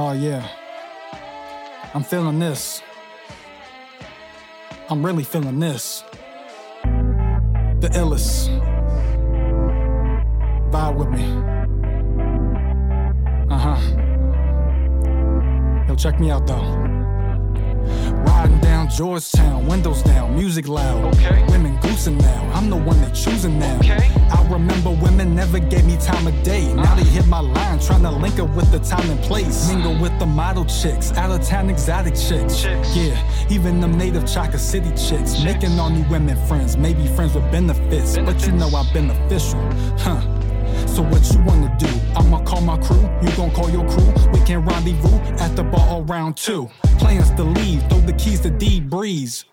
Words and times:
Oh, 0.00 0.12
yeah. 0.12 0.46
I'm 1.92 2.04
feeling 2.04 2.38
this. 2.38 2.82
I'm 4.88 5.04
really 5.04 5.24
feeling 5.24 5.58
this. 5.58 6.04
The 7.80 7.88
illest. 7.92 8.46
Vibe 10.70 10.94
with 10.98 11.08
me. 11.08 11.24
Uh 13.50 13.58
huh. 13.58 13.80
Yo, 15.88 15.96
check 15.96 16.20
me 16.20 16.30
out 16.30 16.46
though. 16.46 16.77
Down 18.88 18.96
Georgetown, 18.96 19.66
windows 19.66 20.02
down, 20.02 20.34
music 20.34 20.66
loud. 20.66 21.14
Okay. 21.14 21.44
Women 21.48 21.78
goosing 21.80 22.16
now, 22.16 22.50
I'm 22.54 22.70
the 22.70 22.76
one 22.76 23.00
they 23.02 23.10
choosing 23.10 23.58
now. 23.58 23.76
Okay. 23.78 24.10
I 24.30 24.46
remember 24.50 24.90
women 24.90 25.34
never 25.34 25.58
gave 25.58 25.84
me 25.84 25.96
time 25.98 26.26
of 26.26 26.42
day. 26.42 26.72
Now 26.72 26.94
they 26.94 27.04
hit 27.04 27.26
my 27.26 27.40
line, 27.40 27.80
trying 27.80 28.02
to 28.02 28.10
link 28.10 28.38
up 28.38 28.48
with 28.56 28.70
the 28.72 28.78
time 28.78 29.08
and 29.10 29.20
place. 29.20 29.68
Mingle 29.68 30.00
with 30.00 30.18
the 30.18 30.26
model 30.26 30.64
chicks, 30.64 31.12
out 31.12 31.30
of 31.30 31.46
town 31.46 31.68
exotic 31.68 32.14
chicks. 32.14 32.62
Chicks. 32.62 32.96
Yeah, 32.96 33.46
even 33.50 33.80
them 33.80 33.98
native 33.98 34.26
Chaka 34.26 34.58
City 34.58 34.90
chicks. 34.90 35.42
Making 35.44 35.78
all 35.78 35.90
new 35.90 36.08
women 36.08 36.36
friends, 36.46 36.76
maybe 36.76 37.06
friends 37.08 37.34
with 37.34 37.50
benefits. 37.52 38.16
But 38.16 38.46
you 38.46 38.52
know 38.52 38.68
I've 38.68 38.92
been 38.94 39.10
official, 39.10 39.60
huh? 39.98 40.20
So 40.86 41.02
what 41.02 41.30
you 41.32 41.40
wanna 41.42 41.74
do? 41.78 41.88
I'ma 42.16 42.42
call 42.44 42.62
my 42.62 42.78
crew, 42.78 43.02
you 43.22 43.30
gon' 43.36 43.50
call 43.50 43.70
your 43.70 43.86
crew. 43.88 44.12
We 44.32 44.40
can 44.46 44.64
rendezvous 44.64 45.18
at 45.38 45.54
the 45.56 45.64
bar 45.64 46.02
around 46.02 46.36
two. 46.36 46.70
Plans 46.98 47.30
to 47.32 47.44
leave, 47.44 47.82
throw 47.88 48.00
the 48.00 48.12
keys 48.14 48.40
to 48.40 48.50
D 48.50 48.80
Breeze. 48.80 49.44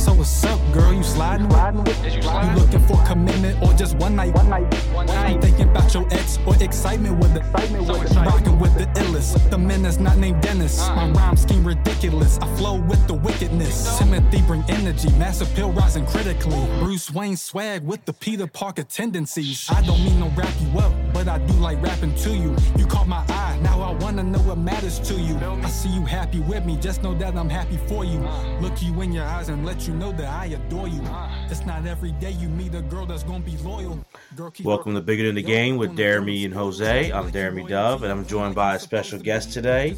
So 0.00 0.14
what's 0.14 0.44
up, 0.44 0.58
girl? 0.72 0.94
You 0.94 1.02
sliding 1.02 1.46
with? 1.50 2.06
Is 2.06 2.16
you 2.16 2.22
You 2.22 2.56
looking 2.56 2.80
for 2.86 2.96
commitment 3.04 3.62
or 3.62 3.74
just 3.74 3.96
one 3.96 4.16
night? 4.16 4.32
One 4.34 4.48
night. 4.48 4.72
One 4.94 5.10
I'm 5.10 5.38
thinking 5.42 5.68
about 5.68 5.92
your 5.92 6.06
ex 6.10 6.38
or 6.46 6.56
excitement 6.62 7.18
with 7.18 7.34
the 7.34 7.40
excitement 7.40 7.86
So 7.86 7.98
with. 7.98 8.16
Rocking 8.16 8.58
with 8.58 8.74
the 8.78 8.86
illest. 8.98 9.50
The 9.50 9.58
man 9.58 9.82
that's 9.82 9.98
not 9.98 10.16
named 10.16 10.40
Dennis. 10.40 10.80
Uh. 10.80 10.96
My 10.96 11.10
rhyme 11.10 11.36
scheme 11.36 11.66
ridiculous. 11.66 12.38
I 12.38 12.46
flow 12.56 12.80
with 12.80 13.06
the 13.08 13.12
wickedness. 13.12 13.98
Timothy 13.98 14.40
bring 14.40 14.64
energy. 14.68 15.10
Mass 15.18 15.42
appeal 15.42 15.70
rising 15.72 16.06
critically. 16.06 16.66
Bruce 16.78 17.10
Wayne 17.12 17.36
swag 17.36 17.84
with 17.84 18.02
the 18.06 18.14
Peter 18.14 18.46
Parker 18.46 18.84
tendencies. 18.84 19.68
I 19.68 19.82
don't 19.82 20.02
mean 20.02 20.18
to 20.20 20.30
wrap 20.34 20.54
you 20.62 20.78
up, 20.78 20.94
but 21.12 21.28
I 21.28 21.36
do 21.40 21.52
like 21.54 21.80
rapping 21.82 22.14
to 22.24 22.30
you. 22.30 22.56
You 22.78 22.86
caught 22.86 23.06
my 23.06 23.22
eye. 23.28 23.58
Now 23.60 23.82
I 23.82 23.92
wanna 24.02 24.22
know 24.22 24.40
what 24.40 24.56
matters 24.56 24.98
to 25.00 25.14
you. 25.14 25.36
I 25.62 25.68
see 25.68 25.90
you 25.90 26.06
happy 26.06 26.40
with 26.40 26.64
me. 26.64 26.78
Just 26.78 27.02
know 27.02 27.12
that 27.18 27.36
I'm 27.36 27.50
happy 27.50 27.76
for 27.86 28.02
you. 28.02 28.18
Uh. 28.20 28.60
Look 28.60 28.80
you 28.80 28.98
in 29.02 29.12
your 29.12 29.26
eyes 29.26 29.50
and 29.50 29.66
let 29.66 29.86
you 29.86 29.89
know 29.92 30.12
that 30.12 30.28
I 30.28 30.46
adore 30.46 30.88
you. 30.88 31.02
It's 31.48 31.64
not 31.66 31.86
every 31.86 32.12
day 32.12 32.32
you 32.32 32.48
meet 32.48 32.74
a 32.74 32.82
girl 32.82 33.06
that's 33.06 33.22
gonna 33.22 33.44
be 33.44 33.56
loyal. 33.58 34.04
Girl, 34.36 34.52
Welcome 34.62 34.94
to 34.94 35.00
Bigger 35.00 35.26
Than 35.26 35.34
the 35.34 35.42
Game 35.42 35.76
with 35.76 35.96
Deremy 35.96 36.44
and 36.44 36.54
Jose. 36.54 37.10
I'm 37.10 37.30
Deremy 37.30 37.68
Dove, 37.68 38.02
and 38.02 38.12
I'm 38.12 38.26
joined 38.26 38.54
by 38.54 38.76
a 38.76 38.78
special 38.78 39.18
guest 39.18 39.52
today. 39.52 39.96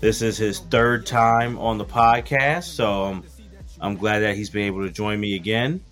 This 0.00 0.22
is 0.22 0.36
his 0.36 0.58
third 0.58 1.06
time 1.06 1.58
on 1.58 1.78
the 1.78 1.84
podcast, 1.84 2.64
so 2.64 3.04
um, 3.04 3.24
I'm 3.80 3.96
glad 3.96 4.20
that 4.20 4.36
he's 4.36 4.50
been 4.50 4.66
able 4.66 4.82
to 4.82 4.90
join 4.90 5.20
me 5.20 5.34
again. 5.34 5.82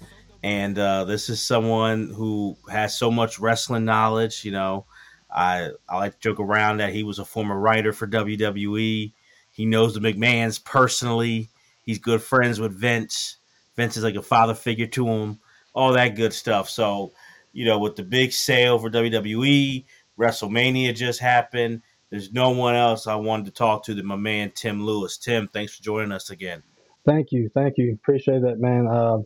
And 0.42 0.78
uh, 0.78 1.04
this 1.04 1.28
is 1.28 1.40
someone 1.40 2.12
who 2.12 2.56
has 2.70 2.98
so 2.98 3.10
much 3.10 3.38
wrestling 3.38 3.84
knowledge. 3.84 4.44
You 4.44 4.52
know, 4.52 4.86
I 5.30 5.70
I 5.88 5.98
like 5.98 6.14
to 6.14 6.18
joke 6.20 6.40
around 6.40 6.78
that 6.78 6.92
he 6.92 7.04
was 7.04 7.18
a 7.18 7.24
former 7.24 7.58
writer 7.58 7.92
for 7.92 8.06
WWE. 8.06 9.12
He 9.50 9.66
knows 9.66 9.94
the 9.94 10.00
McMahons 10.00 10.62
personally. 10.62 11.48
He's 11.82 11.98
good 11.98 12.22
friends 12.22 12.60
with 12.60 12.72
Vince. 12.78 13.38
Vince 13.76 13.96
is 13.96 14.04
like 14.04 14.14
a 14.14 14.22
father 14.22 14.54
figure 14.54 14.86
to 14.88 15.06
him. 15.06 15.40
All 15.74 15.92
that 15.92 16.16
good 16.16 16.32
stuff. 16.32 16.68
So 16.68 17.12
you 17.52 17.64
know, 17.64 17.78
with 17.78 17.96
the 17.96 18.02
big 18.02 18.32
sale 18.32 18.78
for 18.78 18.90
WWE, 18.90 19.84
WrestleMania 20.18 20.94
just 20.94 21.20
happened. 21.20 21.82
There's 22.10 22.32
no 22.32 22.50
one 22.50 22.74
else 22.74 23.06
I 23.06 23.14
wanted 23.14 23.46
to 23.46 23.52
talk 23.52 23.84
to 23.84 23.94
than 23.94 24.06
my 24.06 24.16
man 24.16 24.52
Tim 24.54 24.84
Lewis. 24.84 25.16
Tim, 25.16 25.48
thanks 25.48 25.76
for 25.76 25.82
joining 25.82 26.12
us 26.12 26.30
again. 26.30 26.62
Thank 27.06 27.28
you, 27.32 27.50
thank 27.54 27.74
you. 27.78 27.94
Appreciate 27.94 28.42
that, 28.42 28.58
man. 28.58 28.86
Uh, 28.86 29.18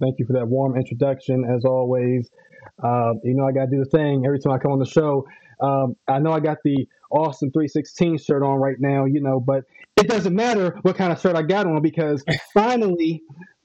thank 0.00 0.18
you 0.18 0.26
for 0.26 0.32
that 0.34 0.46
warm 0.46 0.76
introduction, 0.76 1.44
as 1.44 1.64
always. 1.64 2.30
Uh, 2.82 3.14
you 3.24 3.34
know, 3.34 3.46
I 3.46 3.52
got 3.52 3.66
to 3.66 3.70
do 3.70 3.78
the 3.78 3.90
thing 3.90 4.24
every 4.24 4.38
time 4.38 4.52
I 4.52 4.58
come 4.58 4.72
on 4.72 4.78
the 4.78 4.86
show. 4.86 5.26
Um, 5.60 5.96
I 6.06 6.20
know 6.20 6.32
I 6.32 6.40
got 6.40 6.58
the 6.64 6.86
Austin 7.10 7.50
316 7.50 8.18
shirt 8.18 8.42
on 8.42 8.58
right 8.60 8.76
now, 8.78 9.04
you 9.04 9.20
know, 9.20 9.40
but 9.40 9.64
it 9.98 10.08
doesn't 10.08 10.34
matter 10.34 10.78
what 10.82 10.96
kind 10.96 11.12
of 11.12 11.20
shirt 11.20 11.36
I 11.36 11.42
got 11.42 11.66
on 11.66 11.82
because 11.82 12.24
finally, 12.54 13.22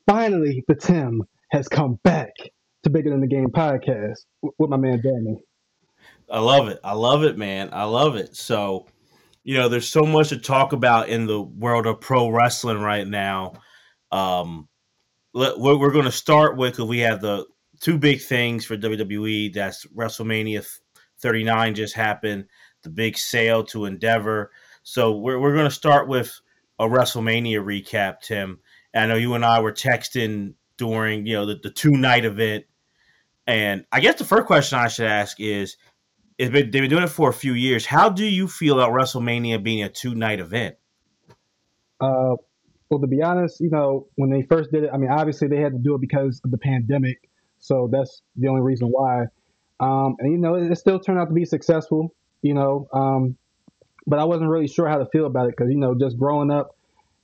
finally, 0.08 0.64
the 0.68 0.76
Tim 0.76 1.22
has 1.52 1.68
come 1.68 2.00
back 2.04 2.32
to 2.84 2.90
Bigger 2.90 3.12
Than 3.12 3.22
the 3.22 3.28
Game 3.28 3.50
podcast 3.50 4.18
with 4.42 4.70
my 4.70 4.78
man 4.78 5.02
Danny. 5.02 5.38
I 6.30 6.40
love 6.40 6.68
it. 6.68 6.80
I 6.84 6.94
love 6.94 7.24
it, 7.24 7.38
man. 7.38 7.70
I 7.72 7.84
love 7.84 8.16
it. 8.16 8.36
So, 8.36 8.88
you 9.44 9.58
know, 9.58 9.70
there's 9.70 9.88
so 9.88 10.04
much 10.04 10.30
to 10.30 10.38
talk 10.38 10.74
about 10.74 11.10
in 11.10 11.28
the 11.28 11.42
world 11.42 11.86
of 11.86 12.02
pro 12.02 12.30
wrestling 12.30 12.80
right 12.80 13.08
now. 13.08 13.54
Um, 14.12 14.68
let- 15.34 15.60
what 15.60 15.80
we're 15.80 15.92
going 15.92 16.06
to 16.06 16.12
start 16.12 16.58
with, 16.58 16.74
because 16.74 16.90
we 16.90 17.00
have 17.00 17.22
the 17.22 17.46
two 17.80 17.98
big 17.98 18.22
things 18.22 18.66
for 18.66 18.78
WWE. 18.78 19.54
That's 19.54 19.86
WrestleMania 19.88 20.66
39 21.20 21.76
just 21.76 21.94
happened, 21.94 22.46
the 22.84 22.90
big 22.90 23.18
sale 23.18 23.64
to 23.66 23.86
Endeavor. 23.86 24.52
So 24.84 25.18
we're, 25.18 25.40
we're 25.40 25.54
going 25.54 25.66
to 25.68 25.72
start 25.72 26.08
with 26.08 26.40
a 26.80 26.86
WrestleMania 26.86 27.64
recap, 27.64 28.20
Tim. 28.22 28.60
And 28.94 29.04
I 29.04 29.08
know 29.08 29.20
you 29.20 29.34
and 29.34 29.46
I 29.46 29.60
were 29.62 29.72
texting 29.72 30.54
during, 30.78 31.26
you 31.26 31.34
know, 31.34 31.46
the, 31.46 31.60
the 31.62 31.72
two 31.72 31.92
night 31.92 32.26
event. 32.26 32.66
And 33.48 33.86
I 33.92 34.00
guess 34.00 34.20
the 34.20 34.26
first 34.26 34.46
question 34.46 34.78
I 34.78 34.88
should 34.88 35.08
ask 35.08 35.40
is, 35.40 35.78
it's 36.38 36.52
been, 36.52 36.72
they've 36.72 36.82
been 36.82 36.90
doing 36.90 37.04
it 37.04 37.10
for 37.10 37.30
a 37.30 37.34
few 37.34 37.54
years. 37.54 37.86
How 37.86 38.10
do 38.10 38.26
you 38.26 38.48
feel 38.48 38.80
about 38.80 38.92
WrestleMania 38.92 39.64
being 39.64 39.84
a 39.84 39.90
two 39.90 40.16
night 40.16 40.40
event? 40.40 40.76
Uh, 42.02 42.36
well, 42.90 43.00
to 43.00 43.08
be 43.08 43.22
honest, 43.22 43.60
you 43.60 43.70
know, 43.70 44.08
when 44.16 44.30
they 44.30 44.42
first 44.44 44.72
did 44.72 44.84
it, 44.84 44.90
I 44.94 44.98
mean, 44.98 45.10
obviously 45.10 45.48
they 45.48 45.58
had 45.58 45.74
to 45.74 45.80
do 45.80 45.96
it 45.96 46.02
because 46.02 46.42
of 46.44 46.52
the 46.52 46.58
pandemic, 46.58 47.30
so 47.60 47.88
that's 47.92 48.22
the 48.36 48.48
only 48.48 48.62
reason 48.62 48.88
why. 48.88 49.26
Um, 49.80 50.16
and 50.20 50.32
you 50.32 50.38
know, 50.38 50.56
it, 50.56 50.72
it 50.72 50.78
still 50.78 51.00
turned 51.00 51.20
out 51.20 51.26
to 51.26 51.34
be 51.34 51.46
successful, 51.46 52.14
you 52.42 52.54
know. 52.54 52.88
Um, 52.94 53.38
but 54.08 54.20
I 54.20 54.26
wasn't 54.26 54.50
really 54.50 54.68
sure 54.68 54.88
how 54.88 54.98
to 54.98 55.06
feel 55.08 55.26
about 55.26 55.48
it 55.48 55.56
because 55.58 55.72
you 55.72 55.78
know, 55.78 55.96
just 55.98 56.18
growing 56.18 56.52
up, 56.52 56.76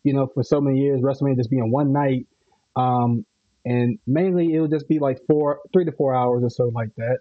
you 0.03 0.13
know, 0.13 0.27
for 0.27 0.43
so 0.43 0.61
many 0.61 0.79
years, 0.79 1.01
WrestleMania 1.01 1.37
just 1.37 1.49
being 1.49 1.71
one 1.71 1.91
night, 1.91 2.27
um, 2.75 3.25
and 3.65 3.99
mainly 4.07 4.53
it 4.53 4.61
would 4.61 4.71
just 4.71 4.87
be 4.87 4.99
like 4.99 5.19
four, 5.27 5.59
three 5.73 5.85
to 5.85 5.91
four 5.91 6.15
hours 6.15 6.43
or 6.43 6.49
so 6.49 6.71
like 6.73 6.89
that. 6.97 7.19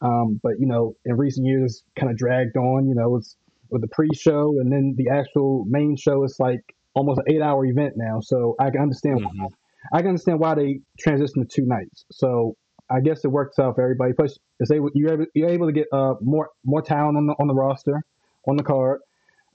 Um, 0.00 0.40
but 0.42 0.58
you 0.58 0.66
know, 0.66 0.96
in 1.04 1.16
recent 1.16 1.46
years, 1.46 1.82
kind 1.96 2.10
of 2.10 2.18
dragged 2.18 2.56
on. 2.56 2.88
You 2.88 2.94
know, 2.94 3.16
it's 3.16 3.36
with 3.70 3.82
the 3.82 3.88
pre-show 3.88 4.58
and 4.60 4.70
then 4.70 4.94
the 4.96 5.08
actual 5.10 5.64
main 5.66 5.96
show. 5.96 6.24
It's 6.24 6.38
like 6.38 6.60
almost 6.94 7.20
an 7.20 7.34
eight-hour 7.34 7.64
event 7.66 7.94
now, 7.96 8.20
so 8.20 8.54
I 8.58 8.70
can 8.70 8.80
understand. 8.82 9.20
Mhm. 9.20 9.48
I 9.92 9.98
can 9.98 10.08
understand 10.08 10.40
why 10.40 10.54
they 10.54 10.80
transitioned 11.04 11.42
to 11.42 11.44
two 11.44 11.66
nights. 11.66 12.04
So 12.10 12.56
I 12.90 13.00
guess 13.00 13.24
it 13.24 13.28
works 13.28 13.58
out 13.58 13.74
for 13.74 13.82
everybody. 13.82 14.12
Plus, 14.12 14.38
it's 14.60 14.70
able, 14.70 14.90
you're 14.94 15.12
able 15.12 15.26
you're 15.34 15.48
able 15.48 15.66
to 15.66 15.72
get 15.72 15.86
uh, 15.92 16.14
more 16.20 16.50
more 16.64 16.82
talent 16.82 17.16
on 17.16 17.26
the 17.26 17.34
on 17.38 17.48
the 17.48 17.54
roster, 17.54 18.02
on 18.46 18.56
the 18.56 18.62
card. 18.62 19.00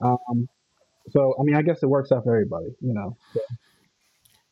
Um, 0.01 0.47
so 1.11 1.35
I 1.39 1.43
mean, 1.43 1.55
I 1.55 1.61
guess 1.61 1.81
it 1.83 1.87
works 1.87 2.11
out 2.11 2.23
for 2.23 2.35
everybody. 2.35 2.75
You 2.81 2.93
know. 2.93 3.17
So, 3.33 3.41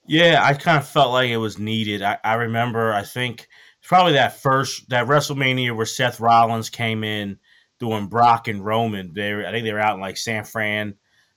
Yeah, 0.07 0.41
I 0.43 0.53
kind 0.53 0.77
of 0.77 0.87
felt 0.87 1.11
like 1.11 1.29
it 1.29 1.37
was 1.37 1.59
needed. 1.59 2.01
I, 2.01 2.17
I 2.23 2.35
remember, 2.35 2.93
I 2.93 3.03
think 3.03 3.47
probably 3.83 4.13
that 4.13 4.39
first 4.39 4.89
that 4.89 5.07
WrestleMania 5.07 5.75
where 5.75 5.85
Seth 5.85 6.19
Rollins 6.19 6.69
came 6.69 7.03
in 7.03 7.37
doing 7.79 8.07
Brock 8.07 8.47
and 8.47 8.63
Roman. 8.63 9.13
They 9.13 9.33
I 9.45 9.51
think 9.51 9.63
they 9.63 9.73
were 9.73 9.79
out 9.79 9.95
in 9.95 10.01
like 10.01 10.17
San 10.17 10.43
Fran 10.43 10.95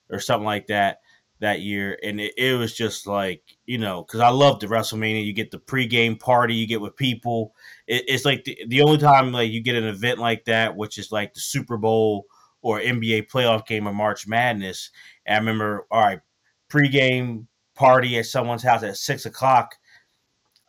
or 0.09 0.19
something 0.19 0.45
like 0.45 0.67
that 0.67 0.99
that 1.39 1.61
year, 1.61 1.97
and 2.03 2.19
it, 2.19 2.33
it 2.37 2.57
was 2.57 2.73
just 2.75 3.07
like 3.07 3.41
you 3.65 3.77
know 3.77 4.03
because 4.03 4.19
I 4.19 4.29
love 4.29 4.59
the 4.59 4.67
WrestleMania. 4.67 5.25
You 5.25 5.33
get 5.33 5.51
the 5.51 5.59
pregame 5.59 6.19
party, 6.19 6.55
you 6.55 6.67
get 6.67 6.81
with 6.81 6.95
people. 6.95 7.55
It, 7.87 8.05
it's 8.07 8.25
like 8.25 8.43
the, 8.43 8.57
the 8.67 8.81
only 8.81 8.97
time 8.97 9.31
like 9.31 9.51
you 9.51 9.61
get 9.61 9.75
an 9.75 9.85
event 9.87 10.19
like 10.19 10.45
that, 10.45 10.75
which 10.75 10.97
is 10.97 11.11
like 11.11 11.33
the 11.33 11.39
Super 11.39 11.77
Bowl 11.77 12.25
or 12.61 12.79
NBA 12.79 13.29
playoff 13.29 13.65
game 13.65 13.87
or 13.87 13.93
March 13.93 14.27
Madness. 14.27 14.91
And 15.25 15.35
I 15.35 15.39
remember, 15.39 15.87
all 15.91 16.01
right, 16.01 16.21
pregame 16.69 17.47
party 17.75 18.17
at 18.17 18.25
someone's 18.25 18.63
house 18.63 18.83
at 18.83 18.97
six 18.97 19.25
o'clock. 19.25 19.75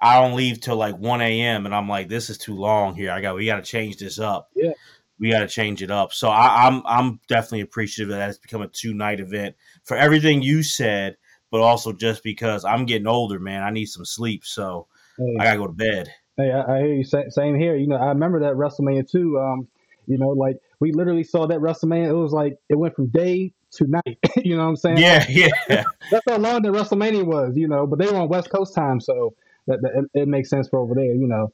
I 0.00 0.20
don't 0.20 0.34
leave 0.34 0.60
till 0.60 0.76
like 0.76 0.96
one 0.96 1.20
a.m. 1.20 1.64
and 1.64 1.74
I'm 1.74 1.88
like, 1.88 2.08
this 2.08 2.28
is 2.28 2.38
too 2.38 2.56
long 2.56 2.94
here. 2.94 3.12
I 3.12 3.20
got 3.20 3.36
we 3.36 3.46
got 3.46 3.56
to 3.56 3.62
change 3.62 3.98
this 3.98 4.18
up. 4.18 4.50
Yeah. 4.56 4.72
we 5.20 5.30
got 5.30 5.40
to 5.40 5.48
change 5.48 5.82
it 5.82 5.90
up. 5.90 6.12
So 6.12 6.28
I, 6.28 6.66
I'm 6.66 6.82
I'm 6.84 7.20
definitely 7.28 7.60
appreciative 7.60 8.10
that 8.10 8.30
it's 8.30 8.38
become 8.38 8.62
a 8.62 8.68
two 8.68 8.94
night 8.94 9.20
event 9.20 9.54
for 9.84 9.96
everything 9.96 10.42
you 10.42 10.64
said, 10.64 11.16
but 11.52 11.60
also 11.60 11.92
just 11.92 12.24
because 12.24 12.64
I'm 12.64 12.84
getting 12.84 13.06
older, 13.06 13.38
man. 13.38 13.62
I 13.62 13.70
need 13.70 13.86
some 13.86 14.04
sleep, 14.04 14.44
so 14.44 14.88
hey, 15.18 15.36
I 15.38 15.44
gotta 15.44 15.58
go 15.58 15.66
to 15.68 15.72
bed. 15.72 16.12
Hey, 16.36 16.50
I, 16.50 16.62
I 16.62 16.78
hear 16.80 16.94
you. 16.94 17.04
Same 17.30 17.54
here. 17.54 17.76
You 17.76 17.86
know, 17.86 17.96
I 17.96 18.06
remember 18.06 18.40
that 18.40 18.54
WrestleMania 18.54 19.08
too. 19.08 19.38
Um, 19.38 19.68
you 20.06 20.18
know, 20.18 20.30
like 20.30 20.56
we 20.82 20.90
literally 20.90 21.22
saw 21.22 21.46
that 21.46 21.60
WrestleMania. 21.60 22.08
It 22.08 22.12
was 22.12 22.32
like 22.32 22.58
it 22.68 22.74
went 22.74 22.96
from 22.96 23.06
day 23.06 23.52
to 23.74 23.86
night. 23.86 24.18
you 24.36 24.56
know 24.56 24.64
what 24.64 24.70
I'm 24.70 24.76
saying? 24.76 24.98
Yeah, 24.98 25.24
yeah. 25.28 25.84
That's 26.10 26.24
how 26.28 26.38
long 26.38 26.62
that 26.62 26.72
WrestleMania 26.72 27.24
was. 27.24 27.56
You 27.56 27.68
know, 27.68 27.86
but 27.86 28.00
they 28.00 28.06
were 28.06 28.16
on 28.16 28.28
West 28.28 28.50
Coast 28.50 28.74
time, 28.74 29.00
so 29.00 29.32
that, 29.68 29.80
that 29.80 29.92
it, 29.94 30.22
it 30.22 30.28
makes 30.28 30.50
sense 30.50 30.68
for 30.68 30.80
over 30.80 30.96
there. 30.96 31.14
You 31.14 31.28
know, 31.28 31.52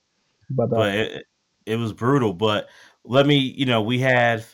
but, 0.49 0.73
uh, 0.73 0.77
but 0.77 0.95
it, 0.95 1.27
it 1.67 1.77
was 1.77 1.93
brutal. 1.93 2.33
But 2.33 2.71
let 3.05 3.27
me, 3.27 3.37
you 3.37 3.67
know, 3.67 3.83
we 3.83 3.99
had 3.99 4.47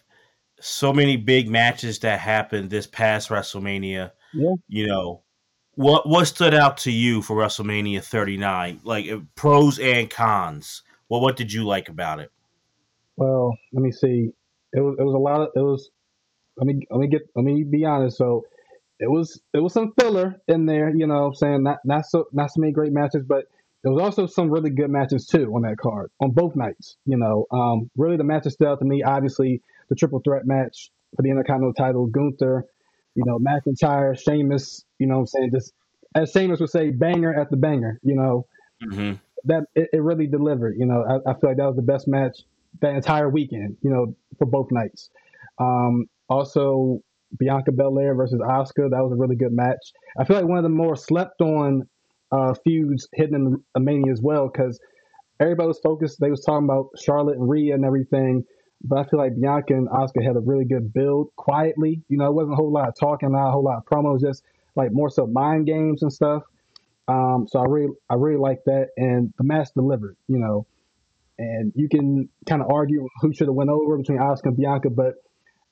so 0.61 0.93
many 0.93 1.17
big 1.17 1.49
matches 1.49 2.01
that 2.01 2.19
happened 2.19 2.69
this 2.69 2.89
past 2.89 3.29
WrestleMania. 3.29 4.11
Yeah. 4.33 4.55
You 4.67 4.89
know, 4.89 5.23
what 5.77 6.09
what 6.09 6.25
stood 6.25 6.53
out 6.53 6.79
to 6.79 6.91
you 6.91 7.23
for 7.23 7.37
WrestleMania 7.37 8.03
39? 8.03 8.81
Like 8.83 9.09
uh, 9.09 9.21
pros 9.37 9.79
and 9.79 10.11
cons. 10.11 10.83
Well, 11.09 11.21
what 11.21 11.37
did 11.37 11.53
you 11.53 11.65
like 11.65 11.89
about 11.89 12.19
it? 12.19 12.33
Well, 13.17 13.57
let 13.73 13.81
me 13.81 13.93
see. 13.93 14.33
It 14.75 14.81
was 14.81 14.97
it 14.99 15.03
was 15.03 15.15
a 15.15 15.19
lot 15.19 15.41
of 15.41 15.49
it 15.55 15.61
was. 15.61 15.91
Let 16.57 16.67
me 16.67 16.87
let 16.91 17.01
me 17.01 17.09
get 17.09 17.23
let 17.35 17.45
me 17.45 17.65
be 17.65 17.85
honest. 17.85 18.17
So 18.17 18.45
it 18.99 19.11
was 19.11 19.41
it 19.53 19.59
was 19.59 19.73
some 19.73 19.93
filler 19.99 20.41
in 20.49 20.67
there. 20.67 20.95
You 20.95 21.07
know, 21.07 21.27
I'm 21.27 21.35
saying 21.35 21.63
not 21.63 21.79
not 21.85 22.07
so 22.07 22.27
not 22.33 22.53
so 22.53 22.61
many 22.61 22.73
great 22.73 22.93
matches, 22.93 23.25
but 23.27 23.47
there 23.83 23.93
was 23.93 24.03
also 24.03 24.27
some 24.27 24.51
really 24.51 24.71
good 24.71 24.91
matches 24.91 25.27
too 25.27 25.53
on 25.55 25.63
that 25.63 25.77
card 25.79 26.11
on 26.21 26.31
both 26.31 26.57
nights. 26.57 26.97
You 27.05 27.19
know, 27.19 27.47
um, 27.51 27.91
really 27.97 28.17
the 28.17 28.25
matches 28.25 28.55
stood 28.55 28.69
out 28.69 28.79
to 28.79 28.85
me. 28.85 29.03
Obviously, 29.03 29.63
the 29.89 29.95
triple 29.95 30.21
threat 30.21 30.47
match 30.47 30.91
for 31.17 31.23
the 31.23 31.31
Intercontinental 31.31 31.75
title, 31.75 32.07
Gunther, 32.07 32.65
you 33.15 33.25
know, 33.27 33.39
McIntyre, 33.39 34.19
Sheamus. 34.19 34.85
You 34.99 35.07
know, 35.07 35.17
what 35.17 35.21
I'm 35.21 35.27
saying 35.27 35.51
just 35.53 35.73
as 36.15 36.31
Sheamus 36.31 36.61
would 36.61 36.71
say, 36.71 36.91
banger 36.91 37.35
at 37.35 37.51
the 37.51 37.57
banger. 37.57 38.01
You 38.03 38.15
know, 38.17 38.47
mm-hmm. 38.83 39.15
that 39.45 39.65
it, 39.75 39.91
it, 39.93 40.03
really 40.03 40.27
delivered. 40.27 40.77
You 40.79 40.87
know, 40.87 41.05
I, 41.05 41.31
I, 41.31 41.35
feel 41.35 41.51
like 41.51 41.59
that 41.59 41.67
was 41.67 41.77
the 41.77 41.83
best 41.83 42.09
match 42.09 42.39
that 42.81 42.95
entire 42.95 43.29
weekend. 43.29 43.77
You 43.83 43.91
know, 43.91 44.17
for 44.39 44.47
both 44.47 44.69
nights. 44.71 45.11
Um, 45.59 46.07
also, 46.29 47.01
Bianca 47.39 47.73
Belair 47.73 48.15
versus 48.15 48.41
Asuka. 48.41 48.91
That 48.91 49.03
was 49.03 49.13
a 49.13 49.17
really 49.17 49.37
good 49.37 49.53
match. 49.53 49.93
I 50.19 50.25
feel 50.25 50.37
like 50.37 50.47
one 50.47 50.59
of 50.59 50.65
the 50.65 50.71
more 50.71 50.97
slept 50.97 51.41
on 51.41 51.83
uh, 52.33 52.55
feuds 52.65 53.09
hidden 53.13 53.35
in 53.35 53.65
the 53.75 53.81
Mania 53.81 54.13
as 54.13 54.21
well 54.23 54.49
because 54.49 54.81
everybody 55.41 55.69
was 55.69 55.81
focused. 55.83 56.19
They 56.21 56.31
was 56.31 56.45
talking 56.45 56.65
about 56.65 56.91
Charlotte 57.01 57.39
and 57.39 57.49
Rhea 57.49 57.75
and 57.75 57.85
everything. 57.85 58.45
But 58.83 58.99
I 58.99 59.05
feel 59.09 59.19
like 59.19 59.41
Bianca 59.41 59.73
and 59.75 59.89
Asuka 59.89 60.23
had 60.23 60.37
a 60.37 60.41
really 60.41 60.67
good 60.67 60.93
build 60.93 61.31
quietly. 61.37 62.03
You 62.09 62.19
know, 62.19 62.27
it 62.27 62.35
wasn't 62.35 62.55
a 62.55 62.57
whole 62.57 62.73
lot 62.73 62.89
of 62.89 62.95
talking, 62.99 63.33
not 63.33 63.49
a 63.49 63.53
whole 63.53 63.65
lot 63.65 63.79
of 63.79 63.85
promos, 63.87 64.21
just 64.21 64.43
like 64.77 64.93
more 64.93 65.09
so 65.09 65.27
mind 65.27 65.67
games 65.67 66.03
and 66.03 66.13
stuff. 66.13 66.43
Um, 67.09 67.47
so 67.49 67.61
I 67.61 67.65
really, 67.69 67.95
I 68.11 68.15
really 68.15 68.39
like 68.39 68.61
that, 68.67 68.89
and 68.97 69.33
the 69.39 69.45
match 69.45 69.69
delivered. 69.75 70.17
You 70.29 70.39
know, 70.39 70.67
and 71.39 71.73
you 71.75 71.89
can 71.89 72.29
kind 72.49 72.63
of 72.63 72.71
argue 72.71 73.07
who 73.21 73.33
should 73.33 73.49
have 73.49 73.55
went 73.55 73.71
over 73.71 73.97
between 73.97 74.19
Asuka 74.19 74.47
and 74.47 74.57
Bianca, 74.57 74.91
but 74.91 75.15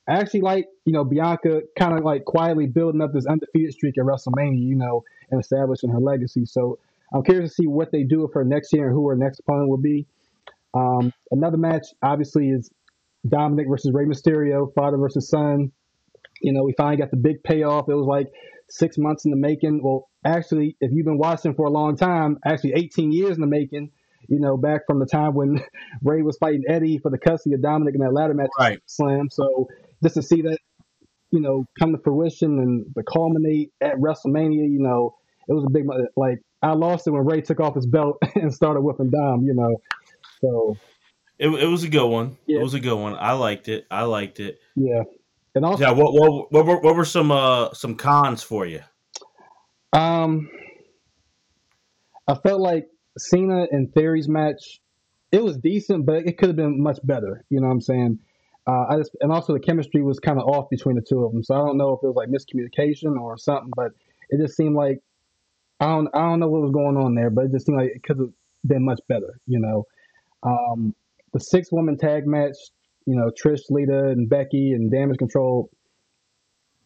I 0.07 0.19
actually 0.19 0.41
like, 0.41 0.67
you 0.85 0.91
know, 0.91 1.05
Bianca 1.05 1.61
kind 1.79 1.97
of 1.97 2.03
like 2.03 2.25
quietly 2.25 2.67
building 2.67 3.01
up 3.01 3.13
this 3.13 3.25
undefeated 3.25 3.73
streak 3.73 3.97
at 3.97 4.03
WrestleMania, 4.03 4.59
you 4.59 4.75
know, 4.75 5.03
and 5.31 5.39
establishing 5.39 5.89
her 5.91 5.99
legacy. 5.99 6.45
So 6.45 6.79
I'm 7.13 7.23
curious 7.23 7.51
to 7.51 7.55
see 7.63 7.67
what 7.67 7.91
they 7.91 8.03
do 8.03 8.21
with 8.21 8.33
her 8.33 8.43
next 8.43 8.73
year 8.73 8.87
and 8.87 8.93
who 8.93 9.07
her 9.07 9.15
next 9.15 9.39
opponent 9.39 9.69
will 9.69 9.77
be. 9.77 10.05
Um, 10.73 11.13
another 11.31 11.57
match, 11.57 11.85
obviously, 12.01 12.49
is 12.49 12.69
Dominic 13.27 13.67
versus 13.69 13.91
Rey 13.93 14.05
Mysterio, 14.05 14.73
father 14.73 14.97
versus 14.97 15.29
son. 15.29 15.71
You 16.41 16.51
know, 16.51 16.63
we 16.63 16.73
finally 16.73 16.97
got 16.97 17.11
the 17.11 17.17
big 17.17 17.41
payoff. 17.43 17.87
It 17.87 17.93
was 17.93 18.07
like 18.07 18.27
six 18.69 18.97
months 18.97 19.23
in 19.23 19.31
the 19.31 19.37
making. 19.37 19.81
Well, 19.81 20.09
actually, 20.25 20.75
if 20.81 20.91
you've 20.91 21.05
been 21.05 21.17
watching 21.17 21.53
for 21.53 21.67
a 21.67 21.71
long 21.71 21.95
time, 21.95 22.39
actually 22.45 22.73
18 22.73 23.13
years 23.13 23.35
in 23.35 23.41
the 23.41 23.47
making. 23.47 23.91
You 24.27 24.39
know, 24.39 24.57
back 24.57 24.81
from 24.87 24.99
the 24.99 25.05
time 25.05 25.33
when 25.33 25.63
Rey 26.03 26.21
was 26.21 26.37
fighting 26.37 26.63
Eddie 26.67 26.97
for 26.97 27.09
the 27.09 27.17
custody 27.17 27.55
of 27.55 27.61
Dominic 27.61 27.95
in 27.95 28.01
that 28.01 28.13
ladder 28.13 28.33
match, 28.33 28.49
right. 28.57 28.79
Slam. 28.85 29.29
So 29.29 29.67
just 30.01 30.15
to 30.15 30.21
see 30.21 30.41
that, 30.43 30.59
you 31.31 31.39
know, 31.39 31.65
come 31.79 31.91
to 31.93 31.97
fruition 31.97 32.59
and 32.59 32.85
to 32.95 33.03
culminate 33.03 33.71
at 33.81 33.95
WrestleMania, 33.95 34.69
you 34.69 34.79
know, 34.79 35.15
it 35.47 35.53
was 35.53 35.65
a 35.65 35.69
big 35.69 35.85
like 36.15 36.39
I 36.61 36.73
lost 36.73 37.07
it 37.07 37.11
when 37.11 37.25
Rey 37.25 37.41
took 37.41 37.59
off 37.59 37.75
his 37.75 37.85
belt 37.85 38.17
and 38.35 38.53
started 38.53 38.81
whipping 38.81 39.09
Dom, 39.09 39.43
you 39.43 39.53
know. 39.53 39.81
So 40.41 40.77
it, 41.39 41.49
it 41.49 41.67
was 41.67 41.83
a 41.83 41.89
good 41.89 42.07
one. 42.07 42.37
Yeah. 42.45 42.59
It 42.59 42.63
was 42.63 42.73
a 42.73 42.79
good 42.79 42.95
one. 42.95 43.15
I 43.15 43.33
liked 43.33 43.67
it. 43.67 43.85
I 43.91 44.03
liked 44.03 44.39
it. 44.39 44.59
Yeah. 44.75 45.03
And 45.55 45.65
also 45.65 45.83
Yeah, 45.83 45.91
what 45.91 46.13
what 46.13 46.51
what 46.51 46.65
were, 46.65 46.79
what 46.79 46.95
were 46.95 47.05
some 47.05 47.31
uh 47.31 47.73
some 47.73 47.95
cons 47.95 48.43
for 48.43 48.65
you? 48.65 48.81
Um 49.91 50.49
I 52.27 52.35
felt 52.35 52.61
like 52.61 52.87
Cena 53.17 53.67
and 53.71 53.93
Theory's 53.93 54.27
match 54.27 54.81
it 55.33 55.43
was 55.43 55.57
decent, 55.57 56.05
but 56.05 56.27
it 56.27 56.37
could 56.37 56.49
have 56.49 56.55
been 56.55 56.81
much 56.81 56.99
better. 57.03 57.43
You 57.49 57.59
know 57.59 57.65
what 57.65 57.73
I'm 57.73 57.81
saying? 57.81 58.19
Uh, 58.67 58.85
I 58.91 58.97
just 58.97 59.17
and 59.19 59.31
also 59.31 59.53
the 59.53 59.59
chemistry 59.59 60.03
was 60.03 60.19
kind 60.19 60.39
of 60.39 60.47
off 60.47 60.69
between 60.69 60.95
the 60.95 61.01
two 61.01 61.25
of 61.25 61.33
them. 61.33 61.43
So 61.43 61.55
I 61.55 61.57
don't 61.57 61.75
know 61.75 61.93
if 61.93 62.03
it 62.03 62.07
was 62.07 62.15
like 62.15 62.29
miscommunication 62.29 63.19
or 63.19 63.35
something, 63.37 63.71
but 63.75 63.93
it 64.29 64.39
just 64.39 64.55
seemed 64.55 64.75
like 64.75 64.99
I 65.79 65.87
don't 65.87 66.07
I 66.13 66.19
don't 66.19 66.39
know 66.39 66.47
what 66.47 66.61
was 66.61 66.71
going 66.71 66.97
on 66.97 67.15
there, 67.15 67.31
but 67.31 67.45
it 67.45 67.51
just 67.51 67.65
seemed 67.65 67.79
like 67.79 67.91
it 67.95 68.03
could 68.03 68.19
have 68.19 68.29
been 68.65 68.85
much 68.85 69.01
better. 69.09 69.39
You 69.47 69.59
know, 69.59 69.85
um, 70.43 70.93
the 71.33 71.39
six 71.39 71.71
woman 71.71 71.97
tag 71.97 72.27
match, 72.27 72.55
you 73.07 73.15
know, 73.15 73.31
Trish, 73.31 73.61
Lita, 73.71 74.09
and 74.09 74.29
Becky 74.29 74.73
and 74.73 74.91
Damage 74.91 75.17
Control. 75.17 75.71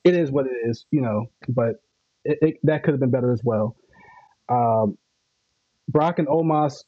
It 0.05 0.15
is 0.15 0.31
what 0.31 0.45
it 0.45 0.69
is, 0.69 0.85
you 0.89 1.01
know, 1.01 1.25
but 1.49 1.83
it, 2.23 2.37
it, 2.41 2.57
that 2.63 2.83
could 2.83 2.93
have 2.93 3.01
been 3.01 3.11
better 3.11 3.33
as 3.33 3.41
well. 3.43 3.75
Um, 4.47 4.97
Brock 5.87 6.19
and 6.19 6.27
Omos, 6.27 6.83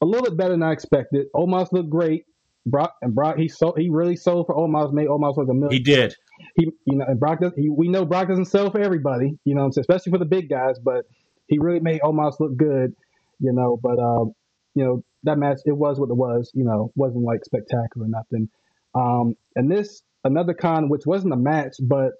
a 0.00 0.06
little 0.06 0.22
bit 0.22 0.36
better 0.36 0.52
than 0.52 0.62
I 0.62 0.72
expected. 0.72 1.26
Omos 1.34 1.72
looked 1.72 1.90
great. 1.90 2.24
Brock 2.66 2.94
and 3.00 3.14
Brock 3.14 3.38
he 3.38 3.48
sold 3.48 3.78
he 3.78 3.88
really 3.88 4.16
sold 4.16 4.46
for 4.46 4.56
Omos, 4.56 4.92
made 4.92 5.06
Omos 5.06 5.36
like 5.36 5.48
a 5.48 5.54
million. 5.54 5.70
He 5.70 5.78
did. 5.78 6.14
He 6.56 6.70
you 6.84 6.96
know 6.98 7.04
and 7.06 7.18
Brock 7.18 7.40
does 7.40 7.52
he, 7.56 7.70
we 7.70 7.88
know 7.88 8.04
Brock 8.04 8.28
doesn't 8.28 8.46
sell 8.46 8.70
for 8.70 8.80
everybody, 8.80 9.38
you 9.44 9.54
know, 9.54 9.68
especially 9.68 10.10
for 10.10 10.18
the 10.18 10.24
big 10.24 10.48
guys, 10.48 10.76
but 10.82 11.04
he 11.46 11.58
really 11.58 11.80
made 11.80 12.00
Omos 12.00 12.40
look 12.40 12.56
good, 12.56 12.92
you 13.38 13.52
know. 13.52 13.78
But 13.80 14.00
um, 14.00 14.32
you 14.74 14.84
know 14.84 15.04
that 15.22 15.38
match 15.38 15.58
it 15.64 15.76
was 15.76 16.00
what 16.00 16.10
it 16.10 16.16
was, 16.16 16.50
you 16.54 16.64
know, 16.64 16.90
wasn't 16.96 17.24
like 17.24 17.44
spectacular 17.44 18.06
or 18.06 18.08
nothing. 18.08 18.48
Um, 18.94 19.34
and 19.54 19.70
this 19.70 20.02
another 20.24 20.54
con 20.54 20.88
which 20.88 21.06
wasn't 21.06 21.34
a 21.34 21.36
match, 21.36 21.74
but 21.80 22.12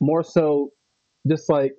more 0.00 0.22
so 0.22 0.70
just 1.28 1.48
like 1.50 1.74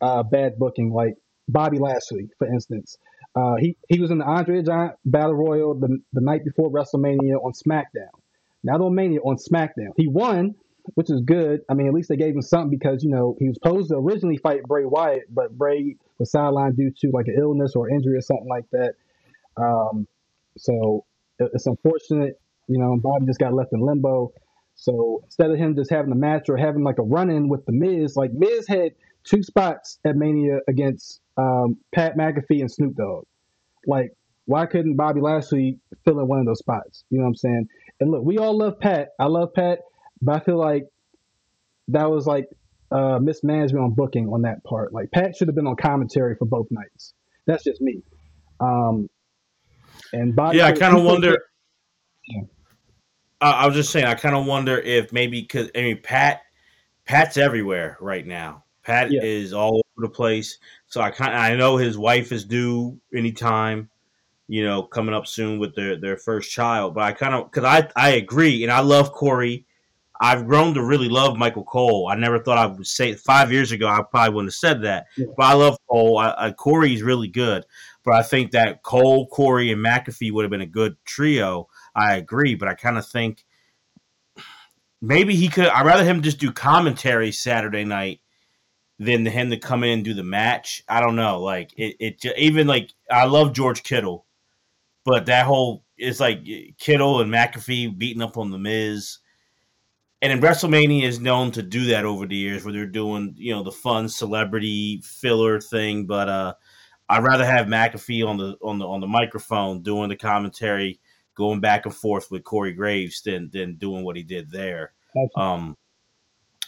uh, 0.00 0.22
bad 0.24 0.58
booking, 0.58 0.92
like 0.92 1.14
Bobby 1.48 1.78
Lashley, 1.78 2.28
for 2.38 2.46
instance. 2.46 2.98
Uh, 3.36 3.56
he 3.58 3.76
he 3.88 4.00
was 4.00 4.10
in 4.10 4.18
the 4.18 4.24
Andre 4.24 4.62
Giant 4.62 4.94
Battle 5.04 5.34
Royal 5.34 5.74
the, 5.74 5.98
the 6.12 6.20
night 6.20 6.44
before 6.44 6.70
WrestleMania 6.70 7.36
on 7.42 7.52
SmackDown. 7.52 8.10
Not 8.62 8.80
on 8.80 8.94
Mania, 8.94 9.20
on 9.20 9.36
SmackDown. 9.36 9.90
He 9.96 10.06
won, 10.06 10.54
which 10.94 11.10
is 11.10 11.20
good. 11.20 11.60
I 11.68 11.74
mean, 11.74 11.88
at 11.88 11.92
least 11.94 12.08
they 12.08 12.16
gave 12.16 12.34
him 12.34 12.42
something 12.42 12.70
because 12.70 13.02
you 13.02 13.10
know 13.10 13.36
he 13.38 13.48
was 13.48 13.56
supposed 13.56 13.90
to 13.90 13.96
originally 13.96 14.36
fight 14.36 14.62
Bray 14.62 14.84
Wyatt, 14.84 15.24
but 15.34 15.56
Bray 15.56 15.96
was 16.18 16.30
sidelined 16.30 16.76
due 16.76 16.92
to 17.00 17.10
like 17.12 17.26
an 17.26 17.36
illness 17.38 17.74
or 17.74 17.90
injury 17.90 18.16
or 18.16 18.20
something 18.20 18.48
like 18.48 18.70
that. 18.70 18.94
Um, 19.56 20.06
so 20.56 21.04
it's 21.38 21.66
unfortunate, 21.66 22.40
you 22.68 22.78
know. 22.78 22.96
Bobby 23.02 23.26
just 23.26 23.40
got 23.40 23.52
left 23.52 23.72
in 23.72 23.80
limbo. 23.80 24.32
So 24.76 25.22
instead 25.24 25.50
of 25.50 25.58
him 25.58 25.74
just 25.76 25.90
having 25.90 26.12
a 26.12 26.16
match 26.16 26.48
or 26.48 26.56
having 26.56 26.82
like 26.82 26.98
a 26.98 27.02
run 27.02 27.30
in 27.30 27.48
with 27.48 27.64
the 27.66 27.72
Miz, 27.72 28.16
like 28.16 28.32
Miz 28.32 28.66
had 28.68 28.92
two 29.24 29.42
spots 29.42 29.98
at 30.04 30.16
Mania 30.16 30.58
against 30.68 31.20
um, 31.36 31.78
Pat 31.94 32.16
McAfee 32.16 32.60
and 32.60 32.70
Snoop 32.70 32.94
Dogg. 32.96 33.24
Like, 33.86 34.12
why 34.46 34.66
couldn't 34.66 34.96
Bobby 34.96 35.20
Lashley 35.20 35.78
fill 36.04 36.20
in 36.20 36.28
one 36.28 36.38
of 36.38 36.46
those 36.46 36.58
spots? 36.58 37.04
You 37.10 37.18
know 37.18 37.24
what 37.24 37.30
I'm 37.30 37.36
saying? 37.36 37.68
And 38.00 38.10
look, 38.10 38.24
we 38.24 38.38
all 38.38 38.56
love 38.56 38.78
Pat. 38.78 39.10
I 39.18 39.26
love 39.26 39.54
Pat, 39.54 39.80
but 40.20 40.36
I 40.36 40.44
feel 40.44 40.58
like 40.58 40.86
that 41.88 42.10
was 42.10 42.26
like 42.26 42.48
uh, 42.90 43.18
mismanagement 43.20 43.84
on 43.84 43.90
booking 43.92 44.28
on 44.28 44.42
that 44.42 44.62
part. 44.64 44.92
Like 44.92 45.10
Pat 45.10 45.36
should 45.36 45.48
have 45.48 45.54
been 45.54 45.66
on 45.66 45.76
commentary 45.76 46.36
for 46.36 46.44
both 46.46 46.66
nights. 46.70 47.14
That's 47.46 47.64
just 47.64 47.80
me. 47.80 48.02
Um, 48.60 49.08
and 50.12 50.34
Bobby. 50.34 50.58
Yeah, 50.58 50.66
I 50.66 50.72
kind 50.72 50.96
of 50.96 51.04
wonder. 51.04 51.38
Yeah. 52.28 52.42
I, 53.40 53.50
I 53.50 53.66
was 53.66 53.74
just 53.74 53.90
saying, 53.90 54.06
I 54.06 54.14
kind 54.14 54.34
of 54.34 54.46
wonder 54.46 54.78
if 54.78 55.12
maybe 55.12 55.40
because 55.40 55.70
I 55.74 55.82
mean 55.82 56.00
Pat, 56.02 56.42
Pat's 57.04 57.36
everywhere 57.36 57.96
right 58.00 58.26
now. 58.26 58.64
Pat 58.82 59.10
yeah. 59.10 59.22
is 59.22 59.52
all 59.52 59.83
the 59.96 60.08
place. 60.08 60.58
So 60.86 61.00
I 61.00 61.10
kind 61.10 61.34
I 61.34 61.56
know 61.56 61.76
his 61.76 61.96
wife 61.96 62.32
is 62.32 62.44
due 62.44 62.98
anytime, 63.14 63.90
you 64.48 64.64
know, 64.64 64.82
coming 64.82 65.14
up 65.14 65.26
soon 65.26 65.58
with 65.58 65.74
their 65.74 65.96
their 65.96 66.16
first 66.16 66.50
child. 66.50 66.94
But 66.94 67.04
I 67.04 67.12
kind 67.12 67.34
of 67.34 67.50
because 67.50 67.64
I 67.64 67.88
I 67.96 68.10
agree 68.10 68.62
and 68.62 68.72
I 68.72 68.80
love 68.80 69.12
Corey. 69.12 69.66
I've 70.20 70.46
grown 70.46 70.74
to 70.74 70.84
really 70.84 71.08
love 71.08 71.36
Michael 71.36 71.64
Cole. 71.64 72.08
I 72.08 72.14
never 72.14 72.38
thought 72.38 72.56
I 72.56 72.66
would 72.66 72.86
say 72.86 73.14
five 73.14 73.50
years 73.50 73.72
ago. 73.72 73.88
I 73.88 74.00
probably 74.08 74.32
wouldn't 74.34 74.52
have 74.52 74.54
said 74.54 74.82
that, 74.82 75.06
yeah. 75.16 75.26
but 75.36 75.42
I 75.42 75.52
love 75.54 75.76
Cole. 75.90 76.18
I, 76.18 76.34
I, 76.38 76.52
Corey's 76.52 77.02
really 77.02 77.26
good, 77.26 77.64
but 78.04 78.14
I 78.14 78.22
think 78.22 78.52
that 78.52 78.84
Cole, 78.84 79.26
Corey, 79.26 79.72
and 79.72 79.84
McAfee 79.84 80.30
would 80.30 80.44
have 80.44 80.52
been 80.52 80.60
a 80.60 80.66
good 80.66 80.96
trio. 81.04 81.68
I 81.96 82.14
agree, 82.14 82.54
but 82.54 82.68
I 82.68 82.74
kind 82.74 82.96
of 82.96 83.06
think 83.06 83.44
maybe 85.02 85.34
he 85.34 85.48
could. 85.48 85.66
I'd 85.66 85.84
rather 85.84 86.04
him 86.04 86.22
just 86.22 86.38
do 86.38 86.52
commentary 86.52 87.32
Saturday 87.32 87.84
night 87.84 88.20
than 88.98 89.26
him 89.26 89.50
to 89.50 89.56
come 89.56 89.82
in 89.84 89.90
and 89.90 90.04
do 90.04 90.14
the 90.14 90.22
match. 90.22 90.84
I 90.88 91.00
don't 91.00 91.16
know. 91.16 91.40
Like 91.40 91.72
it, 91.76 91.96
it 91.98 92.24
even 92.38 92.66
like 92.66 92.92
I 93.10 93.24
love 93.24 93.52
George 93.52 93.82
Kittle, 93.82 94.26
but 95.04 95.26
that 95.26 95.46
whole 95.46 95.84
it's 95.96 96.20
like 96.20 96.44
Kittle 96.78 97.20
and 97.20 97.32
McAfee 97.32 97.96
beating 97.96 98.22
up 98.22 98.36
on 98.36 98.50
the 98.50 98.58
Miz. 98.58 99.18
And 100.22 100.32
in 100.32 100.40
WrestleMania 100.40 101.02
is 101.02 101.20
known 101.20 101.50
to 101.52 101.62
do 101.62 101.86
that 101.86 102.06
over 102.06 102.26
the 102.26 102.36
years, 102.36 102.64
where 102.64 102.72
they're 102.72 102.86
doing 102.86 103.34
you 103.36 103.52
know 103.54 103.62
the 103.62 103.72
fun 103.72 104.08
celebrity 104.08 105.02
filler 105.04 105.60
thing. 105.60 106.06
But 106.06 106.28
uh, 106.28 106.54
I'd 107.08 107.24
rather 107.24 107.44
have 107.44 107.66
McAfee 107.66 108.26
on 108.26 108.36
the 108.38 108.56
on 108.62 108.78
the 108.78 108.86
on 108.86 109.00
the 109.00 109.06
microphone 109.06 109.82
doing 109.82 110.08
the 110.08 110.16
commentary, 110.16 111.00
going 111.34 111.60
back 111.60 111.84
and 111.84 111.94
forth 111.94 112.30
with 112.30 112.44
Corey 112.44 112.72
Graves 112.72 113.22
than 113.22 113.50
than 113.52 113.74
doing 113.74 114.04
what 114.04 114.16
he 114.16 114.22
did 114.22 114.50
there. 114.50 114.92
Um, 115.36 115.76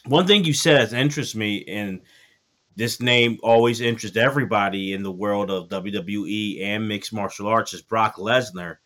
one 0.05 0.27
thing 0.27 0.45
you 0.45 0.53
said 0.53 0.89
that 0.89 0.99
interests 0.99 1.35
me, 1.35 1.65
and 1.65 2.01
this 2.77 3.01
name 3.01 3.39
always 3.43 3.81
interests 3.81 4.19
everybody 4.19 4.93
in 4.93 5.03
the 5.03 5.11
world 5.11 5.51
of 5.51 5.69
WWE 5.69 6.63
and 6.63 6.87
mixed 6.87 7.13
martial 7.13 7.49
arts, 7.49 7.73
is 7.73 7.83
Brock 7.83 8.17
Lesnar. 8.17 8.77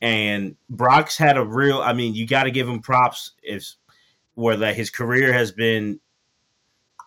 And 0.00 0.56
Brock's 0.68 1.16
had 1.16 1.36
a 1.36 1.44
real, 1.44 1.80
I 1.80 1.92
mean, 1.92 2.14
you 2.14 2.26
got 2.26 2.44
to 2.44 2.50
give 2.50 2.68
him 2.68 2.80
props 2.80 3.32
if 3.42 3.74
where 4.34 4.56
that 4.56 4.76
his 4.76 4.90
career 4.90 5.32
has 5.32 5.52
been 5.52 6.00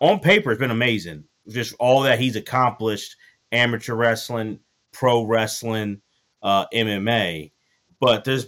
on 0.00 0.20
paper 0.20 0.50
has 0.50 0.58
been 0.58 0.70
amazing. 0.70 1.24
Just 1.48 1.74
all 1.78 2.02
that 2.02 2.20
he's 2.20 2.36
accomplished, 2.36 3.16
amateur 3.52 3.94
wrestling, 3.94 4.60
pro 4.92 5.24
wrestling, 5.24 6.00
uh, 6.42 6.66
MMA. 6.72 7.52
But 8.00 8.24
there's 8.24 8.46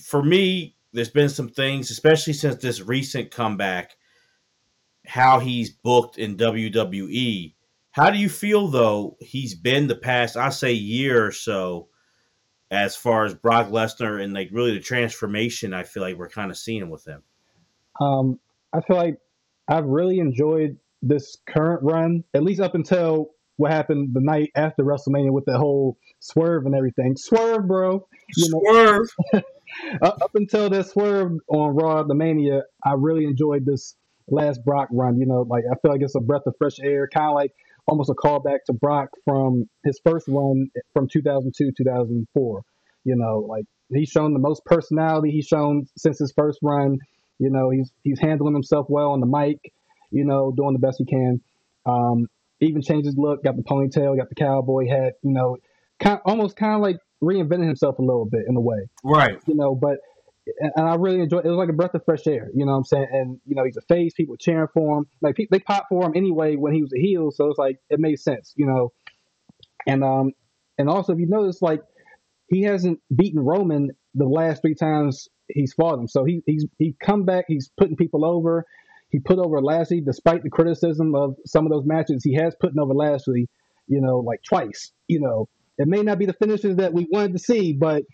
for 0.00 0.22
me, 0.22 0.76
there's 0.92 1.10
been 1.10 1.28
some 1.28 1.48
things, 1.48 1.90
especially 1.90 2.32
since 2.32 2.56
this 2.56 2.80
recent 2.80 3.30
comeback, 3.30 3.96
how 5.06 5.38
he's 5.38 5.70
booked 5.70 6.18
in 6.18 6.36
WWE. 6.36 7.54
How 7.92 8.10
do 8.10 8.18
you 8.18 8.28
feel 8.28 8.68
though 8.68 9.16
he's 9.20 9.54
been 9.54 9.86
the 9.86 9.94
past, 9.94 10.36
I 10.36 10.48
say, 10.48 10.72
year 10.72 11.26
or 11.26 11.32
so, 11.32 11.88
as 12.70 12.96
far 12.96 13.24
as 13.24 13.34
Brock 13.34 13.68
Lesnar 13.68 14.22
and 14.22 14.32
like 14.32 14.48
really 14.50 14.74
the 14.74 14.80
transformation? 14.80 15.72
I 15.72 15.84
feel 15.84 16.02
like 16.02 16.16
we're 16.16 16.28
kind 16.28 16.50
of 16.50 16.58
seeing 16.58 16.90
with 16.90 17.06
him. 17.06 17.22
Um, 18.00 18.40
I 18.72 18.80
feel 18.80 18.96
like 18.96 19.18
I've 19.68 19.86
really 19.86 20.18
enjoyed 20.18 20.76
this 21.02 21.36
current 21.46 21.82
run, 21.82 22.24
at 22.34 22.42
least 22.42 22.60
up 22.60 22.74
until 22.74 23.30
what 23.56 23.70
happened 23.70 24.10
the 24.12 24.20
night 24.20 24.50
after 24.56 24.82
WrestleMania 24.82 25.30
with 25.30 25.44
the 25.44 25.56
whole 25.56 25.96
swerve 26.18 26.66
and 26.66 26.74
everything. 26.74 27.16
Swerve, 27.16 27.68
bro. 27.68 28.06
You 28.36 28.44
swerve. 28.46 29.08
up 30.02 30.30
until 30.34 30.68
that 30.70 30.88
swerve 30.88 31.32
on 31.48 31.76
Raw, 31.76 32.02
the 32.02 32.14
Mania, 32.14 32.62
I 32.82 32.94
really 32.94 33.24
enjoyed 33.24 33.64
this 33.64 33.94
last 34.28 34.64
Brock 34.64 34.88
run. 34.92 35.18
You 35.18 35.26
know, 35.26 35.42
like 35.48 35.64
I 35.70 35.74
feel 35.80 35.92
like 35.92 36.02
it's 36.02 36.14
a 36.14 36.20
breath 36.20 36.42
of 36.46 36.54
fresh 36.58 36.78
air, 36.82 37.08
kind 37.08 37.28
of 37.28 37.34
like 37.34 37.52
almost 37.86 38.10
a 38.10 38.14
callback 38.14 38.58
to 38.66 38.72
Brock 38.72 39.10
from 39.24 39.68
his 39.84 40.00
first 40.04 40.26
run 40.28 40.68
from 40.92 41.08
2002, 41.08 41.72
2004. 41.76 42.62
You 43.04 43.16
know, 43.16 43.44
like 43.48 43.64
he's 43.92 44.08
shown 44.08 44.32
the 44.32 44.38
most 44.38 44.64
personality 44.64 45.30
he's 45.30 45.46
shown 45.46 45.86
since 45.96 46.18
his 46.18 46.32
first 46.32 46.58
run. 46.62 46.98
You 47.38 47.50
know, 47.50 47.70
he's 47.70 47.90
he's 48.02 48.20
handling 48.20 48.54
himself 48.54 48.86
well 48.88 49.10
on 49.10 49.20
the 49.20 49.26
mic. 49.26 49.72
You 50.10 50.24
know, 50.24 50.52
doing 50.56 50.72
the 50.72 50.78
best 50.78 50.98
he 50.98 51.04
can. 51.04 51.40
Um, 51.86 52.28
even 52.60 52.82
changed 52.82 53.06
his 53.06 53.16
look, 53.18 53.42
got 53.42 53.56
the 53.56 53.62
ponytail, 53.62 54.16
got 54.16 54.28
the 54.28 54.34
cowboy 54.34 54.88
hat. 54.88 55.14
You 55.22 55.32
know, 55.32 55.58
kind 56.00 56.20
almost 56.24 56.56
kind 56.56 56.74
of 56.74 56.80
like 56.80 56.96
reinvented 57.22 57.66
himself 57.66 57.98
a 57.98 58.02
little 58.02 58.26
bit 58.26 58.42
in 58.48 58.56
a 58.56 58.60
way. 58.60 58.88
Right. 59.02 59.38
You 59.46 59.54
know, 59.54 59.74
but 59.74 59.98
and 60.46 60.88
I 60.88 60.94
really 60.96 61.20
enjoyed. 61.20 61.44
It 61.44 61.48
was 61.48 61.56
like 61.56 61.68
a 61.68 61.74
breath 61.74 61.94
of 61.94 62.04
fresh 62.04 62.26
air. 62.26 62.50
You 62.54 62.66
know 62.66 62.72
what 62.72 62.78
I'm 62.78 62.84
saying? 62.84 63.08
And 63.10 63.40
you 63.46 63.54
know, 63.54 63.64
he's 63.64 63.76
a 63.76 63.82
face. 63.82 64.12
People 64.14 64.36
cheering 64.36 64.68
for 64.74 64.98
him. 64.98 65.06
Like 65.20 65.36
they 65.50 65.58
pop 65.58 65.86
for 65.88 66.04
him 66.04 66.12
anyway 66.14 66.56
when 66.56 66.74
he 66.74 66.82
was 66.82 66.92
a 66.94 67.00
heel. 67.00 67.30
So 67.30 67.48
it's 67.48 67.58
like 67.58 67.78
it 67.88 67.98
made 68.00 68.18
sense. 68.18 68.52
You 68.56 68.66
know, 68.66 68.92
and 69.86 70.04
um, 70.04 70.32
and 70.78 70.88
also 70.88 71.12
if 71.12 71.18
you 71.18 71.26
notice, 71.26 71.62
like 71.62 71.80
he 72.48 72.62
hasn't 72.62 73.00
beaten 73.14 73.40
Roman 73.40 73.90
the 74.14 74.26
last 74.26 74.62
three 74.62 74.74
times 74.74 75.28
he's 75.48 75.72
fought 75.72 75.98
him. 75.98 76.08
So 76.08 76.24
he 76.24 76.42
he's 76.46 76.66
he 76.78 76.94
come 77.00 77.24
back. 77.24 77.46
He's 77.48 77.70
putting 77.78 77.96
people 77.96 78.24
over. 78.24 78.64
He 79.10 79.20
put 79.20 79.38
over 79.38 79.62
Lashley 79.62 80.00
despite 80.00 80.42
the 80.42 80.50
criticism 80.50 81.14
of 81.14 81.36
some 81.46 81.64
of 81.64 81.72
those 81.72 81.86
matches. 81.86 82.22
He 82.24 82.34
has 82.34 82.54
put 82.60 82.72
over 82.78 82.94
Lashley. 82.94 83.48
You 83.86 84.00
know, 84.00 84.18
like 84.18 84.40
twice. 84.46 84.92
You 85.08 85.20
know, 85.20 85.48
it 85.78 85.88
may 85.88 86.02
not 86.02 86.18
be 86.18 86.26
the 86.26 86.32
finishes 86.34 86.76
that 86.76 86.92
we 86.92 87.06
wanted 87.10 87.32
to 87.32 87.38
see, 87.38 87.72
but 87.72 88.04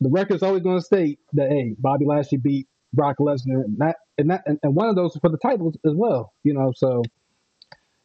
the 0.00 0.10
record's 0.10 0.42
always 0.42 0.62
going 0.62 0.78
to 0.78 0.84
state 0.84 1.18
that 1.34 1.50
hey, 1.50 1.74
Bobby 1.78 2.04
Lashley 2.06 2.38
beat 2.38 2.66
Brock 2.92 3.16
Lesnar, 3.20 3.64
and 3.64 3.78
that 3.78 3.96
and 4.18 4.30
that 4.30 4.42
and, 4.46 4.58
and 4.62 4.74
one 4.74 4.88
of 4.88 4.96
those 4.96 5.16
for 5.20 5.28
the 5.28 5.38
titles 5.38 5.76
as 5.84 5.92
well. 5.94 6.32
You 6.42 6.54
know, 6.54 6.72
so 6.74 7.02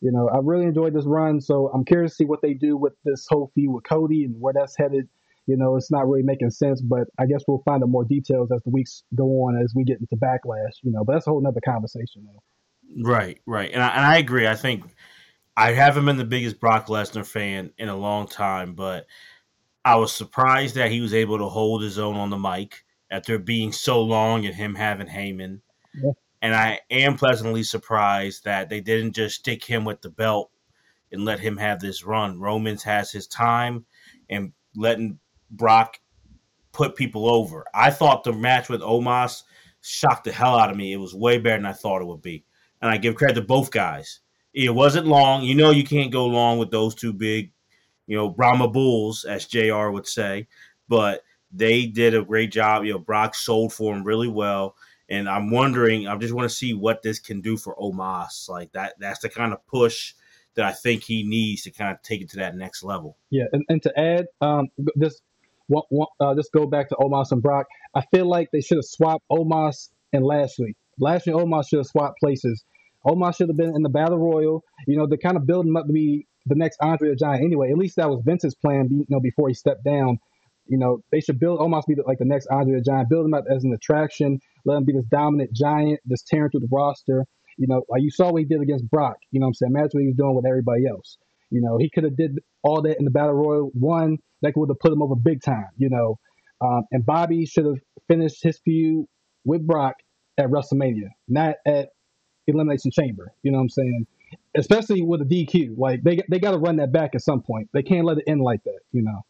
you 0.01 0.11
know, 0.11 0.29
I 0.29 0.37
really 0.41 0.65
enjoyed 0.65 0.93
this 0.93 1.05
run. 1.05 1.41
So 1.41 1.69
I'm 1.73 1.83
curious 1.83 2.13
to 2.13 2.15
see 2.15 2.25
what 2.25 2.41
they 2.41 2.53
do 2.53 2.77
with 2.77 2.93
this 3.03 3.25
whole 3.29 3.51
feud 3.53 3.73
with 3.73 3.83
Cody 3.83 4.23
and 4.23 4.35
where 4.39 4.53
that's 4.53 4.77
headed. 4.77 5.09
You 5.45 5.57
know, 5.57 5.75
it's 5.75 5.91
not 5.91 6.07
really 6.07 6.23
making 6.23 6.51
sense, 6.51 6.79
but 6.79 7.07
I 7.17 7.25
guess 7.25 7.43
we'll 7.47 7.63
find 7.65 7.83
out 7.83 7.89
more 7.89 8.05
details 8.05 8.51
as 8.51 8.61
the 8.63 8.69
weeks 8.69 9.03
go 9.15 9.25
on 9.25 9.59
as 9.61 9.73
we 9.75 9.83
get 9.83 9.99
into 9.99 10.15
backlash. 10.15 10.75
You 10.83 10.91
know, 10.91 11.03
but 11.03 11.13
that's 11.13 11.27
a 11.27 11.31
whole 11.31 11.41
nother 11.41 11.61
conversation. 11.65 12.25
Though. 12.25 13.03
Right, 13.03 13.39
right, 13.45 13.71
and 13.71 13.81
I, 13.81 13.89
and 13.89 14.05
I 14.05 14.17
agree. 14.17 14.47
I 14.47 14.55
think 14.55 14.83
I 15.57 15.71
haven't 15.71 16.05
been 16.05 16.17
the 16.17 16.25
biggest 16.25 16.59
Brock 16.59 16.87
Lesnar 16.87 17.25
fan 17.25 17.71
in 17.77 17.89
a 17.89 17.95
long 17.95 18.27
time, 18.27 18.73
but 18.73 19.07
I 19.85 19.95
was 19.95 20.13
surprised 20.13 20.75
that 20.75 20.91
he 20.91 21.01
was 21.01 21.13
able 21.13 21.37
to 21.37 21.47
hold 21.47 21.81
his 21.81 21.97
own 21.97 22.15
on 22.15 22.29
the 22.29 22.37
mic 22.37 22.83
after 23.11 23.39
being 23.39 23.71
so 23.71 24.01
long 24.01 24.45
and 24.45 24.55
him 24.55 24.75
having 24.75 25.07
Heyman. 25.07 25.61
Yeah. 25.95 26.11
And 26.41 26.55
I 26.55 26.79
am 26.89 27.17
pleasantly 27.17 27.63
surprised 27.63 28.45
that 28.45 28.69
they 28.69 28.81
didn't 28.81 29.13
just 29.13 29.35
stick 29.35 29.63
him 29.63 29.83
with 29.83 30.01
the 30.01 30.09
belt 30.09 30.51
and 31.11 31.25
let 31.25 31.39
him 31.39 31.57
have 31.57 31.79
this 31.79 32.05
run. 32.05 32.39
Romans 32.39 32.83
has 32.83 33.11
his 33.11 33.27
time 33.27 33.85
and 34.29 34.53
letting 34.75 35.19
Brock 35.51 35.99
put 36.71 36.95
people 36.95 37.29
over. 37.29 37.65
I 37.73 37.89
thought 37.89 38.23
the 38.23 38.31
match 38.31 38.69
with 38.69 38.81
Omos 38.81 39.43
shocked 39.81 40.25
the 40.25 40.31
hell 40.31 40.57
out 40.57 40.69
of 40.69 40.77
me. 40.77 40.93
It 40.93 40.97
was 40.97 41.15
way 41.15 41.37
better 41.39 41.57
than 41.57 41.65
I 41.65 41.73
thought 41.73 42.01
it 42.01 42.07
would 42.07 42.21
be. 42.21 42.45
And 42.81 42.91
I 42.91 42.97
give 42.97 43.15
credit 43.15 43.35
to 43.35 43.41
both 43.41 43.71
guys. 43.71 44.19
It 44.53 44.73
wasn't 44.73 45.07
long. 45.07 45.43
You 45.43 45.55
know, 45.55 45.71
you 45.71 45.83
can't 45.83 46.11
go 46.11 46.25
long 46.25 46.57
with 46.57 46.71
those 46.71 46.95
two 46.95 47.11
big, 47.11 47.51
you 48.09 48.17
know, 48.17 48.27
Brahma 48.27 48.67
Bulls, 48.67 49.23
as 49.23 49.45
JR 49.45 49.89
would 49.89 50.07
say. 50.07 50.47
But 50.89 51.23
they 51.51 51.85
did 51.85 52.15
a 52.15 52.23
great 52.23 52.51
job. 52.51 52.83
You 52.83 52.93
know, 52.93 52.99
Brock 52.99 53.35
sold 53.35 53.71
for 53.71 53.95
him 53.95 54.03
really 54.03 54.27
well. 54.27 54.75
And 55.09 55.29
I'm 55.29 55.51
wondering, 55.51 56.07
I 56.07 56.15
just 56.17 56.33
want 56.33 56.49
to 56.49 56.55
see 56.55 56.73
what 56.73 57.03
this 57.03 57.19
can 57.19 57.39
do 57.39 57.55
for 57.55 57.75
Omos. 57.75 58.49
Like 58.49 58.71
that, 58.71 58.95
that's 58.99 59.19
the 59.19 59.29
kind 59.29 59.53
of 59.53 59.65
push 59.67 60.15
that 60.55 60.65
I 60.65 60.71
think 60.71 61.03
he 61.03 61.23
needs 61.23 61.61
to 61.63 61.71
kind 61.71 61.91
of 61.91 62.01
take 62.01 62.21
it 62.21 62.29
to 62.31 62.37
that 62.37 62.55
next 62.55 62.83
level. 62.83 63.15
Yeah, 63.29 63.45
and, 63.53 63.63
and 63.69 63.81
to 63.83 63.99
add, 63.99 64.25
um, 64.41 64.69
this 64.95 65.21
uh, 66.19 66.33
just 66.33 66.51
go 66.51 66.65
back 66.65 66.89
to 66.89 66.95
Omos 66.95 67.31
and 67.31 67.43
Brock. 67.43 67.67
I 67.93 68.01
feel 68.11 68.27
like 68.27 68.49
they 68.51 68.61
should 68.61 68.79
have 68.79 68.85
swapped 68.85 69.23
Omos 69.31 69.89
and 70.13 70.25
Lashley. 70.25 70.75
Lashley 70.99 71.33
and 71.33 71.41
Omos 71.41 71.69
should 71.69 71.77
have 71.77 71.87
swapped 71.87 72.19
places 72.19 72.65
Omos 73.05 73.37
should 73.37 73.49
have 73.49 73.57
been 73.57 73.75
in 73.75 73.83
the 73.83 73.89
battle 73.89 74.17
royal. 74.17 74.63
You 74.87 74.97
know, 74.97 75.07
they're 75.07 75.17
kind 75.17 75.37
of 75.37 75.45
building 75.45 75.69
him 75.69 75.77
up 75.77 75.87
to 75.87 75.93
be 75.93 76.27
the 76.45 76.55
next 76.55 76.77
Andre 76.81 77.09
the 77.09 77.15
Giant 77.15 77.43
anyway. 77.43 77.71
At 77.71 77.77
least 77.77 77.95
that 77.97 78.09
was 78.09 78.21
Vince's 78.23 78.55
plan. 78.55 78.87
You 78.91 79.05
know, 79.09 79.19
before 79.19 79.47
he 79.47 79.53
stepped 79.53 79.83
down. 79.83 80.19
You 80.65 80.77
know, 80.77 80.99
they 81.11 81.19
should 81.19 81.39
build 81.39 81.59
Omos 81.59 81.87
be 81.87 81.95
like 82.05 82.19
the 82.19 82.25
next 82.25 82.47
Andre 82.51 82.75
the 82.75 82.83
Giant. 82.83 83.09
Build 83.09 83.25
him 83.25 83.33
up 83.33 83.45
as 83.49 83.63
an 83.63 83.73
attraction. 83.73 84.39
Let 84.65 84.77
him 84.77 84.85
be 84.85 84.93
this 84.93 85.05
dominant 85.09 85.51
giant, 85.51 85.99
just 86.07 86.27
tearing 86.27 86.51
through 86.51 86.59
the 86.59 86.69
roster. 86.71 87.25
You 87.57 87.67
know, 87.67 87.83
like 87.89 88.03
you 88.03 88.11
saw 88.11 88.31
what 88.31 88.39
he 88.39 88.45
did 88.45 88.61
against 88.61 88.89
Brock. 88.89 89.17
You 89.31 89.39
know 89.39 89.45
what 89.45 89.49
I'm 89.49 89.53
saying? 89.55 89.71
Imagine 89.71 89.89
what 89.93 90.01
he 90.01 90.07
was 90.07 90.15
doing 90.17 90.35
with 90.35 90.45
everybody 90.45 90.85
else. 90.87 91.17
You 91.49 91.61
know, 91.61 91.77
he 91.77 91.89
could 91.89 92.03
have 92.03 92.15
did 92.15 92.37
all 92.63 92.81
that 92.83 92.99
in 92.99 93.05
the 93.05 93.11
battle 93.11 93.33
royal. 93.33 93.71
One 93.73 94.17
that 94.43 94.53
would 94.55 94.69
have 94.69 94.79
put 94.79 94.93
him 94.93 95.01
over 95.01 95.15
big 95.15 95.41
time. 95.41 95.67
You 95.77 95.89
know, 95.89 96.19
um, 96.61 96.83
and 96.91 97.05
Bobby 97.05 97.45
should 97.45 97.65
have 97.65 97.79
finished 98.07 98.43
his 98.43 98.59
feud 98.59 99.05
with 99.45 99.65
Brock 99.65 99.95
at 100.37 100.47
WrestleMania, 100.47 101.09
not 101.27 101.55
at 101.65 101.89
Elimination 102.47 102.91
Chamber. 102.91 103.33
You 103.43 103.51
know 103.51 103.57
what 103.57 103.63
I'm 103.63 103.69
saying? 103.69 104.07
Especially 104.57 105.01
with 105.01 105.21
a 105.21 105.25
DQ, 105.25 105.77
like 105.77 106.03
they 106.03 106.21
they 106.29 106.39
got 106.39 106.51
to 106.51 106.57
run 106.57 106.77
that 106.77 106.91
back 106.91 107.13
at 107.13 107.21
some 107.21 107.41
point. 107.41 107.69
They 107.73 107.83
can't 107.83 108.05
let 108.05 108.17
it 108.17 108.23
end 108.27 108.41
like 108.41 108.63
that. 108.63 108.79
You 108.91 109.03
know. 109.03 109.25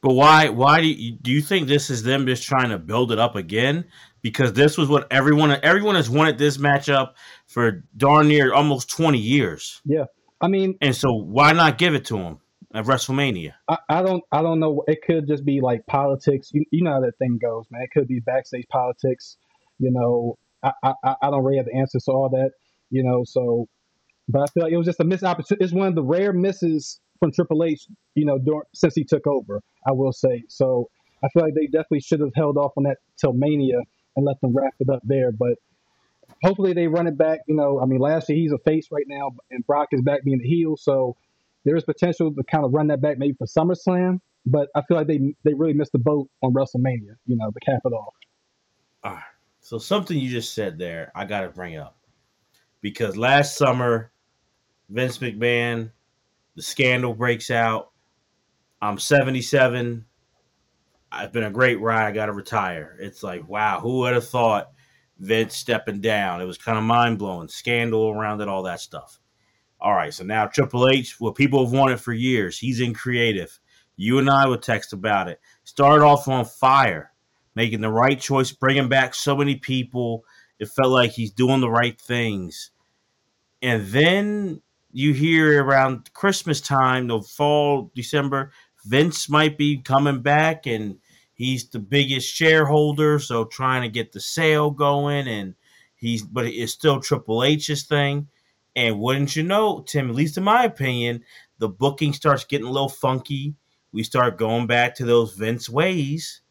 But 0.00 0.14
why? 0.14 0.48
Why 0.48 0.80
do 0.80 0.86
you, 0.86 1.12
do 1.12 1.30
you 1.30 1.40
think 1.40 1.68
this 1.68 1.90
is 1.90 2.02
them 2.02 2.26
just 2.26 2.44
trying 2.44 2.70
to 2.70 2.78
build 2.78 3.12
it 3.12 3.18
up 3.18 3.36
again? 3.36 3.84
Because 4.22 4.52
this 4.52 4.76
was 4.76 4.88
what 4.88 5.06
everyone 5.12 5.56
everyone 5.62 5.94
has 5.94 6.10
wanted 6.10 6.38
this 6.38 6.56
matchup 6.56 7.14
for 7.46 7.84
darn 7.96 8.28
near 8.28 8.52
almost 8.52 8.90
twenty 8.90 9.18
years. 9.18 9.80
Yeah, 9.84 10.04
I 10.40 10.48
mean, 10.48 10.76
and 10.80 10.94
so 10.94 11.12
why 11.12 11.52
not 11.52 11.78
give 11.78 11.94
it 11.94 12.04
to 12.06 12.18
them 12.18 12.38
at 12.74 12.84
WrestleMania? 12.84 13.54
I, 13.68 13.78
I 13.88 14.02
don't 14.02 14.22
I 14.30 14.42
don't 14.42 14.60
know. 14.60 14.82
It 14.86 15.02
could 15.04 15.26
just 15.26 15.44
be 15.44 15.60
like 15.60 15.86
politics. 15.86 16.50
You, 16.52 16.64
you 16.70 16.82
know 16.82 16.92
how 16.92 17.00
that 17.00 17.18
thing 17.18 17.38
goes, 17.40 17.66
man. 17.70 17.82
It 17.82 17.90
could 17.92 18.08
be 18.08 18.20
backstage 18.20 18.66
politics. 18.70 19.36
You 19.78 19.92
know, 19.92 20.38
I, 20.62 20.72
I, 20.82 21.14
I 21.22 21.30
don't 21.30 21.44
really 21.44 21.58
have 21.58 21.66
the 21.66 21.76
answers 21.76 22.04
to 22.04 22.12
all 22.12 22.28
that, 22.30 22.50
you 22.90 23.02
know. 23.02 23.24
So, 23.24 23.68
but 24.28 24.42
I 24.42 24.46
feel 24.52 24.62
like 24.64 24.72
it 24.72 24.76
was 24.76 24.86
just 24.86 25.00
a 25.00 25.04
missed 25.04 25.24
opportunity. 25.24 25.64
It's 25.64 25.72
one 25.72 25.88
of 25.88 25.94
the 25.94 26.02
rare 26.02 26.32
misses 26.32 27.00
from 27.18 27.32
Triple 27.32 27.64
H, 27.64 27.86
you 28.14 28.24
know, 28.24 28.38
during, 28.38 28.62
since 28.74 28.94
he 28.94 29.04
took 29.04 29.26
over. 29.26 29.60
I 29.86 29.92
will 29.92 30.12
say. 30.12 30.44
So 30.48 30.88
I 31.24 31.28
feel 31.28 31.42
like 31.42 31.54
they 31.54 31.66
definitely 31.66 32.00
should 32.00 32.20
have 32.20 32.32
held 32.34 32.56
off 32.56 32.72
on 32.76 32.84
that 32.84 32.98
till 33.18 33.32
Mania 33.32 33.78
and 34.16 34.26
let 34.26 34.40
them 34.40 34.54
wrap 34.54 34.74
it 34.80 34.88
up 34.90 35.00
there. 35.04 35.32
But 35.32 35.54
hopefully 36.42 36.72
they 36.72 36.86
run 36.86 37.06
it 37.06 37.16
back. 37.16 37.40
You 37.46 37.56
know, 37.56 37.80
I 37.80 37.86
mean, 37.86 38.00
last 38.00 38.28
year 38.28 38.38
he's 38.38 38.52
a 38.52 38.58
face 38.58 38.88
right 38.90 39.06
now, 39.06 39.30
and 39.50 39.66
Brock 39.66 39.88
is 39.92 40.02
back 40.02 40.24
being 40.24 40.38
the 40.38 40.48
heel. 40.48 40.76
So 40.76 41.16
there 41.64 41.76
is 41.76 41.84
potential 41.84 42.32
to 42.32 42.42
kind 42.44 42.64
of 42.64 42.72
run 42.72 42.88
that 42.88 43.00
back 43.00 43.18
maybe 43.18 43.36
for 43.38 43.46
SummerSlam. 43.46 44.20
But 44.46 44.68
I 44.74 44.82
feel 44.82 44.96
like 44.96 45.06
they 45.06 45.34
they 45.44 45.54
really 45.54 45.74
missed 45.74 45.92
the 45.92 45.98
boat 45.98 46.28
on 46.42 46.52
WrestleMania. 46.52 47.16
You 47.26 47.36
know, 47.36 47.50
to 47.50 47.60
cap 47.64 47.80
it 47.84 47.92
off. 47.92 48.14
All 49.04 49.12
right. 49.12 49.22
So 49.60 49.78
something 49.78 50.16
you 50.16 50.30
just 50.30 50.54
said 50.54 50.78
there, 50.78 51.12
I 51.14 51.24
got 51.24 51.42
to 51.42 51.48
bring 51.48 51.76
up 51.76 51.98
because 52.80 53.16
last 53.16 53.56
summer, 53.56 54.12
Vince 54.88 55.18
McMahon, 55.18 55.90
the 56.56 56.62
scandal 56.62 57.14
breaks 57.14 57.50
out. 57.50 57.90
I'm 58.80 58.98
77. 58.98 60.04
I've 61.10 61.32
been 61.32 61.44
a 61.44 61.50
great 61.50 61.80
ride. 61.80 62.06
I 62.06 62.12
got 62.12 62.26
to 62.26 62.32
retire. 62.32 62.96
It's 63.00 63.22
like, 63.22 63.48
wow, 63.48 63.80
who 63.80 63.98
would 63.98 64.14
have 64.14 64.28
thought 64.28 64.72
Vince 65.18 65.56
stepping 65.56 66.00
down. 66.00 66.40
It 66.40 66.44
was 66.46 66.58
kind 66.58 66.78
of 66.78 66.84
mind 66.84 67.18
blowing, 67.18 67.48
scandal 67.48 68.10
around 68.10 68.40
it, 68.40 68.48
all 68.48 68.62
that 68.64 68.80
stuff. 68.80 69.18
All 69.80 69.94
right, 69.94 70.12
so 70.12 70.24
now 70.24 70.46
Triple 70.46 70.88
H, 70.88 71.20
what 71.20 71.34
people 71.34 71.64
have 71.64 71.72
wanted 71.72 72.00
for 72.00 72.12
years, 72.12 72.58
he's 72.58 72.80
in 72.80 72.94
creative. 72.94 73.58
You 73.96 74.18
and 74.18 74.30
I 74.30 74.46
would 74.46 74.62
text 74.62 74.92
about 74.92 75.28
it. 75.28 75.40
Started 75.64 76.04
off 76.04 76.28
on 76.28 76.44
fire, 76.44 77.12
making 77.54 77.80
the 77.80 77.90
right 77.90 78.18
choice, 78.18 78.52
bringing 78.52 78.88
back 78.88 79.14
so 79.14 79.36
many 79.36 79.56
people. 79.56 80.24
It 80.58 80.68
felt 80.68 80.90
like 80.90 81.12
he's 81.12 81.32
doing 81.32 81.60
the 81.60 81.70
right 81.70 82.00
things. 82.00 82.70
And 83.62 83.86
then 83.86 84.62
you 84.92 85.12
hear 85.12 85.62
around 85.62 86.12
Christmas 86.14 86.60
time, 86.60 87.08
the 87.08 87.20
fall, 87.20 87.90
December, 87.94 88.52
Vince 88.84 89.28
might 89.28 89.58
be 89.58 89.78
coming 89.78 90.22
back 90.22 90.66
and 90.66 90.98
he's 91.34 91.68
the 91.68 91.78
biggest 91.78 92.32
shareholder, 92.32 93.18
so 93.18 93.44
trying 93.44 93.82
to 93.82 93.88
get 93.88 94.12
the 94.12 94.20
sale 94.20 94.70
going 94.70 95.28
and 95.28 95.54
he's 95.94 96.22
but 96.22 96.46
it's 96.46 96.72
still 96.72 97.00
Triple 97.00 97.44
H's 97.44 97.84
thing. 97.84 98.28
And 98.76 99.00
wouldn't 99.00 99.34
you 99.34 99.42
know, 99.42 99.80
Tim, 99.80 100.08
at 100.08 100.14
least 100.14 100.38
in 100.38 100.44
my 100.44 100.64
opinion, 100.64 101.24
the 101.58 101.68
booking 101.68 102.12
starts 102.12 102.44
getting 102.44 102.66
a 102.66 102.70
little 102.70 102.88
funky. 102.88 103.54
We 103.92 104.04
start 104.04 104.38
going 104.38 104.66
back 104.66 104.94
to 104.96 105.04
those 105.04 105.34
Vince 105.34 105.68
ways. 105.68 106.42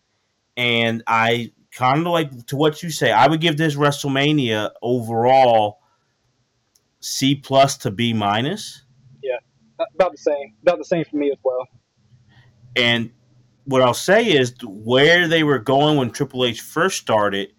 And 0.57 1.03
I 1.07 1.53
kind 1.71 1.99
of 1.99 2.07
like 2.11 2.47
to 2.47 2.55
what 2.55 2.83
you 2.83 2.89
say, 2.89 3.11
I 3.11 3.27
would 3.27 3.39
give 3.39 3.57
this 3.57 3.75
WrestleMania 3.75 4.71
overall 4.81 5.79
C 7.07 7.35
plus 7.35 7.77
to 7.77 7.91
B 7.91 8.13
minus. 8.13 8.83
Yeah, 9.23 9.37
about 9.95 10.11
the 10.11 10.17
same. 10.17 10.53
About 10.61 10.77
the 10.77 10.83
same 10.83 11.05
for 11.05 11.15
me 11.15 11.31
as 11.31 11.37
well. 11.43 11.65
And 12.75 13.11
what 13.63 13.81
I'll 13.81 13.93
say 13.93 14.25
is 14.25 14.53
where 14.63 15.27
they 15.27 15.43
were 15.43 15.59
going 15.59 15.97
when 15.97 16.11
Triple 16.11 16.45
H 16.45 16.61
first 16.61 16.97
started, 16.99 17.53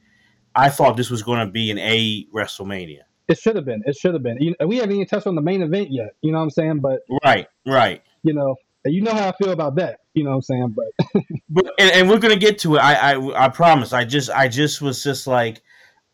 I 0.54 0.68
thought 0.68 0.96
this 0.96 1.10
was 1.10 1.22
going 1.22 1.40
to 1.40 1.50
be 1.50 1.70
an 1.70 1.78
A 1.78 2.26
WrestleMania. 2.34 3.00
It 3.28 3.38
should 3.38 3.56
have 3.56 3.64
been. 3.64 3.82
It 3.86 3.96
should 3.96 4.14
have 4.14 4.22
been. 4.22 4.38
You, 4.40 4.54
we 4.66 4.76
haven't 4.76 4.92
even 4.92 5.06
touched 5.06 5.26
on 5.26 5.34
the 5.34 5.42
main 5.42 5.62
event 5.62 5.90
yet. 5.90 6.10
You 6.22 6.32
know 6.32 6.38
what 6.38 6.44
I'm 6.44 6.50
saying? 6.50 6.80
But 6.80 7.00
right, 7.24 7.46
right. 7.66 8.02
You 8.22 8.34
know, 8.34 8.56
you 8.84 9.00
know 9.00 9.12
how 9.12 9.28
I 9.28 9.32
feel 9.32 9.50
about 9.50 9.76
that. 9.76 10.00
You 10.12 10.24
know 10.24 10.30
what 10.30 10.36
I'm 10.36 10.42
saying? 10.42 10.76
But 10.76 11.22
but 11.48 11.72
and, 11.78 11.90
and 11.92 12.10
we're 12.10 12.18
gonna 12.18 12.36
get 12.36 12.58
to 12.60 12.76
it. 12.76 12.78
I, 12.80 13.14
I 13.14 13.44
I 13.44 13.48
promise. 13.48 13.92
I 13.92 14.04
just 14.04 14.30
I 14.30 14.48
just 14.48 14.80
was 14.80 15.02
just 15.02 15.26
like 15.26 15.62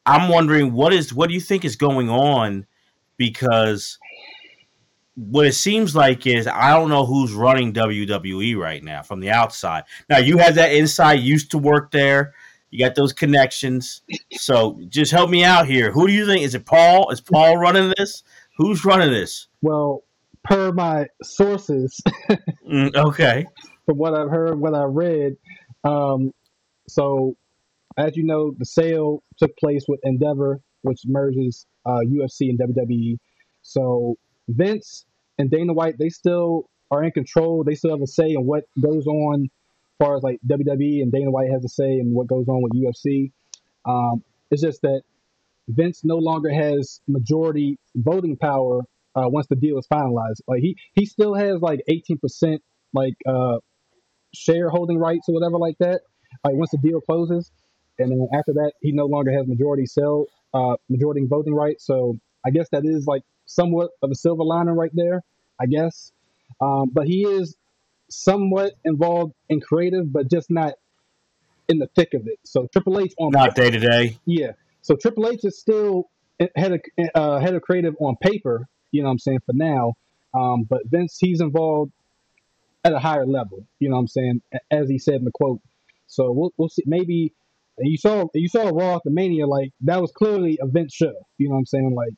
I'm 0.06 0.28
wondering 0.28 0.72
what 0.72 0.92
is 0.92 1.12
what 1.14 1.28
do 1.28 1.34
you 1.34 1.40
think 1.40 1.64
is 1.64 1.76
going 1.76 2.10
on 2.10 2.66
because 3.16 3.98
what 5.16 5.46
it 5.46 5.54
seems 5.54 5.94
like 5.94 6.26
is 6.26 6.46
I 6.46 6.72
don't 6.72 6.88
know 6.88 7.06
who's 7.06 7.32
running 7.32 7.72
WWE 7.72 8.56
right 8.56 8.82
now 8.82 9.02
from 9.02 9.20
the 9.20 9.30
outside. 9.30 9.84
Now 10.08 10.18
you 10.18 10.38
have 10.38 10.56
that 10.56 10.72
inside, 10.72 11.14
used 11.14 11.50
to 11.52 11.58
work 11.58 11.90
there. 11.90 12.34
You 12.70 12.84
got 12.84 12.96
those 12.96 13.12
connections. 13.12 14.02
So 14.32 14.80
just 14.88 15.12
help 15.12 15.30
me 15.30 15.44
out 15.44 15.66
here. 15.66 15.92
Who 15.92 16.08
do 16.08 16.12
you 16.12 16.26
think 16.26 16.42
is 16.42 16.56
it? 16.56 16.66
Paul? 16.66 17.10
Is 17.10 17.20
Paul 17.20 17.56
running 17.56 17.92
this? 17.96 18.24
Who's 18.56 18.84
running 18.84 19.12
this? 19.12 19.46
Well, 19.62 20.02
per 20.42 20.72
my 20.72 21.06
sources, 21.22 22.00
mm, 22.68 22.94
okay, 22.96 23.46
from 23.86 23.98
what 23.98 24.14
I've 24.14 24.30
heard, 24.30 24.58
what 24.58 24.74
I 24.74 24.84
read, 24.84 25.36
um, 25.84 26.32
so 26.88 27.36
as 27.96 28.16
you 28.16 28.24
know, 28.24 28.54
the 28.58 28.64
sale 28.64 29.22
took 29.38 29.56
place 29.56 29.84
with 29.88 30.00
Endeavor, 30.02 30.60
which 30.84 31.02
merges 31.06 31.66
uh, 31.86 32.00
UFC 32.06 32.50
and 32.50 32.58
WWE. 32.58 33.18
So 33.62 34.16
Vince 34.48 35.04
and 35.38 35.50
Dana 35.50 35.72
White, 35.72 35.98
they 35.98 36.10
still 36.10 36.68
are 36.90 37.02
in 37.02 37.10
control. 37.10 37.64
They 37.64 37.74
still 37.74 37.90
have 37.90 38.02
a 38.02 38.06
say 38.06 38.32
in 38.32 38.44
what 38.44 38.64
goes 38.80 39.06
on, 39.06 39.44
as 39.44 40.06
far 40.06 40.16
as 40.16 40.22
like 40.22 40.38
WWE 40.46 41.02
and 41.02 41.10
Dana 41.10 41.30
White 41.30 41.50
has 41.50 41.64
a 41.64 41.68
say 41.68 41.98
in 41.98 42.12
what 42.12 42.26
goes 42.26 42.48
on 42.48 42.62
with 42.62 42.72
UFC. 42.72 43.32
Um, 43.84 44.22
it's 44.50 44.62
just 44.62 44.82
that 44.82 45.02
Vince 45.68 46.04
no 46.04 46.16
longer 46.16 46.52
has 46.52 47.00
majority 47.08 47.78
voting 47.94 48.36
power 48.36 48.82
uh, 49.14 49.28
once 49.28 49.46
the 49.46 49.56
deal 49.56 49.78
is 49.78 49.86
finalized. 49.86 50.40
Like 50.46 50.60
he 50.60 50.76
he 50.94 51.06
still 51.06 51.34
has 51.34 51.60
like 51.60 51.80
18% 51.88 52.58
like 52.92 53.14
uh, 53.26 53.58
shareholding 54.34 54.98
rights 54.98 55.28
or 55.28 55.34
whatever 55.34 55.58
like 55.58 55.78
that. 55.78 56.02
Like 56.44 56.54
once 56.54 56.70
the 56.70 56.78
deal 56.78 57.00
closes, 57.00 57.50
and 57.98 58.10
then 58.10 58.28
after 58.36 58.52
that 58.54 58.72
he 58.82 58.92
no 58.92 59.06
longer 59.06 59.32
has 59.32 59.46
majority 59.46 59.86
sell 59.86 60.26
uh, 60.54 60.76
majority 60.88 61.26
voting 61.26 61.54
rights. 61.54 61.84
So 61.84 62.18
I 62.46 62.50
guess 62.50 62.68
that 62.70 62.84
is 62.84 63.06
like 63.06 63.22
somewhat 63.46 63.90
of 64.02 64.10
a 64.10 64.14
silver 64.14 64.44
lining 64.44 64.74
right 64.74 64.92
there, 64.94 65.22
I 65.60 65.66
guess. 65.66 66.12
Um, 66.60 66.90
but 66.92 67.06
he 67.06 67.24
is 67.24 67.56
somewhat 68.10 68.74
involved 68.84 69.34
in 69.48 69.60
creative, 69.60 70.12
but 70.12 70.30
just 70.30 70.50
not 70.50 70.74
in 71.68 71.78
the 71.78 71.88
thick 71.96 72.14
of 72.14 72.26
it. 72.26 72.38
So 72.44 72.68
Triple 72.72 73.00
H 73.00 73.12
on 73.18 73.32
not 73.32 73.54
day 73.54 73.70
to 73.70 73.78
day. 73.78 74.18
Yeah. 74.26 74.52
So 74.82 74.96
Triple 74.96 75.28
H 75.28 75.40
is 75.44 75.58
still 75.58 76.10
head 76.56 76.72
of 76.72 76.80
uh, 77.14 77.38
head 77.40 77.54
of 77.54 77.62
creative 77.62 77.94
on 78.00 78.16
paper. 78.22 78.66
You 78.92 79.02
know 79.02 79.08
what 79.08 79.12
I'm 79.12 79.18
saying 79.18 79.40
for 79.46 79.54
now. 79.54 79.94
Um, 80.34 80.64
but 80.64 80.82
Vince, 80.86 81.16
he's 81.18 81.40
involved 81.40 81.92
at 82.84 82.92
a 82.92 82.98
higher 82.98 83.26
level. 83.26 83.66
You 83.78 83.88
know 83.88 83.96
what 83.96 84.02
I'm 84.02 84.08
saying, 84.08 84.42
as 84.70 84.88
he 84.88 84.98
said 84.98 85.16
in 85.16 85.24
the 85.24 85.30
quote. 85.32 85.60
So 86.06 86.30
we'll 86.32 86.52
we'll 86.56 86.68
see. 86.68 86.82
Maybe 86.86 87.32
you 87.78 87.96
saw 87.96 88.26
you 88.34 88.48
saw 88.48 88.68
Raw 88.68 88.96
at 88.96 89.02
the 89.04 89.10
Mania, 89.10 89.46
like 89.46 89.70
that 89.82 90.00
was 90.00 90.12
clearly 90.12 90.58
a 90.60 90.66
Vince 90.66 90.94
show. 90.94 91.14
You 91.38 91.48
know 91.48 91.54
what 91.54 91.60
I'm 91.60 91.66
saying? 91.66 91.94
Like 91.94 92.14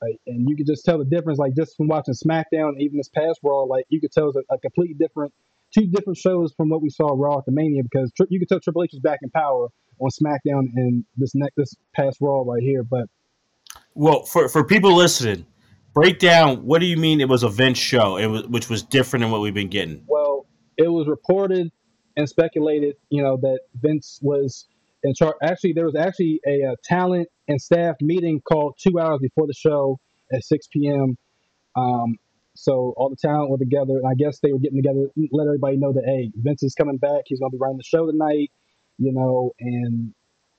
like, 0.00 0.20
and 0.26 0.48
you 0.48 0.56
could 0.56 0.66
just 0.66 0.84
tell 0.84 0.98
the 0.98 1.04
difference, 1.04 1.38
like 1.38 1.54
just 1.56 1.76
from 1.76 1.88
watching 1.88 2.14
SmackDown, 2.14 2.78
even 2.78 2.98
this 2.98 3.08
past 3.08 3.40
Raw, 3.42 3.62
like 3.62 3.84
you 3.88 4.00
could 4.00 4.12
tell 4.12 4.28
it's 4.28 4.36
a, 4.36 4.54
a 4.54 4.58
completely 4.58 4.94
different, 4.94 5.32
two 5.74 5.86
different 5.86 6.16
shows 6.16 6.52
from 6.56 6.68
what 6.68 6.82
we 6.82 6.90
saw 6.90 7.14
Raw 7.16 7.38
at 7.38 7.46
the 7.46 7.52
Mania 7.52 7.82
because 7.82 8.12
tri- 8.16 8.26
you 8.30 8.38
could 8.38 8.48
tell 8.48 8.60
Triple 8.60 8.84
H 8.84 8.90
was 8.92 9.00
back 9.00 9.20
in 9.22 9.30
power 9.30 9.68
on 9.98 10.10
SmackDown 10.10 10.68
and 10.76 11.04
this 11.16 11.34
next 11.34 11.54
this 11.56 11.74
past 11.94 12.18
Raw 12.20 12.42
right 12.42 12.62
here. 12.62 12.84
But 12.84 13.08
well, 13.94 14.22
for 14.22 14.48
for 14.48 14.62
people 14.62 14.94
listening, 14.94 15.46
break 15.94 16.20
down 16.20 16.58
what 16.58 16.78
do 16.78 16.86
you 16.86 16.96
mean 16.96 17.20
it 17.20 17.28
was 17.28 17.42
a 17.42 17.48
Vince 17.48 17.78
show, 17.78 18.16
it 18.16 18.26
was, 18.26 18.46
which 18.46 18.68
was 18.68 18.82
different 18.82 19.22
than 19.22 19.32
what 19.32 19.40
we've 19.40 19.54
been 19.54 19.68
getting. 19.68 20.04
Well, 20.06 20.46
it 20.76 20.88
was 20.88 21.08
reported 21.08 21.72
and 22.16 22.28
speculated, 22.28 22.96
you 23.10 23.22
know, 23.22 23.36
that 23.38 23.60
Vince 23.80 24.20
was 24.22 24.66
in 25.02 25.14
charge. 25.14 25.34
Actually, 25.42 25.72
there 25.74 25.86
was 25.86 25.96
actually 25.96 26.40
a, 26.46 26.62
a, 26.62 26.76
talent 26.84 27.28
and 27.46 27.60
staff 27.60 27.96
meeting 28.00 28.40
called 28.40 28.74
two 28.78 28.98
hours 28.98 29.20
before 29.20 29.46
the 29.46 29.54
show 29.54 29.98
at 30.32 30.44
6 30.44 30.66
p.m. 30.72 31.16
Um, 31.76 32.16
so 32.54 32.92
all 32.96 33.08
the 33.08 33.16
talent 33.16 33.50
were 33.50 33.58
together, 33.58 33.98
and 33.98 34.06
I 34.06 34.14
guess 34.14 34.40
they 34.40 34.52
were 34.52 34.58
getting 34.58 34.82
together, 34.82 35.06
let 35.30 35.46
everybody 35.46 35.76
know 35.76 35.92
that 35.92 36.04
hey, 36.04 36.30
Vince 36.34 36.62
is 36.62 36.74
coming 36.74 36.96
back. 36.96 37.22
He's 37.26 37.38
going 37.38 37.52
to 37.52 37.56
be 37.56 37.60
running 37.60 37.76
the 37.76 37.84
show 37.84 38.10
tonight, 38.10 38.50
you 38.98 39.12
know. 39.12 39.52
And 39.60 40.12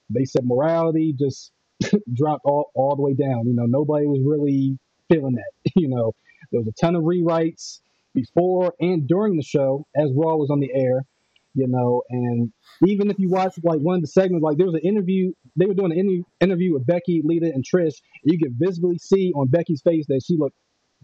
they 0.10 0.24
said 0.26 0.46
morality 0.46 1.14
just 1.18 1.52
dropped 2.14 2.46
all, 2.46 2.72
all 2.74 2.96
the 2.96 3.02
way 3.02 3.14
down. 3.14 3.48
You 3.48 3.54
know, 3.54 3.66
nobody 3.66 4.08
was 4.08 4.22
really 4.26 4.78
feeling 5.10 5.36
that. 5.36 5.72
You 5.76 5.88
know, 5.88 6.14
there 6.52 6.60
was 6.60 6.68
a 6.68 6.82
ton 6.82 6.96
of 6.96 7.04
rewrites 7.04 7.80
before 8.14 8.74
and 8.80 9.08
during 9.08 9.38
the 9.38 9.44
show 9.44 9.86
as 9.96 10.10
Raw 10.16 10.36
was 10.36 10.50
on 10.50 10.60
the 10.60 10.72
air 10.74 11.06
you 11.54 11.68
know. 11.68 12.04
And 12.10 12.52
even 12.86 13.10
if 13.10 13.20
you 13.20 13.30
watch 13.30 13.56
like 13.64 13.80
one 13.80 13.96
of 13.96 14.02
the 14.02 14.08
segments, 14.08 14.44
like 14.44 14.58
there 14.58 14.66
was 14.66 14.76
an 14.76 14.82
interview, 14.82 15.32
they 15.56 15.66
were 15.66 15.74
doing 15.74 15.92
an 15.92 16.24
interview 16.40 16.74
with 16.74 16.86
Becky, 16.86 17.22
Lita, 17.24 17.52
and 17.54 17.64
Trish. 17.64 17.96
And 18.24 18.34
you 18.34 18.40
could 18.40 18.56
visibly 18.58 18.98
see 18.98 19.32
on 19.36 19.48
Becky's 19.48 19.82
face 19.82 20.06
that 20.08 20.22
she 20.26 20.38
looked 20.38 20.56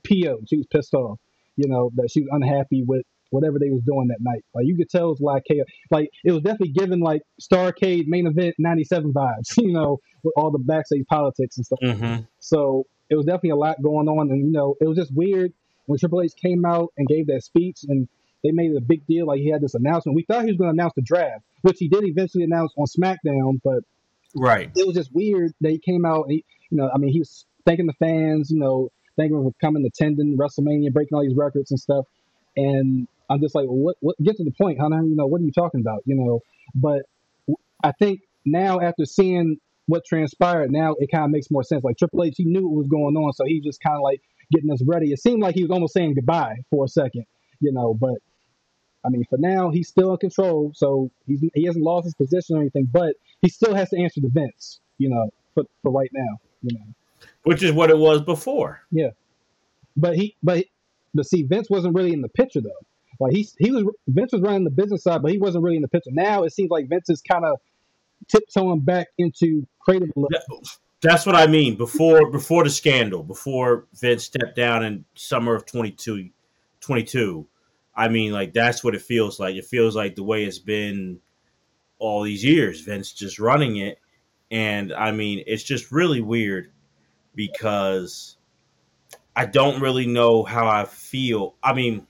PO. 0.08 0.42
She 0.48 0.58
was 0.58 0.68
pissed 0.72 0.94
off, 0.94 1.20
you 1.56 1.68
know, 1.68 1.92
that 1.96 2.10
she 2.12 2.22
was 2.22 2.30
unhappy 2.32 2.84
with 2.86 3.04
whatever 3.32 3.58
they 3.60 3.70
was 3.70 3.82
doing 3.86 4.08
that 4.08 4.20
night. 4.22 4.44
Like 4.54 4.66
you 4.66 4.76
could 4.78 4.90
tell 4.90 5.06
it 5.06 5.20
was 5.20 5.22
like 5.22 5.44
chaos. 5.50 5.66
Like 5.92 6.10
it 6.24 6.32
was 6.32 6.42
definitely 6.42 6.74
given 6.74 7.00
like 7.00 7.22
Starcade 7.42 8.06
main 8.08 8.28
event 8.28 8.56
'97 8.58 9.14
vibes, 9.14 9.58
you 9.58 9.74
know, 9.74 10.00
with 10.24 10.34
all 10.38 10.52
the 10.52 10.60
backstage 10.60 11.06
politics 11.10 11.58
and 11.58 11.66
stuff. 11.66 11.80
Mm-hmm. 11.84 12.24
So 12.40 12.86
it 13.10 13.16
was 13.16 13.26
definitely 13.26 13.52
a 13.52 13.56
lot 13.56 13.82
going 13.82 14.08
on, 14.08 14.32
and 14.32 14.46
you 14.46 14.52
know, 14.52 14.76
it 14.82 14.88
was 14.88 14.98
just 14.98 15.14
weird 15.14 15.54
when 15.86 16.00
Triple 16.00 16.22
H 16.22 16.34
came 16.42 16.66
out 16.66 16.92
and 16.98 17.08
gave 17.08 17.28
that 17.28 17.44
speech 17.44 17.80
and 17.88 18.08
they 18.46 18.52
made 18.52 18.72
it 18.72 18.78
a 18.78 18.82
big 18.82 19.06
deal. 19.08 19.26
Like 19.28 19.40
he 19.40 19.50
had 19.50 19.62
this 19.62 19.74
announcement. 19.74 20.16
We 20.16 20.24
thought 20.24 20.44
he 20.44 20.52
was 20.52 20.58
going 20.58 20.70
to 20.70 20.82
announce 20.82 20.94
the 20.96 21.02
draft, 21.02 21.44
which 21.62 21.78
he 21.80 21.88
did 21.88 22.04
eventually 22.04 22.44
announce 22.44 22.72
on 22.78 22.86
SmackDown. 22.86 23.60
But 23.64 23.84
right, 24.36 24.70
it 24.76 24.86
was 24.86 24.96
just 24.96 25.14
weird 25.14 25.52
that 25.62 25.72
he 25.72 25.80
came 25.80 26.06
out. 26.06 26.26
he, 26.30 26.46
you 26.70 26.78
know, 26.78 26.90
I 26.94 26.98
mean, 26.98 27.12
he 27.12 27.20
was 27.20 27.46
thanking 27.66 27.88
the 27.88 27.94
fans. 27.94 28.52
You 28.52 28.60
know, 28.60 28.90
thanking 29.18 29.36
them 29.36 29.46
for 29.46 29.56
coming, 29.60 29.86
attending 29.86 30.38
WrestleMania, 30.38 30.94
breaking 30.94 31.16
all 31.16 31.24
these 31.24 31.36
records 31.36 31.72
and 31.72 31.80
stuff. 31.80 32.06
And 32.56 33.08
I'm 33.30 33.42
just 33.42 33.56
like, 33.56 33.66
well, 33.66 33.78
what? 33.78 33.96
What? 34.00 34.16
Get 34.24 34.38
to 34.38 34.44
the 34.44 34.52
point, 34.52 34.80
Hunter. 34.80 35.02
You 35.04 35.16
know, 35.16 35.26
what 35.26 35.42
are 35.42 35.44
you 35.44 35.52
talking 35.52 35.82
about? 35.82 36.04
You 36.06 36.16
know, 36.16 36.42
but 36.76 37.04
I 37.84 37.92
think 38.00 38.22
now 38.46 38.80
after 38.80 39.06
seeing 39.06 39.58
what 39.88 40.04
transpired, 40.06 40.72
now 40.72 40.96
it 41.00 41.12
kind 41.12 41.26
of 41.26 41.32
makes 41.32 41.48
more 41.52 41.64
sense. 41.64 41.84
Like 41.84 41.98
Triple 41.98 42.24
H, 42.24 42.36
he 42.38 42.46
knew 42.46 42.68
what 42.68 42.78
was 42.78 42.88
going 42.88 43.16
on, 43.16 43.34
so 43.34 43.46
he 43.46 43.62
just 43.62 43.82
kind 43.82 43.96
of 43.96 44.02
like 44.02 44.22
getting 44.52 44.72
us 44.72 44.82
ready. 44.86 45.12
It 45.12 45.20
seemed 45.20 45.42
like 45.42 45.56
he 45.56 45.64
was 45.64 45.72
almost 45.72 45.94
saying 45.94 46.16
goodbye 46.16 46.56
for 46.70 46.86
a 46.86 46.88
second, 46.88 47.26
you 47.60 47.72
know. 47.72 47.94
But 47.94 48.16
I 49.06 49.10
mean, 49.10 49.26
for 49.30 49.38
now, 49.38 49.70
he's 49.70 49.88
still 49.88 50.12
in 50.12 50.18
control, 50.18 50.72
so 50.74 51.12
he's, 51.28 51.44
he 51.54 51.66
hasn't 51.66 51.84
lost 51.84 52.06
his 52.06 52.16
position 52.16 52.58
or 52.58 52.62
anything, 52.62 52.88
but 52.92 53.16
he 53.42 53.50
still 53.50 53.76
has 53.76 53.90
to 53.92 54.02
answer 54.02 54.22
to 54.22 54.30
Vince, 54.30 54.80
you 54.98 55.10
know, 55.10 55.30
for, 55.54 55.64
for 55.84 55.92
right 55.92 56.10
now, 56.14 56.40
you 56.64 56.78
know. 56.78 56.86
Which 57.44 57.64
is 57.64 57.72
what 57.72 57.90
it 57.90 57.98
was 57.98 58.22
before. 58.22 58.82
Yeah, 58.92 59.12
but 59.96 60.16
he, 60.16 60.36
but 60.42 60.66
but 61.14 61.26
see, 61.26 61.44
Vince 61.44 61.70
wasn't 61.70 61.96
really 61.96 62.14
in 62.14 62.22
the 62.22 62.30
picture 62.30 62.62
though. 62.62 62.70
Like 63.20 63.34
he 63.34 63.48
he 63.60 63.72
was 63.72 63.86
Vince 64.08 64.34
was 64.34 64.42
running 64.42 64.64
the 64.64 64.70
business 64.70 65.04
side, 65.04 65.22
but 65.22 65.32
he 65.32 65.38
wasn't 65.38 65.64
really 65.64 65.78
in 65.78 65.82
the 65.82 65.88
picture. 65.88 66.12
Now 66.12 66.44
it 66.44 66.54
seems 66.54 66.70
like 66.70 66.90
Vince 66.90 67.10
is 67.10 67.22
kind 67.22 67.46
of 67.46 67.60
tiptoeing 68.28 68.82
back 68.82 69.08
into 69.18 69.66
creative. 69.80 70.10
That's 71.02 71.26
what 71.26 71.36
I 71.36 71.48
mean. 71.48 71.78
Before 71.78 72.30
before 72.32 72.64
the 72.64 72.70
scandal, 72.70 73.24
before 73.24 73.86
Vince 73.94 74.26
stepped 74.26 74.56
down 74.56 74.84
in 74.84 75.06
summer 75.16 75.56
of 75.56 75.66
22, 75.66 76.30
22 76.82 77.48
I 77.96 78.10
mean, 78.10 78.32
like 78.32 78.54
that's 78.54 78.84
what 78.84 78.96
it 78.96 79.02
feels 79.02 79.40
like. 79.40 79.56
It 79.56 79.66
feels 79.66 79.96
like 79.96 80.16
the 80.16 80.24
way 80.24 80.44
it's 80.44 80.60
been 80.60 81.20
all 81.98 82.24
these 82.24 82.44
years. 82.44 82.82
Vince 82.82 83.14
just 83.14 83.40
running 83.40 83.78
it, 83.78 84.00
and 84.52 84.94
I 84.94 85.12
mean, 85.12 85.44
it's 85.48 85.64
just 85.64 85.92
really 85.92 86.22
weird 86.22 86.72
because 87.36 88.38
I 89.36 89.46
don't 89.46 89.82
really 89.82 90.08
know 90.08 90.44
how 90.44 90.68
I 90.68 90.86
feel. 90.86 91.56
I 91.64 91.74
mean, 91.74 92.08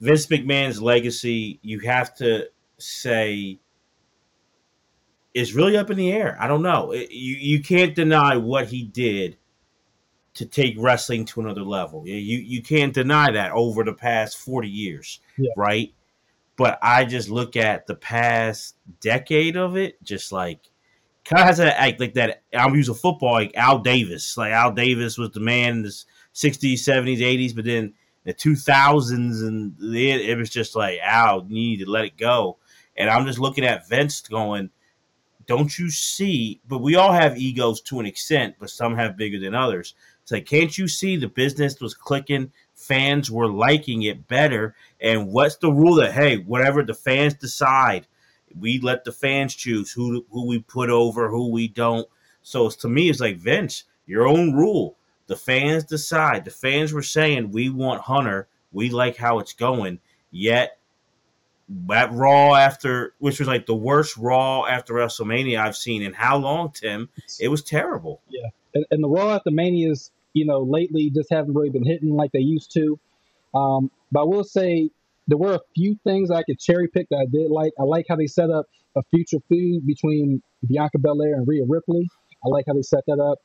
Vince 0.00 0.26
McMahon's 0.26 0.80
legacy, 0.80 1.60
you 1.62 1.80
have 1.80 2.14
to 2.16 2.48
say, 2.78 3.60
is 5.34 5.54
really 5.54 5.76
up 5.76 5.90
in 5.90 5.96
the 5.96 6.12
air. 6.12 6.36
I 6.40 6.46
don't 6.46 6.62
know. 6.62 6.92
It, 6.92 7.10
you 7.10 7.36
you 7.36 7.62
can't 7.62 7.94
deny 7.94 8.36
what 8.36 8.68
he 8.68 8.84
did 8.84 9.36
to 10.34 10.46
take 10.46 10.74
wrestling 10.78 11.24
to 11.26 11.40
another 11.40 11.62
level. 11.62 12.06
You 12.06 12.38
you 12.38 12.62
can't 12.62 12.94
deny 12.94 13.30
that 13.30 13.52
over 13.52 13.84
the 13.84 13.92
past 13.92 14.38
40 14.38 14.68
years, 14.68 15.20
yeah. 15.36 15.50
right? 15.56 15.92
But 16.56 16.78
I 16.82 17.04
just 17.04 17.28
look 17.28 17.56
at 17.56 17.86
the 17.86 17.94
past 17.94 18.76
decade 19.00 19.56
of 19.56 19.76
it, 19.76 20.02
just 20.02 20.32
like 20.32 20.60
kind 21.24 21.40
of 21.40 21.46
has 21.46 21.60
a 21.60 21.78
act 21.80 22.00
like 22.00 22.14
that. 22.14 22.42
I'm 22.54 22.74
using 22.74 22.94
football 22.94 23.32
like 23.32 23.56
Al 23.56 23.78
Davis. 23.78 24.36
Like 24.36 24.52
Al 24.52 24.72
Davis 24.72 25.18
was 25.18 25.30
the 25.30 25.40
man 25.40 25.76
in 25.76 25.82
the 25.82 26.04
60s, 26.34 26.74
70s, 26.74 27.18
80s, 27.18 27.54
but 27.54 27.64
then 27.64 27.94
the 28.24 28.34
2000s 28.34 29.46
and 29.46 29.74
it, 29.80 30.30
it 30.30 30.38
was 30.38 30.50
just 30.50 30.76
like 30.76 30.98
Al, 31.02 31.44
you 31.48 31.54
need 31.54 31.80
to 31.80 31.90
let 31.90 32.04
it 32.04 32.16
go. 32.16 32.58
And 32.96 33.08
I'm 33.10 33.26
just 33.26 33.38
looking 33.38 33.64
at 33.64 33.88
Vince 33.88 34.20
going, 34.20 34.70
don't 35.46 35.78
you 35.78 35.90
see? 35.90 36.60
But 36.68 36.78
we 36.78 36.94
all 36.94 37.12
have 37.12 37.38
egos 37.38 37.80
to 37.82 38.00
an 38.00 38.06
extent, 38.06 38.56
but 38.58 38.70
some 38.70 38.96
have 38.96 39.16
bigger 39.16 39.40
than 39.40 39.54
others. 39.54 39.94
It's 40.32 40.50
like, 40.50 40.60
can't 40.60 40.78
you 40.78 40.88
see 40.88 41.16
the 41.16 41.28
business 41.28 41.78
was 41.78 41.92
clicking? 41.92 42.52
Fans 42.74 43.30
were 43.30 43.48
liking 43.48 44.04
it 44.04 44.26
better. 44.28 44.74
And 44.98 45.28
what's 45.28 45.56
the 45.56 45.70
rule 45.70 45.96
that, 45.96 46.12
hey, 46.12 46.38
whatever 46.38 46.82
the 46.82 46.94
fans 46.94 47.34
decide, 47.34 48.06
we 48.58 48.78
let 48.80 49.04
the 49.04 49.12
fans 49.12 49.54
choose 49.54 49.92
who 49.92 50.24
who 50.30 50.46
we 50.46 50.60
put 50.60 50.88
over, 50.88 51.28
who 51.28 51.50
we 51.50 51.68
don't. 51.68 52.08
So 52.42 52.70
to 52.70 52.88
me, 52.88 53.10
it's 53.10 53.20
like 53.20 53.36
Vince, 53.36 53.84
your 54.06 54.26
own 54.26 54.54
rule. 54.54 54.96
The 55.26 55.36
fans 55.36 55.84
decide. 55.84 56.46
The 56.46 56.50
fans 56.50 56.92
were 56.92 57.02
saying 57.02 57.50
we 57.50 57.68
want 57.68 58.00
Hunter. 58.00 58.48
We 58.72 58.88
like 58.88 59.16
how 59.16 59.38
it's 59.38 59.52
going. 59.52 60.00
Yet 60.30 60.78
that 61.86 62.12
Raw 62.12 62.54
after, 62.54 63.14
which 63.18 63.38
was 63.38 63.48
like 63.48 63.66
the 63.66 63.74
worst 63.74 64.16
Raw 64.16 64.64
after 64.64 64.94
WrestleMania 64.94 65.58
I've 65.58 65.76
seen 65.76 66.02
in 66.02 66.14
how 66.14 66.38
long, 66.38 66.72
Tim? 66.72 67.10
It 67.38 67.48
was 67.48 67.62
terrible. 67.62 68.20
Yeah, 68.28 68.48
and, 68.90 69.04
the 69.04 69.08
Raw 69.08 69.34
after 69.34 69.50
Manias, 69.50 70.10
you 70.32 70.46
know, 70.46 70.60
lately 70.60 71.10
just 71.10 71.30
haven't 71.30 71.54
really 71.54 71.70
been 71.70 71.84
hitting 71.84 72.14
like 72.14 72.32
they 72.32 72.40
used 72.40 72.72
to. 72.72 72.98
Um, 73.54 73.90
but 74.10 74.22
I 74.22 74.24
will 74.24 74.44
say 74.44 74.90
there 75.28 75.38
were 75.38 75.54
a 75.54 75.60
few 75.74 75.98
things 76.04 76.30
I 76.30 76.42
could 76.42 76.58
cherry 76.58 76.88
pick 76.88 77.08
that 77.10 77.16
I 77.16 77.26
did 77.26 77.50
like. 77.50 77.72
I 77.78 77.84
like 77.84 78.06
how 78.08 78.16
they 78.16 78.26
set 78.26 78.50
up 78.50 78.66
a 78.96 79.02
future 79.04 79.38
feud 79.48 79.86
between 79.86 80.42
Bianca 80.66 80.98
Belair 80.98 81.34
and 81.34 81.46
Rhea 81.46 81.64
Ripley. 81.66 82.08
I 82.44 82.48
like 82.48 82.64
how 82.66 82.74
they 82.74 82.82
set 82.82 83.04
that 83.06 83.20
up. 83.20 83.38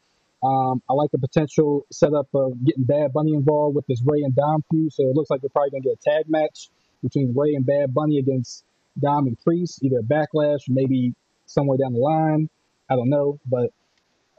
Um, 0.44 0.82
I 0.90 0.94
like 0.94 1.12
the 1.12 1.18
potential 1.18 1.86
setup 1.92 2.28
of 2.34 2.64
getting 2.64 2.84
Bad 2.84 3.12
Bunny 3.14 3.34
involved 3.34 3.76
with 3.76 3.88
this 3.88 4.02
Rey 4.06 4.22
and 4.22 4.36
Dom 4.36 4.64
feud. 4.70 4.94
So 4.94 5.04
it 5.04 5.16
looks 5.16 5.30
like 5.30 5.42
they're 5.42 5.50
probably 5.50 5.72
going 5.72 5.84
to 5.84 5.90
get 5.90 6.00
a 6.00 6.18
tag 6.18 6.30
match 6.30 6.70
between 7.02 7.34
Rey 7.36 7.56
and 7.56 7.66
Bad 7.66 7.94
Bunny 7.94 8.20
against 8.20 8.64
Dom 9.00 9.28
and 9.28 9.40
Priest, 9.44 9.84
either 9.84 10.02
Backlash, 10.02 10.62
maybe 10.68 11.14
somewhere 11.46 11.78
down 11.78 11.94
the 11.94 12.00
line. 12.00 12.50
I 12.90 12.96
don't 12.96 13.10
know, 13.10 13.40
but 13.46 13.72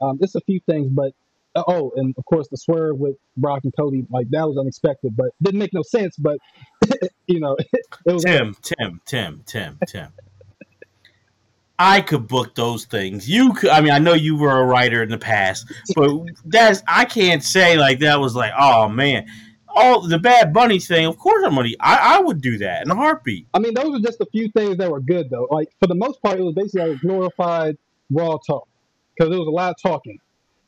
um, 0.01 0.19
it's 0.21 0.35
a 0.35 0.41
few 0.41 0.59
things. 0.61 0.89
But 0.89 1.13
oh, 1.67 1.91
and 1.95 2.13
of 2.17 2.25
course 2.25 2.47
the 2.49 2.57
swerve 2.57 2.97
with 2.97 3.15
Brock 3.37 3.61
and 3.63 3.73
Cody, 3.75 4.05
like 4.09 4.29
that 4.31 4.47
was 4.47 4.57
unexpected, 4.57 5.15
but 5.15 5.27
didn't 5.41 5.59
make 5.59 5.73
no 5.73 5.83
sense. 5.83 6.15
But 6.17 6.37
you 7.27 7.39
know, 7.39 7.55
it 8.05 8.13
was 8.13 8.23
Tim, 8.23 8.55
Tim, 8.61 9.01
Tim, 9.05 9.43
Tim, 9.45 9.79
Tim. 9.87 10.07
I 11.81 12.01
could 12.01 12.27
book 12.27 12.55
those 12.55 12.85
things. 12.85 13.29
You 13.29 13.53
could. 13.53 13.69
I 13.69 13.79
mean, 13.81 13.91
I 13.91 13.99
know 13.99 14.13
you 14.13 14.35
were 14.35 14.59
a 14.59 14.65
writer 14.65 15.01
in 15.01 15.09
the 15.09 15.17
past, 15.17 15.71
but 15.95 16.09
that's 16.45 16.83
I 16.87 17.05
can't 17.05 17.43
say 17.43 17.77
like 17.77 17.99
that 17.99 18.19
was 18.19 18.35
like, 18.35 18.51
oh 18.57 18.89
man 18.89 19.25
all 19.75 20.01
the 20.01 20.19
Bad 20.19 20.53
Bunny 20.53 20.79
thing, 20.79 21.05
of 21.05 21.17
course 21.17 21.43
I'm 21.45 21.55
gonna. 21.55 21.69
I, 21.79 22.17
I 22.17 22.21
would 22.21 22.41
do 22.41 22.57
that 22.59 22.83
in 22.83 22.91
a 22.91 22.95
heartbeat. 22.95 23.47
I 23.53 23.59
mean, 23.59 23.73
those 23.73 23.95
are 23.95 23.99
just 23.99 24.19
a 24.21 24.25
few 24.31 24.49
things 24.49 24.77
that 24.77 24.91
were 24.91 24.99
good 24.99 25.29
though. 25.29 25.47
Like 25.49 25.69
for 25.79 25.87
the 25.87 25.95
most 25.95 26.21
part, 26.21 26.39
it 26.39 26.43
was 26.43 26.55
basically 26.55 26.91
like 26.91 27.01
glorified 27.01 27.77
raw 28.11 28.37
talk 28.45 28.67
because 29.15 29.29
there 29.29 29.39
was 29.39 29.47
a 29.47 29.51
lot 29.51 29.71
of 29.71 29.75
talking. 29.81 30.19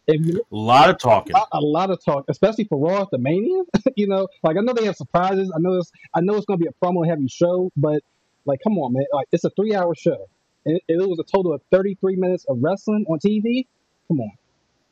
You, 0.07 0.41
a 0.51 0.55
lot 0.55 0.89
of 0.89 0.97
talking. 0.97 1.35
A, 1.35 1.43
a, 1.53 1.61
lot 1.61 1.89
of 1.89 2.03
talk, 2.03 2.25
especially 2.27 2.65
for 2.65 2.77
Raw 2.77 3.03
at 3.03 3.11
the 3.11 3.17
Mania. 3.17 3.63
you 3.95 4.07
know, 4.07 4.27
like 4.43 4.57
I 4.57 4.61
know 4.61 4.73
they 4.73 4.85
have 4.85 4.95
surprises. 4.95 5.51
I 5.55 5.59
know 5.59 5.77
it's 5.77 5.91
I 6.13 6.21
know 6.21 6.35
it's 6.35 6.45
gonna 6.45 6.57
be 6.57 6.67
a 6.67 6.85
promo 6.85 7.07
heavy 7.07 7.27
show, 7.27 7.71
but 7.77 8.01
like, 8.45 8.59
come 8.63 8.77
on, 8.77 8.93
man! 8.93 9.05
Like 9.13 9.27
it's 9.31 9.43
a 9.43 9.51
three 9.51 9.75
hour 9.75 9.93
show, 9.95 10.27
and 10.65 10.77
it, 10.77 10.83
it 10.87 11.07
was 11.07 11.19
a 11.19 11.23
total 11.23 11.53
of 11.53 11.61
thirty 11.71 11.95
three 11.95 12.15
minutes 12.15 12.45
of 12.49 12.57
wrestling 12.61 13.05
on 13.07 13.19
TV. 13.19 13.67
Come 14.07 14.21
on, 14.21 14.31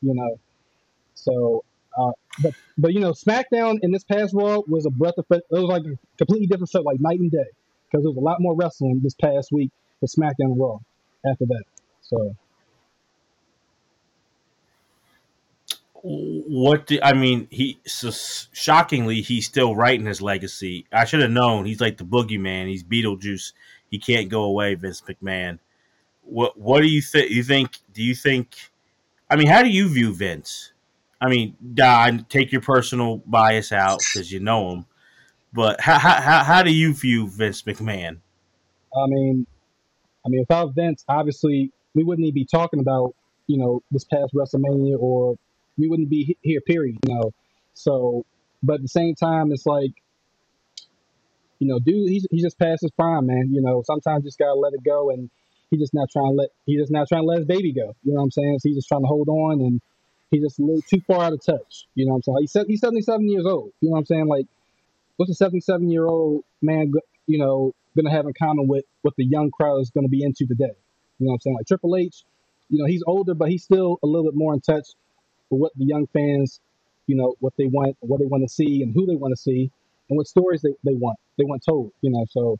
you 0.01 0.13
know. 0.13 0.39
So 1.15 1.63
uh, 1.97 2.11
but 2.41 2.53
but 2.77 2.93
you 2.93 2.99
know, 2.99 3.11
SmackDown 3.11 3.79
in 3.81 3.91
this 3.91 4.03
past 4.03 4.33
Raw 4.33 4.61
was 4.67 4.85
a 4.85 4.91
breath 4.91 5.17
of 5.17 5.27
fresh. 5.27 5.41
It 5.51 5.53
was 5.55 5.63
like 5.63 5.83
a 5.83 5.97
completely 6.17 6.47
different 6.47 6.69
show, 6.69 6.81
like 6.81 6.99
night 6.99 7.19
and 7.19 7.31
day, 7.31 7.49
because 7.85 8.03
there 8.03 8.11
was 8.11 8.17
a 8.17 8.21
lot 8.21 8.39
more 8.39 8.55
wrestling 8.55 9.01
this 9.03 9.15
past 9.15 9.51
week 9.51 9.71
for 9.99 10.05
SmackDown 10.05 10.57
Raw. 10.57 10.79
After 11.29 11.45
that, 11.47 11.63
so. 12.01 12.35
What 16.01 16.87
the, 16.87 17.03
I 17.03 17.13
mean, 17.13 17.47
he 17.51 17.79
so 17.85 18.11
shockingly 18.53 19.21
he's 19.21 19.45
still 19.45 19.75
writing 19.75 20.05
his 20.05 20.21
legacy. 20.21 20.85
I 20.93 21.05
should 21.05 21.21
have 21.21 21.31
known. 21.31 21.65
He's 21.65 21.81
like 21.81 21.97
the 21.97 22.05
boogeyman. 22.05 22.67
He's 22.67 22.83
Beetlejuice. 22.83 23.51
He 23.89 23.99
can't 23.99 24.29
go 24.29 24.43
away, 24.43 24.75
Vince 24.75 25.01
McMahon. 25.01 25.59
What 26.23 26.57
What 26.57 26.81
do 26.81 26.87
you 26.87 27.01
think? 27.01 27.31
You 27.31 27.43
think? 27.43 27.79
Do 27.93 28.01
you 28.01 28.15
think? 28.15 28.55
I 29.29 29.35
mean, 29.35 29.47
how 29.47 29.61
do 29.61 29.69
you 29.69 29.89
view 29.89 30.13
Vince? 30.13 30.71
I 31.21 31.27
mean, 31.27 31.57
Don, 31.73 32.25
take 32.29 32.51
your 32.51 32.61
personal 32.61 33.17
bias 33.25 33.71
out 33.73 33.99
because 33.99 34.31
you 34.31 34.39
know 34.39 34.71
him. 34.71 34.85
But 35.51 35.81
how, 35.81 35.97
how 35.97 36.43
how 36.43 36.63
do 36.63 36.71
you 36.71 36.93
view 36.93 37.27
Vince 37.27 37.63
McMahon? 37.63 38.19
I 38.95 39.07
mean, 39.07 39.45
I 40.25 40.29
mean, 40.29 40.41
without 40.41 40.75
Vince, 40.75 41.03
obviously 41.07 41.71
we 41.93 42.03
wouldn't 42.03 42.25
even 42.25 42.35
be 42.35 42.45
talking 42.45 42.79
about 42.79 43.15
you 43.47 43.57
know 43.57 43.81
this 43.91 44.05
past 44.05 44.33
WrestleMania, 44.33 44.97
or 44.99 45.35
we 45.79 45.87
wouldn't 45.87 46.09
be 46.09 46.37
here. 46.41 46.61
Period. 46.61 46.97
You 47.07 47.15
know. 47.15 47.31
So, 47.73 48.25
but 48.61 48.75
at 48.75 48.81
the 48.81 48.89
same 48.89 49.15
time, 49.15 49.51
it's 49.51 49.65
like, 49.65 49.93
you 51.59 51.67
know, 51.67 51.79
dude, 51.79 52.09
he's 52.09 52.27
he's 52.29 52.43
just 52.43 52.59
past 52.59 52.81
his 52.81 52.91
prime, 52.91 53.25
man. 53.25 53.49
You 53.51 53.61
know, 53.61 53.83
sometimes 53.85 54.23
just 54.23 54.37
gotta 54.37 54.53
let 54.53 54.73
it 54.73 54.83
go, 54.83 55.09
and 55.09 55.29
he's 55.69 55.79
just 55.79 55.93
not 55.93 56.09
trying 56.11 56.31
to 56.31 56.35
let 56.35 56.49
he's 56.65 56.79
just 56.79 56.91
not 56.91 57.07
trying 57.07 57.23
to 57.23 57.27
let 57.27 57.39
his 57.39 57.47
baby 57.47 57.73
go. 57.73 57.95
You 58.03 58.13
know 58.13 58.19
what 58.19 58.25
I'm 58.25 58.31
saying? 58.31 58.59
So 58.59 58.69
he's 58.69 58.77
just 58.77 58.87
trying 58.87 59.01
to 59.01 59.07
hold 59.07 59.29
on 59.29 59.61
and 59.61 59.81
he's 60.31 60.43
just 60.43 60.59
a 60.59 60.63
little 60.63 60.81
too 60.81 61.01
far 61.07 61.23
out 61.25 61.33
of 61.33 61.43
touch. 61.45 61.87
You 61.95 62.05
know 62.05 62.13
what 62.13 62.23
I'm 62.27 62.49
saying? 62.51 62.65
He's, 62.67 62.67
he's 62.67 62.81
77 62.81 63.29
years 63.29 63.45
old. 63.45 63.71
You 63.81 63.89
know 63.89 63.93
what 63.93 63.99
I'm 63.99 64.05
saying? 64.05 64.27
Like, 64.27 64.45
what's 65.17 65.31
a 65.31 65.35
77 65.35 65.89
year 65.89 66.05
old 66.05 66.43
man, 66.61 66.91
you 67.27 67.39
know, 67.39 67.73
to 67.97 68.09
have 68.09 68.25
in 68.25 68.33
common 68.39 68.67
with 68.67 68.85
what 69.01 69.13
the 69.17 69.25
young 69.25 69.51
crowd 69.51 69.79
is 69.81 69.91
to 69.91 70.07
be 70.07 70.23
into 70.23 70.45
today? 70.45 70.75
You 71.19 71.27
know 71.27 71.31
what 71.31 71.33
I'm 71.33 71.39
saying? 71.41 71.55
Like 71.57 71.67
Triple 71.67 71.97
H, 71.97 72.23
you 72.69 72.79
know, 72.79 72.85
he's 72.85 73.03
older, 73.05 73.33
but 73.33 73.49
he's 73.49 73.63
still 73.63 73.99
a 74.03 74.07
little 74.07 74.23
bit 74.23 74.35
more 74.35 74.53
in 74.53 74.61
touch 74.61 74.87
with 75.49 75.59
what 75.61 75.71
the 75.77 75.85
young 75.85 76.07
fans, 76.07 76.59
you 77.07 77.15
know, 77.15 77.35
what 77.39 77.53
they 77.57 77.65
want, 77.65 77.97
what 78.01 78.19
they 78.19 78.25
want 78.25 78.43
to 78.43 78.49
see, 78.49 78.83
and 78.83 78.93
who 78.93 79.05
they 79.05 79.15
want 79.15 79.31
to 79.31 79.41
see, 79.41 79.71
and 80.09 80.17
what 80.17 80.27
stories 80.27 80.61
they, 80.61 80.73
they 80.83 80.93
want. 80.93 81.17
They 81.37 81.45
want 81.45 81.63
told. 81.63 81.91
You 82.01 82.11
know, 82.11 82.25
so 82.29 82.59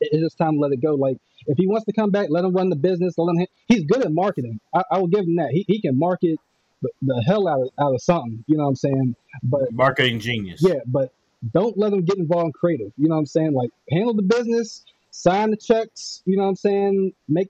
it's 0.00 0.22
just 0.22 0.38
time 0.38 0.54
to 0.54 0.58
let 0.60 0.72
it 0.72 0.80
go. 0.80 0.94
Like 0.94 1.18
if 1.46 1.58
he 1.58 1.66
wants 1.66 1.86
to 1.86 1.92
come 1.92 2.10
back, 2.10 2.28
let 2.30 2.44
him 2.44 2.54
run 2.54 2.68
the 2.70 2.76
business. 2.76 3.14
Let 3.16 3.36
him. 3.36 3.46
He's 3.68 3.84
good 3.84 4.04
at 4.04 4.12
marketing. 4.12 4.60
I, 4.74 4.82
I 4.90 4.98
will 4.98 5.08
give 5.08 5.20
him 5.20 5.36
that. 5.36 5.50
He, 5.50 5.64
he 5.68 5.80
can 5.80 5.98
market 5.98 6.38
the, 6.82 6.90
the 7.02 7.24
hell 7.26 7.48
out 7.48 7.60
of, 7.60 7.68
out 7.78 7.94
of 7.94 8.02
something. 8.02 8.44
You 8.46 8.56
know 8.56 8.64
what 8.64 8.70
I'm 8.70 8.76
saying? 8.76 9.16
But 9.42 9.72
marketing 9.72 10.20
genius. 10.20 10.60
Yeah, 10.62 10.80
but 10.86 11.12
don't 11.52 11.76
let 11.76 11.90
them 11.90 12.04
get 12.04 12.18
involved 12.18 12.46
in 12.46 12.52
creative. 12.52 12.92
You 12.96 13.08
know 13.08 13.14
what 13.14 13.20
I'm 13.20 13.26
saying? 13.26 13.52
Like 13.54 13.70
handle 13.90 14.14
the 14.14 14.22
business, 14.22 14.84
sign 15.10 15.50
the 15.50 15.56
checks. 15.56 16.22
You 16.24 16.36
know 16.36 16.44
what 16.44 16.50
I'm 16.50 16.56
saying? 16.56 17.12
Make 17.28 17.48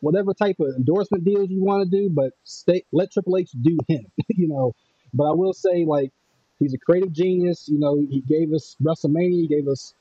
whatever 0.00 0.32
type 0.34 0.56
of 0.60 0.68
endorsement 0.76 1.24
deals 1.24 1.50
you 1.50 1.62
want 1.62 1.90
to 1.90 1.96
do, 1.96 2.10
but 2.10 2.32
stay 2.44 2.84
let 2.92 3.12
Triple 3.12 3.36
H 3.36 3.50
do 3.60 3.78
him. 3.88 4.04
you 4.28 4.48
know. 4.48 4.72
But 5.14 5.30
I 5.30 5.32
will 5.32 5.54
say, 5.54 5.84
like, 5.86 6.12
he's 6.58 6.74
a 6.74 6.78
creative 6.78 7.12
genius. 7.12 7.66
You 7.68 7.78
know, 7.78 7.96
he 7.96 8.20
gave 8.20 8.52
us 8.52 8.76
WrestleMania, 8.82 9.42
he 9.42 9.48
gave 9.48 9.68
us 9.68 9.94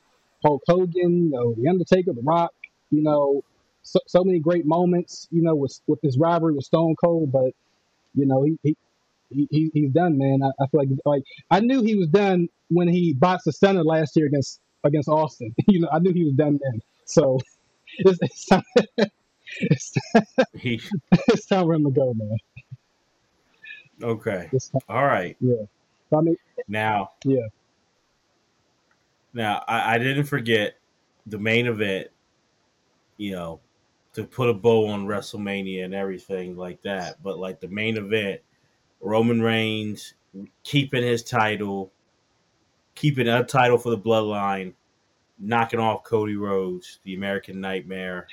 Hulk 0.43 0.61
Hogan, 0.67 1.23
you 1.23 1.29
know, 1.29 1.55
The 1.57 1.69
Undertaker, 1.69 2.13
The 2.13 2.21
Rock. 2.23 2.51
You 2.91 3.03
know, 3.03 3.43
so, 3.83 3.99
so 4.07 4.23
many 4.23 4.39
great 4.39 4.65
moments. 4.65 5.27
You 5.31 5.43
know, 5.43 5.55
with 5.55 5.79
with 5.87 6.01
this 6.01 6.17
rivalry 6.17 6.53
with 6.53 6.65
Stone 6.65 6.95
Cold, 7.03 7.31
but 7.31 7.51
you 8.13 8.25
know, 8.25 8.43
he, 8.43 8.57
he 8.63 8.77
he, 9.29 9.71
he's 9.73 9.91
done, 9.91 10.17
man. 10.17 10.39
I, 10.43 10.63
I, 10.63 10.67
feel 10.67 10.81
like 10.81 10.89
like 11.05 11.23
I 11.51 11.59
knew 11.59 11.83
he 11.83 11.95
was 11.95 12.07
done 12.07 12.47
when 12.69 12.87
he 12.87 13.13
boxed 13.13 13.45
the 13.45 13.51
center 13.51 13.83
last 13.83 14.15
year 14.15 14.27
against 14.27 14.59
against 14.83 15.09
Austin. 15.09 15.53
you 15.67 15.81
know, 15.81 15.89
I 15.91 15.99
knew 15.99 16.13
he 16.13 16.23
was 16.23 16.33
done 16.33 16.59
then. 16.61 16.81
So 17.05 17.39
it's, 17.99 18.19
it's 18.21 18.45
time, 18.45 18.63
it's, 19.59 19.93
He 20.55 20.81
it's 21.29 21.45
time 21.45 21.65
for 21.65 21.73
him 21.73 21.85
to 21.85 21.91
go, 21.91 22.13
man. 22.13 22.37
okay. 24.01 24.49
All 24.89 25.05
right. 25.05 25.35
yeah. 25.39 25.63
I 26.15 26.21
mean, 26.21 26.37
Now, 26.67 27.11
yeah. 27.25 27.47
now 29.33 29.63
I, 29.67 29.95
I 29.95 29.97
didn't 29.97 30.25
forget 30.25 30.77
the 31.25 31.37
main 31.37 31.67
event. 31.67 32.07
You 33.17 33.31
know, 33.31 33.59
to 34.13 34.23
put 34.23 34.49
a 34.49 34.53
bow 34.53 34.87
on 34.87 35.05
WrestleMania 35.07 35.85
and 35.85 35.93
everything 35.93 36.55
like 36.55 36.81
that. 36.83 37.21
But 37.23 37.39
like 37.39 37.59
the 37.59 37.67
main 37.67 37.97
event, 37.97 38.41
Roman 39.01 39.41
Reigns 39.41 40.13
keeping 40.63 41.03
his 41.03 41.23
title, 41.23 41.91
keeping 42.95 43.27
a 43.27 43.43
title 43.43 43.77
for 43.77 43.89
the 43.89 43.97
Bloodline, 43.97 44.73
knocking 45.39 45.79
off 45.79 46.03
Cody 46.03 46.35
Rhodes, 46.35 46.99
the 47.03 47.15
American 47.15 47.59
Nightmare. 47.61 48.27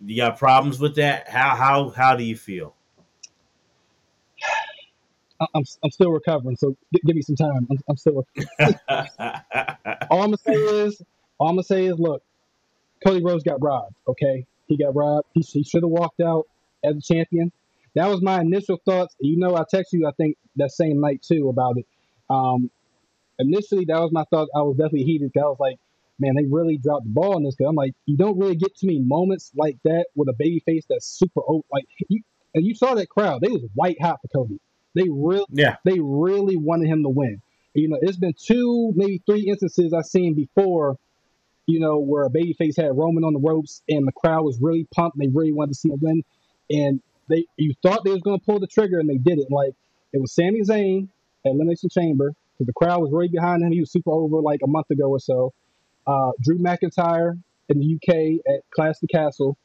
You 0.00 0.16
got 0.16 0.38
problems 0.38 0.78
with 0.78 0.96
that? 0.96 1.28
How 1.28 1.56
how 1.56 1.90
how 1.90 2.16
do 2.16 2.24
you 2.24 2.36
feel? 2.36 2.74
I'm, 5.40 5.64
I'm 5.84 5.90
still 5.90 6.10
recovering, 6.10 6.56
so 6.56 6.76
g- 6.94 7.00
give 7.06 7.16
me 7.16 7.22
some 7.22 7.36
time. 7.36 7.66
I'm, 7.70 7.78
I'm 7.88 7.96
still. 7.96 8.26
All 10.10 10.22
I'm 10.22 10.32
gonna 10.32 10.38
say 10.38 10.54
is, 10.54 11.02
all 11.38 11.48
I'm 11.48 11.54
gonna 11.56 11.62
say 11.64 11.86
is, 11.86 11.98
look, 11.98 12.22
Cody 13.06 13.22
Rhodes 13.22 13.44
got 13.44 13.62
robbed. 13.62 13.96
Okay, 14.08 14.46
he 14.66 14.76
got 14.76 14.94
robbed. 14.94 15.26
He, 15.34 15.42
he 15.42 15.62
should 15.64 15.82
have 15.82 15.90
walked 15.90 16.20
out 16.20 16.46
as 16.84 16.96
a 16.96 17.00
champion. 17.00 17.52
That 17.94 18.08
was 18.08 18.22
my 18.22 18.40
initial 18.40 18.78
thoughts. 18.84 19.14
You 19.20 19.38
know, 19.38 19.56
I 19.56 19.62
texted 19.72 19.92
you, 19.92 20.06
I 20.06 20.12
think 20.16 20.36
that 20.56 20.70
same 20.72 21.00
night 21.00 21.22
too 21.22 21.48
about 21.48 21.78
it. 21.78 21.86
Um, 22.30 22.70
initially, 23.38 23.84
that 23.86 24.00
was 24.00 24.10
my 24.12 24.24
thought. 24.30 24.48
I 24.56 24.62
was 24.62 24.76
definitely 24.76 25.04
heated. 25.04 25.32
I 25.36 25.40
was 25.42 25.58
like, 25.60 25.78
man, 26.18 26.34
they 26.36 26.44
really 26.50 26.78
dropped 26.78 27.04
the 27.04 27.10
ball 27.10 27.36
in 27.36 27.44
this. 27.44 27.54
Cause 27.56 27.66
I'm 27.68 27.76
like, 27.76 27.94
you 28.06 28.16
don't 28.16 28.38
really 28.38 28.56
get 28.56 28.76
too 28.76 28.86
many 28.86 29.00
moments 29.00 29.50
like 29.54 29.76
that 29.84 30.06
with 30.14 30.28
a 30.28 30.34
baby 30.38 30.62
face 30.66 30.84
that's 30.88 31.06
super 31.06 31.40
old. 31.46 31.64
Like 31.72 31.84
you, 32.08 32.22
and 32.54 32.66
you 32.66 32.74
saw 32.74 32.94
that 32.94 33.08
crowd. 33.08 33.40
They 33.40 33.48
was 33.48 33.62
white 33.74 34.00
hot 34.00 34.18
for 34.22 34.28
Cody. 34.28 34.60
They 34.94 35.08
really 35.08 35.46
yeah. 35.50 35.76
they 35.84 35.98
really 36.00 36.56
wanted 36.56 36.88
him 36.88 37.02
to 37.02 37.08
win. 37.08 37.40
You 37.74 37.88
know, 37.88 37.98
it's 38.00 38.16
been 38.16 38.34
two, 38.36 38.92
maybe 38.96 39.22
three 39.26 39.42
instances 39.48 39.92
I've 39.92 40.06
seen 40.06 40.34
before, 40.34 40.96
you 41.66 41.78
know, 41.78 41.98
where 41.98 42.24
a 42.24 42.30
babyface 42.30 42.76
had 42.76 42.96
Roman 42.96 43.22
on 43.24 43.34
the 43.34 43.40
ropes 43.40 43.82
and 43.88 44.06
the 44.06 44.12
crowd 44.12 44.42
was 44.42 44.58
really 44.60 44.88
pumped. 44.92 45.18
They 45.18 45.28
really 45.28 45.52
wanted 45.52 45.74
to 45.74 45.78
see 45.78 45.90
him 45.90 46.00
win. 46.00 46.22
And 46.70 47.00
they 47.28 47.46
you 47.56 47.74
thought 47.82 48.04
they 48.04 48.10
was 48.10 48.22
going 48.22 48.40
to 48.40 48.44
pull 48.44 48.58
the 48.58 48.66
trigger 48.66 48.98
and 48.98 49.08
they 49.08 49.18
did 49.18 49.38
it. 49.38 49.48
Like, 49.50 49.74
it 50.12 50.20
was 50.20 50.32
Sami 50.34 50.62
Zayn 50.62 51.08
at 51.44 51.52
Elimination 51.52 51.90
Chamber 51.90 52.32
because 52.54 52.66
the 52.66 52.72
crowd 52.72 53.00
was 53.00 53.12
really 53.12 53.28
behind 53.28 53.62
him. 53.62 53.70
He 53.70 53.80
was 53.80 53.92
super 53.92 54.10
over 54.10 54.40
like 54.40 54.60
a 54.64 54.66
month 54.66 54.90
ago 54.90 55.08
or 55.08 55.20
so. 55.20 55.52
Uh, 56.08 56.32
Drew 56.42 56.58
McIntyre 56.58 57.38
in 57.68 57.78
the 57.78 57.94
UK 57.96 58.40
at 58.52 58.62
Clash 58.70 58.98
the 59.00 59.06
Castle. 59.06 59.56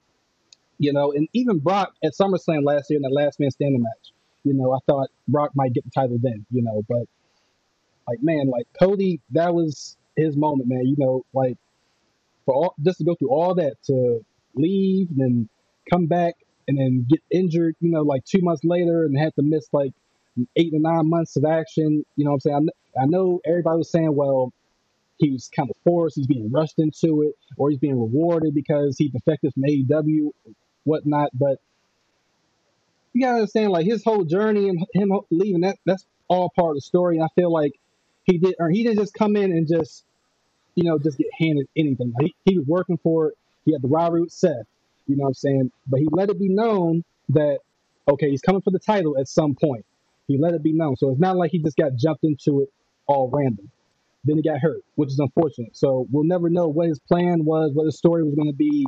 You 0.78 0.92
know, 0.92 1.14
and 1.14 1.30
even 1.34 1.60
Brock 1.60 1.94
at 2.04 2.14
SummerSlam 2.14 2.66
last 2.66 2.90
year 2.90 2.98
in 2.98 3.04
that 3.04 3.14
last 3.14 3.40
man 3.40 3.52
standing 3.52 3.82
match. 3.82 4.12
You 4.44 4.54
know, 4.54 4.74
I 4.74 4.80
thought 4.86 5.10
Brock 5.30 5.52
might 5.56 5.74
get 5.74 5.86
the 5.86 5.92
title 5.92 6.18
then, 6.22 6.46
you 6.52 6.62
know, 6.62 6.84
but 6.90 7.06
like 8.08 8.22
man, 8.22 8.50
like 8.50 8.68
Cody, 8.78 9.22
that 9.32 9.54
was 9.54 9.96
his 10.18 10.36
moment, 10.36 10.68
man. 10.68 10.86
You 10.86 10.96
know, 10.98 11.26
like 11.34 11.58
for 12.46 12.54
all 12.54 12.76
just 12.84 12.98
to 12.98 13.06
go 13.06 13.16
through 13.16 13.30
all 13.30 13.56
that 13.56 13.76
to 13.86 14.26
leave 14.56 15.10
and 15.12 15.20
then 15.20 15.50
come 15.90 16.08
back 16.08 16.36
and 16.68 16.78
then 16.78 17.06
get 17.10 17.22
injured, 17.32 17.76
you 17.80 17.92
know, 17.92 18.02
like 18.02 18.26
two 18.26 18.42
months 18.42 18.64
later 18.64 19.06
and 19.06 19.18
had 19.18 19.34
to 19.36 19.42
miss 19.42 19.68
like 19.72 19.94
eight 20.56 20.72
to 20.72 20.80
nine 20.80 21.10
months 21.10 21.36
of 21.36 21.46
action. 21.46 22.06
You 22.16 22.26
know 22.26 22.32
what 22.32 22.36
I'm 22.36 22.40
saying? 22.40 22.70
I, 22.98 23.04
I 23.04 23.06
know 23.06 23.40
everybody 23.46 23.78
was 23.78 23.92
saying, 23.92 24.16
well, 24.16 24.52
he 25.18 25.32
was 25.32 25.50
kind 25.56 25.70
of 25.70 25.76
forced, 25.84 26.16
he's 26.18 26.28
being 26.28 26.52
rushed 26.52 26.80
into 26.80 27.22
it, 27.24 27.36
or 27.58 27.70
he's 27.70 27.80
being 27.80 28.00
rewarded 28.00 28.54
because 28.54 28.98
he 28.98 29.10
defected 29.10 29.54
from 29.54 29.64
AEW, 29.64 30.32
whatnot. 30.84 31.30
But 31.34 31.60
you 33.14 33.22
gotta 33.22 33.36
understand, 33.36 33.72
like 33.72 33.86
his 33.86 34.04
whole 34.04 34.24
journey 34.26 34.70
and 34.70 34.86
him 34.94 35.12
leaving 35.32 35.62
that 35.62 35.78
that's 35.86 36.06
all 36.28 36.52
part 36.56 36.72
of 36.72 36.76
the 36.76 36.82
story. 36.82 37.18
And 37.18 37.26
I 37.26 37.30
feel 37.36 37.52
like 37.52 37.74
he 38.24 38.38
did, 38.40 38.56
or 38.60 38.70
he 38.70 38.84
didn't 38.84 39.00
just 39.00 39.14
come 39.14 39.36
in 39.36 39.52
and 39.52 39.68
just, 39.68 40.04
you 40.76 40.84
know, 40.86 40.98
just 40.98 41.18
get 41.18 41.28
handed 41.38 41.68
anything. 41.78 42.14
He, 42.20 42.36
he 42.46 42.58
was 42.58 42.68
working 42.68 42.98
for 43.04 43.30
it. 43.30 43.36
He 43.66 43.74
had 43.74 43.82
the 43.82 43.88
rivalry 43.88 44.22
with 44.22 44.32
Seth. 44.32 44.66
You 45.08 45.18
know 45.18 45.24
what 45.24 45.30
I'm 45.30 45.34
saying? 45.36 45.72
But 45.88 46.00
he 46.00 46.08
let 46.12 46.30
it 46.30 46.40
be 46.40 46.50
known 46.50 47.04
that 47.30 47.60
okay, 48.08 48.30
he's 48.30 48.42
coming 48.42 48.62
for 48.62 48.72
the 48.72 48.80
title 48.80 49.18
at 49.18 49.28
some 49.28 49.56
point. 49.56 49.86
He 50.28 50.38
let 50.38 50.54
it 50.54 50.64
be 50.64 50.74
known. 50.74 50.96
So 50.98 51.12
it's 51.12 51.20
not 51.20 51.38
like 51.38 51.52
he 51.52 51.60
just 51.60 51.78
got 51.78 51.96
jumped 51.96 52.24
into 52.24 52.62
it 52.62 52.70
all 53.08 53.30
random. 53.30 53.70
Then 54.26 54.38
he 54.38 54.44
got 54.44 54.60
hurt, 54.60 54.84
which 54.96 55.10
is 55.10 55.20
unfortunate. 55.20 55.76
So 55.76 56.08
we'll 56.12 56.24
never 56.24 56.50
know 56.50 56.68
what 56.68 56.88
his 56.88 57.00
plan 57.00 57.44
was, 57.44 57.72
what 57.74 57.86
his 57.86 57.98
story 57.98 58.24
was 58.24 58.36
going 58.36 58.48
to 58.48 58.56
be, 58.56 58.86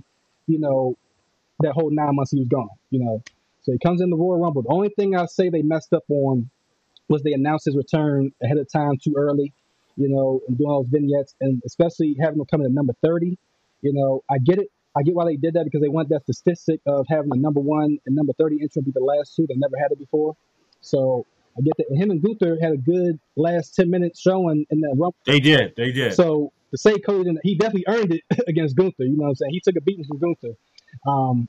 you 0.48 0.60
know, 0.60 0.96
that 1.60 1.74
whole 1.74 1.92
nine 1.92 2.16
months 2.16 2.32
he 2.32 2.40
was 2.40 2.48
gone, 2.48 2.70
you 2.90 3.04
know. 3.04 3.24
So 3.64 3.72
he 3.72 3.80
comes 3.80 4.02
in 4.02 4.10
the 4.10 4.16
Royal 4.16 4.40
Rumble. 4.40 4.62
The 4.62 4.74
only 4.74 4.90
thing 4.90 5.16
I 5.16 5.26
say 5.26 5.50
they 5.50 5.62
messed 5.62 5.94
up 5.94 6.04
on 6.10 6.50
was 7.10 7.24
they 7.24 7.34
announced 7.34 7.66
his 7.66 7.76
return 7.76 8.32
ahead 8.44 8.58
of 8.58 8.72
time 8.72 8.98
too 9.04 9.14
early, 9.18 9.54
you 9.96 10.10
know, 10.10 10.42
and 10.48 10.58
doing 10.58 10.70
all 10.70 10.84
those 10.84 10.92
vignettes, 10.92 11.36
and 11.42 11.62
especially 11.66 12.16
having 12.20 12.40
him 12.40 12.46
come 12.46 12.62
in 12.62 12.68
at 12.68 12.74
number 12.74 12.94
30. 13.04 13.38
You 13.82 13.94
know, 13.94 14.24
I 14.30 14.38
get 14.38 14.60
it. 14.60 14.68
I 14.98 15.04
get 15.04 15.14
why 15.14 15.26
they 15.26 15.36
did 15.36 15.56
that 15.56 15.66
because 15.66 15.82
they 15.82 15.90
want 15.90 16.10
that 16.10 16.24
statistic 16.24 16.80
of 16.88 17.06
having 17.10 17.32
a 17.34 17.38
number 17.38 17.60
one 17.60 17.98
and 18.06 18.16
number 18.16 18.32
30 18.40 18.60
entrant 18.62 18.86
be 18.86 18.92
the 18.92 19.04
last 19.04 19.36
two. 19.36 19.46
They 19.46 19.56
never 19.56 19.78
had 19.78 19.92
it 19.92 20.00
before. 20.00 20.38
So 20.80 21.26
I 21.58 21.62
get 21.62 21.74
that. 21.78 21.96
Him 21.96 22.12
and 22.12 22.22
Gunther 22.22 22.58
had 22.62 22.74
a 22.74 22.78
good 22.78 23.20
last 23.36 23.76
10 23.76 23.90
minutes 23.90 24.20
showing 24.20 24.66
in 24.70 24.82
that 24.82 24.92
Rumble. 24.92 25.16
They 25.26 25.40
did. 25.40 25.76
They 25.76 25.92
did. 25.92 26.14
So 26.14 26.52
to 26.72 26.78
say 26.78 27.00
Cody 27.00 27.24
didn't, 27.26 27.40
he 27.44 27.56
definitely 27.56 27.86
earned 27.88 28.14
it 28.14 28.24
against 28.48 28.76
Gunther. 28.76 29.04
You 29.04 29.18
know 29.18 29.24
what 29.24 29.30
I'm 29.30 29.36
saying? 29.36 29.52
He 29.52 29.62
took 29.62 29.76
a 29.78 29.82
beating 29.82 30.06
from 30.06 30.20
Gunther. 30.20 30.56
Um, 31.08 31.48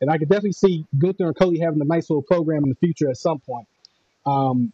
and 0.00 0.10
I 0.10 0.18
could 0.18 0.28
definitely 0.28 0.52
see 0.52 0.86
Gunther 0.98 1.26
and 1.26 1.36
Cody 1.36 1.60
having 1.60 1.80
a 1.80 1.84
nice 1.84 2.08
little 2.10 2.22
program 2.22 2.64
in 2.64 2.70
the 2.70 2.76
future 2.76 3.08
at 3.08 3.16
some 3.16 3.40
point. 3.40 3.66
Um, 4.24 4.72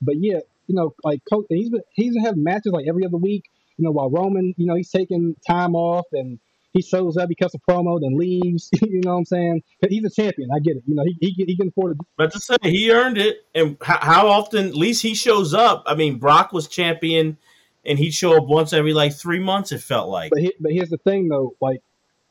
but 0.00 0.16
yeah, 0.18 0.40
you 0.66 0.74
know, 0.74 0.94
like 1.04 1.20
Cody, 1.30 1.46
he's 1.50 1.70
been 1.70 1.82
he's 1.92 2.14
been 2.14 2.24
having 2.24 2.42
matches 2.42 2.72
like 2.72 2.86
every 2.88 3.04
other 3.04 3.16
week. 3.16 3.44
You 3.76 3.84
know, 3.84 3.92
while 3.92 4.10
Roman, 4.10 4.54
you 4.56 4.66
know, 4.66 4.74
he's 4.74 4.90
taking 4.90 5.36
time 5.46 5.76
off 5.76 6.06
and 6.12 6.38
he 6.72 6.82
shows 6.82 7.16
up, 7.16 7.28
he 7.28 7.34
cuts 7.34 7.54
a 7.54 7.58
promo, 7.58 8.00
then 8.00 8.16
leaves. 8.16 8.68
you 8.82 9.00
know 9.04 9.12
what 9.12 9.18
I'm 9.18 9.24
saying? 9.24 9.62
He's 9.88 10.04
a 10.04 10.10
champion. 10.10 10.50
I 10.54 10.58
get 10.60 10.76
it. 10.76 10.82
You 10.86 10.94
know, 10.94 11.04
he 11.04 11.16
he, 11.20 11.34
can- 11.34 11.46
he 11.46 11.56
can 11.56 11.68
afford 11.68 11.92
it. 11.92 11.98
But 12.16 12.32
to 12.32 12.40
say 12.40 12.56
he 12.62 12.92
earned 12.92 13.18
it, 13.18 13.46
and 13.54 13.76
how, 13.82 13.98
how 14.00 14.28
often? 14.28 14.66
At 14.68 14.74
least 14.74 15.02
he 15.02 15.14
shows 15.14 15.54
up. 15.54 15.84
I 15.86 15.94
mean, 15.94 16.18
Brock 16.18 16.52
was 16.52 16.68
champion, 16.68 17.38
and 17.84 17.98
he'd 17.98 18.12
show 18.12 18.36
up 18.36 18.46
once 18.46 18.72
every 18.72 18.92
like 18.92 19.14
three 19.14 19.40
months. 19.40 19.72
It 19.72 19.80
felt 19.80 20.08
like. 20.08 20.30
But 20.30 20.40
he, 20.40 20.52
but 20.60 20.72
here's 20.72 20.90
the 20.90 20.98
thing 20.98 21.28
though, 21.28 21.54
like 21.60 21.80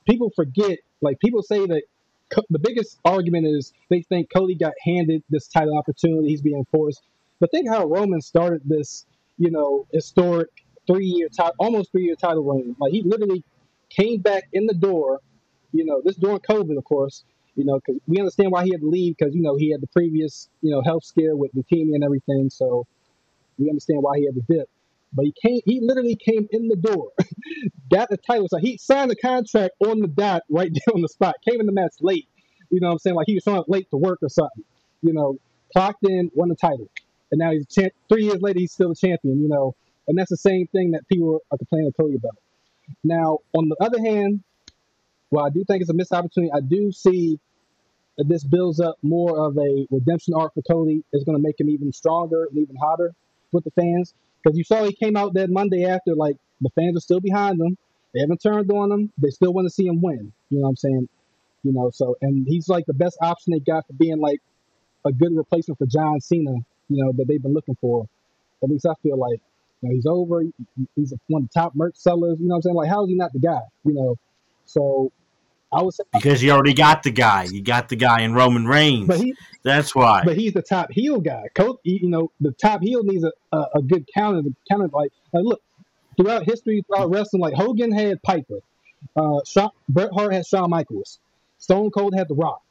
people 0.06 0.32
forget, 0.36 0.80
like 1.02 1.20
people 1.20 1.42
say 1.44 1.66
that 1.66 1.84
Co- 2.30 2.44
the 2.50 2.60
biggest 2.60 3.00
argument 3.06 3.48
is 3.48 3.74
they 3.90 4.02
think 4.02 4.30
Cody 4.34 4.56
got 4.56 4.74
handed 4.84 5.24
this 5.30 5.48
title 5.48 5.78
opportunity, 5.78 6.28
he's 6.30 6.42
being 6.42 6.66
forced. 6.72 7.02
But 7.40 7.52
think 7.52 7.70
how 7.70 7.86
Roman 7.86 8.22
started 8.22 8.62
this, 8.66 9.06
you 9.38 9.52
know, 9.52 9.88
historic 9.94 10.50
three 10.88 11.06
year 11.06 11.30
title, 11.30 11.54
almost 11.60 11.92
three 11.92 12.04
year 12.04 12.16
title 12.16 12.44
reign. 12.44 12.76
Like 12.80 12.92
he 12.92 13.02
literally 13.04 13.44
came 13.90 14.22
back 14.22 14.44
in 14.54 14.66
the 14.66 14.74
door, 14.74 15.22
you 15.72 15.86
know, 15.86 16.02
this 16.04 16.16
during 16.16 16.40
COVID, 16.40 16.78
of 16.78 16.84
course, 16.84 17.24
you 17.56 17.66
know, 17.66 17.80
because 17.80 18.02
we 18.08 18.20
understand 18.20 18.52
why 18.52 18.64
he 18.64 18.72
had 18.72 18.82
to 18.82 18.90
leave 18.90 19.16
because 19.18 19.34
you 19.36 19.42
know 19.42 19.56
he 19.58 19.72
had 19.72 19.82
the 19.82 19.88
previous, 19.88 20.50
you 20.62 20.72
know, 20.72 20.82
health 20.82 21.04
scare 21.04 21.36
with 21.36 21.52
leukemia 21.54 21.96
and 21.96 22.04
everything, 22.04 22.50
so 22.50 22.86
we 23.58 23.70
understand 23.70 24.04
why 24.04 24.18
he 24.18 24.26
had 24.26 24.36
to 24.36 24.44
dip. 24.48 24.70
But 25.14 25.26
he 25.26 25.34
came, 25.42 25.62
he 25.66 25.80
literally 25.82 26.16
came 26.16 26.48
in 26.52 26.68
the 26.68 26.76
door, 26.76 27.12
got 27.92 28.10
the 28.10 28.18
title. 28.18 28.48
So 28.50 28.58
he 28.58 28.78
signed 28.78 29.10
the 29.10 29.16
contract 29.16 29.74
on 29.80 30.00
the 30.00 30.08
dot 30.08 30.44
right 30.50 30.72
there 30.74 30.96
on 30.96 31.02
the 31.02 31.08
spot. 31.08 31.36
Came 31.48 31.60
in 31.60 31.66
the 31.66 31.72
match 31.72 31.96
late. 32.02 32.28
You 32.70 32.82
know 32.82 32.88
what 32.88 32.94
I'm 32.94 33.00
saying? 33.00 33.16
Like 33.16 33.28
he 33.28 33.34
was 33.34 33.44
showing 33.44 33.60
up 33.60 33.70
late 33.70 33.90
to 33.92 33.98
work 33.98 34.20
or 34.22 34.30
something. 34.30 34.64
You 35.02 35.14
know, 35.14 35.38
clocked 35.72 36.04
in, 36.04 36.30
won 36.36 36.50
the 36.50 36.56
title. 36.56 36.90
And 37.32 37.40
now 37.40 37.52
he's 37.52 37.68
champ. 37.68 37.94
Three 38.10 38.26
years 38.26 38.42
later, 38.42 38.60
he's 38.60 38.72
still 38.72 38.92
a 38.92 38.96
champion, 38.96 39.42
you 39.42 39.50
know. 39.50 39.76
And 40.08 40.18
that's 40.18 40.30
the 40.30 40.38
same 40.38 40.68
thing 40.68 40.92
that 40.92 41.08
people 41.08 41.42
are 41.52 41.58
complaining 41.58 41.92
to 41.92 42.02
Cody 42.02 42.16
about. 42.16 42.38
Now, 43.04 43.40
on 43.54 43.70
the 43.70 43.76
other 43.80 44.00
hand, 44.00 44.44
while 45.30 45.46
I 45.46 45.50
do 45.50 45.64
think 45.66 45.82
it's 45.82 45.90
a 45.90 45.94
missed 45.94 46.14
opportunity, 46.14 46.52
I 46.54 46.62
do 46.62 46.92
see 46.92 47.40
that 48.18 48.28
this 48.28 48.44
builds 48.44 48.80
up 48.80 48.96
more 49.02 49.46
of 49.46 49.58
a 49.58 49.88
redemption 49.92 50.34
arc 50.34 50.54
for 50.54 50.62
Cody. 50.64 51.04
It's 51.12 51.24
going 51.24 51.38
to 51.38 51.42
make 51.42 51.60
him 51.60 51.70
even 51.70 51.92
stronger 51.92 52.46
and 52.46 52.58
even 52.58 52.76
hotter 52.76 53.14
with 53.52 53.64
the 53.64 53.72
fans. 53.72 54.14
Because 54.42 54.58
you 54.58 54.64
saw 54.64 54.84
he 54.84 54.94
came 54.94 55.18
out 55.18 55.34
that 55.34 55.50
Monday 55.50 55.86
after, 55.86 56.16
like, 56.16 56.38
the 56.62 56.70
fans 56.72 56.98
are 56.98 57.02
still 57.02 57.20
behind 57.20 57.62
him. 57.62 57.78
They 58.14 58.22
haven't 58.22 58.42
turned 58.42 58.72
on 58.72 58.92
him. 58.92 59.12
They 59.18 59.30
still 59.30 59.54
want 59.54 59.66
to 59.68 59.70
see 59.70 59.86
him 59.86 60.02
win. 60.02 60.32
You 60.50 60.60
know 60.60 60.64
what 60.64 60.70
I'm 60.70 60.76
saying? 60.78 61.10
You 61.64 61.74
know, 61.74 61.92
so, 61.92 62.16
and 62.22 62.48
he's 62.48 62.70
like 62.70 62.86
the 62.86 62.94
best 62.94 63.18
option 63.22 63.52
they 63.52 63.60
got 63.60 63.86
for 63.86 63.94
being 63.94 64.20
like 64.20 64.42
a 65.06 65.12
good 65.12 65.36
replacement 65.36 65.78
for 65.78 65.86
John 65.86 66.20
Cena, 66.22 66.54
you 66.90 67.04
know, 67.04 67.12
that 67.12 67.28
they've 67.28 67.42
been 67.42 67.54
looking 67.54 67.76
for. 67.82 68.08
At 68.64 68.70
least 68.70 68.86
I 68.86 68.94
feel 69.04 69.18
like, 69.18 69.42
you 69.82 69.90
know, 69.90 69.96
he's 69.96 70.06
over. 70.06 70.44
He's 70.96 71.14
one 71.28 71.44
of 71.44 71.50
the 71.50 71.60
top 71.60 71.76
merch 71.76 71.96
sellers. 71.96 72.38
You 72.40 72.48
know 72.48 72.54
what 72.54 72.58
I'm 72.58 72.62
saying? 72.64 72.76
Like, 72.76 72.90
how 72.90 73.04
is 73.04 73.10
he 73.10 73.16
not 73.16 73.34
the 73.34 73.40
guy? 73.40 73.62
You 73.86 73.94
know, 73.94 74.16
so 74.66 75.12
I 75.72 75.82
would 75.82 75.94
say, 75.94 76.04
because 76.14 76.42
you 76.42 76.52
already 76.52 76.74
got 76.74 77.04
the 77.04 77.12
guy. 77.12 77.44
You 77.44 77.62
got 77.62 77.90
the 77.90 77.96
guy 77.96 78.22
in 78.22 78.34
Roman 78.34 78.66
Reigns. 78.66 79.08
but 79.08 79.18
he, 79.20 79.36
That's 79.64 79.94
why. 79.94 80.24
but 80.24 80.38
he's 80.38 80.54
the 80.54 80.62
top 80.62 80.92
heel 80.92 81.20
guy. 81.20 81.44
Coach, 81.56 81.80
you 81.84 82.10
know, 82.10 82.32
the 82.40 82.52
top 82.54 82.82
heel 82.82 83.04
needs 83.04 83.24
a, 83.24 83.32
a, 83.52 83.66
a 83.76 83.82
good 83.82 84.08
counter. 84.14 84.42
The 84.42 84.54
counter, 84.70 84.88
like, 84.94 85.12
like, 85.34 85.44
look, 85.44 85.62
throughout 86.16 86.44
history, 86.44 86.84
throughout 86.88 87.10
wrestling, 87.10 87.42
like 87.42 87.54
Hogan 87.54 87.92
had 87.92 88.22
Piper, 88.24 88.60
uh, 89.16 89.40
Shawn, 89.46 89.72
Bret 89.90 90.10
Hart 90.14 90.34
had 90.34 90.46
Shawn 90.46 90.70
Michaels. 90.70 91.20
Stone 91.60 91.92
Cold 91.92 92.14
had 92.16 92.28
The 92.28 92.36
Rock. 92.36 92.62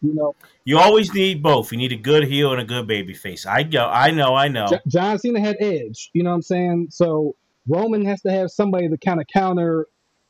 You 0.00 0.14
know, 0.14 0.34
You 0.64 0.78
always 0.78 1.12
need 1.12 1.42
both. 1.42 1.72
You 1.72 1.78
need 1.78 1.92
a 1.92 1.96
good 1.96 2.24
heel 2.24 2.52
and 2.52 2.60
a 2.60 2.64
good 2.64 2.86
baby 2.86 3.14
face. 3.14 3.46
I 3.46 3.64
go. 3.64 3.86
I 3.86 4.10
know. 4.10 4.34
I 4.34 4.48
know. 4.48 4.68
J- 4.68 4.80
John 4.86 5.18
Cena 5.18 5.40
had 5.40 5.56
Edge. 5.60 6.10
You 6.12 6.22
know 6.22 6.30
what 6.30 6.36
I'm 6.36 6.42
saying? 6.42 6.88
So 6.90 7.34
Roman 7.66 8.04
has 8.04 8.20
to 8.22 8.30
have 8.30 8.50
somebody 8.50 8.88
to 8.88 8.96
kind 8.98 9.20
of 9.20 9.26
counter, 9.32 9.86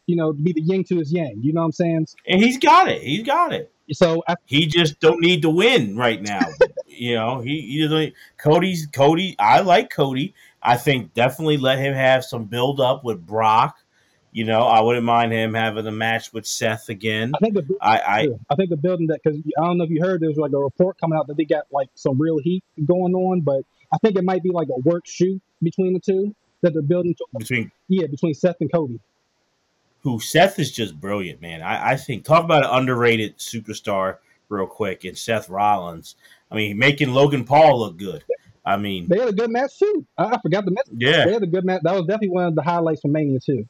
you 0.06 0.16
know, 0.16 0.32
be 0.32 0.52
the 0.52 0.62
yin 0.62 0.84
to 0.84 0.96
his 0.96 1.12
yang. 1.12 1.40
You 1.42 1.52
know 1.52 1.60
what 1.60 1.66
I'm 1.66 1.72
saying? 1.72 2.06
And 2.26 2.42
he's 2.42 2.58
got 2.58 2.88
it. 2.88 3.02
He's 3.02 3.24
got 3.24 3.52
it. 3.52 3.70
So 3.92 4.22
I, 4.26 4.36
He 4.46 4.66
just 4.66 5.00
don't 5.00 5.20
need 5.20 5.42
to 5.42 5.50
win 5.50 5.96
right 5.96 6.20
now. 6.20 6.40
you 6.86 7.14
know, 7.14 7.40
he, 7.40 7.60
he 7.60 7.82
doesn't. 7.82 8.14
Cody's 8.38 8.86
Cody. 8.86 9.36
I 9.38 9.60
like 9.60 9.90
Cody. 9.90 10.34
I 10.62 10.76
think 10.76 11.14
definitely 11.14 11.56
let 11.56 11.78
him 11.78 11.94
have 11.94 12.24
some 12.24 12.44
build 12.44 12.80
up 12.80 13.04
with 13.04 13.24
Brock. 13.24 13.76
You 14.30 14.44
know, 14.44 14.60
I 14.60 14.80
wouldn't 14.80 15.04
mind 15.04 15.32
him 15.32 15.54
having 15.54 15.86
a 15.86 15.92
match 15.92 16.32
with 16.32 16.46
Seth 16.46 16.88
again. 16.88 17.32
I 17.34 17.38
think 17.38 17.54
the 17.54 17.76
I, 17.80 17.98
I 17.98 18.28
I 18.50 18.54
think 18.56 18.70
the 18.70 18.76
building 18.76 19.06
that 19.08 19.20
because 19.22 19.38
I 19.58 19.64
don't 19.64 19.78
know 19.78 19.84
if 19.84 19.90
you 19.90 20.02
heard 20.02 20.20
there's 20.20 20.36
like 20.36 20.52
a 20.52 20.58
report 20.58 20.98
coming 21.00 21.18
out 21.18 21.26
that 21.28 21.36
they 21.36 21.44
got 21.44 21.64
like 21.72 21.88
some 21.94 22.20
real 22.20 22.38
heat 22.38 22.62
going 22.84 23.14
on, 23.14 23.40
but 23.40 23.62
I 23.92 23.98
think 23.98 24.16
it 24.16 24.24
might 24.24 24.42
be 24.42 24.50
like 24.50 24.68
a 24.68 24.78
work 24.80 25.06
shoot 25.06 25.40
between 25.62 25.94
the 25.94 26.00
two 26.00 26.34
that 26.60 26.72
they're 26.72 26.82
building. 26.82 27.14
To, 27.14 27.24
between 27.38 27.72
yeah, 27.88 28.06
between 28.06 28.34
Seth 28.34 28.56
and 28.60 28.70
Cody. 28.70 29.00
who 30.02 30.20
Seth 30.20 30.58
is 30.58 30.70
just 30.70 31.00
brilliant, 31.00 31.40
man. 31.40 31.62
I, 31.62 31.92
I 31.92 31.96
think 31.96 32.24
talk 32.24 32.44
about 32.44 32.64
an 32.64 32.70
underrated 32.70 33.38
superstar 33.38 34.18
real 34.48 34.66
quick 34.66 35.04
and 35.04 35.16
Seth 35.16 35.48
Rollins. 35.48 36.16
I 36.50 36.54
mean, 36.56 36.78
making 36.78 37.12
Logan 37.12 37.44
Paul 37.44 37.80
look 37.80 37.96
good. 37.96 38.24
I 38.64 38.76
mean, 38.76 39.08
They 39.08 39.18
had 39.18 39.28
a 39.28 39.32
good 39.32 39.50
match 39.50 39.78
too. 39.78 40.06
I, 40.18 40.24
I 40.24 40.40
forgot 40.40 40.66
the 40.66 40.72
match. 40.72 40.86
yeah. 40.92 41.24
They 41.24 41.32
had 41.32 41.42
a 41.42 41.46
good 41.46 41.64
match. 41.64 41.80
That 41.84 41.94
was 41.94 42.02
definitely 42.02 42.28
one 42.30 42.44
of 42.44 42.54
the 42.54 42.62
highlights 42.62 43.00
from 43.00 43.12
Mania 43.12 43.40
too. 43.40 43.66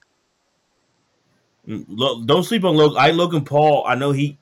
Mm, 1.69 1.85
Lo- 1.89 2.23
Don't 2.25 2.45
sleep 2.45 2.65
on 2.65 2.77
Logan. 2.77 2.97
I 2.99 3.11
Logan 3.11 3.45
Paul. 3.45 3.85
I 3.87 3.95
know 3.95 4.13
he 4.13 4.39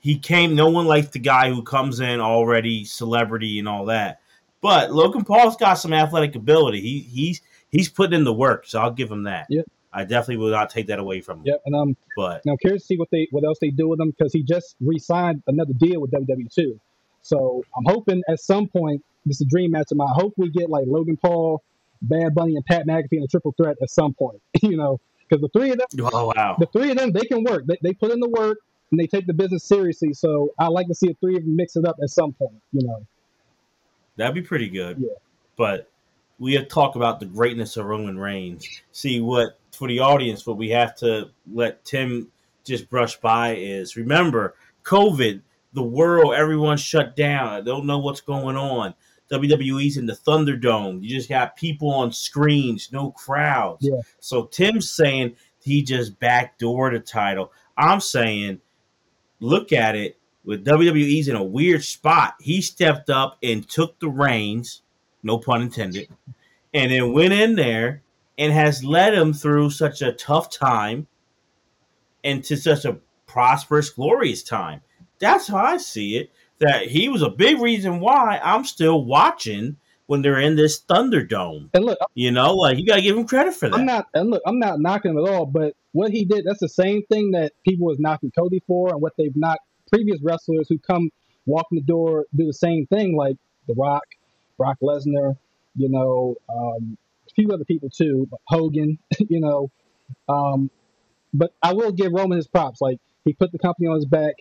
he 0.00 0.18
came. 0.18 0.54
No 0.54 0.70
one 0.70 0.86
likes 0.86 1.08
the 1.08 1.18
guy 1.18 1.50
who 1.50 1.62
comes 1.62 2.00
in 2.00 2.20
already 2.20 2.84
celebrity 2.84 3.58
and 3.58 3.68
all 3.68 3.86
that. 3.86 4.20
But 4.60 4.92
Logan 4.92 5.24
Paul's 5.24 5.56
got 5.56 5.74
some 5.74 5.92
athletic 5.92 6.34
ability. 6.34 6.80
He 6.80 7.00
he's 7.00 7.42
he's 7.70 7.88
putting 7.88 8.18
in 8.18 8.24
the 8.24 8.32
work, 8.32 8.66
so 8.66 8.80
I'll 8.80 8.90
give 8.90 9.10
him 9.10 9.24
that. 9.24 9.46
Yep. 9.50 9.66
I 9.92 10.02
definitely 10.04 10.38
will 10.38 10.50
not 10.50 10.70
take 10.70 10.88
that 10.88 10.98
away 10.98 11.20
from 11.20 11.38
him. 11.38 11.46
Yep, 11.46 11.62
and 11.66 11.74
um, 11.76 11.96
But 12.16 12.44
now 12.44 12.52
I'm 12.52 12.58
curious 12.58 12.82
to 12.82 12.86
see 12.86 12.96
what 12.96 13.08
they 13.12 13.28
what 13.30 13.44
else 13.44 13.58
they 13.60 13.70
do 13.70 13.88
with 13.88 14.00
him 14.00 14.10
because 14.10 14.32
he 14.32 14.42
just 14.42 14.74
re-signed 14.80 15.42
another 15.46 15.72
deal 15.72 16.00
with 16.00 16.10
WWE 16.10 16.52
too. 16.52 16.80
So 17.22 17.62
I'm 17.76 17.84
hoping 17.86 18.22
at 18.28 18.40
some 18.40 18.66
point 18.68 19.04
this 19.24 19.36
is 19.40 19.46
a 19.46 19.48
dream 19.48 19.70
match 19.70 19.86
of 19.92 19.98
mine. 19.98 20.08
I 20.10 20.20
hope 20.20 20.34
we 20.36 20.50
get 20.50 20.68
like 20.68 20.84
Logan 20.86 21.16
Paul, 21.16 21.62
Bad 22.02 22.34
Bunny, 22.34 22.56
and 22.56 22.64
Pat 22.66 22.86
McAfee 22.86 23.12
in 23.12 23.22
a 23.22 23.28
triple 23.28 23.54
threat 23.56 23.76
at 23.80 23.88
some 23.88 24.14
point. 24.14 24.42
you 24.62 24.76
know, 24.76 25.00
because 25.34 25.50
the 25.52 25.58
three 25.58 25.70
of 25.70 25.78
them, 25.78 26.08
oh 26.12 26.32
wow, 26.36 26.56
the 26.58 26.66
three 26.66 26.90
of 26.90 26.96
them, 26.96 27.12
they 27.12 27.24
can 27.24 27.44
work. 27.44 27.64
They, 27.66 27.78
they 27.82 27.92
put 27.92 28.10
in 28.10 28.20
the 28.20 28.28
work 28.28 28.58
and 28.90 29.00
they 29.00 29.06
take 29.06 29.26
the 29.26 29.34
business 29.34 29.64
seriously. 29.64 30.12
So 30.12 30.50
I 30.58 30.68
like 30.68 30.86
to 30.88 30.94
see 30.94 31.08
the 31.08 31.16
three 31.20 31.36
of 31.36 31.42
them 31.42 31.56
mix 31.56 31.76
it 31.76 31.84
up 31.84 31.96
at 32.02 32.10
some 32.10 32.32
point. 32.32 32.60
You 32.72 32.86
know, 32.86 33.06
that'd 34.16 34.34
be 34.34 34.42
pretty 34.42 34.68
good. 34.68 34.98
Yeah. 35.00 35.08
But 35.56 35.90
we 36.38 36.54
have 36.54 36.68
talked 36.68 36.96
about 36.96 37.20
the 37.20 37.26
greatness 37.26 37.76
of 37.76 37.86
Roman 37.86 38.18
Reigns. 38.18 38.66
See 38.92 39.20
what 39.20 39.58
for 39.72 39.88
the 39.88 40.00
audience, 40.00 40.46
what 40.46 40.56
we 40.56 40.70
have 40.70 40.94
to 40.96 41.30
let 41.52 41.84
Tim 41.84 42.28
just 42.64 42.88
brush 42.88 43.16
by 43.16 43.56
is 43.56 43.96
remember 43.96 44.54
COVID, 44.84 45.40
the 45.72 45.82
world, 45.82 46.34
everyone 46.34 46.76
shut 46.76 47.16
down. 47.16 47.48
I 47.48 47.60
don't 47.60 47.86
know 47.86 47.98
what's 47.98 48.20
going 48.20 48.56
on. 48.56 48.94
WWE's 49.40 49.96
in 49.96 50.06
the 50.06 50.14
Thunderdome. 50.14 51.02
You 51.02 51.08
just 51.08 51.28
got 51.28 51.56
people 51.56 51.90
on 51.90 52.12
screens, 52.12 52.90
no 52.92 53.10
crowds. 53.12 53.86
Yeah. 53.86 54.00
So 54.20 54.46
Tim's 54.46 54.90
saying 54.90 55.36
he 55.62 55.82
just 55.82 56.18
backdoored 56.20 56.92
the 56.92 57.00
title. 57.00 57.52
I'm 57.76 58.00
saying, 58.00 58.60
look 59.40 59.72
at 59.72 59.96
it. 59.96 60.18
With 60.44 60.64
WWE's 60.64 61.28
in 61.28 61.36
a 61.36 61.42
weird 61.42 61.82
spot, 61.82 62.34
he 62.38 62.60
stepped 62.60 63.08
up 63.08 63.38
and 63.42 63.66
took 63.66 63.98
the 63.98 64.08
reins, 64.08 64.82
no 65.22 65.38
pun 65.38 65.62
intended, 65.62 66.08
and 66.74 66.92
then 66.92 67.14
went 67.14 67.32
in 67.32 67.56
there 67.56 68.02
and 68.36 68.52
has 68.52 68.84
led 68.84 69.14
him 69.14 69.32
through 69.32 69.70
such 69.70 70.02
a 70.02 70.12
tough 70.12 70.50
time 70.50 71.06
and 72.22 72.44
to 72.44 72.58
such 72.58 72.84
a 72.84 72.98
prosperous, 73.26 73.88
glorious 73.88 74.42
time. 74.42 74.82
That's 75.18 75.48
how 75.48 75.56
I 75.56 75.78
see 75.78 76.16
it. 76.16 76.30
That 76.64 76.88
he 76.88 77.08
was 77.08 77.22
a 77.22 77.30
big 77.30 77.60
reason 77.60 78.00
why 78.00 78.40
I'm 78.42 78.64
still 78.64 79.04
watching 79.04 79.76
when 80.06 80.22
they're 80.22 80.40
in 80.40 80.56
this 80.56 80.80
Thunderdome. 80.80 81.70
and 81.74 81.84
look, 81.84 81.98
You 82.14 82.30
know, 82.30 82.54
like 82.54 82.78
you 82.78 82.86
gotta 82.86 83.02
give 83.02 83.16
him 83.16 83.26
credit 83.26 83.54
for 83.54 83.68
that. 83.68 83.78
I'm 83.78 83.86
not, 83.86 84.06
and 84.14 84.30
look, 84.30 84.42
I'm 84.46 84.58
not 84.58 84.80
knocking 84.80 85.12
him 85.12 85.18
at 85.18 85.30
all, 85.30 85.46
but 85.46 85.74
what 85.92 86.10
he 86.10 86.24
did, 86.24 86.44
that's 86.44 86.60
the 86.60 86.68
same 86.68 87.02
thing 87.10 87.30
that 87.32 87.52
people 87.64 87.86
was 87.86 87.98
knocking 87.98 88.30
Cody 88.36 88.62
for 88.66 88.90
and 88.90 89.00
what 89.00 89.14
they've 89.16 89.34
knocked 89.34 89.62
previous 89.90 90.20
wrestlers 90.22 90.68
who 90.68 90.78
come 90.78 91.10
walk 91.46 91.66
in 91.70 91.76
the 91.76 91.82
door, 91.82 92.26
do 92.34 92.46
the 92.46 92.52
same 92.52 92.86
thing, 92.86 93.16
like 93.16 93.36
The 93.68 93.74
Rock, 93.74 94.04
Brock 94.58 94.78
Lesnar, 94.82 95.36
you 95.76 95.88
know, 95.88 96.36
um, 96.48 96.96
a 97.28 97.34
few 97.34 97.50
other 97.50 97.64
people 97.64 97.90
too, 97.90 98.28
Hogan, 98.48 98.98
you 99.18 99.40
know. 99.40 99.70
Um, 100.28 100.70
but 101.32 101.52
I 101.62 101.72
will 101.72 101.92
give 101.92 102.12
Roman 102.12 102.36
his 102.36 102.46
props. 102.46 102.80
Like, 102.80 102.98
he 103.24 103.32
put 103.32 103.52
the 103.52 103.58
company 103.58 103.88
on 103.88 103.96
his 103.96 104.04
back, 104.04 104.34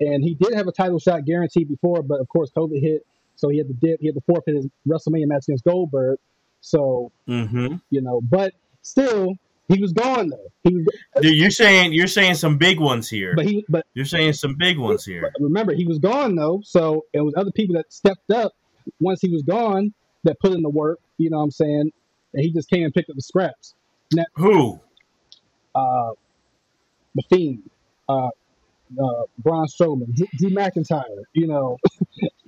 and 0.00 0.22
he 0.22 0.34
did 0.34 0.54
have 0.54 0.68
a 0.68 0.72
title 0.72 0.98
shot 0.98 1.24
guaranteed 1.24 1.68
before, 1.68 2.02
but 2.02 2.20
of 2.20 2.28
course, 2.28 2.50
COVID 2.56 2.80
hit, 2.80 3.06
so 3.36 3.48
he 3.48 3.58
had 3.58 3.68
to 3.68 3.74
dip, 3.74 4.00
he 4.00 4.06
had 4.06 4.14
to 4.14 4.20
forfeit 4.22 4.54
his 4.54 4.66
WrestleMania 4.86 5.26
match 5.26 5.44
against 5.48 5.64
Goldberg. 5.64 6.18
So, 6.60 7.12
mm-hmm. 7.28 7.76
you 7.90 8.00
know. 8.00 8.20
But 8.20 8.52
still, 8.82 9.34
he 9.68 9.80
was 9.80 9.92
gone 9.92 10.30
though. 10.30 10.50
He 10.64 10.74
was, 10.74 10.86
You're 11.22 11.50
saying 11.50 11.92
you're 11.92 12.06
saying 12.06 12.34
some 12.34 12.58
big 12.58 12.80
ones 12.80 13.08
here. 13.08 13.34
but 13.36 13.46
he, 13.46 13.64
but 13.68 13.86
You're 13.94 14.06
saying 14.06 14.32
some 14.32 14.56
big 14.56 14.78
ones 14.78 15.04
here. 15.04 15.32
remember, 15.38 15.74
he 15.74 15.84
was 15.84 15.98
gone 15.98 16.34
though. 16.34 16.62
So 16.64 17.04
it 17.12 17.20
was 17.20 17.34
other 17.36 17.52
people 17.52 17.76
that 17.76 17.92
stepped 17.92 18.30
up 18.30 18.52
once 19.00 19.20
he 19.20 19.30
was 19.30 19.42
gone 19.42 19.92
that 20.24 20.40
put 20.40 20.52
in 20.52 20.62
the 20.62 20.68
work. 20.68 20.98
You 21.18 21.30
know 21.30 21.38
what 21.38 21.44
I'm 21.44 21.50
saying? 21.50 21.92
And 22.34 22.44
he 22.44 22.52
just 22.52 22.68
came 22.68 22.84
and 22.84 22.94
picked 22.94 23.10
up 23.10 23.16
the 23.16 23.22
scraps. 23.22 23.74
Now, 24.12 24.24
Who? 24.34 24.80
Uh, 25.74 26.10
the 27.14 27.22
Fiend, 27.30 27.70
uh, 28.08 28.30
uh, 29.02 29.22
Braun 29.38 29.66
Strowman, 29.66 30.14
Drew, 30.14 30.26
Drew 30.38 30.50
McIntyre. 30.50 31.22
You 31.32 31.46
know, 31.46 31.78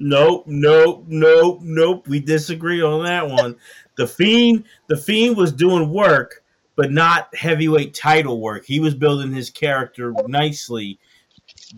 Nope, 0.02 0.44
nope, 0.46 1.04
nope, 1.08 1.58
nope. 1.62 2.08
We 2.08 2.20
disagree 2.20 2.80
on 2.80 3.04
that 3.04 3.28
one. 3.28 3.56
The 3.96 4.06
fiend, 4.06 4.64
the 4.88 4.96
fiend 4.96 5.36
was 5.36 5.52
doing 5.52 5.92
work, 5.92 6.42
but 6.74 6.90
not 6.90 7.34
heavyweight 7.36 7.92
title 7.92 8.40
work. 8.40 8.64
He 8.64 8.80
was 8.80 8.94
building 8.94 9.32
his 9.32 9.50
character 9.50 10.14
nicely, 10.26 10.98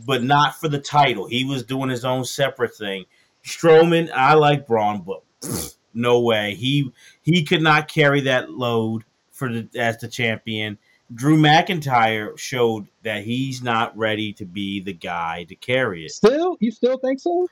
but 0.07 0.23
not 0.23 0.55
for 0.55 0.69
the 0.69 0.79
title. 0.79 1.27
He 1.27 1.45
was 1.45 1.65
doing 1.65 1.91
his 1.91 2.05
own 2.05 2.25
separate 2.25 2.77
thing. 2.77 3.07
Strowman, 3.45 4.09
I 4.15 4.35
like 4.35 4.69
Braun, 4.69 5.03
but 5.03 5.23
pfft, 5.41 5.77
no 5.93 6.21
way. 6.21 6.55
He 6.55 6.93
he 7.23 7.45
could 7.45 7.63
not 7.63 7.89
carry 7.89 8.21
that 8.23 8.51
load 8.51 9.03
for 9.33 9.53
the 9.53 9.69
as 9.77 9.99
the 9.99 10.07
champion. 10.07 10.79
Drew 11.15 11.37
McIntyre 11.37 12.39
showed 12.39 12.87
that 13.03 13.25
he's 13.25 13.63
not 13.63 13.97
ready 13.97 14.33
to 14.35 14.45
be 14.45 14.81
the 14.81 14.93
guy 14.93 15.45
to 15.45 15.55
carry 15.55 16.07
it. 16.07 16.13
still, 16.13 16.57
you 16.61 16.71
still 16.71 16.99
think 16.99 17.21
so? 17.21 17.49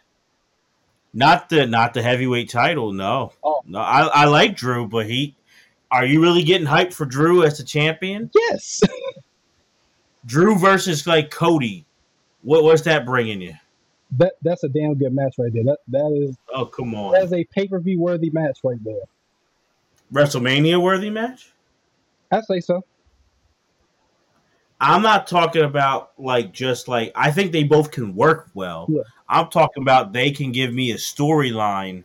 Not 1.12 1.48
the 1.48 1.66
not 1.66 1.92
the 1.92 2.02
heavyweight 2.02 2.50
title, 2.50 2.92
no. 2.92 3.32
Oh. 3.42 3.62
No, 3.66 3.80
I, 3.80 4.02
I 4.02 4.24
like 4.26 4.56
Drew, 4.56 4.86
but 4.86 5.06
he 5.06 5.34
are 5.90 6.04
you 6.04 6.22
really 6.22 6.44
getting 6.44 6.68
hyped 6.68 6.94
for 6.94 7.04
Drew 7.04 7.42
as 7.42 7.58
the 7.58 7.64
champion? 7.64 8.30
Yes. 8.32 8.80
Drew 10.26 10.56
versus 10.56 11.06
like 11.06 11.30
Cody. 11.30 11.84
What 12.42 12.62
what's 12.62 12.82
that 12.82 13.04
bringing 13.04 13.40
you? 13.40 13.54
that 14.18 14.34
that's 14.42 14.64
a 14.64 14.68
damn 14.68 14.94
good 14.94 15.14
match 15.14 15.34
right 15.38 15.52
there. 15.52 15.64
That 15.64 15.78
that 15.88 16.26
is 16.28 16.36
Oh 16.52 16.66
come 16.66 16.94
on. 16.94 17.12
that's 17.12 17.32
a 17.32 17.44
pay 17.44 17.68
per 17.68 17.78
view 17.80 18.00
worthy 18.00 18.30
match 18.30 18.58
right 18.64 18.82
there. 18.82 19.02
WrestleMania 20.12 20.82
worthy 20.82 21.10
match? 21.10 21.52
I 22.32 22.40
say 22.40 22.60
so. 22.60 22.84
I'm 24.80 25.02
not 25.02 25.26
talking 25.26 25.62
about 25.62 26.12
like 26.18 26.52
just 26.52 26.88
like 26.88 27.12
I 27.14 27.30
think 27.30 27.52
they 27.52 27.64
both 27.64 27.90
can 27.90 28.14
work 28.14 28.48
well. 28.54 28.86
Yeah. 28.88 29.02
I'm 29.28 29.48
talking 29.48 29.82
about 29.82 30.12
they 30.12 30.30
can 30.30 30.52
give 30.52 30.72
me 30.72 30.90
a 30.90 30.96
storyline 30.96 32.04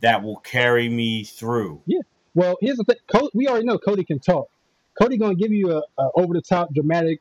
that 0.00 0.22
will 0.22 0.36
carry 0.36 0.88
me 0.88 1.24
through. 1.24 1.82
Yeah. 1.86 2.00
Well, 2.34 2.56
here's 2.60 2.76
the 2.76 2.84
thing. 2.84 2.96
Cody, 3.10 3.28
we 3.34 3.48
already 3.48 3.66
know 3.66 3.78
Cody 3.78 4.04
can 4.04 4.18
talk. 4.18 4.48
Cody 5.00 5.18
gonna 5.18 5.34
give 5.34 5.52
you 5.52 5.70
a, 5.72 5.82
a 5.98 6.10
over 6.16 6.34
the 6.34 6.42
top 6.42 6.74
dramatic 6.74 7.20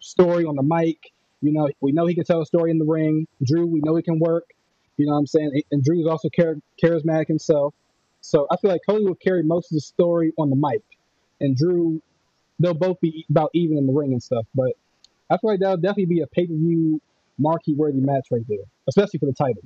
story 0.00 0.44
on 0.44 0.56
the 0.56 0.62
mic. 0.62 0.98
You 1.40 1.52
know, 1.52 1.68
we 1.80 1.92
know 1.92 2.06
he 2.06 2.14
can 2.14 2.24
tell 2.24 2.40
a 2.40 2.46
story 2.46 2.70
in 2.70 2.78
the 2.78 2.84
ring. 2.84 3.26
Drew, 3.44 3.66
we 3.66 3.80
know 3.80 3.94
he 3.96 4.02
can 4.02 4.18
work. 4.18 4.44
You 4.96 5.06
know 5.06 5.12
what 5.12 5.18
I'm 5.18 5.26
saying? 5.26 5.62
And 5.70 5.84
Drew's 5.84 6.06
also 6.06 6.28
char- 6.28 6.60
charismatic 6.82 7.28
himself. 7.28 7.74
So 8.22 8.46
I 8.50 8.56
feel 8.56 8.70
like 8.70 8.80
Cody 8.88 9.04
will 9.04 9.14
carry 9.14 9.42
most 9.42 9.70
of 9.70 9.76
the 9.76 9.80
story 9.80 10.32
on 10.36 10.50
the 10.50 10.56
mic, 10.56 10.82
and 11.40 11.56
Drew, 11.56 12.02
they'll 12.58 12.74
both 12.74 13.00
be 13.00 13.26
about 13.30 13.50
even 13.54 13.78
in 13.78 13.86
the 13.86 13.92
ring 13.92 14.12
and 14.12 14.22
stuff. 14.22 14.46
But 14.54 14.72
I 15.30 15.36
feel 15.38 15.50
like 15.50 15.60
that'll 15.60 15.76
definitely 15.76 16.06
be 16.06 16.20
a 16.20 16.26
pay 16.26 16.46
per 16.46 16.54
view 16.54 17.00
marquee 17.38 17.74
worthy 17.74 18.00
match 18.00 18.28
right 18.30 18.46
there, 18.48 18.64
especially 18.88 19.18
for 19.18 19.26
the 19.26 19.32
title. 19.32 19.62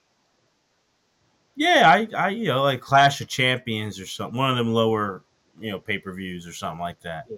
Yeah, 1.57 1.83
I, 1.87 2.09
I 2.17 2.29
you 2.31 2.49
know 2.49 2.63
like 2.63 2.81
Clash 2.81 3.21
of 3.21 3.29
Champions 3.29 4.01
or 4.01 4.07
something, 4.07 4.39
one 4.39 4.51
of 4.51 4.57
them 4.57 4.73
lower 4.73 5.23
you 5.61 5.71
know 5.71 5.79
pay 5.79 5.99
per 5.99 6.13
views 6.13 6.47
or 6.47 6.53
something 6.53 6.81
like 6.81 7.01
that. 7.01 7.27
Yeah. 7.29 7.37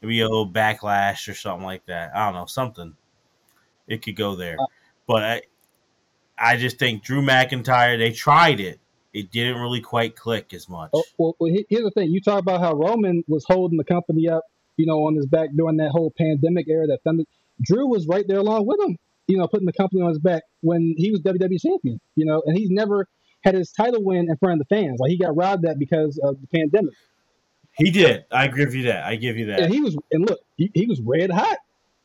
Maybe 0.00 0.20
a 0.20 0.28
little 0.28 0.48
backlash 0.48 1.28
or 1.28 1.34
something 1.34 1.64
like 1.64 1.86
that. 1.86 2.14
I 2.14 2.26
don't 2.26 2.34
know 2.34 2.46
something. 2.46 2.94
it 3.86 4.02
could 4.02 4.16
go 4.16 4.36
there. 4.36 4.56
Uh, 4.60 4.66
but 5.06 5.22
I, 5.22 5.42
I 6.38 6.56
just 6.56 6.78
think 6.78 7.02
Drew 7.02 7.22
McIntyre. 7.22 7.98
They 7.98 8.12
tried 8.12 8.60
it. 8.60 8.80
It 9.12 9.30
didn't 9.30 9.60
really 9.60 9.80
quite 9.80 10.16
click 10.16 10.52
as 10.52 10.68
much. 10.68 10.90
Oh, 10.92 11.04
well, 11.16 11.36
well, 11.38 11.52
here's 11.68 11.84
the 11.84 11.90
thing. 11.92 12.10
You 12.10 12.20
talk 12.20 12.40
about 12.40 12.60
how 12.60 12.74
Roman 12.74 13.24
was 13.28 13.44
holding 13.48 13.78
the 13.78 13.84
company 13.84 14.28
up, 14.28 14.42
you 14.76 14.86
know, 14.86 15.06
on 15.06 15.14
his 15.14 15.26
back 15.26 15.50
during 15.56 15.76
that 15.78 15.90
whole 15.90 16.12
pandemic 16.16 16.66
era. 16.68 16.86
That 16.86 17.02
Thunder, 17.04 17.24
Drew 17.62 17.86
was 17.86 18.06
right 18.06 18.24
there 18.26 18.38
along 18.38 18.66
with 18.66 18.80
him, 18.80 18.96
you 19.26 19.38
know, 19.38 19.46
putting 19.46 19.66
the 19.66 19.72
company 19.72 20.02
on 20.02 20.08
his 20.08 20.18
back 20.18 20.42
when 20.60 20.94
he 20.96 21.10
was 21.10 21.20
WWE 21.20 21.60
champion, 21.60 22.00
you 22.16 22.26
know, 22.26 22.42
and 22.46 22.56
he's 22.56 22.70
never 22.70 23.06
had 23.42 23.54
his 23.54 23.70
title 23.72 24.02
win 24.02 24.28
in 24.28 24.36
front 24.36 24.60
of 24.60 24.66
the 24.66 24.74
fans. 24.74 24.98
Like 24.98 25.10
he 25.10 25.18
got 25.18 25.36
robbed 25.36 25.64
that 25.64 25.78
because 25.78 26.18
of 26.22 26.40
the 26.40 26.46
pandemic. 26.46 26.94
He 27.76 27.90
did. 27.90 28.24
I 28.30 28.48
give 28.48 28.74
you 28.74 28.84
that. 28.84 29.04
I 29.04 29.16
give 29.16 29.36
you 29.36 29.46
that. 29.46 29.60
And 29.60 29.74
he 29.74 29.80
was, 29.80 29.96
and 30.12 30.28
look, 30.28 30.38
he, 30.56 30.70
he 30.74 30.86
was 30.86 31.00
red 31.00 31.30
hot 31.30 31.58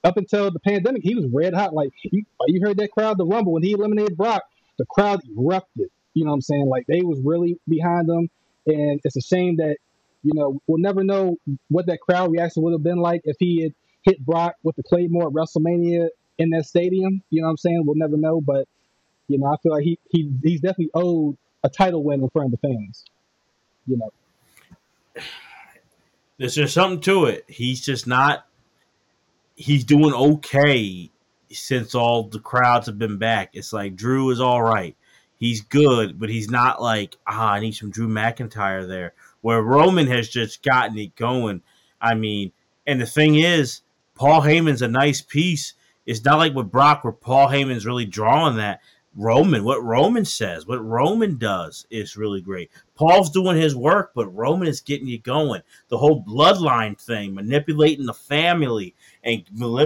up 0.03 0.17
until 0.17 0.51
the 0.51 0.59
pandemic. 0.59 1.03
He 1.03 1.15
was 1.15 1.25
red 1.31 1.53
hot. 1.53 1.73
Like 1.73 1.89
you, 2.03 2.23
you 2.47 2.61
heard 2.61 2.77
that 2.77 2.91
crowd, 2.91 3.17
the 3.17 3.25
rumble 3.25 3.53
when 3.53 3.63
he 3.63 3.73
eliminated 3.73 4.17
Brock, 4.17 4.43
the 4.77 4.85
crowd 4.85 5.21
erupted. 5.37 5.89
You 6.13 6.25
know 6.25 6.31
what 6.31 6.35
I'm 6.35 6.41
saying? 6.41 6.67
Like 6.67 6.87
they 6.87 7.01
was 7.01 7.19
really 7.23 7.59
behind 7.67 8.09
him, 8.09 8.29
and 8.65 8.99
it's 9.03 9.15
a 9.15 9.21
shame 9.21 9.57
that 9.57 9.77
you 10.23 10.33
know 10.33 10.61
we'll 10.67 10.81
never 10.81 11.03
know 11.03 11.37
what 11.69 11.85
that 11.87 11.99
crowd 11.99 12.31
reaction 12.31 12.63
would 12.63 12.73
have 12.73 12.83
been 12.83 12.97
like 12.97 13.21
if 13.23 13.37
he 13.39 13.63
had 13.63 13.73
hit 14.03 14.25
Brock 14.25 14.55
with 14.63 14.75
the 14.75 14.83
Claymore 14.83 15.27
at 15.27 15.33
WrestleMania 15.33 16.07
in 16.37 16.49
that 16.51 16.65
stadium. 16.65 17.21
You 17.29 17.41
know 17.41 17.47
what 17.47 17.51
I'm 17.51 17.57
saying? 17.57 17.83
We'll 17.85 17.95
never 17.95 18.17
know, 18.17 18.41
but 18.41 18.67
you 19.27 19.37
know 19.37 19.47
I 19.47 19.55
feel 19.61 19.73
like 19.73 19.83
he 19.83 19.99
he 20.09 20.31
he's 20.43 20.61
definitely 20.61 20.91
owed 20.93 21.37
a 21.63 21.69
title 21.69 22.03
win 22.03 22.21
in 22.21 22.29
front 22.29 22.53
of 22.53 22.59
the 22.59 22.67
fans. 22.67 23.05
You 23.85 23.97
know. 23.97 25.23
There's 26.37 26.55
just 26.55 26.73
something 26.73 27.01
to 27.01 27.25
it. 27.25 27.45
He's 27.47 27.81
just 27.81 28.07
not. 28.07 28.45
He's 29.55 29.83
doing 29.83 30.13
okay 30.13 31.11
since 31.51 31.93
all 31.93 32.23
the 32.23 32.39
crowds 32.39 32.85
have 32.85 32.97
been 32.97 33.17
back. 33.17 33.49
It's 33.53 33.73
like 33.73 33.95
Drew 33.95 34.29
is 34.29 34.39
all 34.39 34.61
right. 34.61 34.95
He's 35.37 35.61
good, 35.61 36.19
but 36.19 36.29
he's 36.29 36.49
not 36.49 36.81
like 36.81 37.17
ah. 37.27 37.51
I 37.51 37.59
need 37.59 37.73
some 37.73 37.91
Drew 37.91 38.07
McIntyre 38.07 38.87
there. 38.87 39.13
Where 39.41 39.61
Roman 39.61 40.07
has 40.07 40.29
just 40.29 40.63
gotten 40.63 40.97
it 40.97 41.15
going. 41.15 41.61
I 42.01 42.15
mean, 42.15 42.51
and 42.85 42.99
the 42.99 43.05
thing 43.05 43.35
is, 43.35 43.81
Paul 44.15 44.41
Heyman's 44.41 44.81
a 44.81 44.87
nice 44.87 45.21
piece. 45.21 45.73
It's 46.05 46.23
not 46.25 46.39
like 46.39 46.53
with 46.53 46.71
Brock 46.71 47.03
where 47.03 47.13
Paul 47.13 47.47
Heyman's 47.47 47.85
really 47.85 48.05
drawing 48.05 48.57
that. 48.57 48.81
Roman, 49.15 49.63
what 49.63 49.83
Roman 49.83 50.23
says, 50.23 50.67
what 50.67 50.85
Roman 50.85 51.37
does 51.37 51.85
is 51.89 52.15
really 52.15 52.41
great. 52.41 52.69
Paul's 52.95 53.31
doing 53.31 53.57
his 53.57 53.75
work, 53.75 54.11
but 54.13 54.27
Roman 54.27 54.67
is 54.67 54.81
getting 54.81 55.07
you 55.07 55.19
going. 55.19 55.61
The 55.89 55.97
whole 55.97 56.23
bloodline 56.23 56.99
thing, 56.99 57.33
manipulating 57.33 58.05
the 58.05 58.13
family, 58.13 58.93
and 59.23 59.43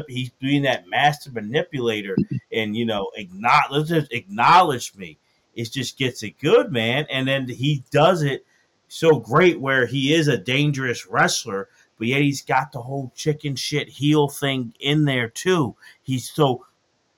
he's 0.08 0.30
being 0.40 0.64
that 0.64 0.88
master 0.88 1.32
manipulator, 1.32 2.18
and 2.52 2.76
you 2.76 2.86
know, 2.86 3.12
acknowledge 3.16 3.92
acknowledge 4.12 4.94
me. 4.96 5.18
It 5.56 5.72
just 5.72 5.98
gets 5.98 6.24
it 6.24 6.40
good, 6.40 6.72
man. 6.72 7.06
And 7.10 7.28
then 7.28 7.48
he 7.48 7.84
does 7.92 8.24
it 8.24 8.46
so 8.94 9.20
great 9.20 9.60
where 9.60 9.88
he 9.88 10.14
is 10.14 10.28
a 10.28 10.38
dangerous 10.38 11.08
wrestler, 11.08 11.68
but 11.98 12.08
yet 12.08 12.22
he's 12.22 12.44
got 12.44 12.72
the 12.72 12.82
whole 12.82 13.12
chicken 13.16 13.56
shit 13.56 13.90
heel 13.90 14.28
thing 14.28 14.72
in 14.80 15.06
there 15.06 15.30
too. 15.30 15.76
He's 16.04 16.30
so 16.30 16.66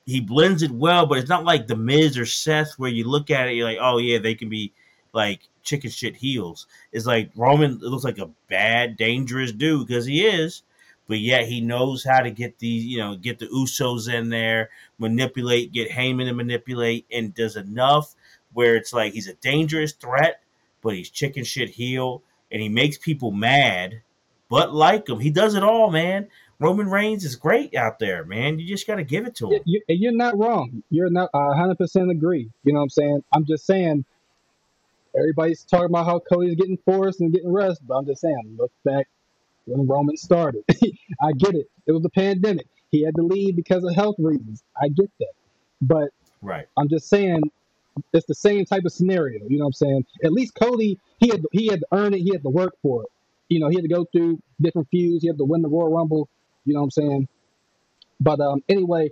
he 0.05 0.21
blends 0.21 0.61
it 0.61 0.71
well, 0.71 1.05
but 1.05 1.17
it's 1.17 1.29
not 1.29 1.43
like 1.43 1.67
the 1.67 1.75
Miz 1.75 2.17
or 2.17 2.25
Seth 2.25 2.73
where 2.77 2.91
you 2.91 3.05
look 3.05 3.29
at 3.29 3.49
it, 3.49 3.55
you're 3.55 3.67
like, 3.67 3.79
oh 3.81 3.97
yeah, 3.97 4.19
they 4.19 4.35
can 4.35 4.47
be 4.47 4.71
like 5.11 5.41
chicken 5.63 5.89
shit 5.89 6.15
heels. 6.15 6.67
It's 6.93 7.05
like 7.05 7.31
Roman 7.35 7.71
it 7.73 7.81
looks 7.81 8.05
like 8.05 8.19
a 8.19 8.31
bad, 8.47 8.95
dangerous 8.95 9.51
dude 9.51 9.87
because 9.87 10.05
he 10.05 10.25
is, 10.25 10.63
but 11.07 11.19
yet 11.19 11.45
he 11.45 11.59
knows 11.59 12.05
how 12.05 12.21
to 12.21 12.31
get 12.31 12.57
these, 12.57 12.85
you 12.85 12.99
know, 12.99 13.15
get 13.17 13.37
the 13.37 13.47
Usos 13.47 14.13
in 14.13 14.29
there, 14.29 14.69
manipulate, 14.97 15.73
get 15.73 15.89
Heyman 15.91 16.27
to 16.27 16.33
manipulate, 16.33 17.05
and 17.11 17.33
does 17.35 17.57
enough 17.57 18.15
where 18.53 18.77
it's 18.77 18.93
like 18.93 19.11
he's 19.11 19.27
a 19.27 19.33
dangerous 19.35 19.91
threat, 19.91 20.39
but 20.85 20.95
he's 20.95 21.09
chicken 21.09 21.43
shit 21.43 21.71
heel, 21.71 22.21
and 22.51 22.61
he 22.61 22.69
makes 22.69 22.97
people 22.97 23.31
mad, 23.31 24.01
but 24.49 24.73
like 24.73 25.09
him. 25.09 25.19
He 25.19 25.31
does 25.31 25.55
it 25.55 25.63
all, 25.63 25.89
man. 25.89 26.27
Roman 26.59 26.87
Reigns 26.87 27.25
is 27.25 27.35
great 27.35 27.75
out 27.75 27.97
there, 27.97 28.23
man. 28.23 28.59
You 28.59 28.67
just 28.67 28.87
got 28.87 28.95
to 28.95 29.03
give 29.03 29.25
it 29.25 29.35
to 29.37 29.51
him. 29.51 29.61
You, 29.65 29.81
you're 29.89 30.13
not 30.13 30.37
wrong. 30.37 30.83
You're 30.91 31.09
not. 31.09 31.31
Uh, 31.33 31.49
I 31.49 31.55
100% 31.57 32.11
agree. 32.11 32.49
You 32.63 32.71
know 32.71 32.79
what 32.79 32.83
I'm 32.83 32.89
saying? 32.91 33.23
I'm 33.33 33.45
just 33.45 33.65
saying. 33.65 34.05
Everybody's 35.17 35.63
talking 35.63 35.87
about 35.87 36.05
how 36.05 36.19
Cody's 36.19 36.55
getting 36.55 36.77
forced 36.85 37.21
and 37.21 37.33
getting 37.33 37.51
rest, 37.51 37.81
but 37.87 37.95
I'm 37.95 38.05
just 38.05 38.21
saying, 38.21 38.57
look 38.57 38.71
back 38.83 39.07
when 39.65 39.87
Roman 39.87 40.17
started. 40.17 40.63
I 40.69 41.31
get 41.37 41.55
it. 41.55 41.69
It 41.87 41.93
was 41.93 42.03
the 42.03 42.09
pandemic. 42.09 42.67
He 42.91 43.03
had 43.03 43.15
to 43.15 43.23
leave 43.23 43.55
because 43.55 43.83
of 43.85 43.95
health 43.95 44.17
reasons. 44.19 44.61
I 44.79 44.89
get 44.89 45.09
that. 45.19 45.31
But 45.81 46.09
right. 46.41 46.67
I'm 46.77 46.89
just 46.89 47.07
saying 47.07 47.43
it's 48.13 48.25
the 48.25 48.35
same 48.35 48.65
type 48.65 48.83
of 48.85 48.91
scenario. 48.91 49.45
You 49.47 49.57
know 49.57 49.65
what 49.65 49.69
I'm 49.69 49.73
saying? 49.73 50.05
At 50.23 50.31
least 50.31 50.53
Cody, 50.55 50.99
he 51.19 51.29
had 51.29 51.43
he 51.51 51.67
had 51.67 51.79
to 51.81 51.87
earn 51.91 52.13
it. 52.13 52.19
He 52.19 52.31
had 52.31 52.43
to 52.43 52.49
work 52.49 52.75
for 52.81 53.03
it. 53.03 53.09
You 53.49 53.59
know, 53.59 53.69
he 53.69 53.75
had 53.75 53.83
to 53.83 53.89
go 53.89 54.05
through 54.11 54.41
different 54.59 54.87
feuds. 54.89 55.21
He 55.21 55.27
had 55.27 55.37
to 55.37 55.45
win 55.45 55.61
the 55.61 55.69
Royal 55.69 55.93
Rumble. 55.93 56.29
You 56.65 56.73
know 56.73 56.81
what 56.81 56.85
I'm 56.85 56.91
saying? 56.91 57.27
But 58.19 58.39
um, 58.39 58.63
anyway, 58.67 59.11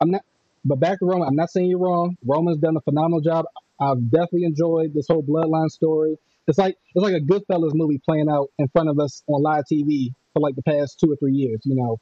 I'm 0.00 0.10
not. 0.10 0.22
But 0.64 0.78
back 0.78 0.98
to 0.98 1.06
Roman, 1.06 1.26
I'm 1.26 1.36
not 1.36 1.50
saying 1.50 1.68
you're 1.70 1.78
wrong. 1.78 2.16
Roman's 2.24 2.58
done 2.58 2.76
a 2.76 2.80
phenomenal 2.82 3.20
job. 3.20 3.46
I've 3.80 4.10
definitely 4.10 4.44
enjoyed 4.44 4.92
this 4.92 5.06
whole 5.08 5.22
bloodline 5.22 5.70
story. 5.70 6.18
It's 6.46 6.58
like 6.58 6.76
it's 6.94 7.02
like 7.02 7.14
a 7.14 7.20
Goodfellas 7.20 7.74
movie 7.74 7.98
playing 7.98 8.28
out 8.28 8.50
in 8.58 8.68
front 8.68 8.88
of 8.88 8.98
us 8.98 9.22
on 9.26 9.42
live 9.42 9.64
TV 9.70 10.12
for 10.32 10.40
like 10.40 10.54
the 10.56 10.62
past 10.62 11.00
two 11.00 11.10
or 11.10 11.16
three 11.16 11.32
years. 11.32 11.60
You 11.64 11.76
know, 11.76 12.00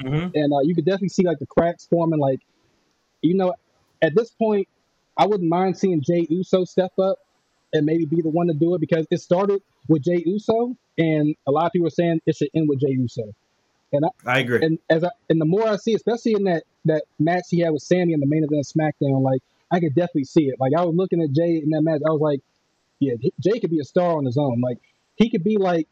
mm-hmm. 0.00 0.30
and 0.34 0.52
uh, 0.52 0.60
you 0.62 0.74
could 0.74 0.84
definitely 0.84 1.08
see 1.08 1.24
like 1.26 1.38
the 1.38 1.46
cracks 1.46 1.86
forming. 1.86 2.20
Like, 2.20 2.40
you 3.22 3.34
know, 3.34 3.54
at 4.02 4.14
this 4.14 4.30
point, 4.30 4.68
I 5.16 5.26
wouldn't 5.26 5.48
mind 5.48 5.78
seeing 5.78 6.02
Jey 6.02 6.26
Uso 6.28 6.64
step 6.64 6.92
up 6.98 7.18
and 7.72 7.86
maybe 7.86 8.04
be 8.04 8.22
the 8.22 8.28
one 8.28 8.46
to 8.48 8.54
do 8.54 8.74
it 8.74 8.80
because 8.80 9.06
it 9.10 9.20
started 9.20 9.60
with 9.88 10.02
Jey 10.02 10.22
Uso, 10.26 10.76
and 10.98 11.34
a 11.46 11.50
lot 11.50 11.66
of 11.66 11.72
people 11.72 11.86
are 11.86 11.90
saying 11.90 12.20
it 12.26 12.36
should 12.36 12.48
end 12.54 12.68
with 12.68 12.80
Jey 12.80 12.92
Uso. 12.92 13.34
And 13.92 14.04
I, 14.04 14.08
I 14.26 14.38
agree. 14.40 14.64
And 14.64 14.78
as 14.90 15.04
I, 15.04 15.10
and 15.30 15.40
the 15.40 15.44
more 15.44 15.66
I 15.66 15.76
see, 15.76 15.94
especially 15.94 16.32
in 16.32 16.44
that 16.44 16.64
that 16.86 17.04
match 17.18 17.44
he 17.50 17.60
had 17.60 17.70
with 17.70 17.82
Sami 17.82 18.12
in 18.12 18.20
the 18.20 18.26
main 18.26 18.44
event 18.44 18.60
of 18.60 18.66
SmackDown, 18.66 19.22
like 19.22 19.42
I 19.70 19.80
could 19.80 19.94
definitely 19.94 20.24
see 20.24 20.44
it. 20.48 20.56
Like 20.60 20.72
I 20.76 20.84
was 20.84 20.94
looking 20.94 21.22
at 21.22 21.32
Jey 21.32 21.60
in 21.62 21.70
that 21.70 21.82
match, 21.82 22.00
I 22.06 22.10
was 22.10 22.20
like, 22.20 22.40
yeah, 22.98 23.14
Jey 23.40 23.60
could 23.60 23.70
be 23.70 23.80
a 23.80 23.84
star 23.84 24.16
on 24.16 24.24
his 24.24 24.36
own. 24.36 24.60
Like 24.60 24.78
he 25.16 25.30
could 25.30 25.44
be 25.44 25.56
like, 25.56 25.88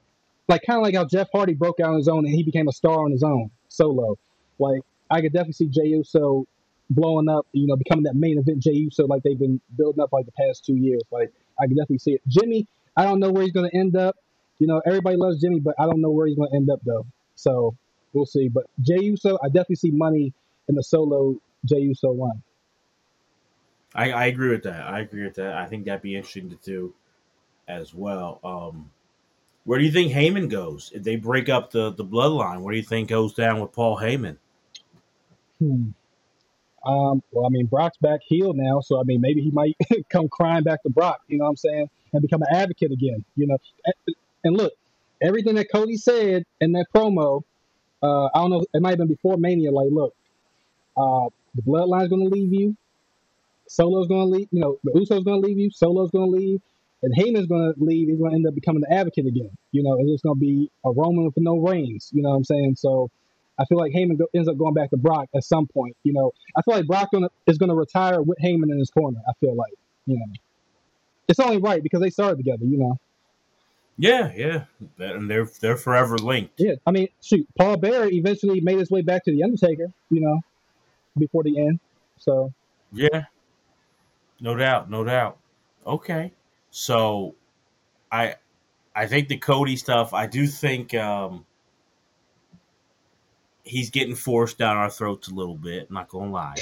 like 0.48 0.62
kind 0.66 0.78
of 0.78 0.84
like 0.84 0.94
how 0.94 1.04
Jeff 1.04 1.28
Hardy 1.32 1.54
broke 1.54 1.80
out 1.80 1.90
on 1.90 1.96
his 1.96 2.08
own 2.08 2.24
and 2.24 2.34
he 2.34 2.42
became 2.42 2.68
a 2.68 2.72
star 2.72 3.00
on 3.00 3.10
his 3.10 3.22
own 3.22 3.50
solo. 3.68 4.18
Like 4.58 4.80
I 5.10 5.20
could 5.20 5.32
definitely 5.32 5.54
see 5.54 5.68
Jey 5.68 5.88
Uso 5.88 6.46
blowing 6.90 7.28
up, 7.28 7.46
you 7.52 7.66
know, 7.66 7.76
becoming 7.76 8.04
that 8.04 8.14
main 8.14 8.38
event 8.38 8.60
Jey 8.60 8.72
Uso 8.72 9.06
like 9.06 9.22
they've 9.22 9.38
been 9.38 9.60
building 9.76 10.02
up 10.02 10.12
like 10.12 10.26
the 10.26 10.32
past 10.32 10.64
two 10.64 10.76
years. 10.76 11.02
Like 11.10 11.32
I 11.60 11.66
can 11.66 11.76
definitely 11.76 11.98
see 11.98 12.12
it. 12.12 12.22
Jimmy, 12.28 12.66
I 12.96 13.04
don't 13.04 13.20
know 13.20 13.30
where 13.30 13.42
he's 13.42 13.52
going 13.52 13.68
to 13.68 13.76
end 13.76 13.96
up. 13.96 14.16
You 14.58 14.66
know, 14.66 14.80
everybody 14.86 15.16
loves 15.16 15.40
Jimmy, 15.40 15.60
but 15.60 15.74
I 15.78 15.84
don't 15.84 16.00
know 16.00 16.10
where 16.10 16.26
he's 16.26 16.36
going 16.36 16.50
to 16.50 16.56
end 16.56 16.70
up 16.70 16.80
though. 16.84 17.06
So 17.34 17.76
we'll 18.12 18.26
see. 18.26 18.48
But 18.48 18.64
Jey 18.80 19.02
Uso, 19.02 19.38
I 19.42 19.48
definitely 19.48 19.76
see 19.76 19.90
money 19.90 20.32
in 20.68 20.74
the 20.74 20.82
solo 20.82 21.36
Jey 21.64 21.80
Uso 21.80 22.12
one. 22.12 22.42
I, 23.94 24.10
I 24.10 24.24
agree 24.26 24.50
with 24.50 24.64
that. 24.64 24.86
I 24.86 25.00
agree 25.00 25.24
with 25.24 25.34
that. 25.34 25.54
I 25.56 25.66
think 25.66 25.84
that'd 25.84 26.02
be 26.02 26.16
interesting 26.16 26.50
to 26.50 26.56
do 26.56 26.94
as 27.68 27.94
well. 27.94 28.40
Um, 28.42 28.90
where 29.64 29.78
do 29.78 29.84
you 29.84 29.92
think 29.92 30.12
Heyman 30.12 30.50
goes 30.50 30.92
if 30.94 31.02
they 31.02 31.16
break 31.16 31.48
up 31.48 31.70
the 31.70 31.90
the 31.90 32.04
bloodline? 32.04 32.60
What 32.60 32.72
do 32.72 32.76
you 32.76 32.82
think 32.82 33.08
goes 33.08 33.34
down 33.34 33.60
with 33.60 33.72
Paul 33.72 33.98
Heyman? 33.98 34.36
Hmm. 35.58 35.90
Um, 36.86 37.22
well, 37.32 37.46
I 37.46 37.48
mean, 37.48 37.66
Brock's 37.66 37.96
back 37.98 38.20
healed 38.26 38.56
now, 38.56 38.80
so 38.80 39.00
I 39.00 39.04
mean, 39.04 39.20
maybe 39.20 39.40
he 39.40 39.50
might 39.50 39.76
come 40.10 40.28
crying 40.28 40.64
back 40.64 40.82
to 40.82 40.90
Brock. 40.90 41.20
You 41.28 41.38
know 41.38 41.44
what 41.44 41.50
I'm 41.50 41.56
saying? 41.56 41.90
And 42.12 42.22
become 42.22 42.42
an 42.42 42.54
advocate 42.54 42.92
again. 42.92 43.24
You 43.36 43.46
know, 43.46 43.58
and 44.44 44.56
look, 44.56 44.72
everything 45.22 45.54
that 45.56 45.72
Cody 45.72 45.96
said 45.96 46.44
in 46.60 46.72
that 46.72 46.86
promo 46.94 47.42
uh, 48.04 48.26
I 48.26 48.30
don't 48.34 48.50
know, 48.50 48.64
it 48.74 48.82
might 48.82 48.90
have 48.90 48.98
been 48.98 49.08
before 49.08 49.38
Mania. 49.38 49.70
Like, 49.72 49.88
look, 49.90 50.14
uh, 50.96 51.30
the 51.54 51.62
Bloodline's 51.62 52.08
going 52.08 52.28
to 52.28 52.28
leave 52.28 52.52
you. 52.52 52.76
Solo's 53.66 54.08
going 54.08 54.20
to 54.20 54.26
leave. 54.26 54.48
You 54.50 54.60
know, 54.60 54.78
the 54.84 54.92
Usos 54.92 55.24
going 55.24 55.40
to 55.40 55.46
leave 55.48 55.58
you. 55.58 55.70
Solo's 55.70 56.10
going 56.10 56.30
to 56.30 56.36
leave. 56.38 56.60
And 57.02 57.14
Heyman's 57.16 57.46
going 57.46 57.72
to 57.72 57.84
leave. 57.84 58.08
He's 58.08 58.18
going 58.18 58.32
to 58.32 58.36
end 58.36 58.46
up 58.46 58.54
becoming 58.54 58.82
the 58.82 58.92
advocate 58.92 59.26
again. 59.26 59.50
You 59.72 59.82
know, 59.82 59.98
it's 59.98 60.10
just 60.10 60.24
going 60.24 60.36
to 60.36 60.40
be 60.40 60.70
a 60.84 60.90
Roman 60.90 61.24
with 61.24 61.34
no 61.38 61.56
reigns. 61.56 62.10
You 62.12 62.22
know 62.22 62.30
what 62.30 62.36
I'm 62.36 62.44
saying? 62.44 62.76
So 62.76 63.10
I 63.58 63.64
feel 63.66 63.78
like 63.78 63.92
Heyman 63.92 64.18
go, 64.18 64.26
ends 64.34 64.48
up 64.48 64.58
going 64.58 64.74
back 64.74 64.90
to 64.90 64.96
Brock 64.96 65.28
at 65.34 65.44
some 65.44 65.66
point. 65.66 65.96
You 66.02 66.12
know, 66.12 66.32
I 66.56 66.62
feel 66.62 66.74
like 66.74 66.86
Brock 66.86 67.10
gonna, 67.12 67.28
is 67.46 67.58
going 67.58 67.68
to 67.68 67.74
retire 67.74 68.20
with 68.20 68.38
Heyman 68.38 68.70
in 68.70 68.78
his 68.78 68.90
corner. 68.90 69.20
I 69.28 69.32
feel 69.40 69.54
like, 69.54 69.72
you 70.06 70.18
know, 70.18 70.26
it's 71.28 71.40
only 71.40 71.58
right 71.58 71.82
because 71.82 72.00
they 72.00 72.10
started 72.10 72.36
together. 72.36 72.64
You 72.64 72.78
know. 72.78 72.98
Yeah, 73.96 74.32
yeah, 74.34 74.64
and 74.98 75.30
they're 75.30 75.48
they're 75.60 75.76
forever 75.76 76.18
linked. 76.18 76.54
Yeah, 76.58 76.74
I 76.84 76.90
mean, 76.90 77.08
shoot, 77.22 77.46
Paul 77.56 77.76
Bearer 77.76 78.08
eventually 78.10 78.60
made 78.60 78.78
his 78.78 78.90
way 78.90 79.02
back 79.02 79.24
to 79.24 79.30
the 79.30 79.44
Undertaker, 79.44 79.92
you 80.10 80.20
know, 80.20 80.40
before 81.16 81.44
the 81.44 81.60
end. 81.60 81.78
So 82.18 82.52
yeah, 82.92 83.26
no 84.40 84.56
doubt, 84.56 84.90
no 84.90 85.04
doubt. 85.04 85.38
Okay, 85.86 86.32
so 86.70 87.36
I 88.10 88.34
I 88.96 89.06
think 89.06 89.28
the 89.28 89.36
Cody 89.36 89.76
stuff. 89.76 90.12
I 90.12 90.26
do 90.26 90.48
think 90.48 90.92
um 90.94 91.46
he's 93.64 93.90
getting 93.90 94.14
forced 94.14 94.58
down 94.58 94.76
our 94.76 94.90
throats 94.90 95.28
a 95.28 95.34
little 95.34 95.56
bit. 95.56 95.86
I'm 95.88 95.94
not 95.94 96.08
gonna 96.08 96.30
lie. 96.30 96.54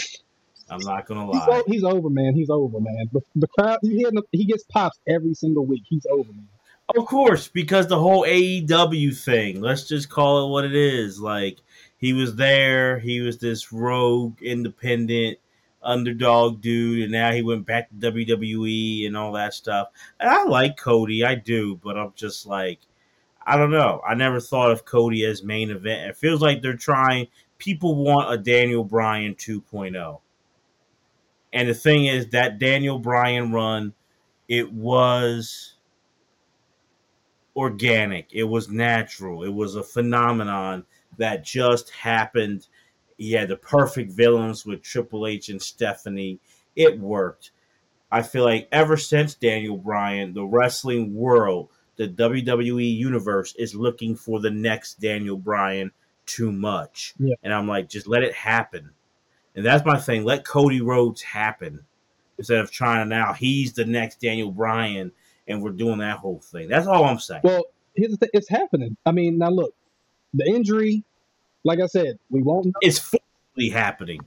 I'm 0.70 0.80
not 0.80 1.07
gonna 1.07 1.28
lie. 1.28 1.62
He's, 1.66 1.74
he's 1.74 1.84
over, 1.84 2.09
man. 2.09 2.34
He's 2.34 2.50
over, 2.50 2.80
man. 2.80 3.11
The, 3.12 3.20
the 3.36 3.48
crowd, 3.48 3.78
he, 3.82 4.07
he 4.30 4.44
gets 4.44 4.64
pops 4.64 4.98
every 5.07 5.34
single 5.34 5.66
week. 5.66 5.82
He's 5.88 6.07
over, 6.11 6.32
man. 6.32 6.48
Of 6.96 7.07
course, 7.07 7.48
because 7.48 7.86
the 7.86 7.98
whole 7.98 8.24
AEW 8.24 9.16
thing, 9.16 9.61
let's 9.61 9.88
just 9.88 10.11
call 10.11 10.46
it 10.46 10.50
what 10.50 10.64
it 10.64 10.74
is. 10.74 11.20
Like, 11.20 11.59
he 11.96 12.12
was 12.12 12.36
there, 12.36 12.98
he 12.98 13.20
was 13.20 13.38
this 13.38 13.72
rogue, 13.72 14.42
independent, 14.42 15.38
underdog 15.82 16.61
dude, 16.61 17.03
and 17.03 17.12
now 17.12 17.32
he 17.32 17.42
went 17.42 17.66
back 17.66 17.88
to 17.88 18.12
WWE 18.12 19.07
and 19.07 19.16
all 19.16 19.32
that 19.32 19.55
stuff. 19.55 19.88
And 20.20 20.28
I 20.28 20.44
like 20.44 20.76
Cody, 20.76 21.24
I 21.24 21.34
do, 21.34 21.80
but 21.82 21.96
I'm 21.96 22.12
just 22.14 22.46
like, 22.46 22.80
I 23.47 23.57
don't 23.57 23.70
know. 23.70 24.01
I 24.07 24.14
never 24.14 24.40
thought 24.40 24.70
of 24.70 24.84
Cody 24.84 25.24
as 25.24 25.43
main 25.43 25.70
event. 25.70 26.11
It 26.11 26.16
feels 26.16 26.40
like 26.40 26.62
they're 26.62 26.76
trying, 26.76 27.28
people 27.59 27.97
want 27.97 28.32
a 28.32 28.38
Daniel 28.38 28.84
Bryan 28.84 29.34
2.0. 29.34 30.20
And 31.53 31.68
the 31.68 31.74
thing 31.74 32.07
is, 32.07 32.28
that 32.28 32.59
Daniel 32.59 32.99
Bryan 32.99 33.53
run, 33.53 33.95
it 34.49 34.72
was 34.72 35.74
organic. 37.55 38.28
It 38.32 38.45
was 38.45 38.68
natural. 38.68 39.45
It 39.45 39.53
was 39.53 39.76
a 39.76 39.82
phenomenon 39.82 40.84
that 41.18 41.45
just 41.45 41.90
happened. 41.90 42.66
He 43.18 43.32
had 43.32 43.49
the 43.49 43.57
perfect 43.57 44.12
villains 44.12 44.64
with 44.64 44.82
Triple 44.82 45.26
H 45.26 45.49
and 45.49 45.61
Stephanie. 45.61 46.40
It 46.74 46.99
worked. 46.99 47.51
I 48.11 48.22
feel 48.22 48.45
like 48.45 48.68
ever 48.72 48.97
since 48.97 49.34
Daniel 49.34 49.76
Bryan, 49.76 50.34
the 50.34 50.45
wrestling 50.45 51.14
world, 51.14 51.68
the 52.03 52.09
WWE 52.09 52.96
universe 52.96 53.55
is 53.57 53.74
looking 53.74 54.16
for 54.16 54.40
the 54.40 54.50
next 54.50 55.00
Daniel 55.00 55.36
Bryan 55.36 55.92
too 56.26 56.53
much. 56.53 57.14
Yeah. 57.18 57.34
And 57.42 57.53
I'm 57.53 57.68
like, 57.68 57.88
just 57.88 58.07
let 58.07 58.22
it 58.22 58.34
happen. 58.34 58.90
And 59.55 59.64
that's 59.64 59.84
my 59.84 59.98
thing. 59.98 60.24
Let 60.24 60.44
Cody 60.44 60.80
Rhodes 60.80 61.22
happen 61.22 61.84
instead 62.38 62.59
of 62.59 62.70
trying 62.70 63.05
to 63.05 63.09
now 63.09 63.32
he's 63.32 63.74
the 63.74 63.84
next 63.84 64.20
Daniel 64.20 64.50
Bryan 64.50 65.12
and 65.46 65.62
we're 65.62 65.70
doing 65.70 65.98
that 65.98 66.18
whole 66.18 66.40
thing. 66.40 66.68
That's 66.68 66.86
all 66.86 67.05
I'm 67.05 67.18
saying. 67.18 67.42
Well, 67.44 67.64
here's 67.94 68.12
the 68.12 68.16
thing. 68.16 68.30
It's 68.32 68.48
happening. 68.48 68.96
I 69.05 69.12
mean, 69.12 69.38
now 69.38 69.50
look, 69.50 69.74
the 70.32 70.46
injury, 70.46 71.05
like 71.64 71.80
I 71.80 71.86
said, 71.86 72.18
we 72.30 72.42
won't 72.42 72.66
know, 72.66 72.72
it's 72.80 72.98
physically 72.98 73.68
happening. 73.68 74.20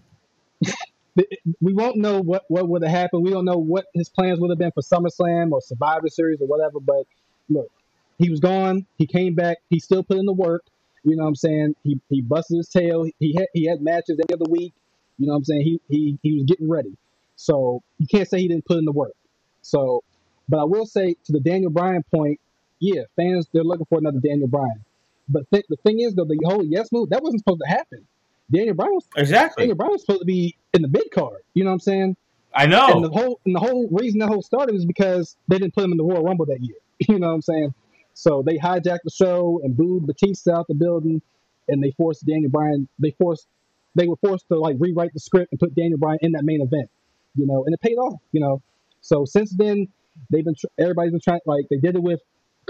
we 1.15 1.73
won't 1.73 1.97
know 1.97 2.21
what, 2.21 2.43
what 2.49 2.67
would 2.67 2.83
have 2.83 2.91
happened. 2.91 3.23
We 3.23 3.31
don't 3.31 3.45
know 3.45 3.57
what 3.57 3.85
his 3.93 4.09
plans 4.09 4.39
would 4.39 4.49
have 4.49 4.59
been 4.59 4.71
for 4.71 4.81
SummerSlam 4.81 5.51
or 5.51 5.61
Survivor 5.61 6.09
Series 6.09 6.41
or 6.41 6.47
whatever. 6.47 6.79
But 6.79 7.07
look, 7.49 7.69
he 8.17 8.29
was 8.29 8.39
gone. 8.39 8.85
He 8.97 9.07
came 9.07 9.35
back. 9.35 9.57
He 9.69 9.79
still 9.79 10.03
put 10.03 10.17
in 10.17 10.25
the 10.25 10.33
work. 10.33 10.65
You 11.03 11.15
know 11.15 11.23
what 11.23 11.29
I'm 11.29 11.35
saying? 11.35 11.75
He 11.83 11.99
he 12.09 12.21
busted 12.21 12.57
his 12.57 12.69
tail. 12.69 13.07
He 13.19 13.35
had 13.35 13.47
he 13.53 13.65
had 13.65 13.81
matches 13.81 14.19
every 14.19 14.33
other 14.41 14.49
week. 14.49 14.73
You 15.17 15.27
know 15.27 15.33
what 15.33 15.37
I'm 15.39 15.43
saying? 15.45 15.61
He 15.61 15.81
he 15.89 16.19
he 16.23 16.33
was 16.35 16.43
getting 16.45 16.69
ready. 16.69 16.97
So 17.35 17.81
you 17.99 18.07
can't 18.07 18.27
say 18.27 18.39
he 18.39 18.47
didn't 18.47 18.65
put 18.65 18.77
in 18.77 18.85
the 18.85 18.91
work. 18.91 19.13
So, 19.61 20.03
but 20.49 20.59
I 20.59 20.63
will 20.63 20.85
say 20.85 21.15
to 21.25 21.31
the 21.31 21.39
Daniel 21.39 21.71
Bryan 21.71 22.03
point, 22.13 22.39
yeah, 22.79 23.03
fans 23.15 23.47
they're 23.53 23.63
looking 23.63 23.85
for 23.87 23.99
another 23.99 24.19
Daniel 24.19 24.47
Bryan. 24.47 24.83
But 25.29 25.43
th- 25.51 25.65
the 25.69 25.77
thing 25.77 25.99
is 25.99 26.15
though, 26.15 26.25
the 26.25 26.39
whole 26.45 26.63
yes 26.63 26.91
move 26.91 27.09
that 27.09 27.21
wasn't 27.21 27.41
supposed 27.41 27.61
to 27.61 27.69
happen. 27.69 28.07
Daniel 28.51 28.75
Bryan 28.75 28.93
was 28.93 29.07
Exactly. 29.15 29.63
Daniel 29.63 29.75
Bryan 29.75 29.91
was 29.91 30.01
supposed 30.01 30.21
to 30.21 30.25
be 30.25 30.55
in 30.73 30.81
the 30.81 30.87
mid 30.87 31.11
card. 31.11 31.41
You 31.53 31.63
know 31.63 31.69
what 31.69 31.75
I'm 31.75 31.79
saying? 31.81 32.17
I 32.53 32.65
know. 32.65 32.87
And 32.87 33.03
the 33.03 33.09
whole 33.09 33.39
and 33.45 33.55
the 33.55 33.59
whole 33.59 33.87
reason 33.91 34.19
that 34.19 34.27
whole 34.29 34.41
started 34.41 34.73
was 34.73 34.85
because 34.85 35.35
they 35.47 35.57
didn't 35.57 35.73
put 35.73 35.83
him 35.83 35.91
in 35.91 35.97
the 35.97 36.03
Royal 36.03 36.23
Rumble 36.23 36.45
that 36.45 36.61
year. 36.61 36.77
You 37.07 37.19
know 37.19 37.27
what 37.27 37.33
I'm 37.33 37.41
saying? 37.41 37.73
So 38.13 38.41
they 38.45 38.57
hijacked 38.57 39.03
the 39.03 39.11
show 39.11 39.59
and 39.63 39.75
booed 39.75 40.07
Batista 40.07 40.59
out 40.59 40.67
the 40.67 40.75
building, 40.75 41.21
and 41.67 41.83
they 41.83 41.91
forced 41.91 42.25
Daniel 42.25 42.49
Bryan. 42.49 42.87
They 42.99 43.11
forced 43.11 43.47
they 43.95 44.07
were 44.07 44.15
forced 44.17 44.47
to 44.49 44.59
like 44.59 44.77
rewrite 44.79 45.13
the 45.13 45.19
script 45.19 45.51
and 45.51 45.59
put 45.59 45.75
Daniel 45.75 45.97
Bryan 45.97 46.19
in 46.21 46.31
that 46.33 46.43
main 46.43 46.61
event. 46.61 46.89
You 47.35 47.45
know, 47.45 47.65
and 47.65 47.73
it 47.73 47.81
paid 47.81 47.97
off. 47.97 48.19
You 48.31 48.41
know, 48.41 48.61
so 49.01 49.25
since 49.25 49.51
then 49.51 49.87
they've 50.31 50.45
been 50.45 50.55
everybody's 50.79 51.11
been 51.11 51.21
trying 51.21 51.41
like 51.45 51.65
they 51.69 51.77
did 51.77 51.95
it 51.95 52.01
with 52.01 52.21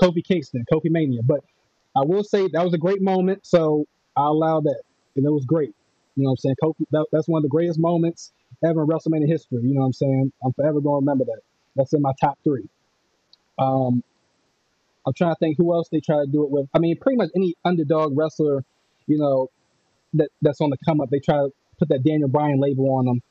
Kofi 0.02 0.24
Kingston, 0.26 0.66
Kofi 0.72 0.90
Mania. 0.90 1.22
But 1.24 1.42
I 1.96 2.02
will 2.04 2.24
say 2.24 2.48
that 2.48 2.64
was 2.64 2.74
a 2.74 2.80
great 2.80 3.02
moment, 3.02 3.46
so 3.46 3.86
I 4.18 4.26
allow 4.26 4.62
that, 4.62 4.82
and 5.16 5.26
it 5.26 5.32
was 5.32 5.46
great. 5.46 5.74
You 6.16 6.24
know 6.24 6.30
what 6.30 6.34
I'm 6.34 6.38
saying? 6.38 6.56
Kofi, 6.64 6.86
that, 6.92 7.06
that's 7.12 7.28
one 7.28 7.40
of 7.40 7.44
the 7.44 7.50
greatest 7.50 7.80
moments 7.80 8.32
ever 8.64 8.82
in 8.82 8.88
WrestleMania 8.88 9.28
history. 9.28 9.62
You 9.64 9.76
know 9.76 9.82
what 9.82 9.88
I'm 9.88 9.94
saying? 9.94 10.32
I'm 10.44 10.54
forever 10.54 10.80
going 10.82 11.02
to 11.02 11.06
remember 11.06 11.26
that. 11.26 11.42
That's 11.76 11.94
in 11.94 12.02
my 12.02 12.14
top 12.22 12.40
three. 12.44 12.68
Um, 13.60 14.04
I'm 15.06 15.14
trying 15.14 15.34
to 15.34 15.40
think 15.40 15.58
who 15.58 15.74
else 15.74 15.90
they 15.90 16.00
try 16.00 16.18
to 16.18 16.28
do 16.28 16.44
it 16.44 16.50
with. 16.50 16.68
I 16.74 16.80
mean, 16.80 16.98
pretty 16.98 17.18
much 17.18 17.30
any 17.36 17.56
underdog 17.64 18.18
wrestler, 18.18 18.64
you 19.08 19.18
know, 19.18 19.50
that 20.14 20.30
that's 20.42 20.62
on 20.62 20.70
the 20.70 20.78
come 20.86 21.02
up, 21.02 21.10
they 21.10 21.20
try 21.20 21.36
to 21.36 21.50
put 21.78 21.90
that 21.90 22.04
Daniel 22.04 22.30
Bryan 22.30 22.60
label 22.60 22.90
on 22.96 23.06
them. 23.06 23.22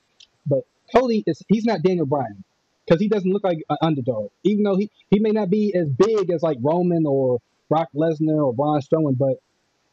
But 0.46 0.64
Cody 0.94 1.24
is 1.26 1.42
he's 1.48 1.64
not 1.64 1.82
Daniel 1.82 2.06
Bryan 2.06 2.44
because 2.84 3.00
he 3.00 3.08
doesn't 3.08 3.30
look 3.30 3.44
like 3.44 3.58
an 3.68 3.76
underdog. 3.82 4.30
Even 4.42 4.64
though 4.64 4.76
he, 4.76 4.90
he 5.10 5.18
may 5.18 5.30
not 5.30 5.50
be 5.50 5.74
as 5.74 5.88
big 5.88 6.30
as 6.30 6.42
like 6.42 6.58
Roman 6.60 7.06
or 7.06 7.40
Brock 7.68 7.88
Lesnar 7.94 8.46
or 8.46 8.54
Braun 8.54 8.80
Strowman, 8.80 9.16
but 9.16 9.38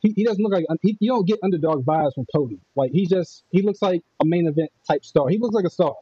he, 0.02 0.14
he 0.16 0.24
doesn't 0.24 0.44
look 0.44 0.52
like 0.52 0.66
he, 0.82 0.98
you 1.00 1.12
don't 1.12 1.28
get 1.28 1.40
underdog 1.44 1.86
vibes 1.86 2.14
from 2.16 2.26
Cody. 2.36 2.60
Like 2.76 2.92
he 2.92 3.06
just 3.06 3.44
he 3.52 3.62
looks 3.62 3.82
like 3.82 4.04
a 4.22 4.26
main 4.26 4.48
event 4.48 4.72
type 4.88 5.06
star. 5.06 5.30
He 5.30 5.38
looks 5.38 5.56
like 5.56 5.66
a 5.66 5.70
star. 5.70 5.96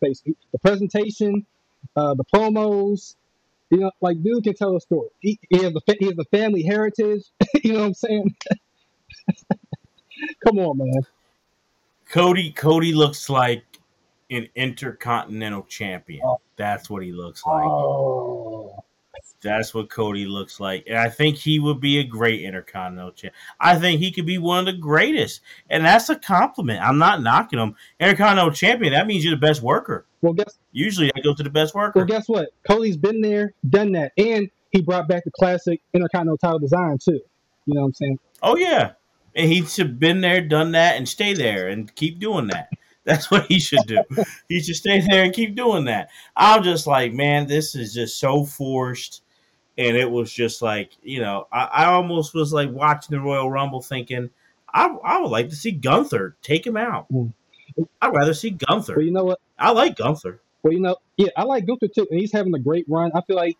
Basically, 0.00 0.36
the 0.52 0.58
presentation, 0.58 1.46
uh, 1.96 2.14
the 2.14 2.24
promos, 2.24 3.16
you 3.70 3.78
know, 3.78 3.90
like 4.00 4.22
dude 4.22 4.44
can 4.44 4.54
tell 4.54 4.76
a 4.76 4.80
story. 4.80 5.08
He, 5.20 5.38
he 5.50 5.62
has 5.62 5.74
a 5.74 5.80
fa- 5.80 5.96
he 5.98 6.06
has 6.06 6.18
a 6.18 6.24
family 6.36 6.62
heritage. 6.62 7.24
you 7.62 7.72
know 7.72 7.80
what 7.80 7.86
I'm 7.86 7.94
saying? 7.94 8.34
Come 10.46 10.58
on, 10.58 10.78
man. 10.78 11.02
Cody 12.08 12.52
Cody 12.52 12.92
looks 12.92 13.28
like 13.28 13.64
an 14.30 14.48
intercontinental 14.54 15.62
champion. 15.64 16.22
Oh. 16.24 16.40
That's 16.56 16.88
what 16.88 17.02
he 17.02 17.12
looks 17.12 17.44
like. 17.44 17.64
Oh, 17.64 18.84
That's 19.42 19.74
what 19.74 19.90
Cody 19.90 20.26
looks 20.26 20.60
like. 20.60 20.84
And 20.86 20.96
I 20.96 21.08
think 21.08 21.36
he 21.36 21.58
would 21.58 21.80
be 21.80 21.98
a 21.98 22.04
great 22.04 22.42
intercontinental 22.42 23.12
champ. 23.12 23.34
I 23.60 23.76
think 23.76 24.00
he 24.00 24.12
could 24.12 24.26
be 24.26 24.38
one 24.38 24.60
of 24.60 24.66
the 24.66 24.80
greatest. 24.80 25.40
And 25.68 25.84
that's 25.84 26.08
a 26.08 26.16
compliment. 26.16 26.80
I'm 26.80 26.98
not 26.98 27.22
knocking 27.22 27.58
him. 27.58 27.74
Intercontinental 27.98 28.52
champion, 28.52 28.92
that 28.92 29.06
means 29.06 29.24
you're 29.24 29.34
the 29.34 29.40
best 29.40 29.62
worker. 29.62 30.06
Well, 30.24 30.32
guess 30.32 30.58
Usually 30.72 31.12
I 31.14 31.20
go 31.20 31.34
to 31.34 31.42
the 31.42 31.50
best 31.50 31.74
worker. 31.74 31.98
well, 31.98 32.06
guess 32.06 32.30
what? 32.30 32.48
Cody's 32.66 32.96
been 32.96 33.20
there, 33.20 33.52
done 33.68 33.92
that, 33.92 34.12
and 34.16 34.50
he 34.70 34.80
brought 34.80 35.06
back 35.06 35.22
the 35.24 35.30
classic 35.32 35.82
intercontinental 35.92 36.38
title 36.38 36.58
design 36.58 36.96
too. 36.96 37.20
You 37.66 37.74
know 37.74 37.82
what 37.82 37.88
I'm 37.88 37.92
saying? 37.92 38.18
Oh 38.42 38.56
yeah. 38.56 38.92
And 39.36 39.52
he 39.52 39.66
should 39.66 39.88
have 39.88 39.98
been 39.98 40.22
there, 40.22 40.40
done 40.40 40.72
that, 40.72 40.96
and 40.96 41.06
stay 41.06 41.34
there 41.34 41.68
and 41.68 41.94
keep 41.94 42.20
doing 42.20 42.46
that. 42.46 42.70
That's 43.04 43.30
what 43.30 43.44
he 43.46 43.60
should 43.60 43.86
do. 43.86 44.02
he 44.48 44.60
should 44.60 44.76
stay 44.76 45.02
there 45.06 45.24
and 45.24 45.34
keep 45.34 45.54
doing 45.54 45.84
that. 45.84 46.08
I'm 46.36 46.62
just 46.62 46.86
like, 46.86 47.12
man, 47.12 47.46
this 47.46 47.74
is 47.74 47.92
just 47.92 48.18
so 48.18 48.46
forced. 48.46 49.22
And 49.76 49.94
it 49.94 50.10
was 50.10 50.32
just 50.32 50.62
like, 50.62 50.92
you 51.02 51.20
know, 51.20 51.48
I, 51.52 51.64
I 51.64 51.84
almost 51.86 52.32
was 52.32 52.50
like 52.50 52.70
watching 52.70 53.14
the 53.14 53.20
Royal 53.20 53.50
Rumble 53.50 53.82
thinking, 53.82 54.30
I, 54.72 54.86
I 55.04 55.20
would 55.20 55.30
like 55.30 55.50
to 55.50 55.56
see 55.56 55.72
Gunther 55.72 56.36
take 56.40 56.66
him 56.66 56.78
out. 56.78 57.12
Mm. 57.12 57.34
I'd 58.00 58.14
rather 58.14 58.32
see 58.32 58.50
Gunther. 58.50 58.94
Well, 58.96 59.04
you 59.04 59.10
know 59.10 59.24
what? 59.24 59.40
I 59.58 59.70
like 59.72 59.96
Gunther. 59.96 60.40
Well, 60.62 60.72
you 60.72 60.80
know, 60.80 60.96
yeah, 61.16 61.28
I 61.36 61.44
like 61.44 61.66
Gunther 61.66 61.88
too, 61.88 62.06
and 62.10 62.18
he's 62.18 62.32
having 62.32 62.54
a 62.54 62.58
great 62.58 62.86
run. 62.88 63.12
I 63.14 63.20
feel 63.22 63.36
like 63.36 63.56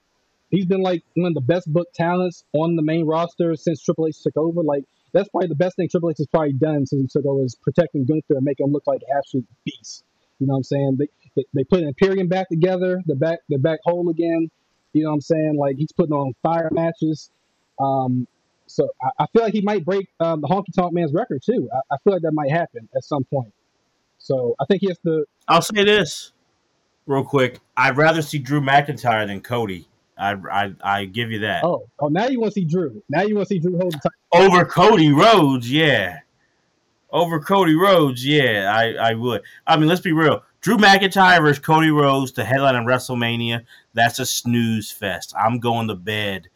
he's 0.51 0.66
been 0.66 0.82
like 0.82 1.03
one 1.14 1.28
of 1.28 1.34
the 1.34 1.40
best 1.40 1.72
book 1.72 1.88
talents 1.95 2.45
on 2.53 2.76
the 2.76 2.82
main 2.82 3.07
roster 3.07 3.55
since 3.57 3.82
Triple 3.82 4.07
H 4.09 4.22
took 4.22 4.36
over. 4.36 4.62
Like 4.62 4.84
that's 5.12 5.28
probably 5.28 5.49
the 5.49 5.55
best 5.55 5.76
thing 5.76 5.88
Triple 5.88 6.11
H 6.11 6.16
has 6.18 6.26
probably 6.26 6.55
done 6.55 6.86
since 6.86 7.12
he 7.12 7.18
took 7.18 7.26
over 7.26 7.45
is 7.45 7.55
protecting 7.55 8.05
Gunther 8.05 8.34
and 8.36 8.45
making 8.45 8.66
him 8.66 8.72
look 8.72 8.86
like 8.86 9.03
an 9.03 9.16
absolute 9.16 9.47
beast. 9.64 10.05
You 10.40 10.47
know 10.47 10.55
what 10.55 10.59
I'm 10.59 10.64
saying? 10.64 10.97
They 10.99 11.09
they, 11.36 11.45
they 11.55 11.64
put 11.64 11.82
Imperium 11.82 12.28
back 12.28 12.49
together, 12.49 13.03
the 13.07 13.14
back 13.14 13.40
the 13.49 13.59
back 13.59 13.80
whole 13.84 14.09
again. 14.09 14.51
You 14.92 15.05
know 15.05 15.11
what 15.11 15.14
I'm 15.16 15.20
saying? 15.20 15.57
Like 15.59 15.76
he's 15.76 15.92
putting 15.92 16.12
on 16.12 16.34
fire 16.42 16.70
matches. 16.72 17.30
Um, 17.78 18.26
so 18.66 18.88
I, 19.03 19.24
I 19.24 19.26
feel 19.32 19.42
like 19.42 19.53
he 19.53 19.61
might 19.61 19.84
break 19.84 20.09
um, 20.20 20.40
the 20.40 20.49
Honky 20.49 20.72
Tonk 20.74 20.92
Man's 20.92 21.12
record 21.12 21.42
too. 21.45 21.68
I, 21.72 21.95
I 21.95 21.97
feel 22.03 22.12
like 22.12 22.22
that 22.22 22.32
might 22.32 22.51
happen 22.51 22.88
at 22.97 23.05
some 23.05 23.24
point. 23.24 23.53
So 24.24 24.56
I 24.58 24.64
think 24.64 24.80
he 24.80 24.88
has 24.88 24.98
to. 25.00 25.26
I'll 25.48 25.60
say 25.60 25.84
this 25.84 26.32
real 27.06 27.24
quick. 27.24 27.60
I'd 27.76 27.98
rather 27.98 28.22
see 28.22 28.38
Drew 28.38 28.62
McIntyre 28.62 29.26
than 29.26 29.42
Cody. 29.42 29.86
I, 30.16 30.34
I, 30.50 30.74
I 30.82 31.04
give 31.04 31.30
you 31.30 31.40
that. 31.40 31.62
Oh, 31.62 31.86
oh! 31.98 32.08
Now 32.08 32.28
you 32.28 32.40
want 32.40 32.54
to 32.54 32.60
see 32.60 32.64
Drew. 32.64 33.02
Now 33.10 33.20
you 33.20 33.34
want 33.34 33.48
to 33.48 33.54
see 33.54 33.58
Drew 33.58 33.76
hold 33.76 33.92
the 33.92 33.98
title. 33.98 34.50
Over 34.50 34.64
Cody 34.64 35.12
Rhodes, 35.12 35.70
yeah. 35.70 36.20
Over 37.10 37.38
Cody 37.38 37.74
Rhodes, 37.74 38.26
yeah, 38.26 38.74
I, 38.74 39.10
I 39.10 39.14
would. 39.14 39.42
I 39.66 39.76
mean, 39.76 39.88
let's 39.88 40.00
be 40.00 40.12
real. 40.12 40.42
Drew 40.62 40.78
McIntyre 40.78 41.42
versus 41.42 41.62
Cody 41.62 41.90
Rhodes, 41.90 42.32
the 42.32 42.44
headline 42.44 42.76
of 42.76 42.86
WrestleMania, 42.86 43.66
that's 43.92 44.20
a 44.20 44.26
snooze 44.26 44.90
fest. 44.90 45.34
I'm 45.38 45.60
going 45.60 45.88
to 45.88 45.94
bed. 45.94 46.48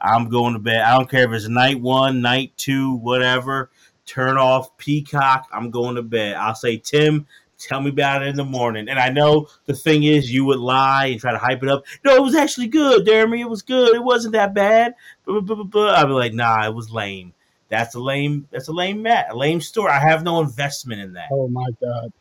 I'm 0.00 0.28
going 0.28 0.52
to 0.52 0.60
bed. 0.60 0.82
I 0.82 0.96
don't 0.96 1.10
care 1.10 1.24
if 1.24 1.32
it's 1.32 1.48
night 1.48 1.80
one, 1.80 2.22
night 2.22 2.52
two, 2.56 2.94
whatever. 2.98 3.70
Turn 4.06 4.38
off 4.38 4.76
Peacock. 4.78 5.48
I'm 5.52 5.70
going 5.70 5.96
to 5.96 6.02
bed. 6.02 6.36
I'll 6.36 6.54
say, 6.54 6.76
Tim, 6.76 7.26
tell 7.58 7.80
me 7.80 7.90
about 7.90 8.22
it 8.22 8.28
in 8.28 8.36
the 8.36 8.44
morning. 8.44 8.88
And 8.88 8.98
I 8.98 9.08
know 9.08 9.48
the 9.66 9.74
thing 9.74 10.04
is, 10.04 10.32
you 10.32 10.44
would 10.44 10.58
lie 10.58 11.06
and 11.06 11.20
try 11.20 11.32
to 11.32 11.38
hype 11.38 11.62
it 11.62 11.68
up. 11.68 11.84
No, 12.04 12.14
it 12.14 12.22
was 12.22 12.34
actually 12.34 12.68
good, 12.68 13.06
Deremy. 13.06 13.40
It 13.40 13.50
was 13.50 13.62
good. 13.62 13.94
It 13.94 14.02
wasn't 14.02 14.32
that 14.32 14.54
bad. 14.54 14.94
I'd 15.28 15.46
be 15.46 16.12
like, 16.12 16.34
nah, 16.34 16.66
it 16.66 16.74
was 16.74 16.90
lame. 16.90 17.32
that's 17.68 17.94
a 17.94 18.00
lame 18.00 18.46
that's 18.50 18.68
a 18.68 18.72
lame 18.72 19.02
mat, 19.02 19.28
a 19.30 19.36
lame 19.36 19.60
story. 19.60 19.90
I 19.90 19.98
have 19.98 20.22
no 20.22 20.40
investment 20.40 21.00
in 21.00 21.14
that. 21.14 21.28
Oh 21.32 21.48
my 21.48 21.66
god. 21.80 22.12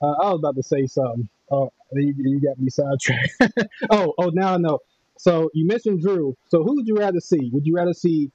Uh, 0.00 0.14
I 0.22 0.30
was 0.30 0.38
about 0.38 0.56
to 0.56 0.62
say 0.62 0.86
something. 0.86 1.28
Oh, 1.50 1.70
you, 1.92 2.14
you 2.16 2.40
got 2.40 2.58
me 2.58 2.70
sidetracked. 2.70 3.68
oh, 3.90 4.14
oh, 4.18 4.30
now 4.30 4.54
I 4.54 4.56
know. 4.56 4.78
So 5.18 5.50
you 5.54 5.66
mentioned 5.66 6.00
Drew. 6.00 6.36
So 6.48 6.64
who 6.64 6.76
would 6.76 6.88
you 6.88 6.96
rather 6.96 7.20
see? 7.20 7.50
Would 7.52 7.66
you 7.66 7.76
rather 7.76 7.92
see? 7.92 8.30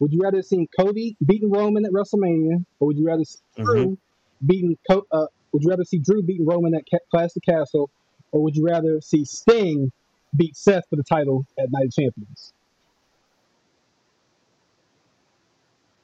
Would 0.00 0.12
you 0.12 0.20
rather 0.22 0.42
see 0.42 0.68
Cody 0.78 1.16
beating 1.24 1.50
Roman 1.50 1.84
at 1.84 1.92
WrestleMania, 1.92 2.64
or 2.78 2.88
would 2.88 2.96
you 2.98 3.06
rather 3.06 3.24
see 3.24 3.38
Mhm. 3.58 3.64
Drew 3.64 3.98
beating? 4.46 4.78
Co- 4.88 5.06
uh, 5.10 5.26
would 5.52 5.62
you 5.64 5.70
rather 5.70 5.84
see 5.84 5.98
Drew 5.98 6.22
beating 6.22 6.46
Roman 6.46 6.74
at 6.74 6.84
Ca- 6.90 6.98
Clash 7.10 7.30
of 7.36 7.42
Castle, 7.42 7.90
or 8.32 8.42
would 8.42 8.56
you 8.56 8.64
rather 8.64 9.00
see 9.00 9.24
Sting 9.24 9.90
beat 10.36 10.56
Seth 10.56 10.84
for 10.88 10.96
the 10.96 11.02
title 11.02 11.46
at 11.58 11.70
Night 11.72 11.86
of 11.86 11.92
Champions? 11.92 12.52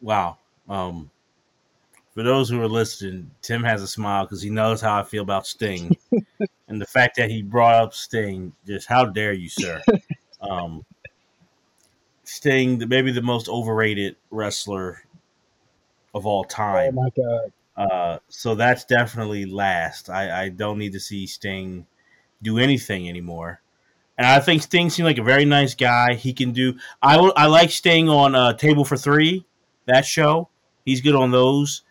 Wow. 0.00 0.38
Um, 0.68 1.10
for 2.14 2.22
those 2.22 2.48
who 2.48 2.60
are 2.60 2.68
listening, 2.68 3.30
Tim 3.42 3.62
has 3.64 3.82
a 3.82 3.88
smile 3.88 4.24
because 4.24 4.42
he 4.42 4.50
knows 4.50 4.80
how 4.80 4.98
I 4.98 5.02
feel 5.02 5.22
about 5.22 5.46
Sting, 5.46 5.96
and 6.68 6.80
the 6.80 6.86
fact 6.86 7.16
that 7.16 7.30
he 7.30 7.42
brought 7.42 7.74
up 7.74 7.94
Sting, 7.94 8.52
just 8.66 8.88
how 8.88 9.04
dare 9.04 9.32
you, 9.32 9.48
sir? 9.48 9.82
Um, 10.40 10.84
Sting, 12.24 12.78
the- 12.78 12.86
maybe 12.86 13.12
the 13.12 13.22
most 13.22 13.48
overrated 13.48 14.16
wrestler 14.30 15.02
of 16.14 16.26
all 16.26 16.44
time. 16.44 16.96
Oh 16.98 17.02
time. 17.12 17.12
my 17.16 17.22
god. 17.24 17.52
Uh, 17.76 18.18
so 18.28 18.54
that's 18.54 18.84
definitely 18.84 19.46
last. 19.46 20.08
I, 20.08 20.44
I 20.44 20.48
don't 20.48 20.78
need 20.78 20.92
to 20.92 21.00
see 21.00 21.26
Sting 21.26 21.86
do 22.42 22.58
anything 22.58 23.08
anymore. 23.08 23.60
And 24.16 24.26
I 24.26 24.38
think 24.38 24.62
Sting 24.62 24.90
seems 24.90 25.04
like 25.06 25.18
a 25.18 25.24
very 25.24 25.44
nice 25.44 25.74
guy. 25.74 26.14
He 26.14 26.32
can 26.32 26.52
do. 26.52 26.74
I 27.02 27.16
will- 27.16 27.32
I 27.36 27.46
like 27.46 27.70
Sting 27.70 28.08
on 28.08 28.34
uh, 28.34 28.52
Table 28.52 28.84
for 28.84 28.96
Three, 28.96 29.44
that 29.86 30.06
show. 30.06 30.48
He's 30.84 31.00
good 31.00 31.16
on 31.16 31.30
those. 31.32 31.82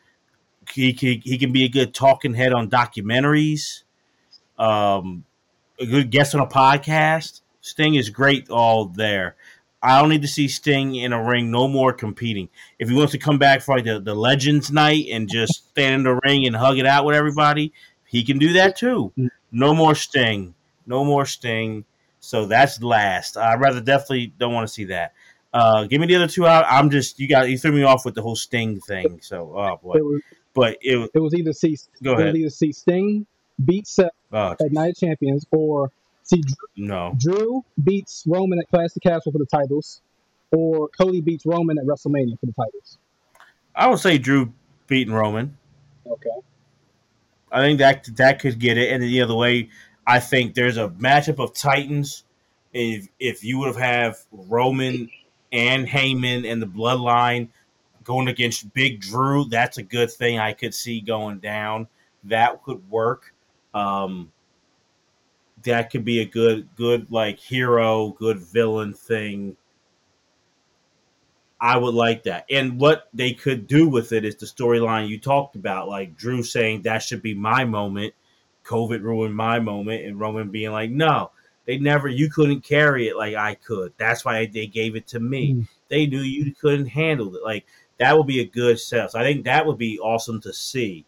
He, 0.71 0.93
he, 0.93 1.21
he 1.23 1.37
can 1.37 1.51
be 1.51 1.65
a 1.65 1.69
good 1.69 1.93
talking 1.93 2.33
head 2.33 2.53
on 2.53 2.69
documentaries. 2.69 3.83
Um, 4.57 5.25
a 5.79 5.85
good 5.85 6.09
guest 6.11 6.33
on 6.33 6.39
a 6.41 6.47
podcast. 6.47 7.41
Sting 7.59 7.95
is 7.95 8.09
great 8.09 8.49
all 8.49 8.85
there. 8.85 9.35
I 9.83 9.99
don't 9.99 10.09
need 10.09 10.21
to 10.21 10.27
see 10.29 10.47
Sting 10.47 10.95
in 10.95 11.11
a 11.11 11.21
ring 11.23 11.51
no 11.51 11.67
more 11.67 11.91
competing. 11.91 12.47
If 12.79 12.87
he 12.89 12.95
wants 12.95 13.11
to 13.11 13.17
come 13.19 13.37
back 13.37 13.61
for 13.61 13.75
like 13.75 13.83
the, 13.85 13.99
the 13.99 14.15
Legends 14.15 14.71
night 14.71 15.07
and 15.11 15.29
just 15.29 15.67
stand 15.71 15.95
in 15.95 16.03
the 16.03 16.19
ring 16.23 16.47
and 16.47 16.55
hug 16.55 16.77
it 16.79 16.85
out 16.85 17.05
with 17.05 17.15
everybody, 17.15 17.73
he 18.05 18.23
can 18.23 18.37
do 18.39 18.53
that 18.53 18.77
too. 18.77 19.11
No 19.51 19.73
more 19.73 19.93
Sting. 19.93 20.55
No 20.87 21.03
more 21.03 21.25
Sting. 21.25 21.83
So 22.21 22.45
that's 22.45 22.81
last. 22.81 23.35
I 23.35 23.55
rather 23.55 23.81
definitely 23.81 24.33
don't 24.39 24.53
want 24.53 24.65
to 24.67 24.73
see 24.73 24.85
that. 24.85 25.13
Uh, 25.53 25.83
give 25.83 25.99
me 26.01 26.07
the 26.07 26.15
other 26.15 26.27
two 26.27 26.47
out. 26.47 26.65
I'm 26.69 26.89
just 26.89 27.19
you 27.19 27.27
got 27.27 27.49
you 27.49 27.57
threw 27.57 27.73
me 27.73 27.83
off 27.83 28.05
with 28.05 28.15
the 28.15 28.21
whole 28.21 28.35
Sting 28.37 28.79
thing. 28.79 29.19
So 29.21 29.53
oh 29.55 29.77
boy, 29.83 29.97
It 29.97 30.05
was, 30.05 30.21
but 30.53 30.77
it 30.81 31.11
it 31.13 31.19
was 31.19 31.33
either 31.35 31.51
see 31.53 31.77
go 32.01 32.13
it 32.13 32.15
was 32.15 32.23
ahead. 32.23 32.35
either 32.37 32.49
see 32.49 32.71
Sting 32.71 33.27
beat 33.63 33.85
Seth 33.85 34.09
Oh 34.31 34.55
at 34.59 34.71
Night 34.71 34.91
of 34.91 34.95
Champions, 34.97 35.45
or 35.51 35.91
see 36.23 36.41
no, 36.75 37.15
Drew 37.19 37.63
beats 37.83 38.23
Roman 38.27 38.59
at 38.59 38.69
Clash 38.69 38.95
of 38.95 39.01
Castle 39.01 39.31
for 39.31 39.37
the 39.37 39.45
titles, 39.45 40.01
or 40.51 40.89
Cody 40.89 41.21
beats 41.21 41.45
Roman 41.45 41.77
at 41.77 41.85
WrestleMania 41.85 42.39
for 42.39 42.45
the 42.45 42.53
titles. 42.53 42.97
I 43.75 43.87
would 43.87 43.99
say 43.99 44.17
Drew 44.17 44.53
beating 44.87 45.13
Roman. 45.13 45.57
Okay. 46.05 46.29
I 47.51 47.61
think 47.61 47.79
that 47.79 48.07
that 48.15 48.39
could 48.39 48.59
get 48.59 48.77
it. 48.77 48.91
And 48.91 49.03
the 49.03 49.21
other 49.21 49.35
way, 49.35 49.69
I 50.07 50.19
think 50.19 50.55
there's 50.55 50.77
a 50.77 50.89
matchup 50.89 51.39
of 51.39 51.53
Titans. 51.53 52.23
If 52.73 53.07
if 53.19 53.43
you 53.43 53.59
would 53.59 53.67
have 53.67 53.77
have 53.77 54.17
Roman 54.31 55.09
and 55.51 55.87
Heyman 55.87 56.51
and 56.51 56.61
the 56.61 56.67
Bloodline 56.67 57.49
going 58.03 58.27
against 58.27 58.73
Big 58.73 59.01
Drew, 59.01 59.45
that's 59.45 59.77
a 59.77 59.83
good 59.83 60.11
thing. 60.11 60.39
I 60.39 60.53
could 60.53 60.73
see 60.73 60.99
going 60.99 61.39
down. 61.39 61.87
That 62.23 62.63
could 62.63 62.89
work. 62.89 63.33
Um, 63.73 64.31
that 65.63 65.89
could 65.89 66.05
be 66.05 66.19
a 66.19 66.25
good 66.25 66.67
good 66.75 67.11
like 67.11 67.39
hero, 67.39 68.09
good 68.17 68.39
villain 68.39 68.93
thing. 68.93 69.57
I 71.59 71.77
would 71.77 71.93
like 71.93 72.23
that. 72.23 72.45
And 72.49 72.77
what 72.77 73.07
they 73.13 73.31
could 73.33 73.67
do 73.67 73.87
with 73.87 74.11
it 74.11 74.25
is 74.25 74.35
the 74.35 74.45
storyline 74.45 75.07
you 75.07 75.17
talked 75.17 75.55
about, 75.55 75.87
like 75.87 76.17
Drew 76.17 76.43
saying 76.43 76.81
that 76.81 77.03
should 77.03 77.21
be 77.21 77.33
my 77.33 77.63
moment. 77.63 78.13
COVID 78.65 79.01
ruined 79.01 79.35
my 79.35 79.59
moment, 79.59 80.05
and 80.05 80.19
Roman 80.19 80.49
being 80.49 80.71
like, 80.71 80.89
no, 80.89 81.31
they 81.65 81.77
never, 81.77 82.07
you 82.07 82.29
couldn't 82.29 82.61
carry 82.61 83.07
it 83.07 83.17
like 83.17 83.35
I 83.35 83.55
could. 83.55 83.93
That's 83.97 84.25
why 84.25 84.45
they 84.45 84.67
gave 84.67 84.95
it 84.95 85.07
to 85.07 85.19
me. 85.19 85.53
Mm. 85.53 85.67
They 85.89 86.05
knew 86.07 86.21
you 86.21 86.53
couldn't 86.55 86.87
handle 86.87 87.35
it. 87.35 87.43
Like, 87.43 87.65
that 87.97 88.17
would 88.17 88.27
be 88.27 88.39
a 88.39 88.45
good 88.45 88.79
sell. 88.79 89.09
So 89.09 89.19
I 89.19 89.23
think 89.23 89.45
that 89.45 89.65
would 89.65 89.77
be 89.77 89.99
awesome 89.99 90.41
to 90.41 90.53
see. 90.53 91.05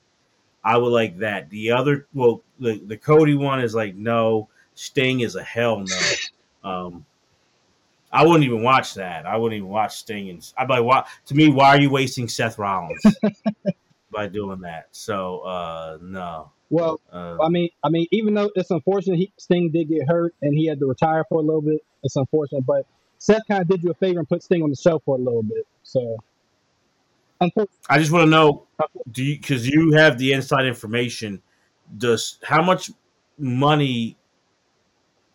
I 0.65 0.77
would 0.77 0.89
like 0.89 1.19
that. 1.19 1.49
The 1.51 1.71
other, 1.71 2.07
well, 2.13 2.41
the, 2.59 2.81
the 2.85 2.97
Cody 2.97 3.35
one 3.35 3.61
is 3.61 3.75
like, 3.75 3.95
no, 3.95 4.49
Sting 4.73 5.19
is 5.21 5.35
a 5.35 5.43
hell 5.43 5.79
no. 5.79 5.99
Um, 6.63 7.05
I 8.11 8.25
wouldn't 8.25 8.43
even 8.43 8.63
watch 8.63 8.95
that. 8.95 9.27
I 9.27 9.37
wouldn't 9.37 9.57
even 9.57 9.69
watch 9.69 9.97
Sting. 9.97 10.31
And 10.31 10.53
I'd 10.57 10.67
be 10.67 10.73
like, 10.73 10.83
why? 10.83 11.05
To 11.27 11.35
me, 11.35 11.49
why 11.49 11.67
are 11.75 11.79
you 11.79 11.91
wasting 11.91 12.27
Seth 12.27 12.57
Rollins 12.57 13.03
by 14.11 14.27
doing 14.27 14.61
that? 14.61 14.87
So, 14.91 15.41
uh, 15.41 15.99
no. 16.01 16.49
Well, 16.71 16.99
Uh, 17.13 17.37
I 17.39 17.49
mean, 17.49 17.69
I 17.83 17.89
mean, 17.89 18.07
even 18.09 18.33
though 18.33 18.49
it's 18.55 18.71
unfortunate, 18.71 19.17
he, 19.17 19.31
Sting 19.37 19.69
did 19.69 19.89
get 19.89 20.07
hurt 20.09 20.33
and 20.41 20.55
he 20.57 20.65
had 20.65 20.79
to 20.79 20.87
retire 20.87 21.23
for 21.29 21.37
a 21.39 21.43
little 21.43 21.61
bit. 21.61 21.81
It's 22.01 22.15
unfortunate, 22.15 22.65
but 22.65 22.87
Seth 23.19 23.43
kind 23.47 23.61
of 23.61 23.67
did 23.67 23.83
you 23.83 23.91
a 23.91 23.93
favor 23.93 24.17
and 24.17 24.27
put 24.27 24.41
Sting 24.41 24.63
on 24.63 24.71
the 24.71 24.75
shelf 24.75 25.03
for 25.05 25.17
a 25.17 25.19
little 25.19 25.43
bit. 25.43 25.67
So, 25.83 25.99
unfortunately, 25.99 26.34
I 27.41 27.99
just 27.99 28.11
want 28.11 28.25
to 28.25 28.29
know, 28.29 28.67
do 29.11 29.23
you 29.23 29.37
because 29.37 29.67
you 29.67 29.93
have 29.93 30.17
the 30.17 30.33
inside 30.33 30.65
information? 30.65 31.41
Does 31.97 32.39
how 32.43 32.61
much 32.61 32.91
money 33.37 34.17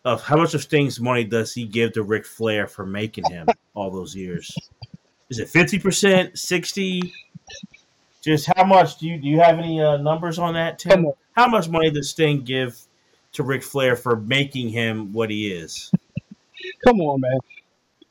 of 0.03 0.23
how 0.23 0.37
much 0.37 0.53
of 0.53 0.61
Sting's 0.61 0.99
money 0.99 1.23
does 1.23 1.53
he 1.53 1.65
give 1.65 1.93
to 1.93 2.03
Ric 2.03 2.25
Flair 2.25 2.67
for 2.67 2.85
making 2.85 3.29
him 3.29 3.47
all 3.73 3.91
those 3.91 4.15
years? 4.15 4.55
Is 5.29 5.39
it 5.39 5.49
fifty 5.49 5.79
percent, 5.79 6.37
sixty? 6.37 7.13
Just 8.21 8.47
how 8.55 8.63
much 8.63 8.97
do 8.97 9.07
you 9.07 9.19
do 9.19 9.27
you 9.27 9.39
have 9.39 9.57
any 9.59 9.81
uh, 9.81 9.97
numbers 9.97 10.39
on 10.39 10.53
that, 10.55 10.79
Tim? 10.79 11.07
How 11.33 11.47
much 11.47 11.69
money 11.69 11.89
does 11.89 12.09
Sting 12.09 12.43
give 12.43 12.79
to 13.33 13.43
Ric 13.43 13.63
Flair 13.63 13.95
for 13.95 14.15
making 14.17 14.69
him 14.69 15.13
what 15.13 15.29
he 15.29 15.51
is? 15.51 15.91
come 16.83 16.99
on, 17.01 17.21
man. 17.21 17.37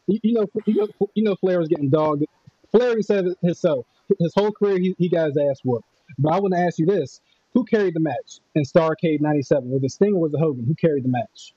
You, 0.07 0.21
you 0.23 0.33
know, 0.35 0.47
you 0.67 0.75
know, 0.75 0.89
you 1.15 1.23
know, 1.23 1.37
Flair 1.37 1.59
was 1.59 1.69
getting 1.69 1.91
dogged. 1.91 2.25
Flair 2.71 3.01
said 3.03 3.27
it 3.27 3.39
himself. 3.43 3.87
His 4.19 4.33
whole 4.35 4.53
career, 4.53 4.79
he, 4.79 4.95
he 4.99 5.09
got 5.09 5.27
his 5.27 5.37
ass 5.37 5.61
whooped. 5.65 5.87
But 6.19 6.33
I 6.33 6.41
want 6.41 6.55
to 6.55 6.61
ask 6.61 6.79
you 6.79 6.87
this: 6.87 7.21
Who 7.55 7.65
carried 7.65 7.95
the 7.95 8.01
match 8.01 8.41
in 8.55 8.65
Starcade 8.65 9.21
'97? 9.21 9.71
Was 9.71 9.83
it 9.83 9.91
Sting 9.91 10.15
or 10.15 10.21
was 10.21 10.35
it 10.35 10.41
Hogan? 10.41 10.65
Who 10.67 10.75
carried 10.75 11.05
the 11.05 11.09
match? 11.09 11.55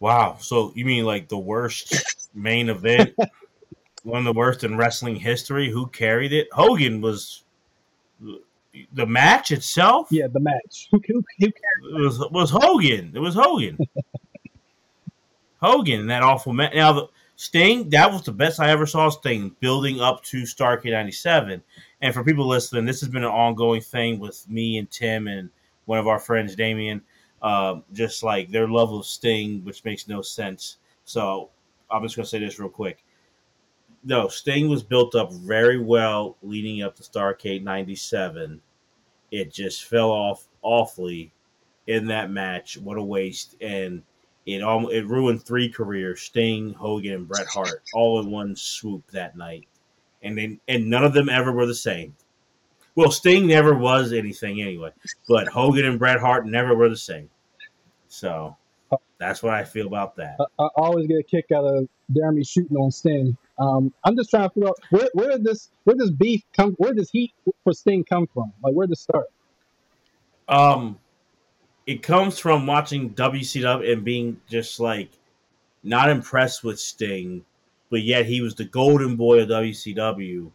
Wow. 0.00 0.36
So 0.40 0.72
you 0.74 0.84
mean 0.84 1.04
like 1.04 1.28
the 1.28 1.38
worst 1.38 2.28
main 2.34 2.68
event, 2.68 3.14
one 4.02 4.18
of 4.18 4.24
the 4.24 4.38
worst 4.38 4.64
in 4.64 4.76
wrestling 4.76 5.16
history? 5.16 5.70
Who 5.70 5.86
carried 5.88 6.32
it? 6.32 6.48
Hogan 6.52 7.00
was 7.00 7.44
the 8.92 9.06
match 9.06 9.50
itself. 9.50 10.08
Yeah, 10.10 10.26
the 10.28 10.40
match. 10.40 10.88
Who, 10.90 11.00
who, 11.06 11.24
who 11.38 11.46
carried? 11.46 11.96
It 11.96 12.00
was 12.00 12.18
was 12.30 12.50
Hogan. 12.50 13.12
It 13.14 13.20
was 13.20 13.34
Hogan. 13.34 13.78
Hogan 15.60 16.06
that 16.06 16.22
awful 16.22 16.52
match. 16.52 16.74
Now 16.74 16.92
the 16.92 17.08
Sting, 17.40 17.88
that 17.90 18.10
was 18.10 18.24
the 18.24 18.32
best 18.32 18.58
I 18.58 18.70
ever 18.70 18.84
saw 18.84 19.08
Sting 19.10 19.54
building 19.60 20.00
up 20.00 20.24
to 20.24 20.42
Starcade 20.42 20.90
'97. 20.90 21.62
And 22.00 22.12
for 22.12 22.24
people 22.24 22.48
listening, 22.48 22.84
this 22.84 22.98
has 22.98 23.08
been 23.08 23.22
an 23.22 23.30
ongoing 23.30 23.80
thing 23.80 24.18
with 24.18 24.44
me 24.50 24.78
and 24.78 24.90
Tim 24.90 25.28
and 25.28 25.48
one 25.84 26.00
of 26.00 26.08
our 26.08 26.18
friends, 26.18 26.56
Damien. 26.56 27.00
Um, 27.40 27.84
just 27.92 28.24
like 28.24 28.50
their 28.50 28.66
love 28.66 28.92
of 28.92 29.06
Sting, 29.06 29.64
which 29.64 29.84
makes 29.84 30.08
no 30.08 30.20
sense. 30.20 30.78
So 31.04 31.50
I'm 31.88 32.02
just 32.02 32.16
gonna 32.16 32.26
say 32.26 32.40
this 32.40 32.58
real 32.58 32.68
quick. 32.68 33.04
No, 34.02 34.26
Sting 34.26 34.68
was 34.68 34.82
built 34.82 35.14
up 35.14 35.32
very 35.32 35.78
well 35.78 36.36
leading 36.42 36.82
up 36.82 36.96
to 36.96 37.04
Starcade 37.04 37.62
'97. 37.62 38.60
It 39.30 39.52
just 39.52 39.84
fell 39.84 40.10
off 40.10 40.48
awfully 40.62 41.32
in 41.86 42.04
that 42.08 42.32
match. 42.32 42.78
What 42.78 42.98
a 42.98 43.02
waste! 43.02 43.54
And 43.60 44.02
it 44.48 44.62
almost 44.62 44.94
it 44.94 45.06
ruined 45.06 45.42
three 45.42 45.68
careers: 45.68 46.22
Sting, 46.22 46.72
Hogan, 46.72 47.12
and 47.12 47.28
Bret 47.28 47.46
Hart, 47.46 47.82
all 47.92 48.20
in 48.20 48.30
one 48.30 48.56
swoop 48.56 49.10
that 49.10 49.36
night. 49.36 49.68
And 50.22 50.36
then 50.36 50.60
and 50.66 50.88
none 50.88 51.04
of 51.04 51.12
them 51.12 51.28
ever 51.28 51.52
were 51.52 51.66
the 51.66 51.74
same. 51.74 52.16
Well, 52.94 53.10
Sting 53.10 53.46
never 53.46 53.74
was 53.74 54.12
anything 54.12 54.60
anyway, 54.60 54.90
but 55.28 55.46
Hogan 55.48 55.84
and 55.84 55.98
Bret 55.98 56.18
Hart 56.18 56.46
never 56.46 56.74
were 56.74 56.88
the 56.88 56.96
same. 56.96 57.30
So 58.08 58.56
that's 59.18 59.42
what 59.42 59.52
I 59.52 59.64
feel 59.64 59.86
about 59.86 60.16
that. 60.16 60.36
I, 60.58 60.64
I 60.64 60.68
always 60.76 61.06
get 61.06 61.18
a 61.18 61.22
kick 61.22 61.52
out 61.52 61.64
of 61.64 61.88
Deremy 62.12 62.48
shooting 62.48 62.76
on 62.76 62.90
Sting. 62.90 63.36
Um, 63.58 63.92
I'm 64.04 64.16
just 64.16 64.30
trying 64.30 64.48
to 64.48 64.54
figure 64.54 64.68
out 64.68 64.78
where, 64.90 65.10
where 65.12 65.30
did 65.30 65.44
this 65.44 65.70
where 65.84 65.94
does 65.94 66.10
beef 66.10 66.42
come 66.56 66.72
where 66.78 66.94
does 66.94 67.10
heat 67.10 67.34
for 67.64 67.72
Sting 67.74 68.02
come 68.02 68.26
from? 68.32 68.52
Like 68.62 68.72
where 68.72 68.86
did 68.86 68.94
it 68.94 68.98
start? 68.98 69.26
Um, 70.48 70.98
it 71.88 72.02
comes 72.02 72.38
from 72.38 72.66
watching 72.66 73.14
WCW 73.14 73.92
and 73.92 74.04
being 74.04 74.40
just 74.48 74.78
like 74.78 75.10
not 75.82 76.08
impressed 76.08 76.62
with 76.62 76.78
Sting 76.78 77.44
but 77.90 78.02
yet 78.02 78.26
he 78.26 78.40
was 78.40 78.54
the 78.54 78.64
golden 78.64 79.16
boy 79.16 79.40
of 79.40 79.48
WCW. 79.48 80.50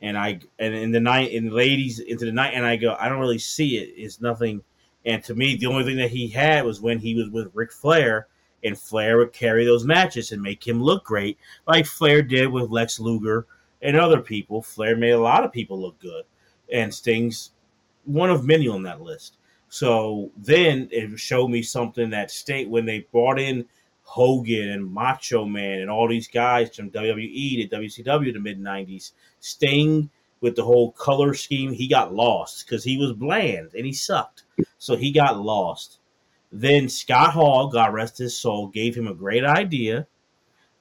And 0.00 0.18
I 0.18 0.40
and 0.58 0.74
in 0.74 0.90
the 0.90 1.00
night 1.00 1.30
in 1.30 1.46
the 1.46 1.54
ladies 1.54 2.00
into 2.00 2.24
the 2.24 2.32
night, 2.32 2.54
and 2.54 2.66
I 2.66 2.76
go, 2.76 2.96
I 2.98 3.08
don't 3.08 3.20
really 3.20 3.38
see 3.38 3.78
it. 3.78 3.94
It's 3.96 4.20
nothing. 4.20 4.62
And 5.04 5.22
to 5.24 5.34
me, 5.34 5.56
the 5.56 5.66
only 5.66 5.84
thing 5.84 5.96
that 5.96 6.10
he 6.10 6.28
had 6.28 6.64
was 6.64 6.80
when 6.80 6.98
he 6.98 7.14
was 7.14 7.28
with 7.30 7.50
Ric 7.54 7.72
Flair, 7.72 8.26
and 8.64 8.78
Flair 8.78 9.18
would 9.18 9.32
carry 9.32 9.64
those 9.64 9.84
matches 9.84 10.32
and 10.32 10.42
make 10.42 10.66
him 10.66 10.82
look 10.82 11.04
great, 11.04 11.38
like 11.66 11.86
Flair 11.86 12.22
did 12.22 12.48
with 12.48 12.70
Lex 12.70 12.98
Luger 13.00 13.46
and 13.80 13.96
other 13.96 14.20
people. 14.20 14.62
Flair 14.62 14.96
made 14.96 15.10
a 15.10 15.20
lot 15.20 15.44
of 15.44 15.52
people 15.52 15.80
look 15.80 15.98
good, 16.00 16.24
and 16.72 16.92
Sting's 16.92 17.50
one 18.04 18.30
of 18.30 18.44
many 18.44 18.66
on 18.66 18.82
that 18.82 19.02
list. 19.02 19.36
So 19.72 20.30
then 20.36 20.90
it 20.92 21.18
showed 21.18 21.48
me 21.48 21.62
something 21.62 22.10
that 22.10 22.30
state 22.30 22.68
when 22.68 22.84
they 22.84 23.06
brought 23.10 23.40
in 23.40 23.64
Hogan 24.02 24.68
and 24.68 24.92
Macho 24.92 25.46
Man 25.46 25.78
and 25.78 25.88
all 25.88 26.06
these 26.06 26.28
guys 26.28 26.76
from 26.76 26.90
WWE 26.90 27.70
to 27.70 27.76
WCW 27.78 28.34
the 28.34 28.38
mid 28.38 28.60
'90s. 28.60 29.12
Sting 29.40 30.10
with 30.42 30.56
the 30.56 30.62
whole 30.62 30.92
color 30.92 31.32
scheme, 31.32 31.72
he 31.72 31.88
got 31.88 32.12
lost 32.12 32.66
because 32.66 32.84
he 32.84 32.98
was 32.98 33.14
bland 33.14 33.70
and 33.74 33.86
he 33.86 33.94
sucked. 33.94 34.42
So 34.76 34.94
he 34.94 35.10
got 35.10 35.40
lost. 35.40 36.00
Then 36.52 36.90
Scott 36.90 37.32
Hall, 37.32 37.68
God 37.68 37.94
rest 37.94 38.18
his 38.18 38.38
soul, 38.38 38.66
gave 38.66 38.94
him 38.94 39.08
a 39.08 39.14
great 39.14 39.42
idea 39.42 40.06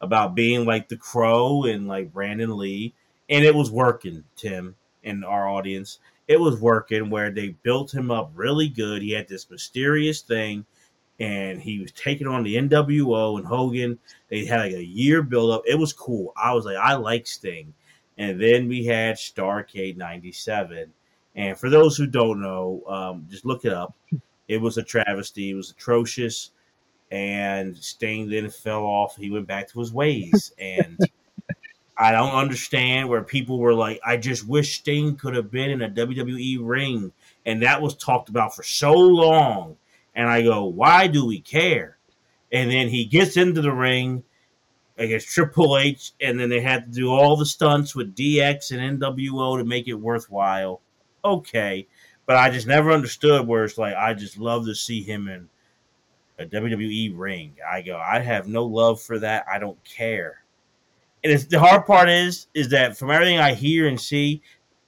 about 0.01 0.35
being 0.35 0.65
like 0.65 0.89
the 0.89 0.97
Crow 0.97 1.63
and 1.63 1.87
like 1.87 2.11
Brandon 2.11 2.57
Lee, 2.57 2.93
and 3.29 3.45
it 3.45 3.55
was 3.55 3.71
working. 3.71 4.25
Tim 4.35 4.75
and 5.01 5.23
our 5.23 5.47
audience, 5.47 5.99
it 6.27 6.39
was 6.39 6.59
working. 6.59 7.09
Where 7.09 7.31
they 7.31 7.49
built 7.63 7.93
him 7.93 8.11
up 8.11 8.31
really 8.33 8.69
good. 8.69 9.01
He 9.01 9.11
had 9.11 9.27
this 9.27 9.49
mysterious 9.49 10.21
thing, 10.21 10.65
and 11.19 11.61
he 11.61 11.79
was 11.79 11.91
taking 11.91 12.27
on 12.27 12.43
the 12.43 12.55
NWO 12.55 13.37
and 13.37 13.45
Hogan. 13.45 13.99
They 14.29 14.45
had 14.45 14.59
like 14.61 14.73
a 14.73 14.85
year 14.85 15.21
build 15.21 15.51
up. 15.51 15.63
It 15.65 15.77
was 15.77 15.93
cool. 15.93 16.33
I 16.35 16.53
was 16.53 16.65
like, 16.65 16.77
I 16.77 16.95
like 16.95 17.27
Sting. 17.27 17.73
And 18.17 18.39
then 18.39 18.67
we 18.67 18.85
had 18.85 19.15
Starcade 19.15 19.97
'97. 19.97 20.91
And 21.35 21.57
for 21.57 21.69
those 21.69 21.95
who 21.95 22.07
don't 22.07 22.41
know, 22.41 22.83
um, 22.87 23.25
just 23.29 23.45
look 23.45 23.65
it 23.65 23.73
up. 23.73 23.95
It 24.47 24.59
was 24.59 24.77
a 24.77 24.83
travesty. 24.83 25.51
It 25.51 25.55
was 25.55 25.71
atrocious. 25.71 26.51
And 27.09 27.75
Sting 27.77 28.29
then 28.29 28.49
fell 28.49 28.83
off. 28.83 29.15
He 29.15 29.29
went 29.31 29.47
back 29.47 29.69
to 29.69 29.79
his 29.79 29.93
ways. 29.93 30.53
And 30.59 30.99
I 32.01 32.11
don't 32.13 32.33
understand 32.33 33.09
where 33.09 33.21
people 33.21 33.59
were 33.59 33.75
like, 33.75 33.99
I 34.03 34.17
just 34.17 34.47
wish 34.47 34.79
Sting 34.79 35.15
could 35.17 35.35
have 35.35 35.51
been 35.51 35.69
in 35.69 35.83
a 35.83 35.89
WWE 35.89 36.57
ring. 36.59 37.11
And 37.45 37.61
that 37.61 37.79
was 37.79 37.95
talked 37.95 38.27
about 38.27 38.55
for 38.55 38.63
so 38.63 38.93
long. 38.93 39.77
And 40.15 40.27
I 40.27 40.41
go, 40.41 40.65
why 40.65 41.05
do 41.05 41.27
we 41.27 41.39
care? 41.39 41.97
And 42.51 42.71
then 42.71 42.89
he 42.89 43.05
gets 43.05 43.37
into 43.37 43.61
the 43.61 43.71
ring 43.71 44.23
against 44.97 45.27
Triple 45.27 45.77
H, 45.77 46.13
and 46.19 46.39
then 46.39 46.49
they 46.49 46.59
had 46.59 46.85
to 46.85 46.91
do 46.91 47.11
all 47.11 47.37
the 47.37 47.45
stunts 47.45 47.95
with 47.95 48.15
DX 48.15 48.75
and 48.75 48.99
NWO 48.99 49.59
to 49.59 49.63
make 49.63 49.87
it 49.87 49.93
worthwhile. 49.93 50.81
Okay. 51.23 51.87
But 52.25 52.37
I 52.37 52.49
just 52.49 52.65
never 52.65 52.91
understood 52.91 53.45
where 53.45 53.63
it's 53.63 53.77
like 53.77 53.93
I 53.95 54.15
just 54.15 54.39
love 54.39 54.65
to 54.65 54.73
see 54.73 55.03
him 55.03 55.27
in 55.27 55.49
a 56.39 56.47
WWE 56.47 57.13
ring. 57.15 57.57
I 57.71 57.83
go, 57.83 57.97
I 57.97 58.21
have 58.21 58.47
no 58.47 58.65
love 58.65 58.99
for 58.99 59.19
that. 59.19 59.45
I 59.47 59.59
don't 59.59 59.81
care. 59.83 60.40
And 61.23 61.33
it's, 61.33 61.45
the 61.45 61.59
hard 61.59 61.85
part 61.85 62.09
is, 62.09 62.47
is 62.53 62.69
that 62.69 62.97
from 62.97 63.11
everything 63.11 63.37
I 63.37 63.53
hear 63.53 63.87
and 63.87 63.99
see, 63.99 64.41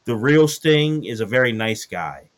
the 0.05 0.15
real 0.15 0.47
Sting 0.47 1.05
is 1.05 1.19
a 1.19 1.25
very 1.25 1.51
nice 1.51 1.85
guy. 1.85 2.29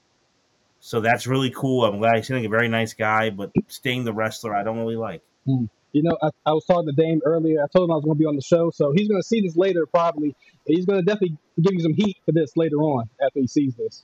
So 0.80 1.02
that's 1.02 1.26
really 1.26 1.50
cool. 1.50 1.86
I'm 1.86 1.98
glad 1.98 2.18
he's 2.18 2.30
like 2.30 2.44
a 2.44 2.50
very 2.50 2.68
nice 2.68 2.94
guy, 2.94 3.30
but 3.30 3.52
Sting, 3.68 4.04
the 4.04 4.14
wrestler, 4.14 4.56
I 4.56 4.64
don't 4.64 4.78
really 4.78 4.98
like. 4.98 5.22
Hmm. 5.46 5.66
You 5.94 6.04
know, 6.04 6.18
I, 6.22 6.30
I, 6.46 6.52
was 6.52 6.66
talking 6.66 6.88
to 6.88 6.92
Dame 6.92 7.22
earlier. 7.24 7.64
I 7.64 7.68
told 7.74 7.90
him 7.90 7.94
I 7.94 7.96
was 7.96 8.04
going 8.04 8.18
to 8.18 8.20
be 8.20 8.26
on 8.26 8.36
the 8.36 8.42
show, 8.42 8.70
so 8.70 8.92
he's 8.92 9.08
going 9.08 9.22
to 9.22 9.26
see 9.26 9.40
this 9.40 9.56
later, 9.56 9.86
probably. 9.86 10.36
He's 10.68 10.86
going 10.86 11.00
to 11.00 11.06
definitely 11.06 11.38
give 11.62 11.74
you 11.74 11.80
some 11.80 11.94
heat 11.94 12.18
for 12.26 12.34
this 12.34 12.58
later 12.58 12.76
on 12.78 13.10
after 13.26 13.40
he 13.40 13.48
sees 13.48 13.76
this. 13.76 14.04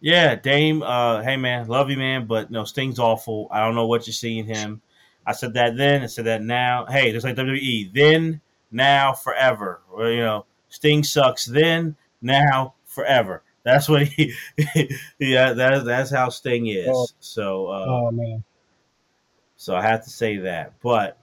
Yeah, 0.00 0.36
Dame. 0.36 0.82
Uh, 0.82 1.22
hey 1.22 1.36
man, 1.36 1.66
love 1.66 1.90
you, 1.90 1.96
man. 1.96 2.26
But 2.26 2.50
no, 2.50 2.64
Sting's 2.64 2.98
awful. 2.98 3.48
I 3.50 3.64
don't 3.64 3.74
know 3.74 3.86
what 3.86 4.06
you 4.06 4.12
see 4.12 4.38
in 4.38 4.46
him. 4.46 4.82
I 5.26 5.32
said 5.32 5.54
that 5.54 5.76
then. 5.76 6.02
I 6.02 6.06
said 6.06 6.26
that 6.26 6.42
now. 6.42 6.86
Hey, 6.86 7.10
just 7.10 7.24
like 7.24 7.36
WWE. 7.36 7.92
Then, 7.92 8.40
now, 8.70 9.12
forever. 9.12 9.80
Well, 9.92 10.10
you 10.10 10.20
know, 10.20 10.46
Sting 10.68 11.04
sucks. 11.04 11.46
Then, 11.46 11.96
now, 12.20 12.74
forever. 12.84 13.42
That's 13.62 13.88
what 13.88 14.02
he. 14.02 14.34
yeah, 15.18 15.52
that, 15.52 15.84
that's 15.84 16.10
how 16.10 16.28
Sting 16.28 16.66
is. 16.66 16.88
Oh, 16.90 17.06
so. 17.20 17.66
Uh, 17.68 17.86
oh 17.88 18.10
man. 18.10 18.44
So 19.56 19.74
I 19.74 19.82
have 19.82 20.04
to 20.04 20.10
say 20.10 20.38
that, 20.38 20.74
but 20.82 21.16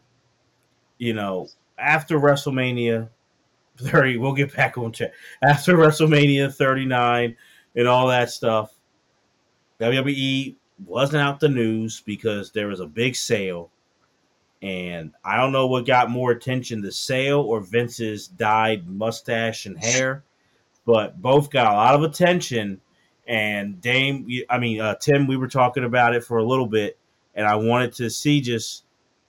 you 0.98 1.14
know, 1.14 1.48
after 1.78 2.20
WrestleMania 2.20 3.10
30, 3.78 4.18
we'll 4.18 4.34
get 4.34 4.56
back 4.56 4.78
on 4.78 4.92
check. 4.92 5.12
After 5.44 5.76
WrestleMania 5.76 6.54
39 6.54 7.36
and 7.76 7.88
all 7.88 8.08
that 8.08 8.30
stuff. 8.30 8.74
WWE 9.80 10.56
wasn't 10.86 11.24
out 11.24 11.40
the 11.40 11.50
news 11.50 12.02
because 12.02 12.52
there 12.52 12.68
was 12.68 12.80
a 12.80 12.86
big 12.86 13.16
sale. 13.16 13.72
And 14.62 15.12
I 15.24 15.38
don't 15.38 15.52
know 15.52 15.68
what 15.68 15.86
got 15.86 16.10
more 16.10 16.32
attention 16.32 16.82
the 16.82 16.92
sale 16.92 17.42
or 17.42 17.62
Vince's 17.62 18.28
dyed 18.28 18.88
mustache 18.88 19.66
and 19.66 19.78
hair, 19.78 20.24
but 20.86 21.20
both 21.20 21.50
got 21.50 21.72
a 21.72 21.76
lot 21.76 21.96
of 21.96 22.04
attention. 22.04 22.80
And 23.28 23.82
Dame, 23.82 24.28
I 24.50 24.60
mean, 24.60 24.80
uh, 24.82 24.96
Tim, 24.96 25.26
we 25.26 25.38
were 25.38 25.48
talking 25.48 25.84
about 25.84 26.16
it 26.16 26.24
for 26.24 26.38
a 26.38 26.44
little 26.44 26.68
bit, 26.68 26.98
and 27.34 27.48
I 27.48 27.56
wanted 27.56 27.94
to 27.94 28.10
see 28.10 28.42
just, 28.42 28.84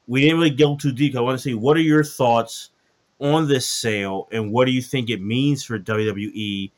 we 0.07 0.23
didn't 0.23 0.39
really 0.39 0.51
go 0.51 0.77
too 0.77 0.93
deep. 0.93 1.17
I 1.17 1.21
want 1.21 1.39
to 1.39 1.43
see 1.43 1.55
what 1.55 1.77
are 1.77 1.81
your 1.81 2.05
thoughts 2.05 2.71
on 3.19 3.49
this 3.49 3.67
sale 3.67 4.29
and 4.33 4.53
what 4.53 4.67
do 4.67 4.73
you 4.73 4.83
think 4.83 5.09
it 5.09 5.23
means 5.23 5.65
for 5.65 5.79
WWE 5.79 6.71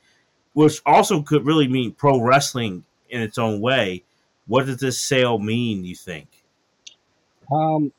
which 0.55 0.81
also 0.87 1.21
could 1.21 1.45
really 1.45 1.69
mean 1.69 1.93
pro 1.93 2.21
wrestling 2.21 2.85
in 3.11 3.21
its 3.21 3.37
own 3.37 3.61
way. 3.61 4.03
What 4.47 4.67
does 4.67 4.79
this 4.79 5.03
sale 5.03 5.39
mean? 5.39 5.85
You 5.85 5.95
think? 5.95 6.29
Um, 7.53 7.93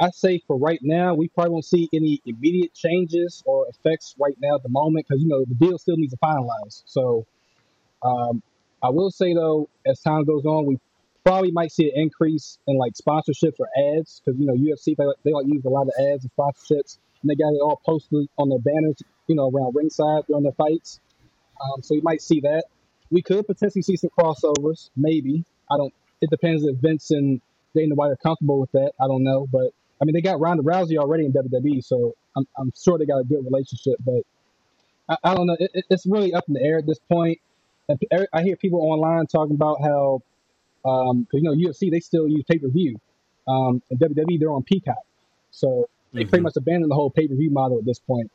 I 0.00 0.08
say 0.10 0.40
for 0.46 0.56
right 0.56 0.78
now, 0.82 1.14
we 1.14 1.28
probably 1.28 1.52
won't 1.52 1.64
see 1.66 1.88
any 1.92 2.22
immediate 2.24 2.72
changes 2.72 3.42
or 3.44 3.66
effects 3.68 4.14
right 4.18 4.36
now 4.40 4.56
at 4.56 4.62
the 4.62 4.70
moment 4.70 5.06
because 5.06 5.22
you 5.22 5.28
know 5.28 5.44
the 5.44 5.54
deal 5.54 5.76
still 5.78 5.98
needs 5.98 6.14
to 6.14 6.18
finalize. 6.18 6.82
So, 6.86 7.26
um, 8.02 8.42
I 8.82 8.88
will 8.88 9.10
say 9.10 9.34
though, 9.34 9.68
as 9.86 10.00
time 10.00 10.24
goes 10.24 10.46
on, 10.46 10.64
we 10.64 10.78
probably 11.22 11.50
might 11.50 11.70
see 11.70 11.90
an 11.90 12.00
increase 12.00 12.58
in 12.66 12.78
like 12.78 12.94
sponsorships 12.94 13.60
or 13.60 13.68
ads 13.94 14.22
because 14.24 14.40
you 14.40 14.46
know 14.46 14.54
UFC 14.54 14.96
they, 14.96 15.04
they 15.22 15.32
like 15.34 15.46
use 15.46 15.64
a 15.66 15.68
lot 15.68 15.82
of 15.86 15.92
ads 15.98 16.24
and 16.24 16.30
sponsorships, 16.34 16.96
and 17.20 17.28
they 17.28 17.34
got 17.34 17.52
it 17.52 17.60
all 17.62 17.80
posted 17.84 18.26
on 18.38 18.48
their 18.48 18.58
banners, 18.58 19.02
you 19.26 19.34
know, 19.34 19.50
around 19.50 19.74
ringside 19.74 20.26
during 20.28 20.44
their 20.44 20.52
fights. 20.52 20.98
Um, 21.62 21.82
so 21.82 21.94
you 21.94 22.02
might 22.02 22.22
see 22.22 22.40
that. 22.40 22.64
We 23.10 23.20
could 23.20 23.46
potentially 23.46 23.82
see 23.82 23.96
some 23.96 24.10
crossovers, 24.18 24.88
maybe. 24.96 25.44
I 25.70 25.76
don't. 25.76 25.92
It 26.22 26.30
depends 26.30 26.64
if 26.64 26.76
Vince 26.76 27.10
and 27.10 27.42
Dana 27.74 27.94
White 27.94 28.12
are 28.12 28.16
comfortable 28.16 28.60
with 28.60 28.72
that. 28.72 28.92
I 28.98 29.06
don't 29.06 29.24
know, 29.24 29.46
but 29.50 29.72
I 30.00 30.04
mean, 30.04 30.14
they 30.14 30.22
got 30.22 30.40
Ronda 30.40 30.62
Rousey 30.62 30.96
already 30.96 31.26
in 31.26 31.32
WWE, 31.32 31.84
so 31.84 32.14
I'm, 32.36 32.46
I'm 32.58 32.72
sure 32.80 32.98
they 32.98 33.06
got 33.06 33.18
a 33.18 33.24
good 33.24 33.44
relationship. 33.44 33.96
But 34.04 34.22
I, 35.08 35.16
I 35.30 35.34
don't 35.34 35.46
know. 35.46 35.56
It, 35.58 35.84
it's 35.90 36.06
really 36.06 36.32
up 36.32 36.44
in 36.48 36.54
the 36.54 36.62
air 36.62 36.78
at 36.78 36.86
this 36.86 36.98
point. 37.10 37.38
And 37.88 37.98
I 38.32 38.42
hear 38.42 38.56
people 38.56 38.80
online 38.80 39.26
talking 39.26 39.56
about 39.56 39.82
how, 39.82 40.22
um, 40.84 41.26
cause, 41.30 41.40
you 41.40 41.42
know, 41.42 41.52
UFC 41.52 41.90
they 41.90 42.00
still 42.00 42.28
use 42.28 42.44
pay 42.48 42.58
per 42.58 42.68
view, 42.68 42.96
um, 43.48 43.82
and 43.90 43.98
WWE 43.98 44.38
they're 44.38 44.52
on 44.52 44.62
Peacock, 44.62 44.94
so 45.50 45.88
they 46.12 46.20
mm-hmm. 46.20 46.30
pretty 46.30 46.42
much 46.42 46.56
abandoned 46.56 46.90
the 46.90 46.94
whole 46.94 47.10
pay 47.10 47.26
per 47.26 47.34
view 47.34 47.50
model 47.50 47.78
at 47.78 47.84
this 47.84 47.98
point. 47.98 48.30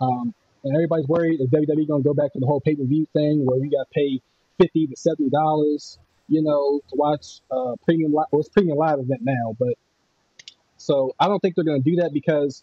Um, 0.00 0.34
and 0.64 0.74
everybody's 0.74 1.06
worried 1.06 1.40
is 1.40 1.48
WWE 1.48 1.86
going 1.86 2.02
to 2.02 2.08
go 2.08 2.14
back 2.14 2.32
to 2.32 2.40
the 2.40 2.46
whole 2.46 2.60
pay 2.60 2.74
per 2.74 2.84
view 2.84 3.06
thing 3.12 3.44
where 3.44 3.58
you 3.58 3.70
got 3.70 3.84
to 3.84 3.94
pay 3.94 4.20
fifty 4.58 4.86
to 4.86 4.96
seventy 4.96 5.28
dollars, 5.28 5.98
you 6.28 6.42
know, 6.42 6.80
to 6.88 6.96
watch 6.96 7.40
uh, 7.50 7.74
premium. 7.84 8.12
Li- 8.12 8.24
well, 8.30 8.40
it's 8.40 8.48
premium 8.48 8.78
live 8.78 8.98
event 8.98 9.20
now, 9.22 9.54
but 9.58 9.74
so 10.84 11.14
I 11.18 11.28
don't 11.28 11.40
think 11.40 11.54
they're 11.54 11.64
going 11.64 11.82
to 11.82 11.90
do 11.90 11.96
that 11.96 12.12
because 12.12 12.62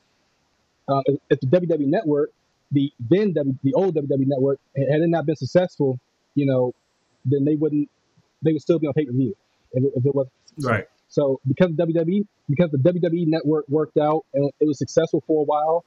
uh, 0.87 1.01
if 1.29 1.39
the 1.39 1.47
WWE 1.47 1.87
network, 1.87 2.31
the 2.71 2.91
then 2.99 3.33
w, 3.33 3.57
the 3.63 3.73
old 3.73 3.95
WWE 3.95 4.27
network, 4.27 4.59
had 4.75 5.01
it 5.01 5.09
not 5.09 5.25
been 5.25 5.35
successful, 5.35 5.99
you 6.35 6.45
know, 6.45 6.73
then 7.25 7.45
they 7.45 7.55
wouldn't. 7.55 7.89
They 8.43 8.53
would 8.53 8.61
still 8.61 8.79
be 8.79 8.87
on 8.87 8.93
pay 8.93 9.05
per 9.05 9.11
view 9.11 9.35
if, 9.73 9.83
if, 9.95 10.05
it 10.05 10.15
was 10.15 10.27
right. 10.59 10.87
So 11.07 11.39
because 11.47 11.71
WWE, 11.71 12.25
because 12.49 12.71
the 12.71 12.77
WWE 12.77 13.27
network 13.27 13.65
worked 13.67 13.97
out 13.97 14.25
and 14.33 14.51
it 14.59 14.65
was 14.65 14.77
successful 14.77 15.23
for 15.27 15.41
a 15.41 15.45
while, 15.45 15.83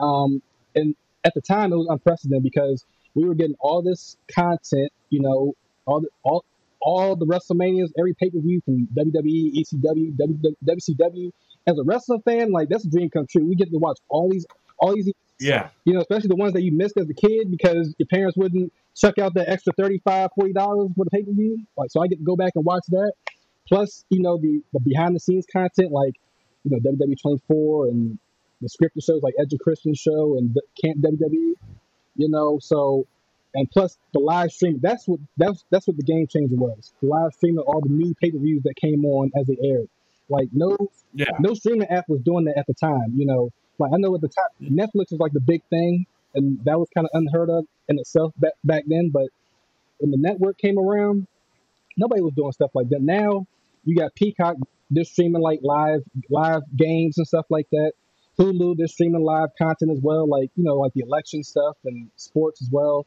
um, 0.00 0.42
and 0.74 0.94
at 1.24 1.34
the 1.34 1.40
time 1.40 1.72
it 1.72 1.76
was 1.76 1.86
unprecedented 1.88 2.42
because 2.42 2.84
we 3.14 3.24
were 3.24 3.34
getting 3.34 3.56
all 3.60 3.82
this 3.82 4.16
content, 4.34 4.90
you 5.10 5.20
know, 5.20 5.54
all 5.86 6.00
the 6.00 6.08
all 6.22 6.44
all 6.80 7.16
the 7.16 7.26
WrestleManias, 7.26 7.92
every 7.98 8.14
pay 8.14 8.30
per 8.30 8.40
view 8.40 8.60
from 8.64 8.86
WWE, 8.94 9.54
ECW, 9.56 10.16
WCW. 10.64 11.32
As 11.66 11.78
a 11.78 11.82
wrestling 11.84 12.22
fan, 12.22 12.52
like 12.52 12.68
that's 12.68 12.84
a 12.84 12.90
dream 12.90 13.10
come 13.10 13.26
true. 13.26 13.44
We 13.44 13.54
get 13.54 13.70
to 13.70 13.78
watch 13.78 13.98
all 14.08 14.28
these 14.30 14.46
all 14.78 14.94
these 14.94 15.10
yeah. 15.40 15.68
You 15.84 15.94
know, 15.94 16.00
especially 16.00 16.28
the 16.28 16.36
ones 16.36 16.52
that 16.52 16.62
you 16.62 16.72
missed 16.72 16.96
as 16.96 17.08
a 17.08 17.14
kid 17.14 17.50
because 17.50 17.94
your 17.98 18.06
parents 18.06 18.36
wouldn't 18.36 18.72
chuck 18.94 19.18
out 19.18 19.34
that 19.34 19.48
extra 19.48 19.72
35 19.76 20.30
$40 20.38 20.94
for 20.94 21.04
the 21.04 21.10
pay 21.10 21.22
per 21.22 21.32
view. 21.32 21.64
Like, 21.76 21.90
so 21.90 22.02
I 22.02 22.06
get 22.06 22.18
to 22.18 22.24
go 22.24 22.36
back 22.36 22.52
and 22.54 22.64
watch 22.64 22.84
that. 22.88 23.12
Plus, 23.68 24.04
you 24.10 24.20
know, 24.20 24.38
the, 24.38 24.62
the 24.72 24.80
behind 24.80 25.16
the 25.16 25.20
scenes 25.20 25.46
content, 25.50 25.90
like, 25.90 26.14
you 26.64 26.70
know, 26.70 26.78
WWE 26.78 27.20
24 27.20 27.88
and 27.88 28.18
the 28.60 28.68
scripted 28.68 29.04
shows 29.04 29.22
like 29.22 29.34
Edge 29.38 29.52
and 29.52 29.60
Christian 29.60 29.94
show 29.94 30.36
and 30.38 30.56
Camp 30.82 30.98
WWE. 30.98 31.54
You 32.16 32.28
know, 32.28 32.58
so 32.60 33.06
and 33.54 33.70
plus 33.70 33.98
the 34.12 34.20
live 34.20 34.52
stream. 34.52 34.78
That's 34.80 35.06
what 35.08 35.20
that's 35.36 35.64
that's 35.70 35.86
what 35.86 35.96
the 35.96 36.02
game 36.02 36.26
changer 36.26 36.56
was. 36.56 36.92
The 37.02 37.08
live 37.08 37.32
streaming 37.34 37.58
of 37.58 37.66
all 37.66 37.80
the 37.80 37.88
new 37.88 38.14
pay 38.14 38.30
per 38.30 38.38
views 38.38 38.62
that 38.64 38.76
came 38.76 39.04
on 39.04 39.32
as 39.38 39.46
they 39.46 39.58
aired. 39.62 39.88
Like 40.28 40.48
no, 40.52 40.76
yeah. 41.12 41.26
no 41.40 41.54
streaming 41.54 41.88
app 41.88 42.08
was 42.08 42.20
doing 42.20 42.44
that 42.46 42.58
at 42.58 42.66
the 42.66 42.74
time. 42.74 43.12
You 43.16 43.26
know, 43.26 43.50
like 43.78 43.92
I 43.92 43.96
know 43.98 44.14
at 44.14 44.20
the 44.20 44.28
time 44.28 44.48
Netflix 44.62 45.10
was 45.10 45.20
like 45.20 45.32
the 45.32 45.40
big 45.40 45.62
thing, 45.70 46.06
and 46.34 46.58
that 46.64 46.78
was 46.78 46.88
kind 46.94 47.06
of 47.06 47.10
unheard 47.12 47.50
of 47.50 47.66
in 47.88 47.98
itself 47.98 48.32
back 48.38 48.52
back 48.64 48.84
then. 48.86 49.10
But 49.10 49.28
when 49.98 50.10
the 50.10 50.16
network 50.16 50.58
came 50.58 50.78
around, 50.78 51.26
nobody 51.96 52.22
was 52.22 52.34
doing 52.34 52.52
stuff 52.52 52.70
like 52.74 52.88
that. 52.90 53.02
Now 53.02 53.46
you 53.84 53.96
got 53.96 54.14
Peacock, 54.14 54.56
they're 54.90 55.04
streaming 55.04 55.42
like 55.42 55.60
live 55.62 56.02
live 56.30 56.62
games 56.76 57.18
and 57.18 57.26
stuff 57.26 57.46
like 57.50 57.68
that. 57.72 57.92
Hulu, 58.38 58.76
they're 58.76 58.88
streaming 58.88 59.22
live 59.22 59.50
content 59.56 59.92
as 59.92 60.00
well, 60.00 60.26
like 60.26 60.50
you 60.56 60.64
know, 60.64 60.76
like 60.76 60.92
the 60.94 61.02
election 61.02 61.42
stuff 61.44 61.76
and 61.84 62.10
sports 62.16 62.62
as 62.62 62.68
well. 62.70 63.06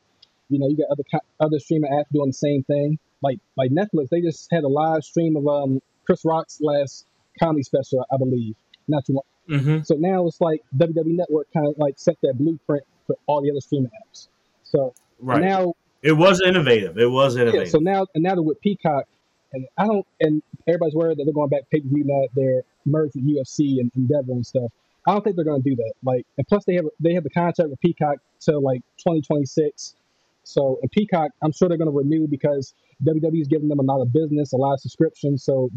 You 0.49 0.59
know, 0.59 0.69
you 0.69 0.77
got 0.77 0.87
other 0.91 1.03
other 1.39 1.59
streaming 1.59 1.91
apps 1.91 2.11
doing 2.13 2.29
the 2.29 2.33
same 2.33 2.63
thing. 2.63 2.99
Like 3.21 3.39
like 3.57 3.71
Netflix, 3.71 4.09
they 4.09 4.21
just 4.21 4.47
had 4.51 4.63
a 4.63 4.67
live 4.67 5.03
stream 5.03 5.35
of 5.35 5.47
um 5.47 5.81
Chris 6.07 6.25
Rock's 6.25 6.59
last 6.61 7.05
comedy 7.39 7.61
special, 7.61 8.03
I 8.11 8.17
believe, 8.17 8.55
not 8.87 9.05
too 9.05 9.13
long. 9.13 9.23
Mm-hmm. 9.59 9.83
So 9.83 9.95
now 9.95 10.25
it's 10.25 10.41
like 10.41 10.63
WWE 10.75 11.17
Network 11.17 11.47
kind 11.53 11.67
of 11.67 11.77
like 11.77 11.93
set 11.97 12.15
that 12.23 12.37
blueprint 12.37 12.83
for 13.05 13.15
all 13.27 13.41
the 13.41 13.51
other 13.51 13.61
streaming 13.61 13.91
apps. 14.03 14.29
So 14.63 14.93
right. 15.19 15.41
now 15.41 15.73
it 16.01 16.13
was 16.13 16.41
innovative. 16.41 16.97
It 16.97 17.11
was 17.11 17.35
innovative. 17.35 17.67
Yeah, 17.67 17.71
so 17.71 17.79
now 17.79 18.07
and 18.15 18.23
now 18.23 18.35
they're 18.35 18.41
with 18.41 18.59
Peacock, 18.61 19.05
and 19.53 19.67
I 19.77 19.85
don't, 19.85 20.05
and 20.19 20.41
everybody's 20.67 20.95
worried 20.95 21.17
that 21.17 21.25
they're 21.25 21.33
going 21.33 21.49
back 21.49 21.69
pay 21.69 21.81
per 21.81 21.87
view 21.87 22.03
now 22.05 22.27
they're 22.35 22.63
merged 22.85 23.15
with 23.15 23.27
UFC 23.27 23.79
and 23.79 23.91
Endeavor 23.95 24.31
and 24.31 24.45
stuff. 24.45 24.71
I 25.05 25.11
don't 25.11 25.23
think 25.23 25.35
they're 25.35 25.45
going 25.45 25.63
to 25.63 25.69
do 25.69 25.75
that. 25.77 25.93
Like, 26.03 26.25
and 26.37 26.47
plus 26.47 26.65
they 26.65 26.75
have 26.75 26.85
they 26.99 27.13
have 27.13 27.23
the 27.23 27.29
contract 27.29 27.69
with 27.69 27.79
Peacock 27.79 28.17
till 28.39 28.61
like 28.61 28.81
2026. 28.97 29.95
So, 30.43 30.79
and 30.81 30.91
Peacock, 30.91 31.31
I'm 31.41 31.51
sure 31.51 31.67
they're 31.67 31.77
going 31.77 31.91
to 31.91 31.97
renew 31.97 32.27
because 32.27 32.73
WWE 33.05 33.41
is 33.41 33.47
giving 33.47 33.67
them 33.67 33.79
a 33.79 33.83
lot 33.83 34.01
of 34.01 34.11
business, 34.11 34.53
a 34.53 34.57
lot 34.57 34.73
of 34.73 34.79
subscriptions. 34.79 35.43
So, 35.43 35.69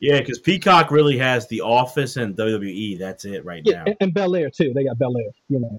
yeah, 0.00 0.18
because 0.18 0.38
Peacock 0.38 0.90
really 0.90 1.16
has 1.18 1.48
The 1.48 1.60
Office 1.60 2.16
and 2.16 2.36
WWE. 2.36 2.98
That's 2.98 3.24
it 3.24 3.44
right 3.44 3.62
yeah, 3.64 3.78
now. 3.78 3.84
And, 3.86 3.96
and 4.00 4.14
Bel 4.14 4.34
Air 4.34 4.50
too. 4.50 4.72
They 4.74 4.84
got 4.84 4.98
Bel 4.98 5.16
Air. 5.16 5.30
You 5.48 5.60
know. 5.60 5.78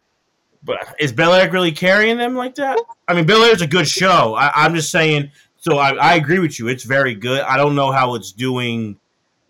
But 0.64 0.96
is 1.00 1.14
Bel 1.14 1.34
Air 1.34 1.50
really 1.52 1.72
carrying 1.72 2.18
them 2.18 2.36
like 2.36 2.56
that? 2.56 2.80
I 3.08 3.14
mean, 3.14 3.26
Bel 3.26 3.44
Air's 3.44 3.62
a 3.62 3.68
good 3.68 3.88
show. 3.88 4.36
I, 4.36 4.66
am 4.66 4.76
just 4.76 4.92
saying. 4.92 5.32
So 5.58 5.78
I, 5.78 5.92
I 5.92 6.16
agree 6.16 6.40
with 6.40 6.60
you. 6.60 6.68
It's 6.68 6.84
very 6.84 7.16
good. 7.16 7.42
I 7.42 7.56
don't 7.58 7.76
know 7.76 7.92
how 7.92 8.16
it's 8.16 8.32
doing 8.32 9.00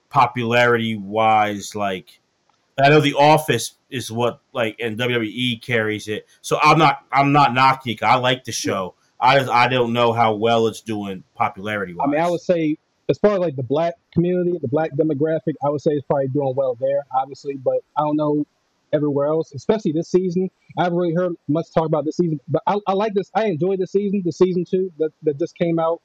popularity 0.10 0.96
wise. 0.96 1.76
Like 1.76 2.20
I 2.78 2.90
know 2.90 3.00
The 3.00 3.14
Office 3.14 3.76
is 3.90 4.12
what 4.12 4.42
like 4.54 4.76
and 4.80 4.98
WWE 4.98 5.62
carries 5.62 6.08
it. 6.08 6.28
So 6.42 6.60
I'm 6.62 6.78
not 6.78 7.06
I'm 7.12 7.32
not 7.32 7.54
knocking. 7.54 7.98
I 8.02 8.16
like 8.16 8.44
the 8.44 8.52
show. 8.52 8.96
I 9.20 9.40
just, 9.40 9.52
I 9.52 9.68
don't 9.68 9.94
know 9.94 10.14
how 10.14 10.34
well 10.36 10.68
it's 10.68 10.82
doing 10.82 11.24
popularity 11.36 11.94
wise. 11.94 12.06
I 12.08 12.12
mean, 12.12 12.22
I 12.22 12.30
would 12.30 12.42
say 12.42 12.78
as 13.10 13.18
far 13.18 13.34
as 13.34 13.40
like 13.40 13.56
the 13.56 13.64
black 13.64 13.96
community, 14.14 14.58
the 14.62 14.68
black 14.68 14.92
demographic, 14.94 15.56
I 15.66 15.70
would 15.70 15.82
say 15.82 15.92
it's 15.92 16.06
probably 16.06 16.28
doing 16.28 16.54
well 16.56 16.76
there, 16.80 17.06
obviously. 17.16 17.56
But 17.56 17.80
I 17.98 18.02
don't 18.02 18.16
know 18.16 18.46
everywhere 18.94 19.28
else, 19.28 19.52
especially 19.54 19.92
this 19.92 20.10
season. 20.10 20.50
I 20.78 20.84
haven't 20.84 20.98
really 20.98 21.14
heard 21.14 21.34
much 21.48 21.72
talk 21.74 21.86
about 21.86 22.06
this 22.06 22.18
season, 22.18 22.40
but 22.48 22.62
I, 22.66 22.78
I 22.88 22.94
like 22.94 23.14
this. 23.14 23.30
I 23.36 23.46
enjoyed 23.46 23.80
this 23.80 23.92
season, 23.92 24.22
the 24.24 24.32
season 24.32 24.64
two 24.64 24.92
that, 25.00 25.12
that 25.24 25.40
just 25.40 25.56
came 25.58 25.80
out. 25.80 26.02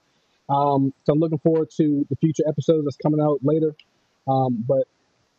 Um, 0.48 0.92
so 1.04 1.12
I'm 1.12 1.20
looking 1.20 1.38
forward 1.38 1.70
to 1.76 2.06
the 2.10 2.16
future 2.16 2.42
episodes 2.48 2.84
that's 2.84 2.96
coming 2.96 3.20
out 3.20 3.40
later. 3.42 3.74
Um, 4.26 4.64
but 4.66 4.84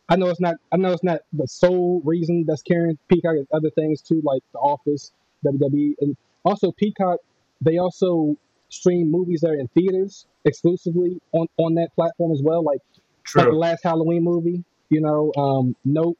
I 0.08 0.16
know 0.16 0.28
it's 0.28 0.40
not. 0.40 0.56
I 0.72 0.76
know 0.76 0.92
it's 0.92 1.02
not 1.02 1.20
the 1.32 1.48
sole 1.48 2.00
reason 2.04 2.44
that's 2.46 2.62
carrying 2.62 2.98
Peacock. 3.08 3.36
and 3.36 3.46
other 3.52 3.70
things 3.70 4.00
too, 4.02 4.22
like 4.24 4.42
The 4.52 4.58
Office, 4.60 5.12
WWE, 5.44 5.94
and 6.00 6.16
also 6.44 6.70
Peacock. 6.72 7.18
They 7.60 7.78
also 7.78 8.36
stream 8.68 9.10
movies 9.10 9.40
that 9.40 9.50
are 9.50 9.58
in 9.58 9.68
theaters 9.68 10.26
exclusively 10.44 11.20
on 11.32 11.46
on 11.56 11.74
that 11.74 11.94
platform 11.94 12.32
as 12.32 12.42
well. 12.42 12.62
Like, 12.62 12.80
True. 13.24 13.42
like 13.42 13.50
the 13.50 13.56
last 13.56 13.84
Halloween 13.84 14.24
movie. 14.24 14.64
You 14.88 15.00
know, 15.00 15.32
um, 15.36 15.74
Nope. 15.84 16.18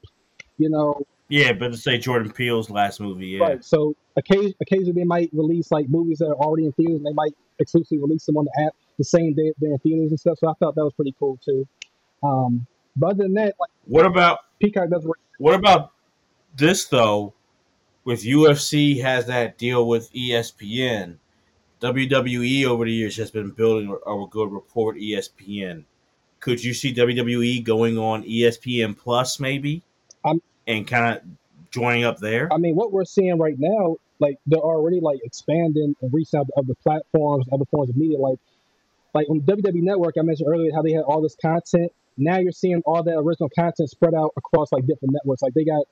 You 0.59 0.71
know. 0.71 1.01
Yeah, 1.29 1.53
but 1.53 1.73
to 1.73 1.77
say 1.77 1.99
Jordan 1.99 2.33
Peele's 2.33 2.71
last 2.71 3.01
movie, 3.01 3.27
yeah. 3.27 3.45
Right. 3.45 3.65
So 3.65 3.95
occasionally, 4.17 4.57
occasionally 4.61 4.93
they 4.93 5.05
might 5.05 5.31
release 5.33 5.71
like 5.71 5.89
movies 5.89 6.19
that 6.19 6.27
are 6.27 6.35
already 6.35 6.67
in 6.67 6.73
theaters, 6.73 6.97
and 6.97 7.07
they 7.07 7.13
might 7.13 7.35
exclusively 7.59 7.99
release 7.99 8.27
them 8.27 8.37
on 8.37 8.45
the 8.45 8.67
app 8.67 8.75
the 8.99 9.05
same 9.05 9.35
day 9.35 9.53
they're 9.59 9.73
in 9.73 9.79
theaters 9.79 10.11
and 10.11 10.21
stuff. 10.21 10.39
So 10.39 10.49
I 10.49 10.55
thought 10.55 10.75
that 10.75 10.85
was 10.85 10.93
pretty 10.95 11.15
cool 11.19 11.39
too. 11.45 11.67
Um, 12.23 12.67
but 12.97 13.11
other 13.11 13.25
than 13.25 13.35
that, 13.35 13.55
like, 13.61 13.71
what 13.85 14.07
about 14.07 14.39
Peacock 14.61 14.91
does? 14.91 15.07
What 15.39 15.55
about 15.55 15.93
this 16.57 16.87
though? 16.87 17.35
With 18.05 18.23
UFC 18.23 19.03
has 19.03 19.27
that 19.27 19.59
deal 19.59 19.89
with 19.89 20.13
ESPN. 20.13 21.17
WWE 21.81 22.65
over 22.65 22.85
the 22.85 22.93
years 22.93 23.17
has 23.17 23.31
been 23.31 23.51
building 23.51 23.97
a 24.07 24.27
good 24.31 24.51
report 24.51 24.97
ESPN. 24.97 25.85
Could 26.41 26.63
you 26.63 26.73
see 26.75 26.95
WWE 26.95 27.65
going 27.65 27.99
on 27.99 28.23
ESPN 28.25 28.97
Plus 28.97 29.41
maybe, 29.41 29.83
I'm, 30.25 30.41
and 30.67 30.87
kind 30.87 31.17
of 31.17 31.23
joining 31.71 32.05
up 32.05 32.19
there? 32.19 32.53
I 32.53 32.59
mean, 32.59 32.77
what 32.77 32.93
we're 32.93 33.05
seeing 33.05 33.39
right 33.39 33.59
now, 33.59 33.97
like 34.19 34.39
they're 34.47 34.59
already 34.59 35.01
like 35.01 35.21
expanding 35.25 35.95
and 36.01 36.15
reaching 36.15 36.41
out 36.41 36.47
to 36.47 36.53
other 36.57 36.75
platforms, 36.83 37.47
other 37.53 37.65
forms 37.71 37.91
of 37.91 37.97
media. 37.97 38.19
Like, 38.19 38.39
like 39.13 39.29
on 39.29 39.41
WWE 39.41 39.83
Network, 39.83 40.15
I 40.19 40.23
mentioned 40.23 40.49
earlier 40.49 40.73
how 40.75 40.83
they 40.83 40.93
had 40.93 41.03
all 41.03 41.21
this 41.21 41.37
content. 41.41 41.93
Now 42.17 42.39
you're 42.39 42.53
seeing 42.53 42.83
all 42.87 43.03
that 43.03 43.17
original 43.19 43.51
content 43.51 43.91
spread 43.91 44.15
out 44.15 44.33
across 44.37 44.73
like 44.73 44.87
different 44.87 45.13
networks. 45.13 45.43
Like 45.43 45.53
they 45.53 45.65
got 45.65 45.83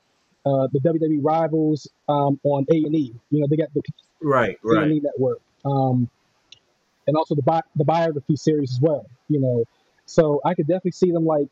uh, 0.45 0.67
the 0.71 0.79
WWE 0.79 1.19
Rivals 1.23 1.87
um, 2.07 2.39
on 2.43 2.65
A 2.71 2.75
and 2.75 2.95
E. 2.95 3.13
You 3.29 3.41
know, 3.41 3.47
they 3.47 3.57
got 3.57 3.73
the 3.73 3.81
right, 4.21 4.57
A&E 4.63 4.77
right. 4.77 5.03
network, 5.03 5.39
um, 5.65 6.09
and 7.07 7.15
also 7.17 7.35
the 7.35 7.41
bi- 7.43 7.61
the 7.75 7.85
biography 7.85 8.35
series 8.35 8.73
as 8.73 8.79
well. 8.81 9.05
You 9.29 9.39
know, 9.39 9.63
so 10.05 10.41
I 10.45 10.53
could 10.53 10.67
definitely 10.67 10.91
see 10.91 11.11
them 11.11 11.25
like 11.25 11.49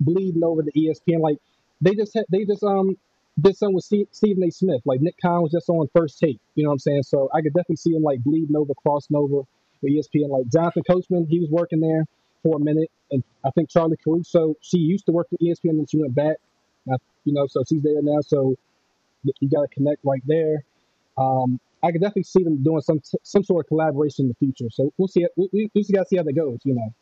bleeding 0.00 0.44
over 0.44 0.62
to 0.62 0.72
ESPN. 0.72 1.20
Like 1.20 1.38
they 1.80 1.94
just 1.94 2.14
had, 2.14 2.24
they 2.30 2.44
just 2.44 2.62
um 2.62 2.96
did 3.40 3.56
something 3.56 3.74
with 3.74 3.84
Steve, 3.84 4.08
Stephen 4.10 4.42
A. 4.44 4.50
Smith. 4.50 4.82
Like 4.84 5.00
Nick 5.00 5.16
Khan 5.20 5.42
was 5.42 5.52
just 5.52 5.68
on 5.68 5.88
first 5.94 6.18
take. 6.18 6.38
You 6.54 6.64
know 6.64 6.70
what 6.70 6.74
I'm 6.74 6.78
saying? 6.80 7.02
So 7.04 7.28
I 7.34 7.40
could 7.42 7.52
definitely 7.52 7.76
see 7.76 7.92
them 7.92 8.02
like 8.02 8.22
bleeding 8.22 8.56
over, 8.56 8.72
crossing 8.74 9.16
over 9.16 9.42
with 9.82 9.92
ESPN. 9.92 10.28
Like 10.28 10.48
Jonathan 10.48 10.82
Coachman, 10.88 11.26
he 11.28 11.38
was 11.40 11.50
working 11.50 11.80
there 11.80 12.04
for 12.42 12.56
a 12.56 12.60
minute, 12.60 12.90
and 13.10 13.22
I 13.44 13.50
think 13.50 13.68
Charly 13.68 13.96
Caruso, 14.02 14.54
she 14.60 14.78
used 14.78 15.06
to 15.06 15.12
work 15.12 15.28
for 15.28 15.36
ESPN, 15.38 15.70
and 15.70 15.90
she 15.90 15.98
went 15.98 16.14
back. 16.14 16.36
You 17.24 17.34
know, 17.34 17.46
so 17.46 17.62
she's 17.68 17.82
there 17.82 18.00
now. 18.00 18.20
So 18.22 18.54
you 19.40 19.48
got 19.50 19.62
to 19.62 19.68
connect 19.68 20.04
right 20.04 20.22
there. 20.26 20.64
Um, 21.18 21.60
I 21.82 21.92
could 21.92 22.00
definitely 22.00 22.24
see 22.24 22.42
them 22.42 22.62
doing 22.62 22.80
some 22.80 23.00
some 23.22 23.44
sort 23.44 23.64
of 23.64 23.68
collaboration 23.68 24.24
in 24.24 24.28
the 24.28 24.34
future. 24.34 24.70
So 24.70 24.92
we'll 24.98 25.08
see. 25.08 25.26
We, 25.36 25.48
we, 25.52 25.70
we 25.74 25.80
just 25.82 25.92
got 25.92 26.02
to 26.02 26.08
see 26.08 26.16
how 26.16 26.22
that 26.24 26.32
goes. 26.34 26.58
You 26.64 26.74
know. 26.74 26.94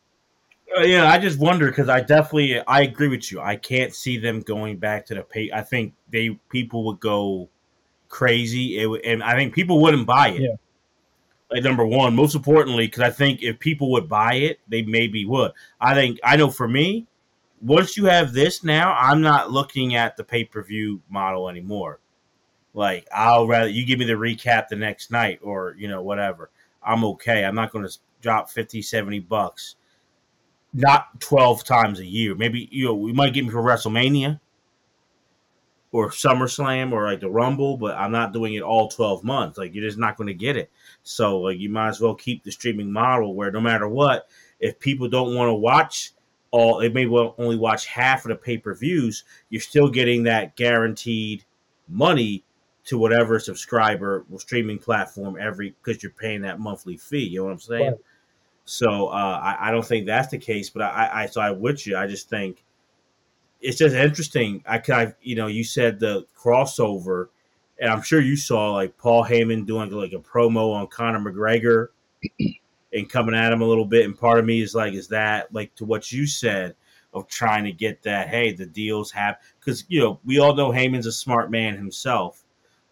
Uh, 0.77 0.83
yeah, 0.83 1.07
I 1.07 1.19
just 1.19 1.39
wonder 1.39 1.69
because 1.69 1.89
I 1.89 2.01
definitely 2.01 2.61
I 2.67 2.83
agree 2.83 3.09
with 3.09 3.31
you. 3.31 3.41
I 3.41 3.57
can't 3.57 3.95
see 3.95 4.19
them 4.19 4.41
going 4.41 4.79
back 4.79 5.07
to 5.07 5.15
the 5.15 5.23
pay. 5.23 5.51
I 5.53 5.63
think 5.63 5.95
they 6.11 6.31
people 6.51 6.85
would 6.87 7.01
go 7.01 7.49
crazy, 8.09 8.79
it, 8.79 9.01
and 9.05 9.23
I 9.23 9.37
think 9.37 9.55
people 9.55 9.81
wouldn't 9.81 10.07
buy 10.07 10.29
it. 10.29 10.43
Yeah. 10.43 10.57
Like 11.51 11.63
number 11.63 11.87
one, 11.87 12.17
most 12.17 12.35
importantly, 12.35 12.87
because 12.89 13.03
I 13.03 13.11
think 13.11 13.43
if 13.43 13.61
people 13.61 13.93
would 13.93 14.09
buy 14.09 14.35
it, 14.35 14.59
they 14.69 14.83
maybe 14.83 15.25
would. 15.25 15.53
I 15.81 15.95
think 15.95 16.19
I 16.25 16.37
know 16.37 16.51
for 16.51 16.67
me, 16.67 17.07
once 17.63 17.97
you 17.97 18.07
have 18.07 18.33
this 18.33 18.65
now, 18.65 18.93
I'm 18.95 19.21
not 19.21 19.53
looking 19.53 19.95
at 19.95 20.17
the 20.17 20.25
pay 20.25 20.45
per 20.45 20.63
view 20.63 21.01
model 21.09 21.49
anymore. 21.49 22.01
Like 22.77 23.09
I'll 23.13 23.49
rather 23.49 23.69
you 23.69 23.85
give 23.85 23.99
me 23.99 24.05
the 24.05 24.13
recap 24.13 24.69
the 24.69 24.77
next 24.77 25.11
night 25.11 25.41
or 25.43 25.75
you 25.77 25.89
know 25.89 26.03
whatever. 26.03 26.51
I'm 26.81 27.05
okay. 27.05 27.45
I'm 27.45 27.57
not 27.57 27.73
going 27.73 27.85
to 27.89 27.99
drop 28.21 28.49
50, 28.49 28.81
70 28.81 29.19
bucks 29.21 29.75
not 30.77 31.21
12 31.21 31.65
times 31.65 32.01
a 32.01 32.07
year. 32.07 32.35
Maybe, 32.35 32.69
you 32.71 32.85
know, 32.85 32.95
we 32.95 33.13
might 33.13 33.33
get 33.33 33.45
me 33.45 33.51
for 33.51 33.63
WrestleMania 33.63 34.39
or 35.91 36.11
SummerSlam 36.11 36.93
or 36.93 37.07
like 37.07 37.21
the 37.21 37.31
Rumble, 37.31 37.79
but 37.79 37.97
I'm 37.97 38.13
not 38.13 38.35
doing 38.35 38.55
it 38.55 38.63
all 38.63 38.89
12 38.89 39.25
months. 39.25 39.57
Like, 39.57 39.75
you're 39.75 39.87
just 39.87 39.99
not 39.99 40.19
going 40.19 40.29
to 40.29 40.35
get 40.35 40.57
it. 40.57 40.71
So, 41.03 41.39
like, 41.39 41.59
you 41.59 41.71
might 41.71 41.89
as 41.89 42.01
well 42.01 42.15
keep 42.15 42.45
the 42.45 42.53
streaming 42.53 42.93
model 42.93 43.35
where 43.35 43.51
no 43.51 43.61
matter 43.61 43.89
what, 43.89 44.29
if 44.61 44.79
people 44.79 45.09
don't 45.09 45.35
want 45.35 45.49
to 45.49 45.55
watch 45.55 46.13
all, 46.51 46.79
they 46.79 46.91
may 46.91 47.07
well 47.07 47.35
only 47.39 47.57
watch 47.57 47.87
half 47.87 48.25
of 48.27 48.29
the 48.29 48.37
pay 48.37 48.59
per 48.59 48.75
views, 48.75 49.25
you're 49.49 49.63
still 49.63 49.89
getting 49.89 50.25
that 50.25 50.57
guaranteed 50.57 51.45
money 51.89 52.45
to 52.87 52.99
whatever 52.99 53.39
subscriber 53.39 54.25
or 54.31 54.41
streaming 54.41 54.79
platform 54.79 55.37
every 55.41 55.75
because 55.83 56.03
you're 56.03 56.13
paying 56.13 56.43
that 56.43 56.59
monthly 56.59 56.97
fee. 56.97 57.25
You 57.25 57.41
know 57.41 57.47
what 57.47 57.53
I'm 57.53 57.61
saying? 57.61 57.91
Right. 57.91 58.01
So 58.65 59.09
uh, 59.09 59.41
I, 59.43 59.69
I, 59.69 59.71
don't 59.71 59.87
think 59.87 60.07
that's 60.07 60.29
the 60.29 60.39
case, 60.39 60.71
but 60.71 60.83
I, 60.83 61.11
I 61.13 61.27
so 61.27 61.41
I 61.41 61.51
with 61.51 61.87
you. 61.87 61.97
I 61.97 62.07
just 62.07 62.29
think 62.29 62.65
it's 63.61 63.79
just 63.79 63.95
interesting. 63.95 64.63
I 64.67 64.79
of 64.79 65.15
you 65.21 65.37
know 65.37 65.47
you 65.47 65.65
said 65.65 66.01
the 66.01 66.27
crossover, 66.37 67.29
and 67.81 67.91
I'm 67.91 68.03
sure 68.03 68.21
you 68.21 68.37
saw 68.37 68.73
like 68.73 68.97
Paul 68.99 69.25
Heyman 69.25 69.67
doing 69.67 69.91
like 69.91 70.13
a 70.13 70.19
promo 70.19 70.75
on 70.75 70.87
Conor 70.89 71.21
McGregor 71.21 71.89
and 72.93 73.09
coming 73.09 73.35
at 73.35 73.53
him 73.53 73.63
a 73.63 73.67
little 73.67 73.85
bit. 73.85 74.05
And 74.05 74.19
part 74.19 74.39
of 74.39 74.45
me 74.45 74.63
is 74.63 74.75
like, 74.75 74.95
is 74.95 75.09
that 75.09 75.53
like 75.53 75.75
to 75.77 75.85
what 75.85 76.11
you 76.13 76.27
said? 76.27 76.75
of 77.17 77.27
trying 77.29 77.65
to 77.65 77.73
get 77.73 78.03
that. 78.03 78.29
Hey, 78.29 78.53
the 78.53 78.67
deals 78.67 79.11
have 79.13 79.39
because 79.59 79.85
you 79.89 80.01
know 80.01 80.21
we 80.25 80.39
all 80.39 80.55
know 80.55 80.71
Heyman's 80.71 81.07
a 81.07 81.13
smart 81.13 81.51
man 81.51 81.75
himself, 81.75 82.45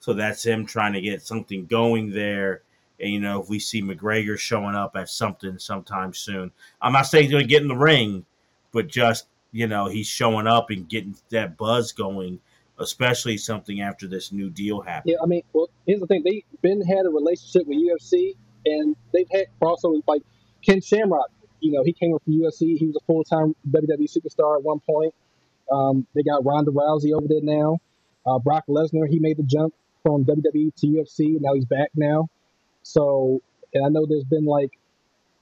so 0.04 0.12
that's 0.12 0.44
him 0.44 0.66
trying 0.66 0.92
to 0.92 1.00
get 1.00 1.22
something 1.22 1.64
going 1.64 2.10
there. 2.10 2.60
And 3.00 3.10
you 3.10 3.20
know, 3.20 3.40
if 3.40 3.48
we 3.48 3.58
see 3.58 3.80
McGregor 3.80 4.38
showing 4.38 4.74
up 4.74 4.96
at 4.96 5.08
something 5.08 5.58
sometime 5.58 6.12
soon, 6.12 6.52
I'm 6.82 6.92
not 6.92 7.06
saying 7.06 7.24
he's 7.24 7.32
going 7.32 7.44
to 7.44 7.48
get 7.48 7.62
in 7.62 7.68
the 7.68 7.74
ring, 7.74 8.26
but 8.70 8.86
just 8.86 9.28
you 9.50 9.66
know, 9.66 9.86
he's 9.86 10.06
showing 10.06 10.46
up 10.46 10.68
and 10.68 10.86
getting 10.86 11.16
that 11.30 11.56
buzz 11.56 11.92
going 11.92 12.38
especially 12.80 13.38
something 13.38 13.80
after 13.80 14.06
this 14.06 14.30
new 14.30 14.50
deal 14.50 14.82
happened. 14.82 15.12
Yeah, 15.12 15.22
I 15.22 15.26
mean, 15.26 15.42
well, 15.54 15.70
here's 15.86 16.00
the 16.00 16.06
thing: 16.06 16.22
they've 16.22 16.44
been 16.60 16.84
had 16.84 17.06
a 17.06 17.10
relationship 17.10 17.66
with 17.66 17.78
UFC, 17.78 18.34
and 18.66 18.94
they've 19.14 19.28
had 19.32 19.46
crossovers. 19.58 20.02
Like 20.06 20.20
Ken 20.62 20.82
Shamrock, 20.82 21.30
you 21.60 21.72
know, 21.72 21.82
he 21.82 21.94
came 21.94 22.14
up 22.14 22.22
from 22.24 22.34
UFC. 22.34 22.76
He 22.76 22.86
was 22.86 22.96
a 22.96 23.04
full 23.06 23.24
time 23.24 23.56
WWE 23.70 24.06
superstar 24.06 24.58
at 24.58 24.62
one 24.64 24.80
point. 24.80 25.14
Um, 25.72 26.06
they 26.14 26.22
got 26.22 26.44
Ronda 26.44 26.72
Rousey 26.72 27.16
over 27.16 27.26
there 27.26 27.40
now. 27.40 27.78
Uh, 28.26 28.38
Brock 28.38 28.64
Lesnar, 28.68 29.08
he 29.08 29.18
made 29.18 29.38
the 29.38 29.42
jump 29.44 29.72
from 30.04 30.24
WWE 30.24 30.72
to 30.76 30.86
UFC. 30.86 31.26
And 31.26 31.40
now 31.40 31.54
he's 31.54 31.64
back 31.64 31.90
now. 31.96 32.28
So, 32.82 33.40
and 33.72 33.84
I 33.84 33.88
know 33.88 34.06
there's 34.06 34.24
been 34.24 34.44
like 34.44 34.70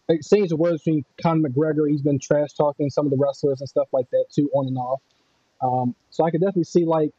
exchange 0.09 0.53
of 0.53 0.59
words 0.59 0.83
between 0.83 1.05
Conor 1.21 1.49
McGregor. 1.49 1.91
He's 1.91 2.01
been 2.01 2.19
trash 2.19 2.53
talking 2.55 2.89
some 2.89 3.05
of 3.05 3.11
the 3.11 3.19
wrestlers 3.19 3.61
and 3.61 3.69
stuff 3.69 3.89
like 3.93 4.09
that 4.11 4.27
too, 4.35 4.49
on 4.55 4.69
and 4.69 4.79
off. 4.79 5.03
Um, 5.61 5.95
so 6.11 6.25
I 6.25 6.31
could 6.31 6.41
definitely 6.41 6.65
see 6.65 6.85
like 6.85 7.11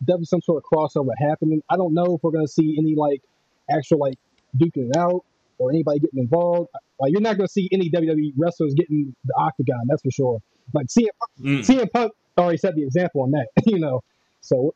definitely 0.00 0.26
some 0.26 0.42
sort 0.42 0.62
of 0.62 0.70
crossover 0.70 1.10
happening. 1.18 1.62
I 1.68 1.76
don't 1.76 1.92
know 1.92 2.14
if 2.14 2.22
we're 2.22 2.30
gonna 2.30 2.48
see 2.48 2.76
any 2.78 2.94
like 2.94 3.22
actual 3.70 3.98
like 3.98 4.18
duking 4.56 4.90
it 4.90 4.96
out 4.96 5.24
or 5.58 5.70
anybody 5.70 6.00
getting 6.00 6.20
involved. 6.20 6.70
Like 7.00 7.12
you're 7.12 7.20
not 7.20 7.36
gonna 7.36 7.48
see 7.48 7.68
any 7.72 7.90
WWE 7.90 8.32
wrestlers 8.36 8.74
getting 8.74 9.14
the 9.24 9.34
octagon, 9.36 9.82
that's 9.88 10.02
for 10.02 10.10
sure. 10.10 10.42
Like 10.72 10.86
CM, 10.86 11.08
mm. 11.40 11.58
CM 11.60 11.90
Punk 11.92 12.12
already 12.38 12.58
set 12.58 12.74
the 12.74 12.82
example 12.82 13.22
on 13.22 13.32
that, 13.32 13.48
you 13.66 13.78
know. 13.78 14.02
So 14.40 14.74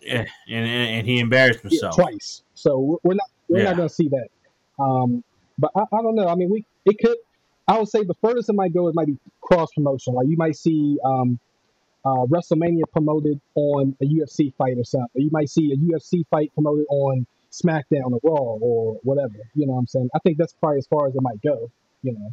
yeah, 0.00 0.24
and, 0.48 0.66
and 0.66 1.06
he 1.06 1.18
embarrassed 1.18 1.60
himself 1.60 1.94
yeah, 1.98 2.04
twice. 2.04 2.42
So 2.54 3.00
we're 3.02 3.14
not 3.14 3.30
we're 3.48 3.58
yeah. 3.58 3.64
not 3.64 3.76
gonna 3.76 3.88
see 3.88 4.08
that. 4.08 4.28
Um, 4.78 5.24
but 5.58 5.70
I, 5.74 5.80
I, 5.80 6.02
don't 6.02 6.14
know. 6.14 6.28
I 6.28 6.34
mean, 6.34 6.50
we 6.50 6.64
it 6.84 6.96
could. 6.98 7.16
I 7.66 7.78
would 7.78 7.88
say 7.88 8.04
the 8.04 8.14
furthest 8.14 8.48
it 8.48 8.54
might 8.54 8.72
go, 8.72 8.88
it 8.88 8.94
might 8.94 9.06
be 9.06 9.18
cross 9.40 9.68
promotion. 9.74 10.14
Like 10.14 10.28
you 10.28 10.36
might 10.36 10.56
see 10.56 10.98
um, 11.04 11.38
uh, 12.04 12.24
WrestleMania 12.26 12.84
promoted 12.92 13.40
on 13.54 13.96
a 14.00 14.04
UFC 14.04 14.54
fight 14.54 14.78
or 14.78 14.84
something. 14.84 15.10
You 15.14 15.30
might 15.30 15.50
see 15.50 15.72
a 15.72 15.76
UFC 15.76 16.24
fight 16.30 16.52
promoted 16.54 16.86
on 16.88 17.26
SmackDown 17.50 18.12
or 18.12 18.20
Raw 18.22 18.56
or 18.60 19.00
whatever. 19.02 19.34
You 19.54 19.66
know 19.66 19.74
what 19.74 19.80
I'm 19.80 19.86
saying? 19.86 20.08
I 20.14 20.18
think 20.20 20.38
that's 20.38 20.54
probably 20.54 20.78
as 20.78 20.86
far 20.86 21.08
as 21.08 21.14
it 21.14 21.22
might 21.22 21.42
go. 21.42 21.70
You 22.02 22.12
know. 22.12 22.32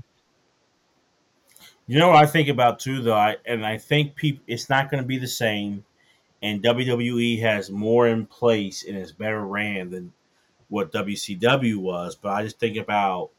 You 1.88 2.00
know 2.00 2.10
what 2.10 2.18
I 2.18 2.26
think 2.26 2.48
about 2.48 2.80
too, 2.80 3.02
though, 3.02 3.14
I, 3.14 3.38
and 3.46 3.66
I 3.66 3.78
think 3.78 4.16
people 4.16 4.44
it's 4.48 4.70
not 4.70 4.90
going 4.90 5.04
to 5.04 5.08
be 5.08 5.18
the 5.18 5.28
same. 5.28 5.84
And 6.46 6.62
WWE 6.62 7.42
has 7.42 7.72
more 7.72 8.08
in 8.08 8.28
place 8.28 8.86
and 8.88 8.96
is 8.96 9.12
better 9.12 9.44
ran 9.44 9.90
than 9.90 10.14
what 10.70 10.92
WCW 10.92 11.78
was. 11.78 12.16
But 12.16 12.34
I 12.34 12.44
just 12.44 12.60
think 12.60 12.78
about 12.78 13.32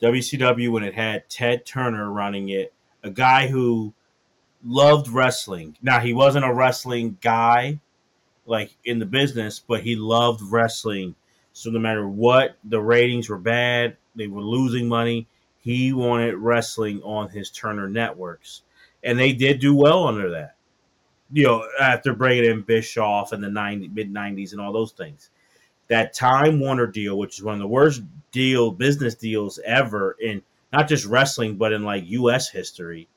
WCW 0.00 0.72
when 0.72 0.82
it 0.82 0.94
had 0.94 1.28
Ted 1.28 1.66
Turner 1.66 2.10
running 2.10 2.48
it, 2.48 2.72
a 3.02 3.10
guy 3.10 3.48
who 3.48 3.92
loved 4.64 5.08
wrestling. 5.08 5.76
Now 5.82 6.00
he 6.00 6.14
wasn't 6.14 6.46
a 6.46 6.54
wrestling 6.54 7.18
guy 7.20 7.78
like 8.46 8.74
in 8.86 9.00
the 9.00 9.04
business, 9.04 9.58
but 9.58 9.82
he 9.82 9.94
loved 9.94 10.40
wrestling. 10.40 11.14
So 11.52 11.68
no 11.68 11.78
matter 11.78 12.08
what, 12.08 12.56
the 12.64 12.80
ratings 12.80 13.28
were 13.28 13.36
bad, 13.36 13.98
they 14.14 14.28
were 14.28 14.40
losing 14.40 14.88
money. 14.88 15.26
He 15.58 15.92
wanted 15.92 16.36
wrestling 16.36 17.02
on 17.02 17.28
his 17.28 17.50
Turner 17.50 17.86
networks, 17.86 18.62
and 19.04 19.18
they 19.18 19.34
did 19.34 19.60
do 19.60 19.74
well 19.74 20.06
under 20.06 20.30
that. 20.30 20.55
You 21.32 21.44
know, 21.44 21.68
after 21.80 22.14
bringing 22.14 22.44
in 22.44 22.62
Bischoff 22.62 23.32
in 23.32 23.40
the 23.40 23.50
90, 23.50 23.88
mid 23.88 24.12
'90s 24.12 24.52
and 24.52 24.60
all 24.60 24.72
those 24.72 24.92
things, 24.92 25.30
that 25.88 26.14
Time 26.14 26.60
Warner 26.60 26.86
deal, 26.86 27.18
which 27.18 27.38
is 27.38 27.44
one 27.44 27.54
of 27.54 27.60
the 27.60 27.66
worst 27.66 28.02
deal 28.32 28.70
business 28.70 29.14
deals 29.14 29.58
ever 29.64 30.16
in 30.20 30.42
not 30.72 30.88
just 30.88 31.06
wrestling 31.06 31.56
but 31.56 31.72
in 31.72 31.84
like 31.84 32.04
U.S. 32.08 32.50
history, 32.50 33.08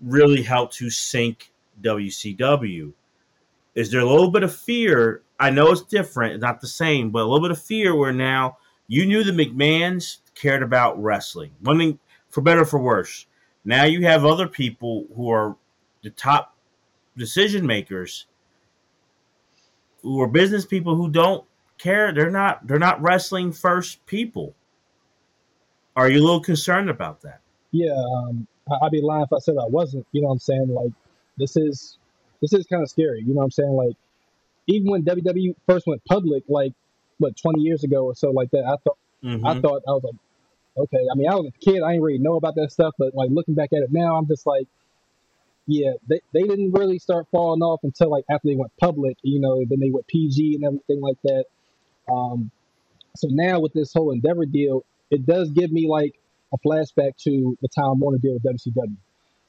really 0.00 0.42
helped 0.42 0.74
to 0.74 0.90
sink 0.90 1.52
WCW. 1.82 2.92
Is 3.74 3.90
there 3.90 4.00
a 4.00 4.08
little 4.08 4.30
bit 4.30 4.42
of 4.42 4.54
fear? 4.54 5.22
I 5.38 5.50
know 5.50 5.70
it's 5.72 5.82
different, 5.82 6.40
not 6.40 6.60
the 6.60 6.68
same, 6.68 7.10
but 7.10 7.22
a 7.22 7.26
little 7.26 7.40
bit 7.40 7.50
of 7.50 7.60
fear 7.60 7.94
where 7.94 8.12
now 8.12 8.58
you 8.86 9.04
knew 9.06 9.24
the 9.24 9.32
McMahons 9.32 10.18
cared 10.34 10.62
about 10.62 11.02
wrestling. 11.02 11.50
Thing, 11.64 11.98
for 12.28 12.40
better 12.40 12.64
for 12.64 12.78
worse, 12.78 13.26
now 13.64 13.84
you 13.84 14.02
have 14.06 14.24
other 14.24 14.46
people 14.46 15.06
who 15.16 15.30
are 15.30 15.56
the 16.02 16.10
top 16.10 16.53
decision 17.16 17.66
makers, 17.66 18.26
who 20.02 20.20
are 20.20 20.28
business 20.28 20.66
people 20.66 20.96
who 20.96 21.08
don't 21.08 21.44
care. 21.78 22.12
They're 22.12 22.30
not. 22.30 22.66
They're 22.66 22.78
not 22.78 23.00
wrestling 23.02 23.52
first 23.52 24.04
people. 24.06 24.54
Are 25.96 26.10
you 26.10 26.20
a 26.20 26.24
little 26.24 26.40
concerned 26.40 26.90
about 26.90 27.22
that? 27.22 27.40
Yeah, 27.70 27.94
um, 27.94 28.46
I'd 28.82 28.90
be 28.90 29.00
lying 29.00 29.22
if 29.22 29.32
I 29.32 29.38
said 29.38 29.56
I 29.60 29.66
wasn't. 29.66 30.06
You 30.12 30.22
know 30.22 30.28
what 30.28 30.34
I'm 30.34 30.38
saying? 30.40 30.68
Like, 30.68 30.92
this 31.36 31.56
is 31.56 31.98
this 32.40 32.52
is 32.52 32.66
kind 32.66 32.82
of 32.82 32.90
scary. 32.90 33.20
You 33.20 33.28
know 33.28 33.38
what 33.38 33.44
I'm 33.44 33.50
saying? 33.50 33.72
Like, 33.72 33.96
even 34.66 34.90
when 34.90 35.02
WWE 35.04 35.54
first 35.66 35.86
went 35.86 36.04
public, 36.04 36.44
like 36.48 36.72
what 37.18 37.36
20 37.36 37.60
years 37.60 37.84
ago 37.84 38.04
or 38.04 38.14
so, 38.14 38.30
like 38.30 38.50
that, 38.50 38.64
I 38.64 38.76
thought 38.84 38.98
mm-hmm. 39.22 39.46
I 39.46 39.60
thought 39.60 39.82
I 39.86 39.92
was 39.92 40.04
like, 40.04 40.14
okay. 40.76 41.06
I 41.10 41.14
mean, 41.16 41.28
I 41.28 41.34
was 41.34 41.46
a 41.46 41.64
kid. 41.64 41.82
I 41.82 41.92
didn't 41.92 42.02
really 42.02 42.18
know 42.18 42.36
about 42.36 42.54
that 42.56 42.72
stuff, 42.72 42.94
but 42.98 43.14
like 43.14 43.30
looking 43.30 43.54
back 43.54 43.72
at 43.72 43.82
it 43.82 43.92
now, 43.92 44.16
I'm 44.16 44.26
just 44.26 44.46
like, 44.46 44.66
yeah, 45.66 45.92
they, 46.08 46.20
they 46.32 46.42
didn't 46.42 46.72
really 46.72 46.98
start 46.98 47.26
falling 47.30 47.62
off 47.62 47.80
until 47.82 48.10
like 48.10 48.24
after 48.30 48.48
they 48.48 48.56
went 48.56 48.72
public. 48.78 49.16
You 49.22 49.40
know, 49.40 49.64
then 49.68 49.80
they 49.80 49.90
went 49.90 50.06
PG 50.06 50.56
and 50.56 50.64
everything 50.64 51.00
like 51.00 51.18
that. 51.24 51.44
Um, 52.12 52.50
so 53.16 53.28
now 53.30 53.60
with 53.60 53.72
this 53.72 53.92
whole 53.92 54.10
Endeavor 54.10 54.44
deal, 54.46 54.84
it 55.10 55.24
does 55.24 55.50
give 55.50 55.70
me 55.70 55.88
like 55.88 56.14
a 56.52 56.58
flashback 56.58 57.16
to 57.24 57.56
the 57.62 57.68
Time 57.68 57.98
Warner 58.00 58.18
deal 58.18 58.34
with 58.34 58.42
WCW. 58.42 58.96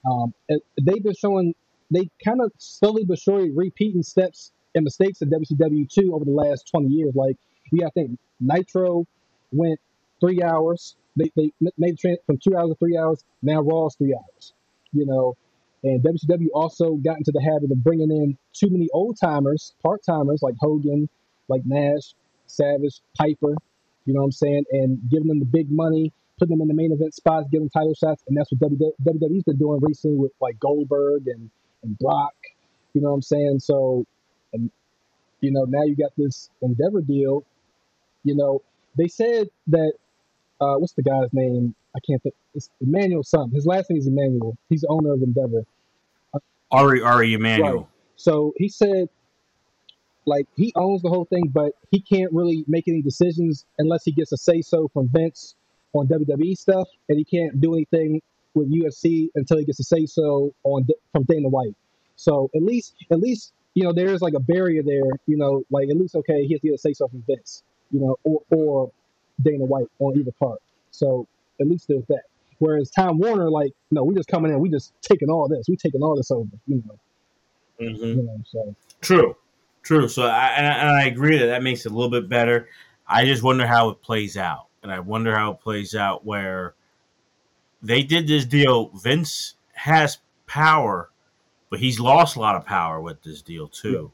Um, 0.09 0.33
they've 0.81 1.03
been 1.03 1.15
showing, 1.15 1.55
they 1.91 2.09
kind 2.23 2.41
of 2.41 2.51
slowly 2.57 3.03
but 3.05 3.19
surely 3.19 3.51
repeating 3.51 4.03
steps 4.03 4.51
and 4.75 4.83
mistakes 4.83 5.21
of 5.21 5.29
WCW 5.29 5.89
too 5.89 6.13
over 6.13 6.25
the 6.25 6.31
last 6.31 6.69
20 6.69 6.87
years. 6.87 7.13
Like, 7.15 7.37
yeah, 7.71 7.87
I 7.87 7.89
think 7.91 8.19
Nitro 8.39 9.05
went 9.51 9.79
three 10.19 10.43
hours. 10.43 10.95
They, 11.17 11.31
they 11.35 11.51
made 11.77 11.97
the 12.01 12.17
from 12.25 12.37
two 12.37 12.55
hours 12.55 12.69
to 12.69 12.75
three 12.75 12.97
hours. 12.97 13.23
Now 13.41 13.61
Raw's 13.61 13.95
three 13.95 14.13
hours, 14.13 14.53
you 14.91 15.05
know. 15.05 15.35
And 15.85 16.03
WCW 16.03 16.47
also 16.53 16.95
got 16.95 17.17
into 17.17 17.31
the 17.31 17.41
habit 17.41 17.71
of 17.71 17.83
bringing 17.83 18.11
in 18.11 18.37
too 18.53 18.69
many 18.69 18.89
old 18.93 19.17
timers, 19.19 19.73
part 19.81 20.01
timers 20.05 20.41
like 20.41 20.55
Hogan, 20.59 21.07
like 21.47 21.61
Nash, 21.65 22.15
Savage, 22.47 23.01
Piper, 23.17 23.55
you 24.05 24.13
know 24.13 24.21
what 24.21 24.25
I'm 24.25 24.31
saying, 24.31 24.63
and 24.71 24.99
giving 25.09 25.27
them 25.27 25.39
the 25.39 25.45
big 25.45 25.71
money 25.71 26.11
putting 26.37 26.57
them 26.57 26.61
in 26.61 26.67
the 26.67 26.73
main 26.73 26.91
event 26.91 27.13
spots, 27.13 27.47
giving 27.51 27.69
title 27.69 27.93
shots, 27.93 28.23
and 28.27 28.37
that's 28.37 28.49
what 28.51 28.71
WWE's 28.71 29.43
been 29.43 29.57
doing 29.57 29.79
recently 29.81 30.17
with 30.17 30.31
like 30.41 30.59
Goldberg 30.59 31.27
and 31.27 31.49
and 31.83 31.97
Brock. 31.99 32.33
You 32.93 33.01
know 33.01 33.09
what 33.09 33.15
I'm 33.15 33.21
saying? 33.21 33.59
So, 33.59 34.05
and 34.53 34.71
you 35.41 35.51
know 35.51 35.65
now 35.67 35.83
you 35.83 35.95
got 35.95 36.11
this 36.17 36.49
Endeavor 36.61 37.01
deal. 37.01 37.45
You 38.23 38.35
know 38.35 38.61
they 38.97 39.07
said 39.07 39.47
that 39.67 39.93
uh, 40.59 40.75
what's 40.75 40.93
the 40.93 41.03
guy's 41.03 41.31
name? 41.33 41.75
I 41.95 41.99
can't 42.05 42.21
think. 42.21 42.35
It's 42.53 42.69
Emmanuel 42.81 43.23
something. 43.23 43.55
His 43.55 43.65
last 43.65 43.89
name 43.89 43.99
is 43.99 44.07
Emmanuel. 44.07 44.57
He's 44.69 44.81
the 44.81 44.87
owner 44.89 45.13
of 45.13 45.21
Endeavor. 45.21 45.65
Ari 46.71 47.01
Ari 47.01 47.33
Emanuel. 47.33 47.75
Right. 47.75 47.85
So 48.15 48.53
he 48.57 48.69
said 48.69 49.09
like 50.25 50.47
he 50.55 50.73
owns 50.75 51.01
the 51.01 51.09
whole 51.09 51.25
thing, 51.25 51.47
but 51.53 51.73
he 51.91 52.01
can't 52.01 52.31
really 52.33 52.65
make 52.67 52.87
any 52.87 53.01
decisions 53.01 53.65
unless 53.77 54.03
he 54.03 54.11
gets 54.11 54.31
a 54.31 54.37
say 54.37 54.61
so 54.61 54.87
from 54.89 55.09
Vince 55.09 55.55
on 55.93 56.07
WWE 56.07 56.57
stuff, 56.57 56.87
and 57.09 57.17
he 57.17 57.23
can't 57.23 57.59
do 57.61 57.73
anything 57.73 58.21
with 58.53 58.71
UFC 58.71 59.29
until 59.35 59.57
he 59.57 59.65
gets 59.65 59.79
a 59.79 59.83
say 59.83 60.05
so 60.05 60.53
on 60.63 60.85
from 61.11 61.23
Dana 61.23 61.49
White. 61.49 61.75
So 62.15 62.49
at 62.55 62.63
least, 62.63 62.95
at 63.11 63.19
least 63.19 63.53
you 63.73 63.83
know 63.83 63.93
there's 63.93 64.21
like 64.21 64.33
a 64.33 64.39
barrier 64.39 64.81
there. 64.83 65.11
You 65.27 65.37
know, 65.37 65.63
like 65.69 65.89
at 65.89 65.97
least 65.97 66.15
okay, 66.15 66.45
he 66.45 66.53
has 66.53 66.61
to 66.61 66.67
get 66.67 66.75
a 66.75 66.77
say 66.77 66.93
so 66.93 67.07
from 67.07 67.23
Vince, 67.27 67.63
you 67.91 67.99
know, 67.99 68.17
or 68.23 68.41
or 68.49 68.91
Dana 69.41 69.65
White 69.65 69.87
on 69.99 70.17
either 70.17 70.31
part. 70.31 70.61
So 70.91 71.27
at 71.59 71.67
least 71.67 71.87
there's 71.87 72.05
that. 72.07 72.23
Whereas 72.59 72.89
Time 72.89 73.17
Warner, 73.17 73.49
like, 73.49 73.71
no, 73.91 74.03
we 74.03 74.15
just 74.15 74.29
coming 74.29 74.51
in, 74.51 74.59
we 74.59 74.69
just 74.69 74.93
taking 75.01 75.29
all 75.29 75.47
this, 75.47 75.65
we 75.67 75.75
taking 75.75 76.01
all 76.01 76.15
this 76.15 76.31
over, 76.31 76.49
you 76.67 76.83
know. 76.85 76.99
Mm-hmm. 77.79 78.05
You 78.05 78.23
know, 78.23 78.37
so 78.45 78.75
true, 79.01 79.35
true. 79.83 80.07
So 80.07 80.23
I 80.23 80.47
and, 80.55 80.65
I 80.65 80.71
and 80.71 80.89
I 80.89 81.05
agree 81.05 81.37
that 81.37 81.47
that 81.47 81.63
makes 81.63 81.85
it 81.85 81.91
a 81.91 81.95
little 81.95 82.09
bit 82.09 82.29
better. 82.29 82.69
I 83.07 83.25
just 83.25 83.43
wonder 83.43 83.67
how 83.67 83.89
it 83.89 84.01
plays 84.01 84.37
out 84.37 84.67
and 84.81 84.91
I 84.91 84.99
wonder 84.99 85.35
how 85.35 85.51
it 85.51 85.59
plays 85.59 85.93
out. 85.93 86.25
Where 86.25 86.75
they 87.81 88.01
did 88.01 88.27
this 88.27 88.45
deal, 88.45 88.91
Vince 88.95 89.55
has 89.73 90.19
power, 90.47 91.09
but 91.69 91.79
he's 91.79 91.99
lost 91.99 92.37
a 92.37 92.39
lot 92.39 92.55
of 92.55 92.65
power 92.65 93.01
with 93.01 93.21
this 93.23 93.41
deal 93.41 93.67
too. 93.67 94.11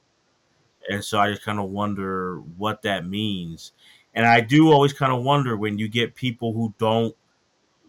Yeah. 0.89 0.95
And 0.95 1.05
so 1.05 1.19
I 1.19 1.29
just 1.29 1.43
kind 1.43 1.59
of 1.59 1.69
wonder 1.69 2.39
what 2.57 2.81
that 2.81 3.05
means. 3.05 3.73
And 4.15 4.25
I 4.25 4.41
do 4.41 4.71
always 4.71 4.91
kind 4.91 5.13
of 5.13 5.23
wonder 5.23 5.55
when 5.55 5.77
you 5.77 5.87
get 5.87 6.15
people 6.15 6.51
who 6.53 6.73
don't 6.79 7.15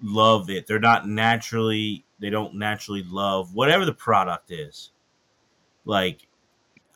love 0.02 0.50
it, 0.50 0.66
they're 0.66 0.78
not 0.78 1.08
naturally 1.08 2.04
they 2.18 2.30
don't 2.30 2.54
naturally 2.54 3.02
love 3.02 3.54
whatever 3.54 3.84
the 3.84 3.92
product 3.92 4.50
is. 4.50 4.90
Like 5.84 6.28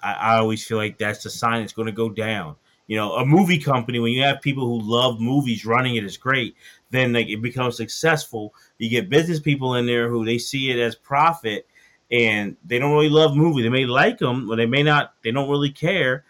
I, 0.02 0.12
I 0.14 0.36
always 0.36 0.64
feel 0.64 0.78
like 0.78 0.98
that's 0.98 1.22
the 1.24 1.30
sign 1.30 1.62
it's 1.62 1.72
going 1.72 1.86
to 1.86 1.92
go 1.92 2.08
down. 2.08 2.56
You 2.86 2.96
know, 2.96 3.14
a 3.14 3.26
movie 3.26 3.58
company 3.58 3.98
when 3.98 4.12
you 4.12 4.22
have 4.22 4.40
people 4.40 4.64
who 4.64 4.80
love 4.80 5.20
movies 5.20 5.66
running 5.66 5.96
it 5.96 6.04
is 6.04 6.16
great. 6.16 6.54
Then 6.90 7.12
like 7.12 7.28
it 7.28 7.42
becomes 7.42 7.76
successful. 7.76 8.54
You 8.78 8.88
get 8.88 9.10
business 9.10 9.40
people 9.40 9.74
in 9.74 9.86
there 9.86 10.08
who 10.08 10.24
they 10.24 10.38
see 10.38 10.70
it 10.70 10.78
as 10.78 10.94
profit, 10.94 11.66
and 12.12 12.56
they 12.64 12.78
don't 12.78 12.92
really 12.92 13.08
love 13.08 13.34
movies. 13.34 13.64
They 13.64 13.70
may 13.70 13.86
like 13.86 14.18
them, 14.18 14.46
but 14.46 14.56
they 14.56 14.66
may 14.66 14.84
not. 14.84 15.14
They 15.24 15.32
don't 15.32 15.50
really 15.50 15.72
care, 15.72 16.24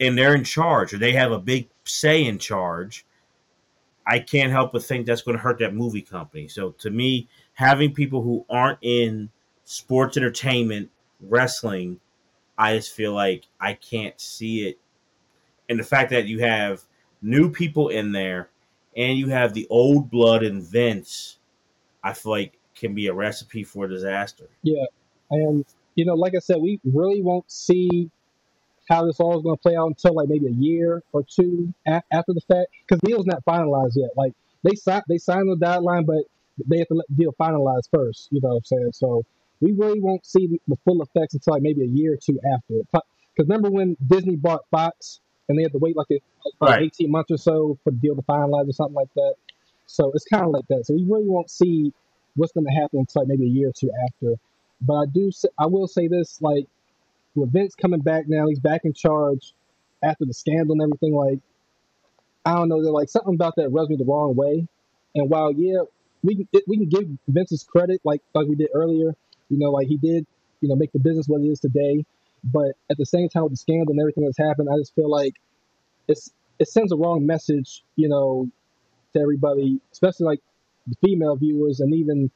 and 0.00 0.18
they're 0.18 0.34
in 0.34 0.42
charge 0.42 0.92
or 0.92 0.98
they 0.98 1.12
have 1.12 1.30
a 1.30 1.38
big 1.38 1.68
say 1.84 2.24
in 2.24 2.38
charge. 2.38 3.06
I 4.06 4.20
can't 4.20 4.52
help 4.52 4.72
but 4.72 4.84
think 4.84 5.06
that's 5.06 5.22
going 5.22 5.36
to 5.36 5.42
hurt 5.42 5.58
that 5.58 5.74
movie 5.74 6.02
company. 6.02 6.48
So 6.48 6.70
to 6.78 6.90
me, 6.90 7.28
having 7.54 7.92
people 7.92 8.22
who 8.22 8.46
aren't 8.48 8.78
in 8.82 9.30
sports 9.64 10.16
entertainment, 10.16 10.90
wrestling, 11.20 12.00
I 12.56 12.76
just 12.76 12.92
feel 12.92 13.12
like 13.12 13.46
I 13.60 13.74
can't 13.74 14.18
see 14.20 14.68
it. 14.68 14.78
And 15.68 15.78
the 15.78 15.84
fact 15.84 16.10
that 16.10 16.26
you 16.26 16.40
have 16.40 16.84
new 17.20 17.50
people 17.50 17.88
in 17.88 18.12
there 18.12 18.50
and 18.96 19.18
you 19.18 19.28
have 19.28 19.54
the 19.54 19.66
old 19.68 20.10
blood 20.10 20.42
in 20.44 20.62
Vince, 20.62 21.38
I 22.04 22.12
feel 22.12 22.32
like 22.32 22.58
can 22.76 22.94
be 22.94 23.08
a 23.08 23.14
recipe 23.14 23.64
for 23.64 23.88
disaster. 23.88 24.48
Yeah. 24.62 24.84
And, 25.30 25.64
you 25.96 26.04
know, 26.04 26.14
like 26.14 26.34
I 26.36 26.38
said, 26.38 26.58
we 26.60 26.78
really 26.84 27.22
won't 27.22 27.50
see 27.50 28.10
how 28.88 29.06
this 29.06 29.20
all 29.20 29.36
is 29.38 29.42
going 29.42 29.56
to 29.56 29.62
play 29.62 29.76
out 29.76 29.88
until 29.88 30.14
like 30.14 30.28
maybe 30.28 30.46
a 30.48 30.52
year 30.52 31.02
or 31.12 31.24
two 31.24 31.72
a- 31.86 32.02
after 32.12 32.32
the 32.34 32.40
fact 32.48 32.68
because 32.86 33.00
the 33.02 33.08
deal's 33.08 33.26
not 33.26 33.44
finalized 33.46 33.92
yet. 33.96 34.10
Like 34.16 34.32
they 34.64 34.74
signed, 34.76 35.04
they 35.08 35.18
signed 35.18 35.50
the 35.50 35.56
deadline, 35.56 36.04
but 36.04 36.24
they 36.68 36.78
have 36.78 36.88
to 36.88 36.94
let 36.94 37.06
the 37.08 37.16
deal 37.16 37.34
finalize 37.40 37.82
first. 37.92 38.28
You 38.32 38.40
know 38.42 38.50
what 38.50 38.56
I'm 38.56 38.64
saying? 38.64 38.90
So 38.94 39.24
we 39.60 39.72
really 39.72 40.00
won't 40.00 40.26
see 40.26 40.46
the, 40.48 40.60
the 40.68 40.76
full 40.84 41.02
effects 41.02 41.34
until 41.34 41.54
like 41.54 41.62
maybe 41.62 41.82
a 41.82 41.88
year 41.88 42.14
or 42.14 42.18
two 42.18 42.38
after. 42.54 42.74
Because 42.92 43.48
remember 43.48 43.70
when 43.70 43.96
Disney 44.06 44.36
bought 44.36 44.62
Fox 44.70 45.20
and 45.48 45.58
they 45.58 45.62
had 45.62 45.72
to 45.72 45.78
wait 45.78 45.96
like, 45.96 46.08
a, 46.12 46.20
like 46.60 46.76
Right. 46.76 46.80
18 46.80 47.10
months 47.10 47.30
or 47.30 47.38
so 47.38 47.78
for 47.84 47.90
the 47.92 47.98
deal 47.98 48.16
to 48.16 48.22
finalize 48.22 48.68
or 48.68 48.72
something 48.72 48.94
like 48.94 49.12
that. 49.16 49.34
So 49.86 50.12
it's 50.14 50.24
kind 50.26 50.44
of 50.44 50.50
like 50.52 50.66
that. 50.68 50.86
So 50.86 50.94
we 50.94 51.04
really 51.08 51.28
won't 51.28 51.50
see 51.50 51.92
what's 52.36 52.52
going 52.52 52.66
to 52.66 52.72
happen 52.72 53.00
until 53.00 53.22
like 53.22 53.28
maybe 53.28 53.46
a 53.46 53.50
year 53.50 53.68
or 53.68 53.72
two 53.78 53.90
after. 54.06 54.34
But 54.82 54.94
I 54.94 55.06
do, 55.12 55.30
I 55.58 55.66
will 55.66 55.88
say 55.88 56.08
this: 56.08 56.40
like 56.42 56.66
with 57.36 57.52
Vince 57.52 57.74
coming 57.74 58.00
back 58.00 58.28
now, 58.28 58.48
he's 58.48 58.60
back 58.60 58.82
in 58.84 58.92
charge 58.92 59.54
after 60.02 60.24
the 60.24 60.34
scandal 60.34 60.72
and 60.72 60.82
everything. 60.82 61.14
Like 61.14 61.38
I 62.44 62.54
don't 62.54 62.68
know, 62.68 62.82
they're 62.82 62.92
like 62.92 63.08
something 63.08 63.34
about 63.34 63.56
that 63.56 63.70
rubs 63.70 63.90
me 63.90 63.96
the 63.96 64.04
wrong 64.04 64.34
way. 64.36 64.66
And 65.14 65.30
while 65.30 65.52
yeah, 65.52 65.82
we 66.22 66.46
we 66.66 66.76
can 66.76 66.88
give 66.88 67.08
Vince's 67.28 67.64
credit 67.64 68.00
like 68.04 68.22
like 68.34 68.46
we 68.46 68.54
did 68.54 68.70
earlier. 68.74 69.14
You 69.48 69.58
know, 69.58 69.70
like 69.70 69.86
he 69.86 69.96
did, 69.96 70.26
you 70.60 70.68
know, 70.68 70.76
make 70.76 70.92
the 70.92 70.98
business 70.98 71.26
what 71.28 71.40
it 71.40 71.46
is 71.46 71.60
today. 71.60 72.04
But 72.44 72.72
at 72.90 72.96
the 72.98 73.06
same 73.06 73.28
time, 73.28 73.44
with 73.44 73.52
the 73.52 73.56
scandal 73.56 73.90
and 73.90 74.00
everything 74.00 74.24
that's 74.24 74.38
happened, 74.38 74.68
I 74.72 74.76
just 74.78 74.94
feel 74.94 75.10
like 75.10 75.34
it's 76.08 76.30
it 76.58 76.68
sends 76.68 76.92
a 76.92 76.96
wrong 76.96 77.26
message, 77.26 77.84
you 77.96 78.08
know, 78.08 78.48
to 79.14 79.20
everybody, 79.20 79.80
especially 79.92 80.26
like 80.26 80.40
the 80.86 80.96
female 81.04 81.36
viewers 81.36 81.80
and 81.80 81.92
even 81.94 82.30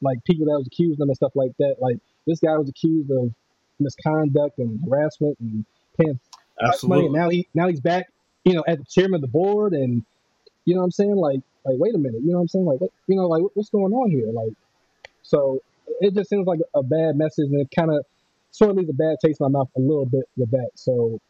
like 0.00 0.22
people 0.24 0.46
that 0.46 0.58
was 0.58 0.66
accused 0.66 0.94
of 0.94 0.98
them 0.98 1.08
and 1.08 1.16
stuff 1.16 1.32
like 1.34 1.52
that. 1.58 1.76
Like 1.80 1.98
this 2.26 2.40
guy 2.40 2.56
was 2.56 2.68
accused 2.68 3.10
of 3.10 3.32
misconduct 3.80 4.58
and 4.58 4.80
harassment 4.88 5.38
and 5.40 5.64
paying 5.98 6.18
tax 6.60 6.84
money, 6.84 7.08
now 7.08 7.28
he 7.28 7.46
now 7.54 7.68
he's 7.68 7.80
back, 7.80 8.06
you 8.44 8.54
know, 8.54 8.62
as 8.62 8.78
the 8.78 8.84
chairman 8.84 9.16
of 9.16 9.20
the 9.22 9.28
board, 9.28 9.72
and 9.72 10.04
you 10.64 10.74
know 10.74 10.80
what 10.80 10.86
I'm 10.86 10.90
saying? 10.92 11.16
Like, 11.16 11.40
like 11.64 11.76
wait 11.78 11.94
a 11.94 11.98
minute, 11.98 12.20
you 12.22 12.30
know 12.30 12.38
what 12.38 12.42
I'm 12.42 12.48
saying? 12.48 12.66
Like, 12.66 12.80
what, 12.80 12.90
you 13.06 13.16
know, 13.16 13.26
like 13.26 13.42
what's 13.54 13.70
going 13.70 13.92
on 13.92 14.10
here? 14.10 14.30
Like, 14.32 14.52
so 15.22 15.60
it 16.00 16.14
just 16.14 16.30
seems 16.30 16.46
like 16.46 16.60
a 16.74 16.82
bad 16.82 17.16
message, 17.16 17.46
and 17.50 17.60
it 17.60 17.68
kind 17.74 17.90
of 17.90 18.04
sort 18.50 18.70
of 18.70 18.76
leaves 18.76 18.90
a 18.90 18.94
bad 18.94 19.16
taste 19.24 19.40
in 19.40 19.50
my 19.52 19.58
mouth 19.58 19.68
a 19.76 19.80
little 19.80 20.06
bit 20.06 20.24
with 20.36 20.50
that. 20.52 20.70
So 20.74 21.20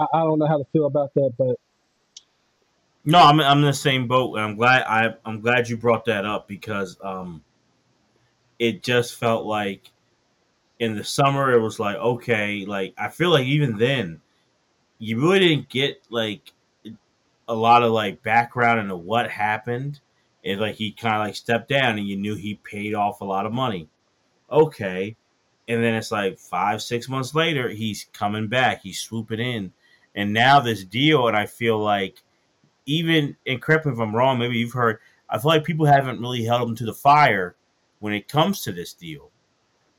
I, 0.00 0.06
I 0.14 0.20
don't 0.20 0.38
know 0.38 0.46
how 0.46 0.58
to 0.58 0.64
feel 0.72 0.86
about 0.86 1.14
that, 1.14 1.32
but 1.38 1.56
No, 3.04 3.20
I'm 3.20 3.40
I'm 3.40 3.58
in 3.58 3.64
the 3.64 3.72
same 3.72 4.08
boat, 4.08 4.34
and 4.34 4.44
I'm 4.44 4.56
glad 4.56 4.82
I 4.82 5.14
I'm 5.24 5.40
glad 5.40 5.68
you 5.68 5.76
brought 5.76 6.06
that 6.06 6.24
up 6.24 6.48
because 6.48 6.98
um, 7.02 7.44
it 8.58 8.82
just 8.82 9.14
felt 9.14 9.46
like 9.46 9.90
in 10.78 10.94
the 10.94 11.04
summer 11.04 11.52
it 11.52 11.60
was 11.60 11.78
like 11.78 11.96
okay, 11.96 12.64
like 12.66 12.94
I 12.98 13.08
feel 13.08 13.30
like 13.30 13.46
even 13.46 13.76
then 13.76 14.20
you 14.98 15.20
really 15.20 15.38
didn't 15.40 15.68
get 15.68 16.02
like 16.10 16.52
a 17.48 17.54
lot 17.54 17.82
of 17.82 17.92
like 17.92 18.22
background 18.22 18.80
into 18.80 18.96
what 18.96 19.30
happened. 19.30 20.00
It 20.42 20.58
like 20.58 20.76
he 20.76 20.92
kind 20.92 21.16
of 21.16 21.20
like 21.20 21.36
stepped 21.36 21.68
down, 21.68 21.98
and 21.98 22.06
you 22.06 22.16
knew 22.16 22.34
he 22.34 22.54
paid 22.54 22.94
off 22.94 23.20
a 23.20 23.24
lot 23.24 23.46
of 23.46 23.52
money. 23.52 23.88
Okay, 24.50 25.16
and 25.68 25.82
then 25.82 25.94
it's 25.94 26.12
like 26.12 26.38
five 26.38 26.82
six 26.82 27.08
months 27.08 27.34
later 27.34 27.68
he's 27.68 28.06
coming 28.12 28.46
back, 28.46 28.82
he's 28.82 29.00
swooping 29.00 29.40
in, 29.40 29.72
and 30.14 30.32
now 30.32 30.60
this 30.60 30.84
deal, 30.84 31.28
and 31.28 31.36
I 31.36 31.46
feel 31.46 31.78
like 31.78 32.22
even 32.86 33.36
and 33.46 33.60
correct 33.60 33.86
me 33.86 33.92
if 33.92 33.98
I'm 33.98 34.14
wrong, 34.14 34.38
maybe 34.38 34.56
you've 34.56 34.72
heard. 34.72 34.98
I 35.28 35.38
feel 35.38 35.50
like 35.50 35.64
people 35.64 35.86
haven't 35.86 36.20
really 36.20 36.44
held 36.44 36.68
him 36.68 36.76
to 36.76 36.86
the 36.86 36.94
fire 36.94 37.56
when 37.98 38.12
it 38.12 38.28
comes 38.28 38.62
to 38.62 38.72
this 38.72 38.92
deal. 38.92 39.30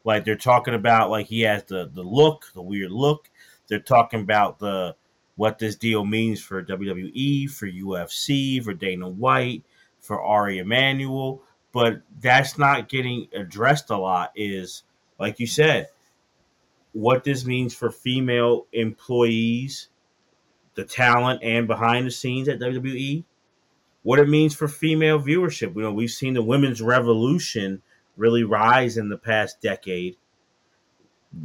Like 0.07 0.23
they're 0.23 0.37
talking 0.37 0.73
about, 0.73 1.09
like 1.09 1.25
he 1.27 1.41
has 1.41 1.65
the 1.65 1.91
the 1.93 2.01
look, 2.01 2.45
the 2.53 2.61
weird 2.61 2.91
look. 2.91 3.29
They're 3.67 3.79
talking 3.79 4.21
about 4.21 4.57
the 4.57 4.95
what 5.35 5.59
this 5.59 5.75
deal 5.75 6.05
means 6.05 6.41
for 6.41 6.63
WWE, 6.63 7.51
for 7.51 7.67
UFC, 7.67 8.63
for 8.63 8.73
Dana 8.73 9.09
White, 9.09 9.63
for 9.99 10.21
Ari 10.21 10.59
Emanuel. 10.59 11.43
But 11.73 12.03
that's 12.21 12.57
not 12.57 12.87
getting 12.87 13.27
addressed 13.35 13.89
a 13.89 13.97
lot. 13.97 14.31
Is 14.33 14.83
like 15.19 15.41
you 15.41 15.45
said, 15.45 15.89
what 16.93 17.25
this 17.25 17.45
means 17.45 17.75
for 17.75 17.91
female 17.91 18.65
employees 18.71 19.89
the 20.75 20.85
talent 20.85 21.41
and 21.43 21.67
behind 21.67 22.07
the 22.07 22.11
scenes 22.11 22.47
at 22.47 22.59
WWE, 22.59 23.25
what 24.03 24.19
it 24.19 24.29
means 24.29 24.55
for 24.55 24.69
female 24.69 25.19
viewership. 25.19 25.75
You 25.75 25.81
know, 25.81 25.91
we've 25.91 26.09
seen 26.11 26.35
the 26.35 26.41
women's 26.41 26.81
revolution 26.81 27.81
really 28.17 28.43
rise 28.43 28.97
in 28.97 29.09
the 29.09 29.17
past 29.17 29.61
decade. 29.61 30.17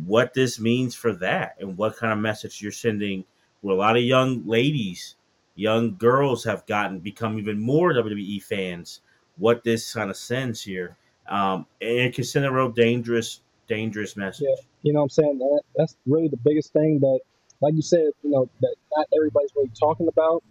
What 0.05 0.35
this 0.35 0.59
means 0.59 0.95
for 0.95 1.13
that, 1.17 1.57
and 1.61 1.77
what 1.77 1.97
kind 1.97 2.13
of 2.13 2.19
message 2.19 2.63
you're 2.63 2.73
sending, 2.73 3.25
where 3.61 3.75
a 3.75 3.79
lot 3.79 3.97
of 3.97 4.03
young 4.03 4.47
ladies, 4.47 5.17
young 5.55 5.97
girls 5.97 6.45
have 6.45 6.67
gotten 6.67 6.99
become 6.99 7.39
even 7.39 7.61
more 7.61 7.93
WWE 7.93 8.43
fans. 8.43 9.01
What 9.37 9.65
this 9.65 9.93
kind 9.93 10.11
of 10.11 10.17
sends 10.17 10.63
here, 10.63 10.97
um, 11.29 11.67
and 11.81 11.99
it 11.99 12.15
can 12.15 12.25
send 12.25 12.45
a 12.45 12.53
real 12.53 12.71
dangerous, 12.71 13.41
dangerous 13.69 14.17
message. 14.17 14.47
Yeah. 14.49 14.63
you 14.83 14.93
know 14.93 15.01
what 15.01 15.05
I'm 15.05 15.11
saying? 15.11 15.39
That, 15.39 15.63
that's 15.77 15.97
really 16.07 16.29
the 16.29 16.37
biggest 16.37 16.73
thing 16.73 17.01
that, 17.01 17.21
like 17.61 17.75
you 17.75 17.83
said, 17.83 18.11
you 18.23 18.31
know, 18.31 18.49
that 18.61 18.75
not 18.97 19.07
everybody's 19.15 19.51
really 19.57 19.71
talking 19.79 20.09
about. 20.09 20.43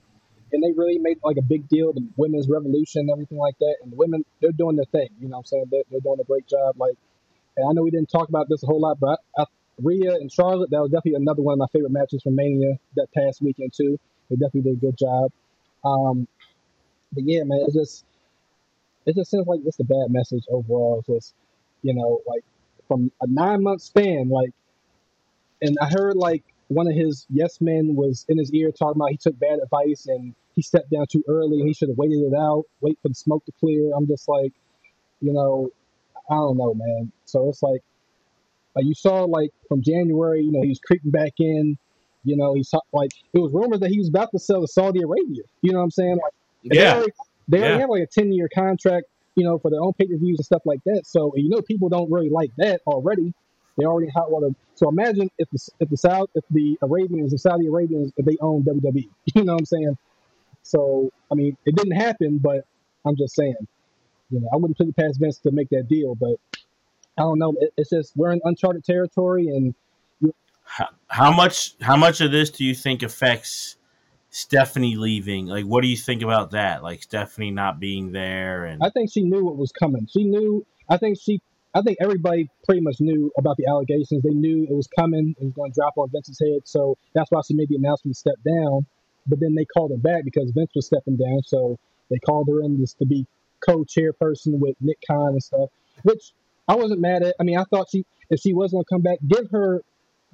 And 0.53 0.63
they 0.63 0.71
really 0.75 0.97
made 0.97 1.19
like 1.23 1.37
a 1.37 1.41
big 1.41 1.67
deal, 1.69 1.93
the 1.93 2.05
women's 2.17 2.49
revolution 2.49 3.01
and 3.01 3.11
everything 3.11 3.37
like 3.37 3.57
that. 3.59 3.75
And 3.83 3.91
the 3.91 3.95
women, 3.95 4.25
they're 4.41 4.51
doing 4.51 4.75
their 4.75 4.85
thing. 4.85 5.09
You 5.19 5.29
know 5.29 5.37
what 5.37 5.39
I'm 5.39 5.45
saying? 5.45 5.65
They're, 5.71 5.83
they're 5.89 6.01
doing 6.01 6.19
a 6.19 6.25
great 6.25 6.47
job. 6.47 6.75
Like, 6.77 6.95
and 7.57 7.69
I 7.69 7.73
know 7.73 7.83
we 7.83 7.91
didn't 7.91 8.09
talk 8.09 8.29
about 8.29 8.47
this 8.49 8.63
a 8.63 8.65
whole 8.65 8.79
lot, 8.81 8.99
but 8.99 9.19
I, 9.37 9.43
I, 9.43 9.45
Rhea 9.81 10.13
and 10.15 10.31
Charlotte, 10.31 10.69
that 10.71 10.81
was 10.81 10.91
definitely 10.91 11.15
another 11.15 11.41
one 11.41 11.53
of 11.53 11.59
my 11.59 11.67
favorite 11.73 11.91
matches 11.91 12.21
from 12.21 12.35
Mania 12.35 12.77
that 12.95 13.07
past 13.13 13.41
weekend 13.41 13.73
too. 13.73 13.97
They 14.29 14.35
definitely 14.35 14.71
did 14.71 14.77
a 14.77 14.81
good 14.81 14.97
job. 14.97 15.31
Um, 15.83 16.27
but 17.11 17.23
yeah, 17.25 17.43
man, 17.43 17.65
it 17.67 17.73
just 17.73 18.05
it 19.05 19.15
just 19.15 19.31
seems 19.31 19.47
like 19.47 19.63
just 19.63 19.79
a 19.79 19.83
bad 19.83 20.07
message 20.09 20.43
overall. 20.49 20.99
It's 20.99 21.07
just 21.07 21.33
you 21.81 21.93
know, 21.93 22.21
like 22.27 22.43
from 22.87 23.11
a 23.21 23.27
nine 23.27 23.63
month 23.63 23.81
span, 23.81 24.29
like, 24.29 24.51
and 25.61 25.77
I 25.81 25.87
heard 25.87 26.15
like 26.15 26.43
one 26.67 26.87
of 26.87 26.95
his 26.95 27.25
yes 27.29 27.59
men 27.59 27.95
was 27.95 28.25
in 28.29 28.37
his 28.37 28.53
ear 28.53 28.71
talking 28.71 28.99
about 28.99 29.09
he 29.09 29.17
took 29.17 29.37
bad 29.39 29.59
advice 29.61 30.05
and 30.07 30.33
he 30.61 30.63
stepped 30.63 30.91
down 30.91 31.05
too 31.11 31.23
early 31.27 31.59
he 31.59 31.73
should 31.73 31.89
have 31.89 31.97
waited 31.97 32.19
it 32.21 32.35
out, 32.37 32.63
wait 32.81 32.97
for 33.01 33.09
the 33.09 33.15
smoke 33.15 33.43
to 33.45 33.51
clear. 33.59 33.91
I'm 33.97 34.07
just 34.07 34.27
like, 34.27 34.53
you 35.21 35.33
know, 35.33 35.69
I 36.29 36.35
don't 36.35 36.57
know, 36.57 36.73
man. 36.75 37.11
So 37.25 37.49
it's 37.49 37.63
like, 37.63 37.81
like 38.75 38.85
you 38.85 38.95
saw 38.95 39.25
like 39.25 39.51
from 39.69 39.81
January, 39.83 40.43
you 40.43 40.51
know, 40.51 40.61
he 40.63 40.69
was 40.69 40.79
creeping 40.85 41.11
back 41.11 41.33
in. 41.39 41.77
You 42.23 42.37
know, 42.37 42.53
he's 42.55 42.71
like 42.93 43.11
it 43.33 43.39
was 43.39 43.51
rumors 43.53 43.79
that 43.81 43.89
he 43.91 43.99
was 43.99 44.09
about 44.09 44.29
to 44.33 44.39
sell 44.39 44.61
to 44.61 44.67
Saudi 44.67 45.01
Arabia. 45.01 45.43
You 45.61 45.73
know 45.73 45.79
what 45.79 45.85
I'm 45.85 45.91
saying? 45.91 46.17
Like, 46.23 46.33
They 46.71 46.79
Yeah, 46.79 46.93
already, 46.93 47.11
they 47.49 47.61
already 47.63 47.77
Yeah. 47.77 47.81
have 47.81 47.89
like 47.89 48.03
a 48.03 48.07
10 48.19 48.31
year 48.33 48.49
contract, 48.55 49.05
you 49.35 49.45
know, 49.45 49.59
for 49.59 49.71
their 49.71 49.81
own 49.81 49.93
pay 49.99 50.07
per 50.07 50.17
views 50.17 50.39
and 50.39 50.45
stuff 50.45 50.63
like 50.65 50.81
that. 50.85 51.03
So, 51.05 51.33
you 51.35 51.49
know, 51.49 51.61
people 51.63 51.89
don't 51.89 52.11
really 52.11 52.29
like 52.31 52.51
that 52.57 52.81
already. 52.87 53.33
They 53.77 53.85
already 53.85 54.09
hot 54.15 54.31
water. 54.31 54.49
So 54.75 54.89
imagine 54.89 55.29
if 55.39 55.49
the 55.51 55.59
if 55.81 55.89
the 55.89 55.97
South 55.97 56.29
if 56.35 56.45
the 56.51 56.77
Arabians, 56.83 57.31
the 57.33 57.39
Saudi 57.39 57.67
Arabians, 57.67 58.13
if 58.17 58.25
they 58.25 58.37
own 58.41 58.63
WWE. 58.65 59.09
You 59.35 59.43
know 59.45 59.53
what 59.53 59.59
I'm 59.61 59.65
saying? 59.65 59.95
So 60.63 61.11
I 61.31 61.35
mean, 61.35 61.57
it 61.65 61.75
didn't 61.75 61.99
happen, 61.99 62.37
but 62.37 62.65
I'm 63.05 63.15
just 63.15 63.35
saying. 63.35 63.55
You 64.29 64.39
know, 64.39 64.47
I 64.53 64.55
wouldn't 64.55 64.77
put 64.77 64.87
it 64.87 64.95
past 64.95 65.19
Vince 65.19 65.39
to 65.39 65.51
make 65.51 65.69
that 65.69 65.87
deal, 65.89 66.15
but 66.15 66.35
I 67.17 67.23
don't 67.23 67.37
know. 67.37 67.53
It, 67.59 67.73
it's 67.77 67.89
just 67.89 68.13
we're 68.15 68.31
in 68.31 68.39
uncharted 68.45 68.85
territory, 68.85 69.47
and 69.47 69.75
how, 70.63 70.87
how 71.07 71.31
much 71.31 71.75
how 71.81 71.97
much 71.97 72.21
of 72.21 72.31
this 72.31 72.49
do 72.49 72.63
you 72.63 72.73
think 72.73 73.03
affects 73.03 73.75
Stephanie 74.29 74.95
leaving? 74.95 75.47
Like, 75.47 75.65
what 75.65 75.81
do 75.81 75.89
you 75.89 75.97
think 75.97 76.21
about 76.21 76.51
that? 76.51 76.81
Like 76.81 77.03
Stephanie 77.03 77.51
not 77.51 77.79
being 77.79 78.11
there, 78.13 78.65
and 78.65 78.81
I 78.81 78.89
think 78.89 79.11
she 79.11 79.21
knew 79.23 79.43
what 79.43 79.57
was 79.57 79.71
coming. 79.71 80.07
She 80.11 80.23
knew. 80.23 80.65
I 80.89 80.97
think 80.97 81.17
she, 81.21 81.41
I 81.73 81.81
think 81.81 81.97
everybody 82.01 82.49
pretty 82.65 82.81
much 82.81 82.97
knew 82.99 83.31
about 83.37 83.57
the 83.57 83.65
allegations. 83.67 84.23
They 84.23 84.33
knew 84.33 84.63
it 84.63 84.73
was 84.73 84.87
coming. 84.87 85.35
It 85.39 85.43
was 85.43 85.53
going 85.53 85.71
to 85.71 85.75
drop 85.75 85.93
on 85.97 86.09
Vince's 86.09 86.39
head. 86.39 86.61
So 86.65 86.97
that's 87.13 87.31
why 87.31 87.41
she 87.47 87.53
made 87.53 87.69
the 87.69 87.75
announcement 87.75 88.15
to 88.15 88.19
step 88.19 88.35
down. 88.45 88.85
But 89.27 89.39
then 89.39 89.55
they 89.55 89.65
called 89.65 89.91
her 89.91 89.97
back 89.97 90.23
because 90.25 90.51
Vince 90.51 90.71
was 90.75 90.85
stepping 90.87 91.17
down. 91.17 91.41
So 91.45 91.77
they 92.09 92.17
called 92.19 92.47
her 92.49 92.61
in 92.63 92.77
just 92.79 92.97
to 92.99 93.05
be 93.05 93.25
co-chairperson 93.65 94.59
with 94.59 94.75
Nick 94.81 94.97
Khan 95.07 95.29
and 95.29 95.43
stuff, 95.43 95.69
which 96.03 96.33
I 96.67 96.75
wasn't 96.75 97.01
mad 97.01 97.23
at. 97.23 97.35
I 97.39 97.43
mean, 97.43 97.57
I 97.57 97.63
thought 97.65 97.87
she, 97.91 98.05
if 98.29 98.39
she 98.39 98.53
was 98.53 98.71
going 98.71 98.83
to 98.83 98.89
come 98.93 99.01
back, 99.01 99.19
give 99.27 99.49
her 99.51 99.81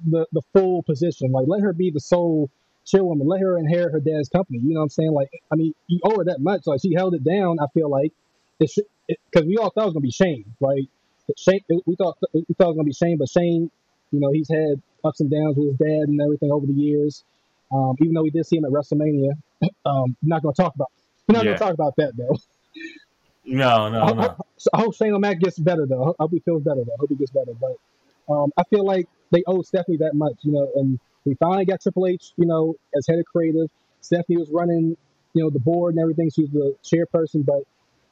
the 0.08 0.26
the 0.32 0.42
full 0.52 0.82
position. 0.82 1.32
Like, 1.32 1.46
let 1.48 1.62
her 1.62 1.72
be 1.72 1.90
the 1.90 2.00
sole 2.00 2.50
chairwoman. 2.86 3.26
Let 3.26 3.40
her 3.40 3.58
inherit 3.58 3.92
her 3.92 4.00
dad's 4.00 4.28
company. 4.28 4.58
You 4.58 4.74
know 4.74 4.80
what 4.80 4.84
I'm 4.84 4.88
saying? 4.90 5.12
Like, 5.12 5.28
I 5.52 5.56
mean, 5.56 5.74
you 5.88 6.00
owe 6.04 6.16
her 6.18 6.24
that 6.24 6.40
much. 6.40 6.62
Like, 6.66 6.80
she 6.80 6.94
held 6.94 7.14
it 7.14 7.24
down. 7.24 7.58
I 7.60 7.66
feel 7.74 7.90
like 7.90 8.12
it 8.60 8.70
because 9.30 9.46
we 9.46 9.56
all 9.56 9.70
thought 9.70 9.82
it 9.82 9.86
was 9.86 9.94
gonna 9.94 10.02
be 10.02 10.10
Shane, 10.10 10.44
right? 10.60 10.88
Shane, 11.36 11.60
we 11.86 11.94
thought 11.96 12.18
we 12.32 12.42
thought 12.56 12.64
it 12.64 12.68
was 12.68 12.76
gonna 12.76 12.84
be 12.84 12.92
Shane, 12.92 13.18
but 13.18 13.28
Shane, 13.28 13.70
you 14.10 14.20
know, 14.20 14.30
he's 14.32 14.48
had 14.48 14.80
ups 15.04 15.20
and 15.20 15.30
downs 15.30 15.56
with 15.56 15.68
his 15.68 15.76
dad 15.76 16.08
and 16.08 16.20
everything 16.20 16.50
over 16.50 16.66
the 16.66 16.72
years. 16.72 17.24
Um, 17.70 17.96
even 18.00 18.14
though 18.14 18.22
we 18.22 18.30
did 18.30 18.46
see 18.46 18.56
him 18.56 18.64
at 18.64 18.70
WrestleMania, 18.70 19.32
um, 19.84 20.16
not 20.22 20.42
gonna 20.42 20.54
talk 20.54 20.74
about. 20.74 20.88
We're 21.26 21.34
not 21.34 21.44
yeah. 21.44 21.50
gonna 21.52 21.58
talk 21.58 21.74
about 21.74 21.96
that 21.96 22.16
though. 22.16 22.36
No, 23.44 23.88
no, 23.88 24.02
I, 24.02 24.12
no. 24.12 24.20
I, 24.22 24.34
I, 24.76 24.80
hope 24.80 24.94
Shane 24.94 25.12
O'Mac 25.14 25.40
gets 25.40 25.58
better 25.58 25.86
though. 25.86 26.10
I 26.18 26.22
hope 26.22 26.30
he 26.32 26.40
feels 26.40 26.62
better 26.62 26.84
though. 26.84 26.92
I 26.92 26.96
hope 27.00 27.08
he 27.08 27.16
gets 27.16 27.30
better. 27.30 27.52
But 27.58 28.32
um, 28.32 28.52
I 28.56 28.62
feel 28.64 28.84
like 28.84 29.08
they 29.30 29.42
owe 29.46 29.62
Stephanie 29.62 29.98
that 29.98 30.14
much, 30.14 30.34
you 30.42 30.52
know, 30.52 30.70
and 30.76 30.98
we 31.24 31.34
finally 31.34 31.64
got 31.64 31.80
Triple 31.80 32.06
H, 32.06 32.32
you 32.36 32.46
know, 32.46 32.74
as 32.96 33.06
head 33.06 33.18
of 33.18 33.24
creative. 33.26 33.68
Stephanie 34.00 34.38
was 34.38 34.50
running, 34.50 34.96
you 35.34 35.42
know, 35.42 35.50
the 35.50 35.58
board 35.58 35.94
and 35.94 36.02
everything. 36.02 36.30
She 36.30 36.42
was 36.42 36.50
the 36.50 36.76
chairperson, 36.84 37.44
but 37.44 37.62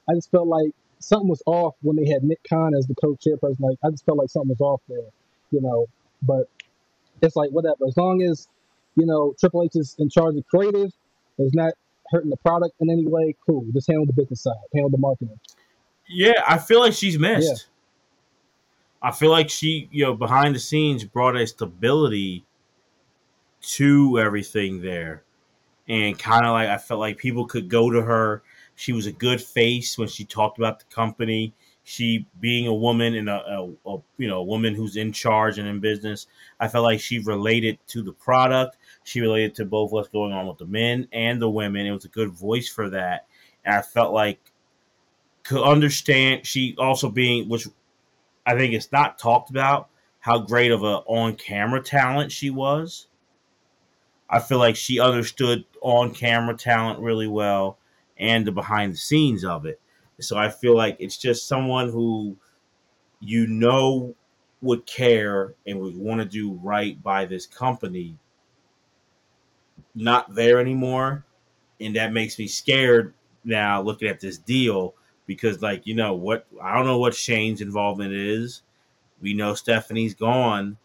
I 0.09 0.15
just 0.15 0.31
felt 0.31 0.47
like 0.47 0.73
something 1.01 1.29
was 1.29 1.43
off 1.47 1.75
when 1.83 1.97
they 1.97 2.09
had 2.09 2.25
Nick 2.25 2.41
Khan 2.49 2.75
as 2.75 2.87
the 2.87 2.95
co-chairperson. 2.95 3.61
Like 3.61 3.79
I 3.85 3.91
just 3.91 4.05
felt 4.05 4.19
like 4.19 4.31
something 4.31 4.51
was 4.51 4.61
off 4.61 4.81
there, 4.89 5.09
you 5.51 5.61
know. 5.61 5.87
But 6.23 6.49
it's 7.23 7.37
like 7.37 7.51
whatever. 7.51 7.87
As 7.87 7.97
long 7.97 8.23
as 8.23 8.49
you 8.97 9.07
know 9.07 9.35
Triple 9.39 9.63
H 9.65 9.73
is 9.75 9.95
in 9.99 10.09
charge 10.09 10.37
of 10.37 10.47
creative, 10.47 10.91
it's 11.39 11.55
not 11.55 11.73
hurting 12.11 12.31
the 12.31 12.37
product 12.37 12.75
in 12.81 12.91
any 12.91 13.07
way. 13.07 13.35
Cool. 13.47 13.65
Just 13.73 13.89
handle 13.89 14.07
the 14.07 14.13
business 14.13 14.43
side, 14.43 14.55
handle 14.75 14.91
the 14.91 14.99
marketing. 14.99 15.39
Yeah, 16.09 16.43
I 16.47 16.59
feel 16.59 16.81
like 16.81 16.93
she's 16.93 17.19
missed. 17.19 17.69
Yeah. 19.03 19.09
I 19.09 19.13
feel 19.13 19.31
like 19.31 19.51
she, 19.51 19.89
you 19.93 20.05
know, 20.05 20.15
behind 20.15 20.55
the 20.55 20.59
scenes 20.59 21.05
brought 21.05 21.37
a 21.37 21.47
stability 21.47 22.45
to 23.61 24.19
everything 24.19 24.81
there. 24.81 25.23
And 25.89 26.19
kind 26.19 26.45
of 26.45 26.53
like 26.53 26.69
I 26.69 26.79
felt 26.79 27.01
like 27.01 27.17
people 27.17 27.47
could 27.47 27.69
go 27.69 27.91
to 27.91 28.03
her. 28.03 28.43
She 28.75 28.93
was 28.93 29.07
a 29.07 29.13
good 29.13 29.41
face 29.41 29.97
when 29.97 30.09
she 30.09 30.25
talked 30.25 30.59
about 30.59 30.81
the 30.81 30.87
company. 30.87 31.55
She 31.85 32.27
being 32.41 32.67
a 32.67 32.75
woman 32.75 33.15
and 33.15 33.29
a, 33.29 33.41
a, 33.47 33.71
a 33.87 33.99
you 34.19 34.27
know 34.27 34.39
a 34.39 34.45
woman 34.45 34.75
who's 34.75 34.97
in 34.97 35.13
charge 35.13 35.59
and 35.59 35.69
in 35.69 35.79
business. 35.79 36.27
I 36.59 36.67
felt 36.67 36.83
like 36.83 36.99
she 36.99 37.21
related 37.21 37.79
to 37.89 38.03
the 38.03 38.13
product. 38.13 38.77
She 39.07 39.21
related 39.21 39.55
to 39.55 39.65
both 39.65 39.93
what's 39.93 40.09
going 40.09 40.33
on 40.33 40.49
with 40.49 40.59
the 40.59 40.67
men 40.67 41.07
and 41.13 41.41
the 41.41 41.49
women. 41.49 41.87
It 41.87 41.93
was 41.93 42.05
a 42.05 42.09
good 42.09 42.33
voice 42.33 42.69
for 42.69 42.91
that. 42.91 43.27
And 43.65 43.77
I 43.77 43.81
felt 43.81 44.13
like 44.13 44.41
could 45.45 45.63
understand 45.63 46.45
she 46.45 46.75
also 46.77 47.09
being 47.09 47.49
which 47.49 47.69
I 48.45 48.59
think 48.59 48.75
it's 48.75 48.91
not 48.91 49.17
talked 49.17 49.49
about 49.49 49.91
how 50.19 50.41
great 50.41 50.73
of 50.73 50.83
a 50.83 51.03
on 51.07 51.37
camera 51.37 51.81
talent 51.81 52.33
she 52.33 52.51
was. 52.51 53.07
I 54.29 54.41
feel 54.41 54.59
like 54.59 54.75
she 54.75 54.99
understood 54.99 55.65
on 55.83 56.13
camera 56.13 56.57
talent 56.57 56.99
really 56.99 57.29
well 57.29 57.79
and 58.19 58.45
the 58.45 58.51
behind 58.51 58.93
the 58.93 58.99
scenes 58.99 59.45
of 59.45 59.67
it. 59.67 59.81
So 60.19 60.37
I 60.37 60.49
feel 60.49 60.75
like 60.75 60.97
it's 60.99 61.17
just 61.17 61.47
someone 61.47 61.91
who 61.91 62.37
you 63.21 63.47
know 63.47 64.17
would 64.63 64.85
care 64.85 65.55
and 65.65 65.79
would 65.79 65.97
want 65.97 66.21
to 66.21 66.25
do 66.25 66.55
right 66.55 67.01
by 67.01 67.25
this 67.25 67.47
company 67.47 68.17
not 69.97 70.35
there 70.35 70.61
anymore 70.61 71.25
and 71.81 71.97
that 71.97 72.13
makes 72.13 72.39
me 72.39 72.47
scared 72.47 73.15
now 73.45 73.81
looking 73.81 74.09
at 74.09 74.21
this 74.21 74.39
deal 74.39 74.95
because 75.27 75.63
like 75.63 75.87
you 75.87 75.95
know 75.95 76.15
what 76.15 76.47
I 76.63 76.75
don't 76.75 76.87
know 76.87 76.99
what 76.99 77.15
Shane's 77.15 77.61
involvement 77.61 78.13
is. 78.13 78.63
We 79.21 79.35
know 79.35 79.55
Stephanie's 79.55 80.15
gone, 80.15 80.77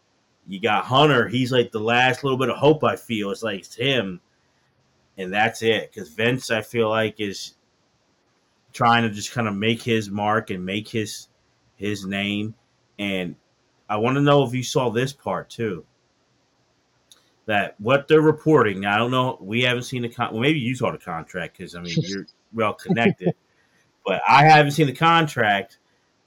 you 0.48 0.60
got 0.60 0.86
Hunter. 0.86 1.28
He's 1.28 1.52
like 1.52 1.72
the 1.72 1.80
last 1.80 2.24
little 2.24 2.38
bit 2.38 2.50
of 2.50 2.58
hope. 2.58 2.84
I 2.84 2.96
feel 2.96 3.32
it's 3.32 3.44
like 3.44 3.60
it's 3.60 3.76
him, 3.76 4.22
and 5.18 5.32
that's 5.32 5.62
it. 5.62 5.92
Because 5.92 6.10
Vince, 6.10 6.50
I 6.52 6.62
feel 6.62 6.90
like 6.90 7.20
is 7.20 7.56
trying 8.74 9.04
to 9.04 9.10
just 9.10 9.32
kind 9.32 9.48
of 9.48 9.56
make 9.56 9.82
his 9.82 10.10
mark 10.10 10.50
and 10.50 10.66
make 10.66 10.88
his 10.88 11.28
his 11.76 12.06
name. 12.06 12.56
And 13.00 13.36
I 13.90 13.98
want 13.98 14.16
to 14.16 14.22
know 14.22 14.44
if 14.44 14.54
you 14.54 14.64
saw 14.64 14.90
this 14.90 15.14
part 15.14 15.50
too. 15.50 15.86
That 17.48 17.76
what 17.80 18.08
they're 18.08 18.22
reporting. 18.22 18.86
I 18.86 18.98
don't 18.98 19.12
know. 19.12 19.38
We 19.42 19.64
haven't 19.64 19.84
seen 19.84 20.04
the 20.04 20.10
con. 20.10 20.32
Well, 20.32 20.42
maybe 20.42 20.60
you 20.60 20.76
saw 20.76 20.92
the 20.92 20.98
contract 20.98 21.58
because 21.58 21.76
I 21.76 21.82
mean 21.82 21.96
you're 22.02 22.28
well 22.54 22.74
connected. 22.74 23.34
but 24.06 24.22
I 24.28 24.46
haven't 24.46 24.72
seen 24.72 24.88
the 24.88 24.94
contract. 24.94 25.80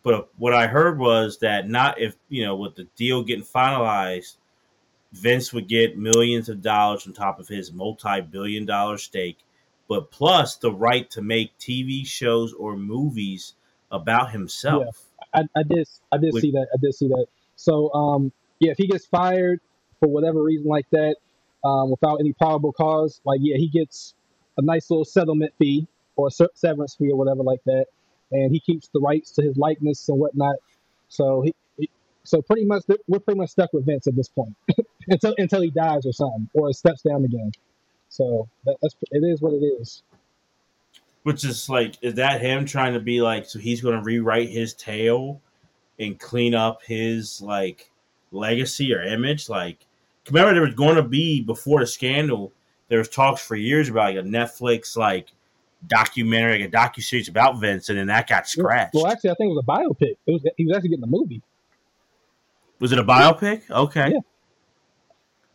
But 0.03 0.29
what 0.37 0.53
I 0.53 0.67
heard 0.67 0.99
was 0.99 1.39
that 1.39 1.69
not 1.69 2.01
if 2.01 2.17
you 2.29 2.45
know 2.45 2.57
with 2.57 2.75
the 2.75 2.85
deal 2.97 3.23
getting 3.23 3.45
finalized, 3.45 4.37
Vince 5.13 5.53
would 5.53 5.69
get 5.69 5.97
millions 5.97 6.49
of 6.49 6.61
dollars 6.61 7.07
on 7.07 7.13
top 7.13 7.39
of 7.39 7.49
his 7.49 7.73
multi-billion 7.73 8.67
dollar 8.67 8.99
stake, 8.99 9.39
but 9.89 10.11
plus 10.11 10.57
the 10.57 10.73
right 10.73 11.09
to 11.11 11.23
make 11.23 11.57
TV 11.59 12.07
shows 12.07 12.53
or 12.53 12.77
movies 12.77 13.55
about 13.93 14.33
himself. 14.33 15.07
Yeah, 15.35 15.43
I, 15.57 15.61
I 15.61 15.63
did 15.63 15.89
I 16.13 16.19
did 16.19 16.35
Which, 16.35 16.43
see 16.43 16.51
that. 16.51 16.67
I 16.75 16.77
did 16.83 16.95
see 16.95 17.09
that. 17.09 17.27
So 17.57 17.93
um, 17.95 18.33
yeah, 18.59 18.73
if 18.73 18.79
he 18.79 18.87
gets 18.87 19.07
fired 19.07 19.61
for 20.05 20.13
whatever 20.13 20.43
reason 20.43 20.67
like 20.67 20.89
that, 20.91 21.17
um, 21.65 21.91
without 21.91 22.17
any 22.21 22.33
probable 22.33 22.73
cause, 22.73 23.21
like 23.25 23.41
yeah, 23.43 23.57
he 23.57 23.69
gets 23.69 24.15
a 24.59 24.63
nice 24.63 24.91
little 24.91 25.05
settlement 25.05 25.53
fee 25.59 25.87
or 26.17 26.31
severance 26.31 26.95
fee 26.95 27.11
or 27.11 27.17
whatever 27.17 27.43
like 27.43 27.63
that 27.65 27.87
and 28.33 28.53
he 28.53 28.61
keeps 28.61 28.89
the 28.89 29.01
rights 29.01 29.31
to 29.33 29.43
his 29.43 29.57
likeness 29.57 30.09
and 30.09 30.19
whatnot. 30.19 30.57
So 31.09 31.43
he, 31.43 31.55
he 31.79 31.91
so 32.25 32.43
pretty 32.43 32.65
much 32.65 32.85
we're 33.07 33.21
pretty 33.21 33.39
much 33.39 33.51
stuck 33.51 33.73
with 33.73 33.87
Vince 33.87 34.07
at 34.07 34.17
this 34.17 34.29
point 34.29 34.55
until 35.09 35.35
until 35.39 35.63
he 35.63 35.71
dies 35.71 36.07
or 36.07 36.13
something 36.13 36.49
or 36.55 36.73
steps 36.73 37.03
down 37.03 37.25
again. 37.25 37.53
So 38.09 38.49
that, 38.65 38.77
that's 38.83 38.97
it 39.11 39.21
is 39.21 39.41
what 39.41 39.53
it 39.53 39.65
is. 39.65 40.03
Which 41.23 41.45
is 41.45 41.71
like, 41.71 41.97
is 42.03 42.15
that 42.15 42.43
him 42.43 42.67
trying 42.67 42.93
to 42.93 43.01
be 43.01 43.23
like? 43.23 43.47
So 43.47 43.59
he's 43.59 43.81
going 43.81 43.97
to 43.97 44.03
rewrite 44.03 44.51
his 44.51 44.75
tale 44.75 45.41
and 45.99 46.19
clean 46.21 46.55
up 46.55 46.83
his 46.83 47.41
like 47.41 47.91
legacy 48.31 48.93
or 48.93 49.03
image. 49.03 49.49
Like, 49.49 49.87
remember 50.29 50.53
there 50.55 50.63
was 50.63 50.75
going 50.75 50.97
to 50.97 51.03
be 51.03 51.43
before 51.43 51.81
the 51.81 51.87
scandal. 51.87 52.53
There 52.89 52.99
was 52.99 53.09
talks 53.09 53.43
for 53.45 53.57
years 53.57 53.89
about 53.89 54.15
like 54.15 54.25
a 54.25 54.29
Netflix 54.29 54.97
like 54.97 55.29
documentary, 55.87 56.61
like 56.61 56.69
a 56.69 56.77
docu 56.77 57.03
series 57.03 57.29
about 57.29 57.61
Vince, 57.61 57.89
and 57.89 57.99
then 57.99 58.07
that 58.09 58.29
got 58.29 58.49
scratched. 58.49 58.95
Well, 58.95 59.07
actually, 59.07 59.31
I 59.31 59.35
think 59.35 59.51
it 59.51 59.55
was 59.55 59.65
a 59.67 59.71
biopic. 59.71 60.17
It 60.27 60.33
was 60.33 60.47
he 60.57 60.67
was 60.67 60.77
actually 60.77 60.91
getting 60.91 61.05
a 61.05 61.09
movie. 61.09 61.43
Was 62.81 62.93
it 62.93 62.99
a 62.99 63.05
biopic? 63.05 63.71
Okay. 63.71 64.11
Yeah. 64.13 64.21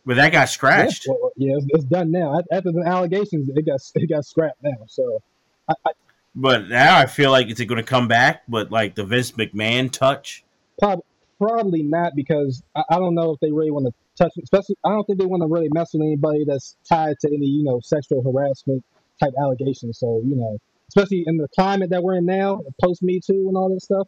But 0.06 0.16
that 0.16 0.32
got 0.32 0.48
scratched. 0.48 1.06
Yeah, 1.06 1.14
well, 1.20 1.32
yeah 1.36 1.56
it's, 1.56 1.66
it's, 1.68 1.84
done 1.84 2.10
now. 2.10 2.40
After 2.50 2.72
the 2.72 2.82
allegations, 2.84 3.48
it 3.48 3.66
got 3.66 3.80
it 3.94 4.06
got 4.08 4.24
scrapped 4.24 4.62
now. 4.62 4.86
So. 4.86 5.22
I, 5.68 5.74
I, 5.86 5.90
but 6.34 6.68
now 6.68 6.96
I 6.96 7.06
feel 7.06 7.30
like 7.30 7.48
is 7.48 7.60
it 7.60 7.66
going 7.66 7.82
to 7.82 7.86
come 7.86 8.08
back? 8.08 8.42
But 8.48 8.70
like 8.70 8.94
the 8.94 9.04
Vince 9.04 9.32
McMahon 9.32 9.90
touch. 9.92 10.44
Probably, 10.78 11.04
probably 11.40 11.82
not 11.82 12.12
because 12.14 12.62
I, 12.76 12.82
I 12.90 12.96
don't 12.96 13.14
know 13.14 13.32
if 13.32 13.40
they 13.40 13.50
really 13.50 13.70
want 13.70 13.86
to 13.86 13.92
touch. 14.22 14.32
Especially, 14.42 14.76
I 14.84 14.90
don't 14.90 15.04
think 15.04 15.18
they 15.18 15.26
want 15.26 15.42
to 15.42 15.48
really 15.48 15.68
mess 15.72 15.92
with 15.92 16.02
anybody 16.02 16.44
that's 16.44 16.76
tied 16.88 17.16
to 17.20 17.28
any 17.28 17.46
you 17.46 17.64
know 17.64 17.80
sexual 17.82 18.22
harassment 18.22 18.84
type 19.18 19.32
allegations. 19.40 19.98
So 19.98 20.20
you 20.24 20.36
know, 20.36 20.58
especially 20.88 21.24
in 21.26 21.36
the 21.38 21.48
climate 21.54 21.90
that 21.90 22.02
we're 22.02 22.16
in 22.16 22.26
now, 22.26 22.60
post 22.82 23.02
Me 23.02 23.20
Too 23.20 23.46
and 23.48 23.56
all 23.56 23.72
this 23.72 23.84
stuff. 23.84 24.06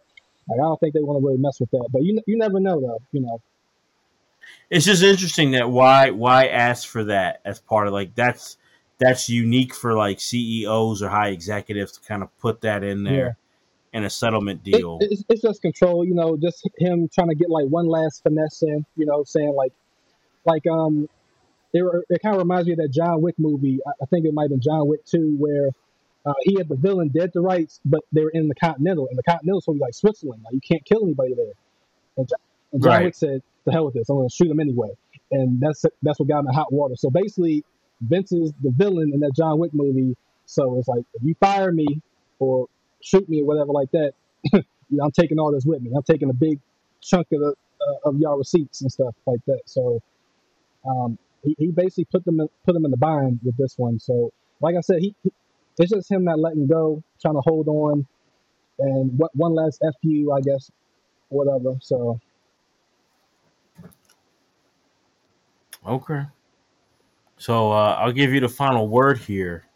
Like 0.49 0.61
I 0.61 0.63
don't 0.63 0.79
think 0.79 0.95
they 0.95 1.03
want 1.03 1.23
to 1.23 1.27
really 1.27 1.41
mess 1.41 1.59
with 1.59 1.71
that. 1.71 1.89
But 1.93 2.03
you 2.03 2.21
you 2.27 2.37
never 2.37 2.61
know 2.61 2.81
though. 2.81 3.01
You 3.13 3.23
know. 3.23 3.41
It's 4.71 4.85
just 4.85 5.03
interesting 5.03 5.53
that 5.53 5.71
why 5.71 6.11
why 6.11 6.47
ask 6.47 6.87
for 6.87 7.05
that 7.05 7.41
as 7.45 7.61
part 7.61 7.87
of 7.87 7.93
like 7.93 8.15
that's 8.15 8.57
that's 8.99 9.29
unique 9.29 9.75
for 9.75 9.95
like 9.95 10.21
CEOs 10.21 11.03
or 11.03 11.09
high 11.09 11.29
executives 11.29 11.93
to 11.93 12.01
kind 12.07 12.23
of 12.23 12.37
put 12.39 12.61
that 12.61 12.85
in 12.85 13.03
there 13.03 13.37
in 13.93 14.05
a 14.05 14.11
settlement 14.11 14.63
deal. 14.63 14.99
It, 15.01 15.13
it's, 15.13 15.25
it's, 15.29 15.43
just 15.43 15.63
control, 15.63 16.05
you 16.05 16.15
know, 16.15 16.37
just 16.37 16.69
him 16.79 17.09
trying 17.13 17.29
to 17.29 17.35
get 17.35 17.51
like 17.51 17.67
one 17.67 17.87
last 17.87 18.23
finesse 18.23 18.63
in, 18.63 18.85
you 18.97 19.07
know, 19.07 19.25
saying 19.25 19.55
like, 19.55 19.73
like 20.45 20.67
um, 20.67 21.09
it, 21.73 21.85
it 22.09 22.23
kind 22.23 22.35
of 22.35 22.43
reminds 22.43 22.67
me 22.67 22.73
of 22.73 22.79
that 22.79 22.91
John 22.91 23.21
Wick 23.21 23.35
movie. 23.39 23.81
I, 23.87 24.07
think 24.07 24.27
it 24.27 24.35
might 24.35 24.45
have 24.45 24.51
been 24.51 24.61
John 24.61 24.89
Wick 24.89 25.05
2, 25.07 25.37
where 25.39 25.69
uh, 26.25 26.35
he 26.43 26.57
had 26.57 26.69
the 26.69 26.77
villain 26.77 27.09
dead 27.09 27.33
to 27.35 27.41
rights, 27.41 27.81
but 27.85 28.01
they 28.13 28.23
were 28.23 28.31
in 28.31 28.49
the 28.49 28.55
Continental, 28.55 29.09
and 29.09 29.19
the 29.19 29.23
Continental 29.23 29.59
is 29.59 29.65
supposed 29.65 29.77
to 29.77 29.81
be 29.81 29.85
like 29.85 29.95
Switzerland. 29.95 30.43
Like 30.45 30.55
you 30.55 30.61
can't 30.61 30.85
kill 30.85 31.05
anybody 31.05 31.35
there. 31.35 31.53
And, 32.17 32.29
John, 32.29 32.39
and 32.73 32.83
John 32.83 32.93
right. 32.93 33.05
Wick 33.05 33.15
said, 33.15 33.43
"The 33.65 33.73
hell 33.73 33.87
with 33.87 33.95
this! 33.95 34.09
I'm 34.09 34.17
going 34.17 34.29
to 34.29 34.35
shoot 34.35 34.51
him 34.51 34.61
anyway." 34.61 34.91
And 35.31 35.61
that's 35.61 35.85
that's 36.03 36.19
what 36.19 36.29
got 36.29 36.41
him 36.41 36.49
in 36.49 36.55
hot 36.55 36.73
water. 36.73 36.95
So 36.97 37.11
basically, 37.11 37.65
Vince 38.01 38.33
is 38.33 38.53
the 38.63 38.71
villain 38.71 39.13
in 39.13 39.21
that 39.21 39.33
John 39.35 39.59
Wick 39.59 39.73
movie. 39.75 40.17
So 40.47 40.79
it's 40.79 40.89
like 40.89 41.05
if 41.15 41.23
you 41.23 41.35
fire 41.41 41.73
me 41.73 41.87
or 42.39 42.69
shoot 43.03 43.29
me 43.29 43.43
or 43.43 43.47
whatever 43.47 43.73
like 43.73 43.91
that, 43.93 44.13
I'm 44.55 45.13
taking 45.13 45.39
all 45.39 45.53
this 45.53 45.65
with 45.65 45.83
me. 45.83 45.91
I'm 45.97 46.03
taking 46.03 46.31
a 46.31 46.35
big 46.35 46.59
chunk 47.01 47.29
of 47.33 47.41
the 47.41 47.55
uh, 47.81 48.09
of 48.11 48.19
y'all 48.19 48.39
receipts 48.39 48.83
and 48.83 48.93
stuff 48.93 49.15
like 49.27 49.41
that. 49.47 49.63
So 49.67 50.01
um, 50.89 51.19
he, 51.43 51.55
he 51.59 51.67
basically 51.69 52.07
put 52.07 52.25
them 52.25 52.41
in, 52.41 52.49
put 52.65 52.75
them 52.75 52.85
in 52.85 52.91
the 52.91 52.97
bind 52.97 53.41
with 53.45 53.57
this 53.57 53.75
one. 53.77 53.99
So 53.99 54.33
like 54.61 54.77
I 54.77 54.81
said, 54.81 54.99
he, 55.01 55.15
he 55.23 55.33
it's 55.79 55.91
just 55.91 56.11
him 56.11 56.25
not 56.25 56.39
letting 56.39 56.67
go, 56.67 57.03
trying 57.21 57.35
to 57.35 57.41
hold 57.41 57.69
on, 57.69 58.07
and 58.79 59.19
what 59.19 59.35
one 59.35 59.55
last 59.55 59.83
fu, 60.03 60.33
I 60.33 60.41
guess, 60.41 60.71
whatever. 61.29 61.77
So 61.81 62.21
Okay. 65.87 66.23
So 67.39 67.73
uh, 67.73 67.97
I'll 67.99 68.13
give 68.13 68.33
you 68.33 68.41
the 68.41 68.49
final 68.49 68.89
word 68.89 69.19
here. 69.19 69.67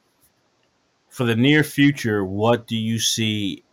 For 1.16 1.24
the 1.24 1.34
near 1.34 1.64
future, 1.64 2.22
what 2.24 2.66
do 2.66 2.76
you 2.76 2.98
see 2.98 3.64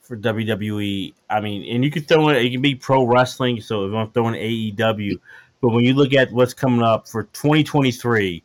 for 0.00 0.16
WWE? 0.16 1.14
I 1.30 1.40
mean, 1.40 1.62
and 1.72 1.84
you 1.84 1.92
can 1.92 2.02
throw 2.02 2.28
in 2.28 2.36
it 2.36 2.50
can 2.50 2.60
be 2.60 2.74
pro 2.74 3.04
wrestling. 3.04 3.60
So 3.60 3.86
if 3.86 3.94
I'm 3.94 4.10
throwing 4.10 4.34
AEW, 4.34 5.20
but 5.60 5.68
when 5.68 5.84
you 5.84 5.94
look 5.94 6.12
at 6.12 6.32
what's 6.32 6.54
coming 6.54 6.82
up 6.82 7.06
for 7.06 7.22
2023, 7.22 8.42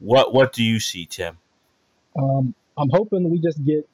what 0.00 0.34
what 0.34 0.52
do 0.52 0.62
you 0.62 0.80
see, 0.80 1.06
Tim? 1.06 1.38
um, 2.18 2.54
I'm 2.76 2.90
hoping 2.90 3.30
we 3.30 3.38
just 3.38 3.64
get 3.64 3.88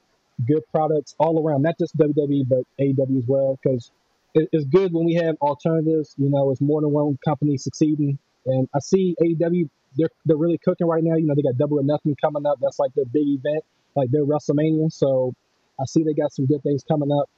good 0.45 0.63
products 0.71 1.15
all 1.19 1.45
around, 1.45 1.61
not 1.61 1.77
just 1.79 1.95
WWE 1.97 2.47
but 2.47 2.63
AEW 2.79 3.19
as 3.19 3.27
well, 3.27 3.59
because 3.61 3.91
it, 4.33 4.49
it's 4.51 4.65
good 4.65 4.93
when 4.93 5.05
we 5.05 5.13
have 5.15 5.35
alternatives. 5.41 6.15
You 6.17 6.29
know, 6.29 6.51
it's 6.51 6.61
more 6.61 6.81
than 6.81 6.91
one 6.91 7.17
company 7.23 7.57
succeeding, 7.57 8.17
and 8.45 8.67
I 8.73 8.79
see 8.79 9.15
AEW 9.21 9.69
they're 9.97 10.09
they're 10.25 10.37
really 10.37 10.57
cooking 10.57 10.87
right 10.87 11.03
now. 11.03 11.15
You 11.15 11.25
know, 11.25 11.35
they 11.35 11.41
got 11.41 11.57
Double 11.57 11.79
or 11.79 11.83
Nothing 11.83 12.15
coming 12.21 12.45
up. 12.45 12.59
That's 12.61 12.79
like 12.79 12.93
their 12.95 13.05
big 13.05 13.27
event, 13.27 13.63
like 13.95 14.11
their 14.11 14.25
WrestleMania. 14.25 14.91
So 14.91 15.33
I 15.79 15.85
see 15.85 16.03
they 16.03 16.13
got 16.13 16.33
some 16.33 16.45
good 16.45 16.63
things 16.63 16.83
coming 16.83 17.11
up. 17.11 17.29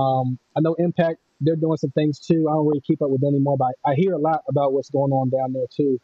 Um, 0.00 0.38
I 0.56 0.60
know 0.60 0.74
Impact 0.74 1.18
they're 1.40 1.56
doing 1.56 1.76
some 1.76 1.90
things 1.90 2.18
too. 2.18 2.46
I 2.48 2.52
don't 2.54 2.66
really 2.66 2.80
keep 2.80 3.00
up 3.02 3.10
with 3.10 3.20
them 3.20 3.34
anymore, 3.34 3.56
but 3.56 3.74
I 3.86 3.94
hear 3.94 4.12
a 4.14 4.18
lot 4.18 4.42
about 4.48 4.72
what's 4.72 4.90
going 4.90 5.12
on 5.12 5.30
down 5.30 5.52
there 5.52 5.66
too. 5.70 6.00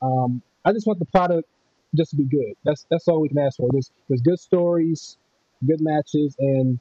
Um, 0.00 0.42
I 0.64 0.72
just 0.72 0.86
want 0.86 0.98
the 0.98 1.04
product 1.06 1.48
just 1.94 2.10
to 2.10 2.16
be 2.16 2.24
good. 2.24 2.54
That's 2.64 2.86
that's 2.90 3.08
all 3.08 3.20
we 3.20 3.28
can 3.28 3.38
ask 3.38 3.56
for. 3.56 3.68
There's 3.72 3.90
there's 4.08 4.22
good 4.22 4.38
stories, 4.38 5.16
good 5.66 5.80
matches, 5.80 6.36
and 6.38 6.78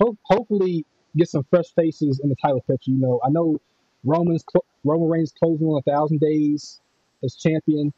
ho- 0.00 0.16
hopefully 0.24 0.84
get 1.16 1.28
some 1.28 1.44
fresh 1.50 1.72
faces 1.74 2.20
in 2.22 2.28
the 2.28 2.36
title 2.36 2.60
picture. 2.62 2.90
You 2.90 2.98
know, 2.98 3.20
I 3.24 3.30
know 3.30 3.60
Roman's 4.04 4.44
cl- 4.50 4.64
Roman 4.84 5.08
Reigns 5.08 5.32
closing 5.32 5.66
on 5.66 5.82
a 5.86 5.90
thousand 5.90 6.20
days 6.20 6.80
as 7.24 7.36
champion, 7.36 7.92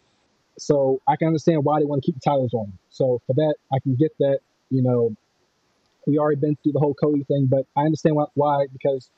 so 0.58 1.00
I 1.08 1.16
can 1.16 1.28
understand 1.28 1.64
why 1.64 1.80
they 1.80 1.86
want 1.86 2.02
to 2.02 2.06
keep 2.06 2.16
the 2.16 2.20
titles 2.30 2.54
on. 2.54 2.72
So 2.90 3.20
for 3.26 3.34
that, 3.34 3.56
I 3.72 3.78
can 3.80 3.94
get 3.96 4.12
that. 4.18 4.40
You 4.70 4.82
know, 4.82 5.14
we 6.06 6.18
already 6.18 6.40
been 6.40 6.56
through 6.62 6.72
the 6.72 6.80
whole 6.80 6.94
Cody 6.94 7.24
thing, 7.24 7.46
but 7.50 7.66
I 7.76 7.82
understand 7.82 8.16
why, 8.16 8.26
why 8.34 8.66
because 8.72 9.10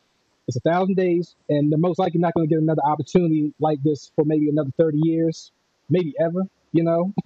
it's 0.49 0.57
a 0.57 0.61
thousand 0.61 0.97
days, 0.97 1.37
and 1.49 1.71
they're 1.71 1.79
most 1.79 1.99
likely 1.99 2.21
not 2.21 2.35
going 2.35 2.49
to 2.49 2.55
get 2.55 2.63
another 2.63 2.83
opportunity 2.85 3.55
like 3.61 3.83
this 3.83 4.13
for 4.17 4.25
maybe 4.25 4.49
another 4.49 4.71
thirty 4.77 4.99
years, 5.03 5.53
maybe 5.91 6.15
ever. 6.21 6.45
You 6.73 6.85
know, 6.85 7.15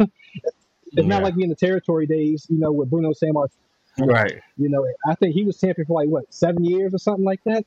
it's 0.97 1.09
Yeah. 1.09 1.09
not 1.09 1.23
like 1.23 1.35
we 1.37 1.45
in 1.45 1.51
the 1.51 1.57
territory 1.57 2.07
days. 2.07 2.47
You 2.49 2.59
know, 2.59 2.73
with 2.73 2.91
Bruno 2.91 3.13
Sammartino. 3.13 3.51
Right. 3.99 4.43
You 4.57 4.69
know, 4.71 4.87
I 5.09 5.15
think 5.17 5.35
he 5.35 5.45
was 5.45 5.59
champion 5.61 5.87
for 5.87 5.95
like 6.03 6.09
what 6.09 6.33
seven 6.33 6.65
years 6.65 6.95
or 6.95 6.99
something 6.99 7.25
like 7.25 7.41
that. 7.45 7.65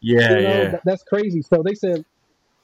Yeah, 0.00 0.30
You 0.30 0.38
know, 0.38 0.66
yeah. 0.66 0.68
that, 0.68 0.82
that's 0.84 1.02
crazy. 1.02 1.42
So 1.42 1.62
they 1.62 1.74
said, 1.74 2.04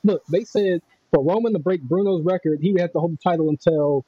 look, 0.04 0.22
they 0.30 0.44
said 0.44 0.82
for 1.12 1.24
Roman 1.24 1.52
to 1.52 1.58
break 1.58 1.82
Bruno's 1.82 2.24
record, 2.24 2.60
he 2.60 2.72
would 2.72 2.80
have 2.80 2.92
to 2.92 3.00
hold 3.00 3.12
the 3.12 3.18
title 3.22 3.48
until 3.48 4.04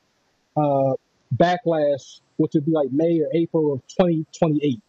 uh, 0.56 0.94
Backlash, 1.34 2.20
which 2.36 2.52
would 2.54 2.66
be 2.66 2.72
like 2.72 2.90
May 2.90 3.20
or 3.20 3.28
April 3.32 3.72
of 3.72 3.82
2028. 3.88 4.80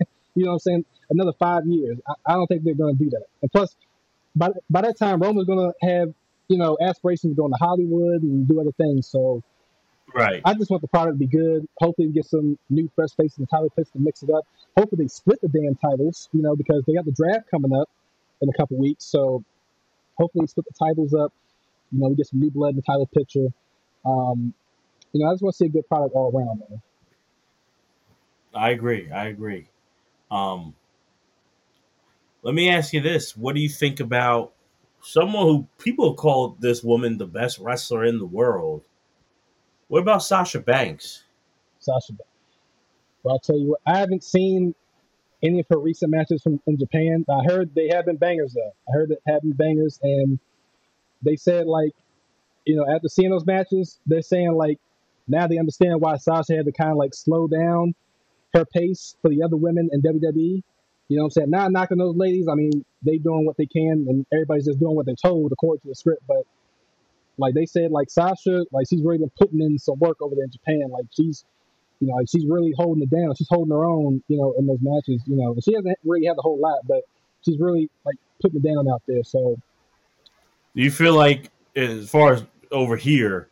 you 0.34 0.44
know 0.44 0.50
what 0.50 0.54
I'm 0.54 0.58
saying? 0.60 0.84
Another 1.10 1.32
five 1.38 1.66
years. 1.66 1.98
I, 2.06 2.14
I 2.26 2.32
don't 2.34 2.46
think 2.46 2.64
they're 2.64 2.74
going 2.74 2.96
to 2.96 3.04
do 3.04 3.10
that. 3.10 3.24
And 3.42 3.52
plus, 3.52 3.74
by 4.34 4.50
by 4.70 4.82
that 4.82 4.98
time, 4.98 5.20
Roman's 5.20 5.46
going 5.46 5.72
to 5.72 5.88
have 5.88 6.14
you 6.48 6.58
know 6.58 6.76
aspirations 6.80 7.34
going 7.36 7.52
to 7.52 7.56
go 7.56 7.56
into 7.56 7.64
Hollywood 7.64 8.22
and 8.22 8.46
do 8.48 8.60
other 8.60 8.72
things. 8.72 9.08
So 9.08 9.42
Right. 10.14 10.40
I 10.44 10.54
just 10.54 10.70
want 10.70 10.80
the 10.80 10.88
product 10.88 11.18
to 11.18 11.18
be 11.18 11.26
good. 11.26 11.66
Hopefully, 11.80 12.08
we 12.08 12.14
get 12.14 12.24
some 12.24 12.58
new 12.70 12.90
fresh 12.94 13.10
faces 13.10 13.38
in 13.38 13.42
the 13.42 13.46
title 13.46 13.70
picks 13.76 13.90
to 13.90 13.98
mix 13.98 14.22
it 14.22 14.30
up. 14.30 14.44
Hopefully, 14.76 15.04
they 15.04 15.08
split 15.08 15.40
the 15.42 15.48
damn 15.48 15.74
titles, 15.74 16.28
you 16.32 16.42
know, 16.42 16.56
because 16.56 16.82
they 16.86 16.94
got 16.94 17.04
the 17.04 17.12
draft 17.12 17.50
coming 17.50 17.72
up 17.74 17.88
in 18.40 18.48
a 18.48 18.52
couple 18.52 18.78
weeks. 18.78 19.04
So 19.04 19.44
hopefully, 20.16 20.46
split 20.46 20.66
the 20.66 20.86
titles 20.86 21.12
up. 21.14 21.32
You 21.92 22.00
know, 22.00 22.08
we 22.08 22.16
get 22.16 22.26
some 22.26 22.40
new 22.40 22.50
blood 22.50 22.70
in 22.70 22.76
the 22.76 22.82
title 22.82 23.08
picture. 23.14 23.48
Um, 24.04 24.54
you 25.12 25.22
know, 25.22 25.30
I 25.30 25.32
just 25.32 25.42
want 25.42 25.54
to 25.54 25.56
see 25.56 25.66
a 25.66 25.70
good 25.70 25.88
product 25.88 26.14
all 26.14 26.30
around, 26.34 26.62
man. 26.68 26.82
I 28.54 28.70
agree. 28.70 29.10
I 29.10 29.26
agree. 29.26 29.68
Um, 30.30 30.74
let 32.42 32.54
me 32.54 32.70
ask 32.70 32.92
you 32.92 33.00
this: 33.00 33.36
What 33.36 33.54
do 33.54 33.60
you 33.60 33.68
think 33.68 34.00
about 34.00 34.52
someone 35.00 35.46
who 35.46 35.66
people 35.78 36.14
call 36.14 36.56
this 36.58 36.82
woman 36.82 37.18
the 37.18 37.26
best 37.26 37.58
wrestler 37.58 38.04
in 38.04 38.18
the 38.18 38.26
world? 38.26 38.84
What 39.88 40.00
about 40.00 40.22
Sasha 40.22 40.60
Banks? 40.60 41.24
Sasha 41.78 42.12
Banks. 42.12 42.24
Well, 43.22 43.34
I'll 43.34 43.38
tell 43.40 43.58
you 43.58 43.70
what, 43.70 43.80
I 43.86 43.98
haven't 43.98 44.22
seen 44.22 44.74
any 45.42 45.60
of 45.60 45.66
her 45.70 45.78
recent 45.78 46.10
matches 46.10 46.42
from 46.42 46.60
in 46.66 46.78
Japan. 46.78 47.24
I 47.28 47.44
heard 47.44 47.74
they 47.74 47.88
have 47.88 48.06
been 48.06 48.16
bangers 48.16 48.54
though. 48.54 48.72
I 48.88 48.92
heard 48.92 49.10
that 49.10 49.18
have 49.26 49.42
been 49.42 49.52
bangers, 49.52 49.98
and 50.02 50.38
they 51.22 51.36
said 51.36 51.66
like, 51.66 51.92
you 52.64 52.76
know, 52.76 52.86
after 52.94 53.08
seeing 53.08 53.30
those 53.30 53.46
matches, 53.46 53.98
they're 54.06 54.22
saying 54.22 54.52
like 54.52 54.78
now 55.26 55.46
they 55.46 55.58
understand 55.58 56.00
why 56.00 56.16
Sasha 56.16 56.56
had 56.56 56.66
to 56.66 56.72
kind 56.72 56.90
of 56.90 56.96
like 56.96 57.14
slow 57.14 57.46
down 57.46 57.94
her 58.54 58.64
pace 58.64 59.16
for 59.20 59.30
the 59.30 59.42
other 59.42 59.56
women 59.56 59.88
in 59.92 60.02
WWE. 60.02 60.62
You 61.08 61.16
know 61.16 61.22
what 61.22 61.26
I'm 61.26 61.30
saying? 61.30 61.50
Not 61.50 61.72
knocking 61.72 61.98
those 61.98 62.16
ladies. 62.16 62.48
I 62.50 62.54
mean, 62.54 62.84
they 63.02 63.16
doing 63.16 63.46
what 63.46 63.56
they 63.56 63.66
can, 63.66 64.06
and 64.08 64.26
everybody's 64.32 64.66
just 64.66 64.78
doing 64.78 64.94
what 64.94 65.06
they're 65.06 65.14
told 65.14 65.52
according 65.52 65.80
to 65.82 65.88
the 65.88 65.94
script. 65.94 66.22
But 66.26 66.44
like 67.38 67.54
they 67.54 67.66
said, 67.66 67.90
like 67.90 68.10
Sasha, 68.10 68.64
like 68.72 68.86
she's 68.88 69.02
really 69.02 69.18
been 69.18 69.30
putting 69.38 69.60
in 69.60 69.78
some 69.78 69.98
work 69.98 70.20
over 70.20 70.34
there 70.34 70.44
in 70.44 70.50
Japan. 70.50 70.90
Like 70.90 71.06
she's, 71.10 71.44
you 72.00 72.08
know, 72.08 72.14
like 72.14 72.28
she's 72.28 72.46
really 72.46 72.74
holding 72.76 73.02
it 73.02 73.10
down. 73.10 73.34
She's 73.36 73.48
holding 73.48 73.74
her 73.74 73.84
own, 73.84 74.22
you 74.28 74.38
know, 74.38 74.54
in 74.58 74.66
those 74.66 74.80
matches. 74.82 75.22
You 75.26 75.36
know, 75.36 75.52
and 75.52 75.64
she 75.64 75.74
hasn't 75.74 75.96
really 76.04 76.26
had 76.26 76.36
a 76.38 76.42
whole 76.42 76.58
lot, 76.58 76.80
but 76.86 77.02
she's 77.42 77.58
really 77.58 77.88
like 78.04 78.16
putting 78.42 78.60
it 78.62 78.68
down 78.68 78.88
out 78.88 79.02
there. 79.06 79.24
So 79.24 79.56
Do 80.78 80.84
you 80.84 80.92
feel 80.92 81.14
like, 81.14 81.50
as 81.74 82.08
far 82.08 82.34
as 82.34 82.44
over 82.70 82.96
here, 82.96 83.48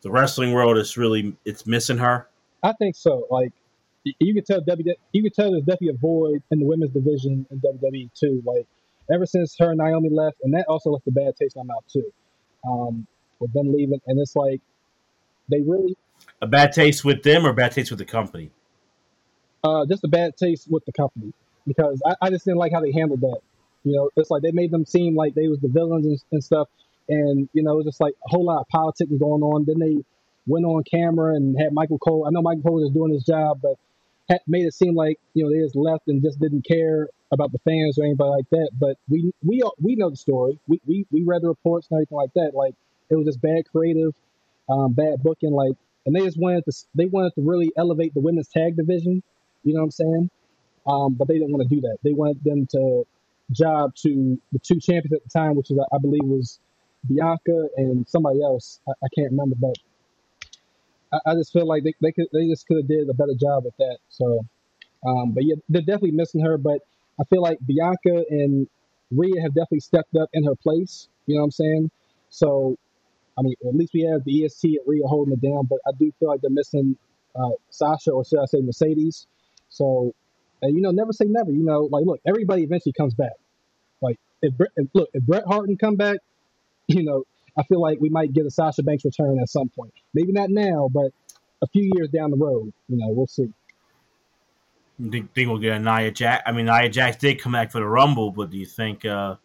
the 0.00 0.10
wrestling 0.10 0.52
world 0.52 0.78
is 0.78 0.96
really 0.96 1.36
it's 1.44 1.66
missing 1.66 1.98
her? 1.98 2.26
I 2.62 2.72
think 2.72 2.96
so. 2.96 3.26
Like 3.30 3.52
you 4.04 4.32
could 4.32 4.46
tell 4.46 4.62
WWE, 4.62 4.94
you 5.12 5.22
could 5.22 5.34
tell 5.34 5.50
there's 5.50 5.64
definitely 5.64 5.88
a 5.88 5.98
void 5.98 6.42
in 6.50 6.58
the 6.58 6.64
women's 6.64 6.92
division 6.92 7.44
in 7.50 7.60
WWE 7.60 8.08
too. 8.18 8.42
Like 8.46 8.66
ever 9.12 9.26
since 9.26 9.54
her 9.58 9.72
and 9.72 9.78
Naomi 9.78 10.08
left, 10.08 10.38
and 10.42 10.54
that 10.54 10.64
also 10.68 10.92
left 10.92 11.06
a 11.06 11.10
bad 11.10 11.36
taste 11.36 11.54
in 11.54 11.66
my 11.66 11.74
mouth 11.74 11.84
too. 11.92 12.10
Um, 12.66 13.06
with 13.38 13.52
them 13.52 13.70
leaving, 13.70 14.00
and 14.06 14.18
it's 14.18 14.34
like 14.34 14.62
they 15.50 15.60
really 15.60 15.98
A 16.40 16.46
bad 16.46 16.72
taste 16.72 17.04
with 17.04 17.22
them 17.24 17.44
or 17.44 17.52
bad 17.52 17.72
taste 17.72 17.90
with 17.90 17.98
the 17.98 18.06
company? 18.06 18.50
uh, 19.64 19.84
just 19.84 20.02
a 20.02 20.08
bad 20.08 20.34
taste 20.38 20.70
with 20.70 20.82
the 20.86 20.92
company 20.92 21.34
because 21.66 22.00
I, 22.06 22.14
I 22.22 22.30
just 22.30 22.46
didn't 22.46 22.56
like 22.56 22.72
how 22.72 22.80
they 22.80 22.92
handled 22.92 23.20
that. 23.20 23.40
You 23.84 23.96
know, 23.96 24.10
it's 24.16 24.30
like 24.30 24.42
they 24.42 24.52
made 24.52 24.70
them 24.70 24.84
seem 24.84 25.16
like 25.16 25.34
they 25.34 25.48
was 25.48 25.60
the 25.60 25.68
villains 25.68 26.06
and, 26.06 26.20
and 26.32 26.44
stuff, 26.44 26.68
and 27.08 27.48
you 27.52 27.62
know, 27.62 27.72
it 27.72 27.76
was 27.76 27.86
just 27.86 28.00
like 28.00 28.14
a 28.26 28.28
whole 28.28 28.44
lot 28.44 28.60
of 28.60 28.68
politics 28.68 29.10
going 29.18 29.42
on. 29.42 29.64
Then 29.66 29.78
they 29.78 30.04
went 30.46 30.64
on 30.64 30.84
camera 30.84 31.34
and 31.34 31.58
had 31.60 31.72
Michael 31.72 31.98
Cole. 31.98 32.26
I 32.26 32.30
know 32.30 32.42
Michael 32.42 32.62
Cole 32.62 32.82
was 32.82 32.90
doing 32.90 33.12
his 33.12 33.24
job, 33.24 33.60
but 33.62 33.76
had 34.28 34.40
made 34.46 34.66
it 34.66 34.74
seem 34.74 34.94
like 34.94 35.18
you 35.34 35.44
know 35.44 35.50
they 35.50 35.62
just 35.62 35.76
left 35.76 36.08
and 36.08 36.22
just 36.22 36.40
didn't 36.40 36.66
care 36.66 37.08
about 37.32 37.50
the 37.52 37.58
fans 37.60 37.98
or 37.98 38.04
anybody 38.04 38.30
like 38.30 38.50
that. 38.50 38.70
But 38.78 38.96
we 39.08 39.32
we 39.42 39.62
we 39.80 39.96
know 39.96 40.10
the 40.10 40.16
story. 40.16 40.58
We 40.68 40.80
we, 40.86 41.06
we 41.10 41.24
read 41.24 41.42
the 41.42 41.48
reports 41.48 41.88
and 41.90 41.98
everything 41.98 42.16
like 42.16 42.32
that. 42.34 42.52
Like 42.54 42.74
it 43.10 43.16
was 43.16 43.26
just 43.26 43.40
bad 43.40 43.64
creative, 43.70 44.14
um, 44.68 44.92
bad 44.92 45.22
booking. 45.22 45.52
Like, 45.52 45.72
and 46.06 46.14
they 46.14 46.20
just 46.20 46.38
wanted 46.38 46.64
to 46.64 46.72
they 46.94 47.06
wanted 47.06 47.34
to 47.34 47.42
really 47.42 47.72
elevate 47.76 48.14
the 48.14 48.20
women's 48.20 48.48
tag 48.48 48.76
division. 48.76 49.22
You 49.64 49.74
know 49.74 49.80
what 49.80 49.84
I'm 49.84 49.90
saying? 49.90 50.30
Um, 50.86 51.14
but 51.14 51.28
they 51.28 51.34
didn't 51.34 51.52
want 51.52 51.68
to 51.68 51.74
do 51.74 51.82
that. 51.82 51.98
They 52.02 52.12
wanted 52.12 52.42
them 52.42 52.66
to 52.72 53.04
job 53.50 53.94
to 53.96 54.40
the 54.52 54.58
two 54.58 54.80
champions 54.80 55.12
at 55.12 55.22
the 55.22 55.30
time, 55.30 55.56
which 55.56 55.70
is 55.70 55.78
I 55.92 55.98
believe 55.98 56.24
was 56.24 56.58
Bianca 57.08 57.68
and 57.76 58.08
somebody 58.08 58.42
else. 58.42 58.80
I, 58.88 58.92
I 58.92 59.08
can't 59.14 59.30
remember, 59.30 59.56
but 59.60 59.76
I, 61.12 61.32
I 61.32 61.34
just 61.34 61.52
feel 61.52 61.66
like 61.66 61.84
they, 61.84 61.94
they 62.00 62.12
could 62.12 62.26
they 62.32 62.48
just 62.48 62.66
could 62.66 62.78
have 62.78 62.88
did 62.88 63.08
a 63.08 63.14
better 63.14 63.34
job 63.38 63.64
with 63.64 63.76
that. 63.78 63.98
So, 64.08 64.46
um, 65.06 65.32
but 65.32 65.44
yeah, 65.44 65.56
they're 65.68 65.82
definitely 65.82 66.12
missing 66.12 66.42
her. 66.42 66.58
But 66.58 66.80
I 67.20 67.24
feel 67.24 67.42
like 67.42 67.58
Bianca 67.66 68.24
and 68.30 68.68
Rhea 69.10 69.40
have 69.42 69.52
definitely 69.54 69.80
stepped 69.80 70.16
up 70.16 70.28
in 70.32 70.44
her 70.44 70.54
place. 70.56 71.08
You 71.26 71.36
know 71.36 71.42
what 71.42 71.46
I'm 71.46 71.50
saying? 71.52 71.90
So, 72.30 72.76
I 73.38 73.42
mean, 73.42 73.54
at 73.66 73.74
least 73.74 73.92
we 73.94 74.02
have 74.02 74.24
the 74.24 74.44
EST 74.44 74.64
and 74.64 74.78
Rhea 74.86 75.06
holding 75.06 75.34
it 75.34 75.40
down. 75.42 75.66
But 75.68 75.78
I 75.86 75.92
do 75.98 76.10
feel 76.18 76.28
like 76.28 76.40
they're 76.40 76.50
missing 76.50 76.96
uh, 77.36 77.50
Sasha, 77.70 78.10
or 78.12 78.24
should 78.24 78.40
I 78.40 78.46
say 78.46 78.60
Mercedes? 78.60 79.26
So, 79.68 80.14
and 80.62 80.74
you 80.74 80.80
know, 80.80 80.90
never 80.90 81.12
say 81.12 81.26
never. 81.26 81.50
You 81.50 81.64
know, 81.64 81.88
like 81.90 82.04
look, 82.06 82.20
everybody 82.26 82.62
eventually 82.62 82.92
comes 82.92 83.14
back. 83.14 83.32
Like 84.00 84.18
if, 84.40 84.54
if 84.76 84.88
look, 84.94 85.10
if 85.12 85.22
Bret 85.24 85.44
Hart 85.46 85.66
can 85.66 85.76
come 85.76 85.96
back, 85.96 86.18
you 86.88 87.02
know, 87.02 87.24
I 87.56 87.62
feel 87.64 87.80
like 87.80 88.00
we 88.00 88.08
might 88.08 88.32
get 88.32 88.46
a 88.46 88.50
Sasha 88.50 88.82
Banks 88.82 89.04
return 89.04 89.38
at 89.40 89.48
some 89.48 89.68
point. 89.68 89.92
Maybe 90.14 90.32
not 90.32 90.50
now, 90.50 90.88
but 90.92 91.12
a 91.62 91.66
few 91.66 91.90
years 91.94 92.08
down 92.08 92.30
the 92.30 92.36
road. 92.36 92.72
You 92.88 92.96
know, 92.96 93.08
we'll 93.08 93.26
see. 93.26 93.52
You 94.98 95.10
think, 95.10 95.34
think 95.34 95.48
we'll 95.48 95.58
get 95.58 95.76
a 95.76 95.80
Nia 95.80 96.10
Jax? 96.10 96.42
I 96.46 96.52
mean, 96.52 96.66
Nia 96.66 96.88
Jax 96.88 97.16
did 97.16 97.40
come 97.40 97.52
back 97.52 97.72
for 97.72 97.80
the 97.80 97.86
Rumble, 97.86 98.30
but 98.30 98.50
do 98.50 98.56
you 98.56 98.66
think 98.66 99.04
uh, 99.04 99.36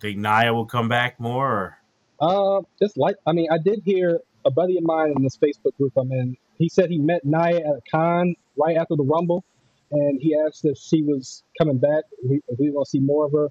think 0.00 0.18
Nia 0.18 0.52
will 0.52 0.66
come 0.66 0.88
back 0.88 1.20
more? 1.20 1.76
Or? 2.20 2.58
Uh, 2.58 2.62
just 2.80 2.96
like 2.96 3.16
I 3.26 3.32
mean, 3.32 3.48
I 3.50 3.58
did 3.58 3.82
hear 3.84 4.20
a 4.44 4.50
buddy 4.50 4.76
of 4.76 4.84
mine 4.84 5.14
in 5.16 5.22
this 5.22 5.36
Facebook 5.36 5.76
group 5.76 5.92
I'm 5.96 6.10
in. 6.12 6.36
He 6.58 6.68
said 6.68 6.90
he 6.90 6.98
met 6.98 7.24
Nia 7.24 7.58
at 7.58 7.76
a 7.76 7.82
con 7.90 8.34
right 8.56 8.76
after 8.76 8.96
the 8.96 9.02
Rumble, 9.02 9.44
and 9.94 10.20
he 10.20 10.36
asked 10.36 10.64
if 10.64 10.76
she 10.76 11.02
was 11.02 11.42
coming 11.58 11.78
back, 11.78 12.04
if 12.22 12.58
we 12.58 12.70
going 12.70 12.84
to 12.84 12.90
see 12.90 13.00
more 13.00 13.26
of 13.26 13.32
her, 13.32 13.48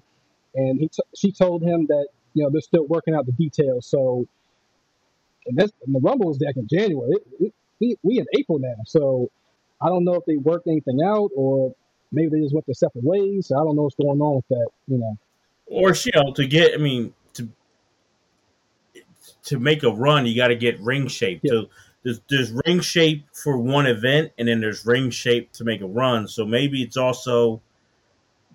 and 0.54 0.78
he 0.78 0.88
t- 0.88 1.02
she 1.16 1.32
told 1.32 1.62
him 1.62 1.86
that 1.86 2.08
you 2.34 2.44
know 2.44 2.50
they're 2.50 2.60
still 2.60 2.86
working 2.86 3.14
out 3.14 3.26
the 3.26 3.32
details. 3.32 3.86
So, 3.86 4.26
and, 5.46 5.56
this, 5.56 5.72
and 5.86 5.94
the 5.94 6.00
Rumble 6.00 6.28
was 6.28 6.38
back 6.38 6.56
in 6.56 6.68
January. 6.68 7.12
It, 7.12 7.26
it, 7.40 7.54
we 7.80 7.96
we 8.02 8.18
in 8.18 8.26
April 8.38 8.58
now, 8.58 8.76
so 8.86 9.30
I 9.80 9.88
don't 9.88 10.04
know 10.04 10.14
if 10.14 10.24
they 10.26 10.36
worked 10.36 10.66
anything 10.66 11.00
out 11.04 11.30
or 11.34 11.74
maybe 12.12 12.30
they 12.30 12.40
just 12.40 12.54
went 12.54 12.66
their 12.66 12.74
separate 12.74 13.04
ways. 13.04 13.48
So 13.48 13.56
I 13.56 13.64
don't 13.64 13.76
know 13.76 13.82
what's 13.82 13.96
going 13.96 14.20
on 14.20 14.36
with 14.36 14.48
that, 14.48 14.68
you 14.86 14.98
know. 14.98 15.18
Or 15.66 15.94
you 15.94 16.12
know, 16.14 16.32
to 16.34 16.46
get, 16.46 16.74
I 16.74 16.76
mean, 16.76 17.12
to 17.34 17.48
to 19.44 19.58
make 19.58 19.82
a 19.82 19.90
run, 19.90 20.26
you 20.26 20.36
got 20.36 20.48
to 20.48 20.56
get 20.56 20.78
ring 20.80 21.08
shape. 21.08 21.40
Yeah. 21.42 21.52
So 21.52 21.66
there's, 22.04 22.20
there's 22.28 22.52
ring 22.66 22.80
shape 22.80 23.26
for 23.32 23.58
one 23.58 23.86
event, 23.86 24.32
and 24.38 24.46
then 24.46 24.60
there's 24.60 24.86
ring 24.86 25.10
shape 25.10 25.52
to 25.52 25.64
make 25.64 25.80
a 25.80 25.86
run. 25.86 26.28
So 26.28 26.44
maybe 26.44 26.82
it's 26.82 26.96
also 26.96 27.60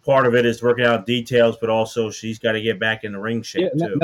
part 0.05 0.25
of 0.25 0.35
it 0.35 0.45
is 0.45 0.61
working 0.61 0.85
out 0.85 1.05
details, 1.05 1.57
but 1.59 1.69
also 1.69 2.11
she's 2.11 2.39
got 2.39 2.53
to 2.53 2.61
get 2.61 2.79
back 2.79 3.03
in 3.03 3.13
the 3.13 3.19
ring 3.19 3.41
shape 3.41 3.71
yeah, 3.75 3.87
too. 3.87 3.99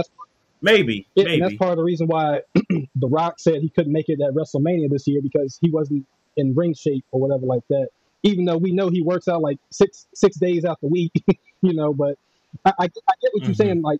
Maybe, 0.61 1.07
yeah, 1.13 1.25
maybe 1.25 1.41
that's 1.41 1.55
part 1.57 1.71
of 1.71 1.77
the 1.77 1.83
reason 1.83 2.07
why 2.07 2.41
The 2.95 3.07
Rock 3.07 3.39
said 3.39 3.61
he 3.61 3.69
couldn't 3.69 3.93
make 3.93 4.09
it 4.09 4.19
at 4.21 4.33
WrestleMania 4.33 4.89
this 4.89 5.05
year 5.07 5.21
because 5.21 5.59
he 5.61 5.69
wasn't 5.69 6.05
in 6.37 6.55
ring 6.55 6.73
shape 6.73 7.05
or 7.11 7.19
whatever 7.19 7.45
like 7.45 7.63
that. 7.69 7.89
Even 8.23 8.45
though 8.45 8.57
we 8.57 8.71
know 8.71 8.89
he 8.89 9.01
works 9.01 9.27
out 9.27 9.41
like 9.41 9.59
six 9.69 10.07
six 10.15 10.37
days 10.37 10.65
out 10.65 10.81
the 10.81 10.87
week, 10.87 11.11
you 11.61 11.73
know. 11.73 11.93
But 11.93 12.17
I, 12.65 12.71
I, 12.71 12.83
I 12.83 12.87
get 12.87 12.89
what 12.89 13.11
mm-hmm. 13.11 13.45
you're 13.45 13.53
saying. 13.53 13.81
Like 13.83 13.99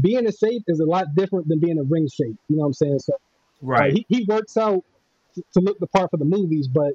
being 0.00 0.24
in 0.24 0.32
shape 0.32 0.62
is 0.68 0.78
a 0.78 0.84
lot 0.84 1.06
different 1.16 1.48
than 1.48 1.58
being 1.58 1.78
in 1.78 1.88
ring 1.88 2.08
shape. 2.08 2.36
You 2.48 2.56
know 2.56 2.60
what 2.60 2.66
I'm 2.66 2.72
saying? 2.74 3.00
So 3.00 3.14
right, 3.64 3.92
he, 3.92 4.06
he 4.08 4.24
works 4.28 4.56
out 4.56 4.84
to 5.34 5.60
look 5.60 5.78
the 5.80 5.86
part 5.86 6.10
for 6.10 6.16
the 6.16 6.24
movies, 6.24 6.68
but 6.68 6.94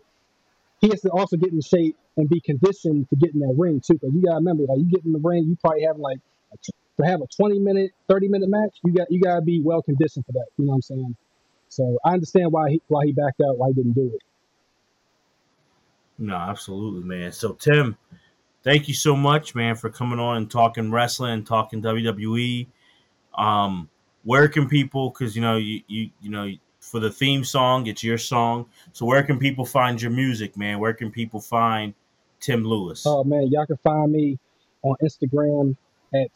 he 0.81 0.89
has 0.89 1.01
to 1.01 1.09
also 1.09 1.37
get 1.37 1.51
in 1.51 1.61
shape 1.61 1.97
and 2.17 2.29
be 2.29 2.39
conditioned 2.39 3.09
to 3.09 3.15
get 3.15 3.33
in 3.33 3.39
that 3.39 3.53
ring 3.57 3.81
too. 3.85 3.93
Because 3.93 4.13
you 4.13 4.21
gotta 4.21 4.37
remember, 4.37 4.63
like 4.63 4.79
you 4.79 4.85
get 4.85 5.03
in 5.05 5.11
the 5.11 5.19
ring, 5.19 5.43
you 5.43 5.57
probably 5.61 5.83
have 5.83 5.97
like 5.97 6.19
a, 6.53 6.57
to 7.01 7.07
have 7.07 7.21
a 7.21 7.27
20 7.27 7.59
minute, 7.59 7.91
30 8.07 8.27
minute 8.27 8.49
match. 8.49 8.77
You 8.83 8.93
got 8.93 9.11
you 9.11 9.19
gotta 9.21 9.41
be 9.41 9.61
well 9.61 9.81
conditioned 9.81 10.25
for 10.25 10.33
that. 10.33 10.45
You 10.57 10.65
know 10.65 10.71
what 10.71 10.75
I'm 10.75 10.81
saying? 10.81 11.15
So 11.69 11.97
I 12.03 12.13
understand 12.13 12.51
why 12.51 12.71
he 12.71 12.81
why 12.87 13.05
he 13.05 13.11
backed 13.11 13.41
out, 13.41 13.57
why 13.57 13.69
he 13.69 13.73
didn't 13.73 13.93
do 13.93 14.11
it. 14.13 14.21
No, 16.17 16.35
absolutely, 16.35 17.03
man. 17.03 17.31
So 17.31 17.53
Tim, 17.53 17.97
thank 18.63 18.87
you 18.87 18.93
so 18.93 19.15
much, 19.15 19.55
man, 19.55 19.75
for 19.75 19.89
coming 19.89 20.19
on 20.19 20.37
and 20.37 20.51
talking 20.51 20.91
wrestling 20.91 21.43
talking 21.45 21.81
WWE. 21.81 22.67
Um, 23.35 23.89
where 24.29 24.47
can 24.47 24.69
people? 24.69 25.09
Because 25.09 25.35
you 25.35 25.41
know, 25.41 25.57
you 25.57 25.81
you 25.87 26.11
you 26.21 26.29
know, 26.29 26.47
for 26.79 26.99
the 26.99 27.09
theme 27.09 27.43
song, 27.43 27.87
it's 27.87 28.03
your 28.03 28.19
song. 28.19 28.67
So 28.93 29.03
where 29.07 29.23
can 29.23 29.39
people 29.39 29.65
find 29.65 29.99
your 29.99 30.11
music, 30.11 30.55
man? 30.55 30.77
Where 30.77 30.93
can 30.93 31.09
people 31.09 31.41
find 31.41 31.95
Tim 32.39 32.63
Lewis? 32.63 33.05
Oh 33.07 33.23
man, 33.23 33.47
y'all 33.51 33.65
can 33.65 33.77
find 33.77 34.11
me 34.11 34.37
on 34.83 34.95
Instagram 35.01 35.75
at 36.13 36.29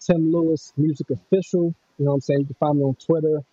Tim 0.00 0.32
Lewis 0.32 0.72
Music 0.76 1.08
Official. 1.10 1.72
You 1.98 2.04
know 2.04 2.10
what 2.10 2.14
I'm 2.14 2.20
saying? 2.22 2.40
You 2.40 2.46
can 2.46 2.56
find 2.56 2.78
me 2.78 2.84
on 2.84 2.96
Twitter 2.96 3.44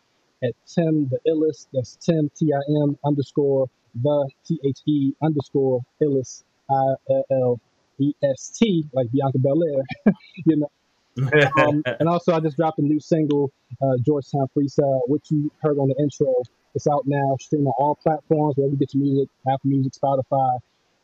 at 0.43 0.53
Tim 0.65 1.07
the 1.09 1.19
Illest. 1.27 1.67
That's 1.71 1.95
Tim 1.97 2.31
T 2.35 2.51
I 2.51 2.61
M 2.81 2.97
underscore 3.05 3.69
the 3.93 4.27
T 4.43 4.59
H 4.65 4.79
E 4.87 5.13
underscore 5.21 5.81
Illest 6.01 6.41
I 6.67 6.95
L 7.11 7.25
L 7.31 7.59
E 7.99 8.11
S 8.23 8.57
T 8.57 8.87
like 8.91 9.11
Bianca 9.11 9.37
Belair. 9.37 9.83
you 10.47 10.55
know. 10.55 10.71
Um, 11.17 11.83
and 11.99 12.09
also, 12.09 12.33
I 12.33 12.39
just 12.39 12.57
dropped 12.57 12.79
a 12.79 12.81
new 12.81 12.99
single, 12.99 13.51
uh, 13.81 13.97
Georgetown 14.05 14.47
Freestyle, 14.55 15.01
which 15.07 15.25
you 15.29 15.51
heard 15.61 15.77
on 15.77 15.89
the 15.89 15.95
intro. 15.99 16.33
It's 16.75 16.87
out 16.87 17.03
now, 17.05 17.37
streaming 17.39 17.67
on 17.67 17.73
all 17.77 17.95
platforms, 17.95 18.55
wherever 18.57 18.73
you 18.73 18.79
get 18.79 18.93
your 18.93 19.03
music, 19.03 19.29
Apple 19.47 19.69
Music, 19.69 19.93
Spotify, 19.93 20.57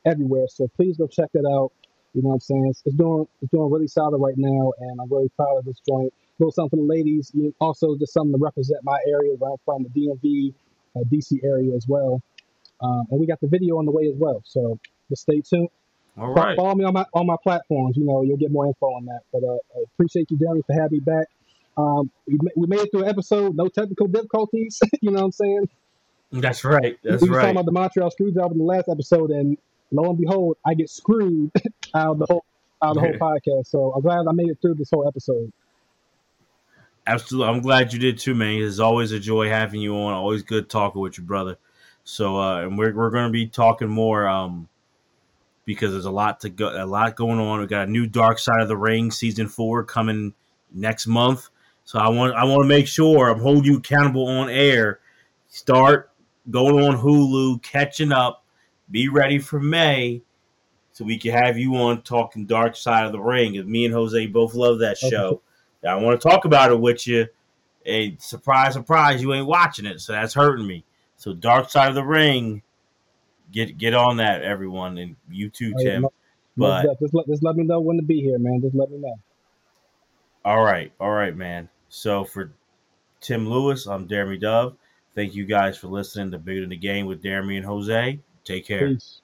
everywhere. 0.05 0.47
So 0.47 0.67
please 0.75 0.97
go 0.97 1.07
check 1.07 1.29
that 1.33 1.45
out. 1.45 1.71
You 2.13 2.23
know 2.23 2.29
what 2.29 2.35
I'm 2.35 2.39
saying? 2.39 2.67
It's, 2.69 2.81
it's 2.85 2.95
doing 2.95 3.27
it's 3.41 3.51
doing 3.51 3.71
really 3.71 3.87
solid 3.87 4.17
right 4.17 4.37
now, 4.37 4.73
and 4.79 4.99
I'm 4.99 5.09
really 5.11 5.29
proud 5.35 5.57
of 5.57 5.65
this 5.65 5.79
joint. 5.87 6.11
A 6.11 6.43
little 6.43 6.51
something 6.51 6.79
for 6.79 6.83
the 6.83 6.89
ladies, 6.89 7.31
also 7.59 7.95
just 7.97 8.13
something 8.13 8.33
to 8.33 8.43
represent 8.43 8.79
my 8.83 8.97
area 9.07 9.35
where 9.37 9.51
I'm 9.51 9.57
from, 9.63 9.83
the 9.83 9.89
DMV, 9.89 10.53
uh, 10.95 11.03
DC 11.11 11.43
area 11.43 11.75
as 11.75 11.85
well. 11.87 12.21
Um, 12.81 13.05
and 13.11 13.19
we 13.19 13.27
got 13.27 13.41
the 13.41 13.47
video 13.47 13.77
on 13.77 13.85
the 13.85 13.91
way 13.91 14.07
as 14.07 14.15
well. 14.17 14.41
So 14.45 14.79
just 15.09 15.23
stay 15.23 15.41
tuned. 15.41 15.69
All 16.19 16.33
right. 16.33 16.55
Follow 16.57 16.75
me 16.75 16.83
on 16.83 16.93
my 16.93 17.05
on 17.13 17.25
my 17.25 17.35
platforms. 17.41 17.95
You 17.97 18.05
know, 18.05 18.23
you'll 18.23 18.37
get 18.37 18.51
more 18.51 18.67
info 18.67 18.87
on 18.87 19.05
that. 19.05 19.21
But 19.31 19.43
uh, 19.43 19.53
I 19.53 19.83
appreciate 19.93 20.29
you, 20.29 20.37
Deremy, 20.37 20.65
for 20.65 20.73
having 20.73 20.97
me 20.97 20.99
back. 20.99 21.27
Um, 21.77 22.11
we, 22.27 22.37
we 22.57 22.67
made 22.67 22.81
it 22.81 22.89
through 22.91 23.03
an 23.03 23.09
episode, 23.09 23.55
no 23.55 23.69
technical 23.69 24.07
difficulties. 24.07 24.79
you 25.01 25.11
know 25.11 25.19
what 25.19 25.25
I'm 25.25 25.31
saying? 25.31 25.69
That's 26.31 26.63
right. 26.63 26.97
That's 27.03 27.21
we 27.21 27.29
were 27.29 27.37
right. 27.37 27.43
talking 27.43 27.55
about 27.55 27.65
the 27.65 27.71
Montreal 27.71 28.11
Screwjob 28.11 28.51
in 28.51 28.57
the 28.57 28.65
last 28.65 28.89
episode, 28.89 29.31
and 29.31 29.57
lo 29.91 30.09
and 30.09 30.19
behold, 30.19 30.57
I 30.65 30.73
get 30.73 30.89
screwed 30.89 31.51
out 31.95 32.11
of 32.11 32.19
the 32.19 32.25
whole 32.29 32.45
out 32.81 32.95
of 32.95 32.95
the 32.95 33.01
whole 33.01 33.13
podcast. 33.13 33.67
So 33.67 33.93
I'm 33.93 34.01
glad 34.01 34.25
I 34.27 34.33
made 34.33 34.49
it 34.49 34.57
through 34.61 34.75
this 34.75 34.89
whole 34.91 35.07
episode. 35.07 35.51
Absolutely, 37.07 37.53
I'm 37.53 37.61
glad 37.61 37.93
you 37.93 37.99
did 37.99 38.19
too, 38.19 38.35
man. 38.35 38.61
It's 38.61 38.79
always 38.79 39.11
a 39.11 39.19
joy 39.19 39.49
having 39.49 39.81
you 39.81 39.95
on. 39.95 40.13
Always 40.13 40.43
good 40.43 40.69
talking 40.69 41.01
with 41.01 41.17
your 41.17 41.25
brother. 41.25 41.57
So, 42.03 42.37
uh, 42.37 42.61
and 42.61 42.77
we're 42.77 42.93
we're 42.93 43.09
going 43.09 43.27
to 43.27 43.31
be 43.31 43.47
talking 43.47 43.87
more 43.87 44.27
um, 44.27 44.67
because 45.69 45.91
there's 45.91 46.05
a 46.05 46.11
lot 46.11 46.39
to 46.39 46.49
go, 46.49 46.83
a 46.83 46.83
lot 46.83 47.15
going 47.15 47.37
on. 47.39 47.59
We 47.59 47.67
got 47.67 47.87
a 47.87 47.91
new 47.91 48.07
Dark 48.07 48.39
Side 48.39 48.59
of 48.59 48.67
the 48.67 48.75
Ring 48.75 49.11
season 49.11 49.47
four 49.47 49.83
coming 49.83 50.33
next 50.73 51.05
month. 51.05 51.49
So 51.83 51.99
I 51.99 52.09
want 52.09 52.33
I 52.33 52.43
want 52.45 52.63
to 52.63 52.67
make 52.67 52.87
sure 52.87 53.29
I'm 53.29 53.39
holding 53.39 53.65
you 53.65 53.77
accountable 53.77 54.25
on 54.25 54.49
air. 54.49 54.99
Start 55.47 56.11
going 56.49 56.83
on 56.83 56.97
Hulu, 56.99 57.61
catching 57.61 58.11
up. 58.11 58.43
Be 58.89 59.09
ready 59.09 59.37
for 59.37 59.59
May, 59.59 60.23
so 60.91 61.05
we 61.05 61.19
can 61.19 61.33
have 61.33 61.55
you 61.55 61.75
on 61.75 62.01
talking 62.01 62.47
Dark 62.47 62.75
Side 62.75 63.05
of 63.05 63.11
the 63.11 63.19
Ring. 63.19 63.51
Because 63.51 63.67
me 63.67 63.85
and 63.85 63.93
Jose 63.93 64.25
both 64.25 64.55
love 64.55 64.79
that 64.79 64.97
show. 64.97 65.43
I 65.87 65.93
want 65.97 66.19
to 66.19 66.27
talk 66.27 66.45
about 66.45 66.71
it 66.71 66.79
with 66.79 67.05
you. 67.05 67.27
A 67.85 68.17
surprise, 68.17 68.73
surprise, 68.73 69.21
you 69.21 69.35
ain't 69.35 69.45
watching 69.45 69.85
it, 69.85 70.01
so 70.01 70.13
that's 70.13 70.33
hurting 70.33 70.65
me. 70.65 70.83
So 71.15 71.31
Dark 71.33 71.69
Side 71.69 71.89
of 71.89 71.95
the 71.95 72.03
Ring, 72.03 72.63
get 73.51 73.77
get 73.77 73.93
on 73.93 74.17
that, 74.17 74.43
everyone, 74.43 74.97
and 74.97 75.15
you 75.29 75.49
too, 75.49 75.73
oh, 75.77 75.83
Tim. 75.83 76.07
but 76.57 76.85
just 76.99 77.13
let, 77.13 77.27
just 77.27 77.43
let 77.43 77.55
me 77.55 77.63
know 77.63 77.79
when 77.79 77.97
to 77.97 78.03
be 78.03 78.21
here, 78.21 78.39
man. 78.39 78.61
Just 78.61 78.75
let 78.75 78.89
me 78.91 78.97
know. 78.97 79.15
All 80.45 80.63
right, 80.63 80.91
all 80.99 81.11
right, 81.11 81.35
man. 81.35 81.69
So 81.89 82.23
for 82.23 82.51
Tim 83.21 83.47
Lewis, 83.49 83.87
I'm 83.87 84.07
Deremy 84.07 84.39
Dove. 84.39 84.75
Thank 85.15 85.35
you 85.35 85.45
guys 85.45 85.77
for 85.77 85.87
listening 85.87 86.31
to 86.31 86.37
Bigger 86.37 86.61
Than 86.61 86.69
the 86.69 86.77
Game 86.77 87.05
with 87.05 87.23
Deremy 87.23 87.57
and 87.57 87.65
Jose. 87.65 88.19
Take 88.45 88.65
care. 88.65 88.89
Peace. 88.89 89.21